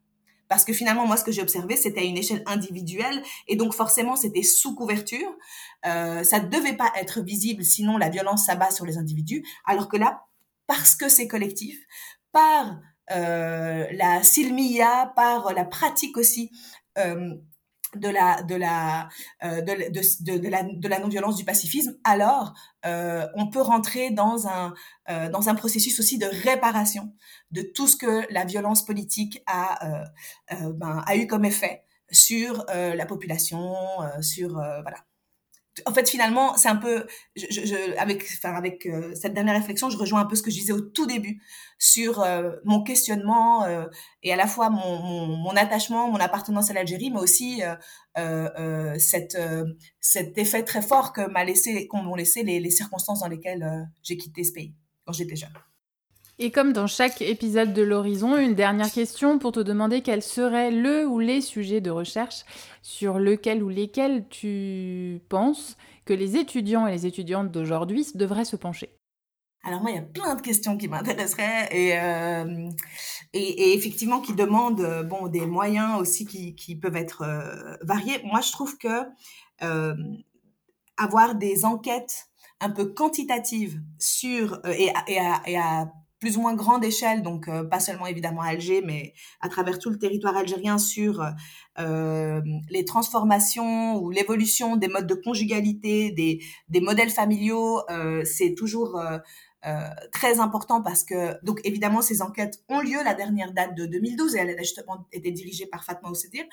Parce 0.47 0.65
que 0.65 0.73
finalement, 0.73 1.07
moi, 1.07 1.15
ce 1.15 1.23
que 1.23 1.31
j'ai 1.31 1.41
observé, 1.41 1.77
c'était 1.77 2.01
à 2.01 2.03
une 2.03 2.17
échelle 2.17 2.43
individuelle, 2.45 3.23
et 3.47 3.55
donc 3.55 3.73
forcément, 3.73 4.17
c'était 4.17 4.43
sous 4.43 4.75
couverture. 4.75 5.37
Euh, 5.85 6.25
ça 6.25 6.41
ne 6.41 6.49
devait 6.49 6.75
pas 6.75 6.91
être 6.99 7.21
visible, 7.21 7.63
sinon 7.63 7.97
la 7.97 8.09
violence 8.09 8.47
s'abat 8.47 8.69
sur 8.69 8.85
les 8.85 8.97
individus. 8.97 9.45
Alors 9.65 9.87
que 9.87 9.95
là, 9.95 10.25
parce 10.67 10.93
que 10.95 11.07
c'est 11.07 11.27
collectif, 11.27 11.79
par 12.31 12.79
la 13.09 14.23
silmia, 14.23 15.11
par 15.17 15.53
la 15.53 15.65
pratique 15.65 16.15
aussi 16.15 16.49
de 17.95 18.07
la 18.07 18.41
de 18.43 18.55
la 18.55 19.09
euh, 19.43 19.61
de, 19.61 19.91
de, 19.91 20.37
de, 20.37 20.47
la 20.49 20.63
de 20.63 20.87
la 20.87 20.99
non 20.99 21.09
violence 21.09 21.35
du 21.35 21.43
pacifisme 21.43 21.97
alors 22.03 22.53
euh, 22.85 23.27
on 23.35 23.49
peut 23.49 23.61
rentrer 23.61 24.11
dans 24.11 24.47
un 24.47 24.73
euh, 25.09 25.29
dans 25.29 25.49
un 25.49 25.55
processus 25.55 25.99
aussi 25.99 26.17
de 26.17 26.27
réparation 26.43 27.13
de 27.51 27.61
tout 27.61 27.87
ce 27.87 27.97
que 27.97 28.31
la 28.31 28.45
violence 28.45 28.85
politique 28.85 29.41
a 29.45 30.05
ben, 30.49 31.03
a 31.05 31.15
eu 31.15 31.27
comme 31.27 31.45
effet 31.45 31.83
sur 32.11 32.65
la 32.67 33.05
population 33.05 33.75
sur 34.21 34.51
voilà 34.51 34.97
en 35.85 35.93
fait, 35.93 36.09
finalement, 36.09 36.57
c'est 36.57 36.67
un 36.67 36.75
peu, 36.75 37.05
je, 37.35 37.97
avec, 37.97 38.23
enfin, 38.23 38.53
avec 38.55 38.85
euh, 38.85 39.13
cette 39.15 39.33
dernière 39.33 39.55
réflexion, 39.55 39.89
je 39.89 39.97
rejoins 39.97 40.21
un 40.21 40.25
peu 40.25 40.35
ce 40.35 40.43
que 40.43 40.51
je 40.51 40.59
disais 40.59 40.73
au 40.73 40.81
tout 40.81 41.05
début 41.05 41.41
sur 41.79 42.21
euh, 42.21 42.51
mon 42.65 42.83
questionnement 42.83 43.63
euh, 43.63 43.85
et 44.21 44.33
à 44.33 44.35
la 44.35 44.47
fois 44.47 44.69
mon, 44.69 44.99
mon, 45.37 45.55
attachement, 45.55 46.11
mon 46.11 46.19
appartenance 46.19 46.69
à 46.69 46.73
l'Algérie, 46.73 47.09
mais 47.09 47.19
aussi 47.19 47.61
cette, 48.97 49.37
cet 49.99 50.37
effet 50.37 50.63
très 50.63 50.81
fort 50.81 51.13
que 51.13 51.29
m'a 51.29 51.45
laissé, 51.45 51.87
qu'ont 51.87 52.15
laissé 52.15 52.43
les, 52.43 52.59
les 52.59 52.71
circonstances 52.71 53.21
dans 53.21 53.29
lesquelles 53.29 53.87
j'ai 54.03 54.17
quitté 54.17 54.43
ce 54.43 54.51
pays 54.51 54.75
quand 55.05 55.13
j'étais 55.13 55.35
jeune. 55.37 55.53
Et 56.43 56.49
comme 56.49 56.73
dans 56.73 56.87
chaque 56.87 57.21
épisode 57.21 57.71
de 57.71 57.83
l'Horizon, 57.83 58.35
une 58.35 58.55
dernière 58.55 58.91
question 58.91 59.37
pour 59.37 59.51
te 59.51 59.59
demander 59.59 60.01
quel 60.01 60.23
serait 60.23 60.71
le 60.71 61.05
ou 61.05 61.19
les 61.19 61.39
sujets 61.39 61.81
de 61.81 61.91
recherche 61.91 62.45
sur 62.81 63.19
lequel 63.19 63.61
ou 63.61 63.69
lesquels 63.69 64.27
tu 64.27 65.21
penses 65.29 65.77
que 66.03 66.13
les 66.13 66.37
étudiants 66.37 66.87
et 66.87 66.91
les 66.93 67.05
étudiantes 67.05 67.51
d'aujourd'hui 67.51 68.07
devraient 68.15 68.43
se 68.43 68.55
pencher. 68.55 68.89
Alors 69.63 69.81
moi, 69.81 69.91
il 69.91 69.97
y 69.97 69.99
a 69.99 70.01
plein 70.01 70.33
de 70.33 70.41
questions 70.41 70.77
qui 70.77 70.87
m'intéresseraient 70.87 71.69
et, 71.73 71.99
euh, 71.99 72.71
et, 73.33 73.75
effectivement 73.75 74.19
qui 74.19 74.33
demandent 74.33 74.81
euh, 74.81 75.03
bon 75.03 75.27
des 75.27 75.45
moyens 75.45 76.01
aussi 76.01 76.25
qui, 76.25 76.55
qui 76.55 76.75
peuvent 76.75 76.95
être 76.95 77.21
euh, 77.21 77.75
variés. 77.83 78.19
Moi, 78.23 78.41
je 78.41 78.51
trouve 78.51 78.79
que 78.79 79.03
avoir 80.97 81.35
des 81.35 81.65
enquêtes 81.65 82.29
un 82.59 82.71
peu 82.71 82.85
quantitatives 82.85 83.79
sur 83.99 84.59
et, 84.65 84.89
à 84.89 85.91
plus 86.21 86.37
ou 86.37 86.41
moins 86.41 86.53
grande 86.53 86.85
échelle, 86.85 87.23
donc 87.23 87.49
euh, 87.49 87.63
pas 87.63 87.81
seulement 87.81 88.05
évidemment 88.05 88.41
à 88.41 88.49
Alger, 88.49 88.81
mais 88.85 89.13
à 89.41 89.49
travers 89.49 89.79
tout 89.79 89.89
le 89.89 89.97
territoire 89.97 90.37
algérien 90.37 90.77
sur 90.77 91.25
euh, 91.79 92.41
les 92.69 92.85
transformations 92.85 93.97
ou 93.97 94.11
l'évolution 94.11 94.77
des 94.77 94.87
modes 94.87 95.07
de 95.07 95.15
conjugalité, 95.15 96.11
des, 96.11 96.39
des 96.69 96.79
modèles 96.79 97.09
familiaux, 97.09 97.81
euh, 97.89 98.23
c'est 98.23 98.53
toujours 98.53 98.99
euh, 98.99 99.17
euh, 99.65 99.89
très 100.11 100.39
important 100.39 100.83
parce 100.83 101.03
que, 101.03 101.43
donc 101.43 101.59
évidemment, 101.63 102.03
ces 102.03 102.21
enquêtes 102.21 102.63
ont 102.69 102.81
lieu. 102.81 103.03
La 103.03 103.15
dernière 103.15 103.51
date 103.51 103.75
de 103.75 103.87
2012 103.87 104.35
et 104.35 104.39
elle 104.39 104.49
a 104.51 104.57
justement 104.57 105.07
été 105.11 105.31
dirigée 105.31 105.65
par 105.65 105.83
Fatma 105.83 106.09
Oussedir. 106.09 106.43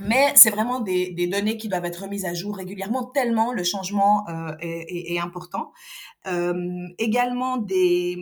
Mais 0.00 0.32
c'est 0.34 0.50
vraiment 0.50 0.80
des, 0.80 1.10
des, 1.12 1.28
données 1.28 1.56
qui 1.56 1.68
doivent 1.68 1.84
être 1.84 2.02
remises 2.02 2.24
à 2.24 2.34
jour 2.34 2.56
régulièrement, 2.56 3.04
tellement 3.04 3.52
le 3.52 3.62
changement 3.62 4.28
euh, 4.28 4.52
est, 4.60 5.14
est, 5.14 5.20
important. 5.20 5.72
Euh, 6.26 6.88
également 6.98 7.58
des, 7.58 8.18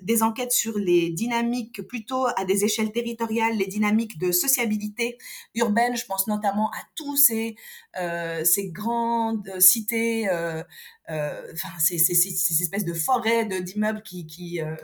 des 0.00 0.22
enquêtes 0.22 0.52
sur 0.52 0.78
les 0.78 1.10
dynamiques 1.10 1.82
plutôt 1.82 2.26
à 2.36 2.44
des 2.44 2.64
échelles 2.64 2.92
territoriales, 2.92 3.56
les 3.56 3.66
dynamiques 3.66 4.18
de 4.18 4.32
sociabilité 4.32 5.18
urbaine. 5.54 5.96
Je 5.96 6.06
pense 6.06 6.26
notamment 6.28 6.70
à 6.70 6.78
tous 6.94 7.16
ces, 7.16 7.56
euh, 7.98 8.44
ces 8.44 8.70
grandes 8.70 9.60
cités, 9.60 10.28
euh, 10.28 10.62
euh, 11.10 11.52
enfin 11.52 11.78
ces, 11.78 11.98
ces, 11.98 12.14
ces, 12.14 12.62
espèces 12.62 12.84
de 12.84 12.94
forêts 12.94 13.46
d'immeubles 13.60 14.02
qui, 14.02 14.26
qui, 14.26 14.60
euh, 14.60 14.74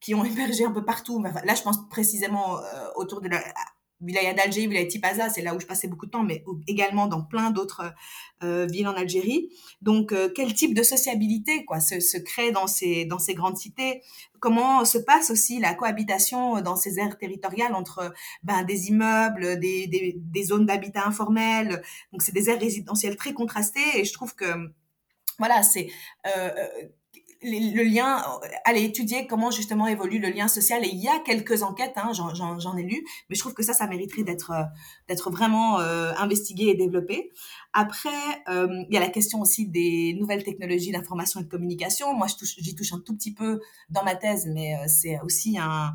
qui 0.00 0.14
ont 0.14 0.24
émergé 0.24 0.64
un 0.64 0.72
peu 0.72 0.84
partout. 0.84 1.22
Là, 1.22 1.54
je 1.54 1.62
pense 1.62 1.88
précisément 1.88 2.58
autour 2.96 3.20
de 3.20 3.28
la 3.28 3.42
Wilaya 4.04 4.34
d'Alger, 4.34 4.66
Wilaya 4.66 4.86
Tipaza, 4.86 5.28
c'est 5.28 5.42
là 5.42 5.54
où 5.54 5.60
je 5.60 5.66
passais 5.66 5.88
beaucoup 5.88 6.06
de 6.06 6.10
temps, 6.10 6.22
mais 6.22 6.44
également 6.66 7.06
dans 7.06 7.22
plein 7.22 7.50
d'autres 7.50 7.94
euh, 8.42 8.66
villes 8.66 8.88
en 8.88 8.94
Algérie. 8.94 9.50
Donc, 9.82 10.12
euh, 10.12 10.28
quel 10.34 10.52
type 10.54 10.74
de 10.74 10.82
sociabilité 10.82 11.64
quoi 11.64 11.80
se, 11.80 12.00
se, 12.00 12.18
crée 12.18 12.52
dans 12.52 12.66
ces 12.66 13.04
dans 13.04 13.18
ces 13.18 13.34
grandes 13.34 13.56
cités? 13.56 14.02
Comment 14.40 14.84
se 14.84 14.98
passe 14.98 15.30
aussi 15.30 15.58
la 15.58 15.74
cohabitation 15.74 16.60
dans 16.60 16.76
ces 16.76 16.98
aires 16.98 17.16
territoriales 17.16 17.74
entre 17.74 18.12
ben, 18.42 18.62
des 18.64 18.88
immeubles, 18.88 19.58
des, 19.58 19.86
des, 19.86 20.14
des 20.16 20.42
zones 20.44 20.66
d'habitat 20.66 21.06
informel? 21.06 21.82
Donc, 22.12 22.22
c'est 22.22 22.32
des 22.32 22.50
aires 22.50 22.60
résidentielles 22.60 23.16
très 23.16 23.32
contrastées, 23.32 23.80
et 23.94 24.04
je 24.04 24.12
trouve 24.12 24.34
que 24.34 24.44
voilà, 25.38 25.62
c'est 25.62 25.88
euh, 26.26 26.50
le 27.44 27.82
lien, 27.82 28.22
aller 28.64 28.82
étudier 28.82 29.26
comment 29.26 29.50
justement 29.50 29.86
évolue 29.86 30.18
le 30.18 30.30
lien 30.30 30.48
social. 30.48 30.84
Et 30.84 30.88
il 30.88 30.98
y 30.98 31.08
a 31.08 31.18
quelques 31.20 31.62
enquêtes, 31.62 31.94
hein, 31.96 32.12
j'en 32.12 32.76
ai 32.76 32.82
lu, 32.82 33.04
mais 33.28 33.36
je 33.36 33.40
trouve 33.40 33.54
que 33.54 33.62
ça, 33.62 33.72
ça 33.72 33.86
mériterait 33.86 34.22
d'être 34.22 34.50
euh, 34.50 34.64
d'être 35.08 35.30
vraiment 35.30 35.78
euh, 35.80 36.12
investigué 36.16 36.66
et 36.66 36.74
développé. 36.74 37.30
Après, 37.72 38.08
euh, 38.48 38.84
il 38.88 38.94
y 38.94 38.96
a 38.96 39.00
la 39.00 39.08
question 39.08 39.40
aussi 39.40 39.66
des 39.66 40.14
nouvelles 40.18 40.44
technologies 40.44 40.92
d'information 40.92 41.40
et 41.40 41.44
de 41.44 41.48
communication. 41.48 42.14
Moi, 42.14 42.26
j'y 42.28 42.36
touche, 42.36 42.74
touche 42.76 42.92
un 42.92 43.00
tout 43.00 43.14
petit 43.14 43.34
peu 43.34 43.60
dans 43.90 44.04
ma 44.04 44.16
thèse, 44.16 44.46
mais 44.52 44.76
c'est 44.88 45.20
aussi 45.20 45.58
un 45.58 45.94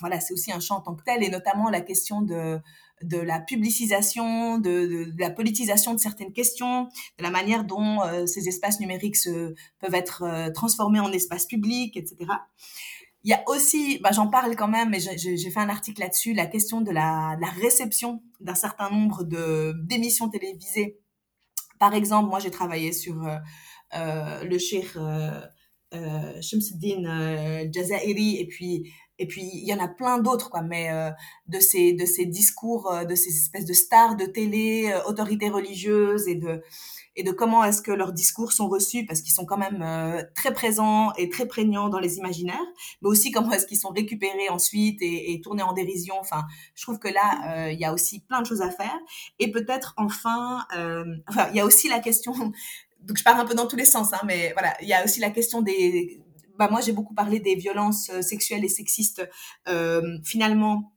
voilà, 0.00 0.20
c'est 0.20 0.32
aussi 0.32 0.52
un 0.52 0.60
champ 0.60 0.76
en 0.76 0.80
tant 0.80 0.94
que 0.94 1.04
tel, 1.04 1.22
et 1.22 1.28
notamment 1.30 1.70
la 1.70 1.80
question 1.80 2.22
de 2.22 2.58
de 3.02 3.18
la 3.18 3.40
publicisation, 3.40 4.58
de, 4.58 5.12
la 5.18 5.30
politisation 5.30 5.94
de 5.94 6.00
certaines 6.00 6.32
questions, 6.32 6.84
de 7.18 7.22
la 7.22 7.30
manière 7.30 7.64
dont 7.64 8.02
euh, 8.02 8.26
ces 8.26 8.48
espaces 8.48 8.80
numériques 8.80 9.16
se, 9.16 9.54
peuvent 9.80 9.94
être 9.94 10.22
euh, 10.22 10.50
transformés 10.50 11.00
en 11.00 11.12
espaces 11.12 11.46
publics, 11.46 11.96
etc. 11.96 12.16
Il 13.24 13.30
y 13.30 13.34
a 13.34 13.42
aussi, 13.48 13.98
bah, 13.98 14.12
j'en 14.12 14.28
parle 14.28 14.54
quand 14.56 14.68
même, 14.68 14.90
mais 14.90 15.00
j'ai 15.00 15.50
fait 15.50 15.60
un 15.60 15.68
article 15.68 16.00
là-dessus, 16.00 16.32
la 16.32 16.46
question 16.46 16.80
de 16.80 16.92
la, 16.92 17.36
la 17.40 17.48
réception 17.48 18.22
d'un 18.40 18.54
certain 18.54 18.88
nombre 18.88 19.24
d'émissions 19.24 20.28
télévisées. 20.28 21.00
Par 21.78 21.92
exemple, 21.92 22.30
moi 22.30 22.38
j'ai 22.38 22.50
travaillé 22.50 22.92
sur 22.92 23.26
euh, 23.26 23.36
euh 23.94 24.44
le 24.44 24.58
Cheikh 24.58 24.96
euh, 24.96 26.40
Shamsuddin 26.40 27.70
Jazairi 27.72 28.36
et 28.36 28.46
puis 28.46 28.92
et 29.18 29.26
puis 29.26 29.42
il 29.52 29.66
y 29.66 29.72
en 29.72 29.78
a 29.78 29.88
plein 29.88 30.18
d'autres 30.18 30.50
quoi 30.50 30.62
mais 30.62 30.90
euh, 30.90 31.10
de 31.48 31.60
ces 31.60 31.92
de 31.92 32.04
ces 32.04 32.26
discours 32.26 32.90
euh, 32.90 33.04
de 33.04 33.14
ces 33.14 33.30
espèces 33.30 33.64
de 33.64 33.72
stars 33.72 34.16
de 34.16 34.26
télé 34.26 34.92
euh, 34.92 35.02
autorités 35.04 35.48
religieuses 35.48 36.28
et 36.28 36.34
de 36.34 36.62
et 37.18 37.22
de 37.22 37.32
comment 37.32 37.64
est-ce 37.64 37.80
que 37.80 37.92
leurs 37.92 38.12
discours 38.12 38.52
sont 38.52 38.68
reçus 38.68 39.06
parce 39.06 39.22
qu'ils 39.22 39.32
sont 39.32 39.46
quand 39.46 39.56
même 39.56 39.82
très 40.34 40.52
présents 40.52 41.14
et 41.14 41.30
très 41.30 41.46
prégnants 41.46 41.88
dans 41.88 41.98
les 41.98 42.18
imaginaires 42.18 42.60
mais 43.00 43.08
aussi 43.08 43.30
comment 43.30 43.52
est-ce 43.52 43.66
qu'ils 43.66 43.78
sont 43.78 43.88
récupérés 43.88 44.50
ensuite 44.50 45.00
et, 45.00 45.32
et, 45.32 45.40
tournés 45.40 45.62
en 45.62 45.72
dérision. 45.72 46.16
Enfin 46.20 46.44
je 46.74 46.82
trouve 46.82 46.98
que 46.98 47.08
là 47.08 47.70
il 47.70 47.80
y 47.80 47.86
a 47.86 47.94
aussi 47.94 48.20
plein 48.20 48.42
de 48.42 48.46
choses 48.46 48.60
à 48.60 48.70
faire. 48.70 48.98
Et 49.38 49.50
peut-être 49.50 49.94
enfin 49.96 50.66
enfin 51.26 51.48
il 51.52 51.56
y 51.56 51.60
a 51.60 51.64
aussi 51.64 51.88
la 51.88 52.00
question 52.00 52.34
donc 52.34 53.16
je 53.16 53.24
parle 53.24 53.40
un 53.40 53.46
peu 53.46 53.54
dans 53.54 53.66
tous 53.66 53.76
les 53.76 53.86
sens 53.86 54.12
hein, 54.12 54.20
mais 54.26 54.52
voilà 54.52 54.74
il 54.82 54.88
y 54.88 54.92
a 54.92 55.02
aussi 55.02 55.20
la 55.20 55.30
question 55.30 55.62
des 55.62 56.20
bah 56.58 56.68
moi 56.70 56.80
j'ai 56.80 56.92
beaucoup 56.92 57.14
parlé 57.14 57.40
des 57.40 57.54
violences 57.54 58.10
euh, 58.10 58.22
sexuelles 58.22 58.64
et 58.64 58.68
sexistes 58.68 59.28
euh, 59.68 60.18
finalement 60.24 60.92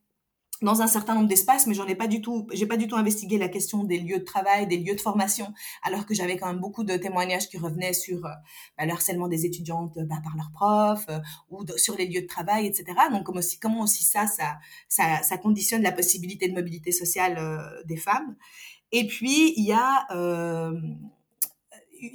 dans 0.62 0.82
un 0.82 0.88
certain 0.88 1.16
nombre 1.16 1.30
d'espaces, 1.30 1.68
mais 1.68 1.74
j'en 1.74 1.88
ai 1.88 1.96
pas 1.96 2.08
du 2.08 2.22
tout, 2.22 2.46
j'ai 2.52 2.66
pas 2.66 2.76
du 2.76 2.88
tout 2.88 2.98
investigué 2.98 3.38
la 3.38 3.48
question 3.48 3.86
des 3.86 3.98
lieux 3.98 4.20
de 4.20 4.26
travail, 4.26 4.68
des 4.68 4.76
lieux 4.76 4.94
de 4.94 5.00
formation, 5.00 5.54
alors 5.84 6.06
que 6.06 6.14
j'avais 6.14 6.36
quand 6.36 6.48
même 6.48 6.60
beaucoup 6.60 6.84
de 6.84 6.98
témoignages 6.98 7.48
qui 7.48 7.58
revenaient 7.58 7.94
sur 7.94 8.26
euh, 8.26 8.30
bah, 8.78 8.86
le 8.86 8.92
harcèlement 8.92 9.30
des 9.30 9.46
étudiantes 9.46 9.98
bah, 10.00 10.18
par 10.22 10.36
leurs 10.36 10.52
profs 10.52 11.08
ou 11.50 11.64
sur 11.78 11.96
les 11.96 12.08
lieux 12.08 12.24
de 12.24 12.28
travail, 12.28 12.66
etc. 12.66 12.86
Donc 13.10 13.26
comment 13.26 13.40
aussi, 13.40 13.58
comment 13.58 13.84
aussi 13.84 14.04
ça, 14.04 14.28
ça, 14.28 14.58
ça, 14.90 15.24
ça 15.24 15.38
conditionne 15.38 15.82
la 15.82 15.94
possibilité 15.94 16.50
de 16.50 16.54
mobilité 16.54 16.92
sociale 16.92 17.40
des 17.86 17.98
femmes. 17.98 18.36
Et 18.92 19.08
puis 19.08 19.54
il 19.56 19.64
y 19.64 19.72
a 19.72 20.08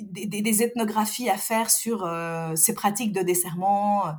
des, 0.01 0.27
des, 0.27 0.62
ethnographies 0.62 1.28
à 1.28 1.36
faire 1.36 1.70
sur 1.70 2.05
euh, 2.05 2.55
ces 2.56 2.74
pratiques 2.74 3.12
de 3.12 3.23
desserrement 3.23 4.06
euh, 4.06 4.11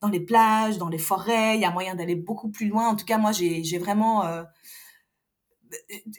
dans 0.00 0.08
les 0.08 0.20
plages, 0.20 0.78
dans 0.78 0.88
les 0.88 0.98
forêts. 0.98 1.56
Il 1.56 1.60
y 1.60 1.64
a 1.64 1.70
moyen 1.70 1.94
d'aller 1.94 2.16
beaucoup 2.16 2.50
plus 2.50 2.68
loin. 2.68 2.88
En 2.88 2.96
tout 2.96 3.04
cas, 3.04 3.18
moi, 3.18 3.32
j'ai 3.32 3.78
vraiment... 3.78 4.24
Euh, 4.26 4.42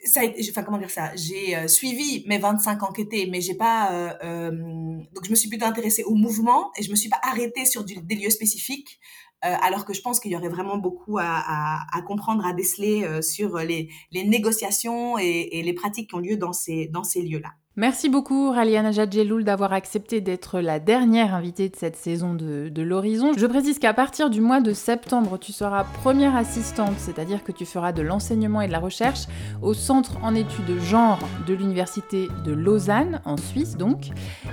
ça 0.04 0.22
enfin, 0.50 0.64
comment 0.64 0.80
dire 0.80 0.90
ça? 0.90 1.16
J'ai 1.16 1.68
suivi 1.68 2.24
mes 2.28 2.40
25 2.40 2.82
enquêtés, 2.82 3.28
mais 3.30 3.40
j'ai 3.40 3.54
pas... 3.54 4.16
donc, 4.24 5.26
je 5.26 5.30
me 5.30 5.36
suis 5.36 5.48
plutôt 5.48 5.66
intéressée 5.66 6.04
au 6.04 6.16
mouvement 6.16 6.72
et 6.76 6.82
je 6.82 6.90
me 6.90 6.96
suis 6.96 7.10
pas 7.10 7.20
arrêtée 7.22 7.66
sur 7.66 7.84
du, 7.84 8.02
des 8.02 8.16
lieux 8.16 8.32
spécifiques. 8.32 9.00
alors 9.42 9.86
que 9.86 9.94
je 9.94 10.02
pense 10.02 10.20
qu'il 10.20 10.32
y 10.32 10.36
aurait 10.36 10.50
vraiment 10.50 10.78
beaucoup 10.78 11.20
à, 11.20 11.26
à, 11.28 11.86
à 11.96 12.02
comprendre, 12.02 12.44
à 12.48 12.54
déceler 12.54 13.22
sur 13.22 13.60
les, 13.60 13.92
les 14.12 14.24
négociations 14.24 15.20
et, 15.20 15.50
et, 15.52 15.62
les 15.62 15.74
pratiques 15.74 16.10
qui 16.10 16.16
ont 16.16 16.20
lieu 16.20 16.38
dans 16.38 16.54
ces, 16.54 16.88
dans 16.88 17.04
ces 17.04 17.22
lieux-là. 17.22 17.52
Merci 17.76 18.08
beaucoup 18.08 18.52
Raliana 18.52 18.91
Jadjeloul 18.91 19.44
d'avoir 19.44 19.74
accepté 19.74 20.22
d'être 20.22 20.60
la 20.60 20.80
dernière 20.80 21.34
invitée 21.34 21.70
de 21.70 21.76
cette 21.76 21.95
saison 21.95 22.36
de, 22.36 22.70
de 22.70 22.82
l'Horizon. 22.84 23.32
Je 23.36 23.48
précise 23.48 23.80
qu'à 23.80 23.95
partir 23.95 24.30
du 24.30 24.41
mois 24.41 24.62
de 24.62 24.74
septembre, 24.74 25.40
tu 25.40 25.52
seras 25.52 25.84
première 25.84 26.36
assistante, 26.36 26.94
c'est-à-dire 27.00 27.44
que 27.44 27.52
tu 27.52 27.66
feras 27.66 27.91
de 27.91 28.04
l'enseignement 28.04 28.62
et 28.62 28.68
de 28.68 28.72
la 28.72 28.78
recherche 28.78 29.22
au 29.64 29.74
Centre 29.74 30.20
en 30.22 30.36
études 30.36 30.80
genre 30.82 31.18
de 31.48 31.56
l'Université 31.56 32.28
de 32.45 32.52
Lausanne, 32.52 33.22
en 33.26 33.38
Suisse 33.38 33.76
donc. 33.76 34.12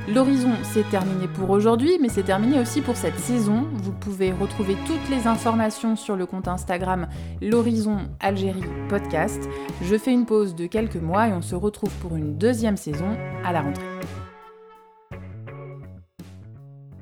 L'Horizon, 0.08 0.52
c'est 0.62 0.88
terminé 0.88 1.28
pour 1.28 1.50
aujourd'hui, 1.50 1.98
mais 2.00 2.08
c'est 2.08 2.22
terminé 2.22 2.58
aussi 2.58 2.80
pour 2.80 2.96
cette 2.96 3.18
saison. 3.18 3.66
Vous 3.74 3.92
pouvez 3.92 4.32
retrouver 4.32 4.78
toutes 4.86 5.10
les 5.10 5.26
informations 5.26 5.94
sur 5.94 6.16
le 6.16 6.24
compte 6.24 6.48
Instagram 6.48 7.06
L'Horizon 7.42 7.98
Algérie 8.18 8.64
Podcast. 8.88 9.46
Je 9.82 9.98
fais 9.98 10.14
une 10.14 10.24
pause 10.24 10.54
de 10.54 10.64
quelques 10.64 10.96
mois 10.96 11.28
et 11.28 11.34
on 11.34 11.42
se 11.42 11.54
retrouve 11.54 11.92
pour 12.00 12.16
une 12.16 12.38
deuxième 12.38 12.78
saison 12.78 13.09
à 13.44 13.52
la 13.52 13.62
rentrée. 13.62 13.84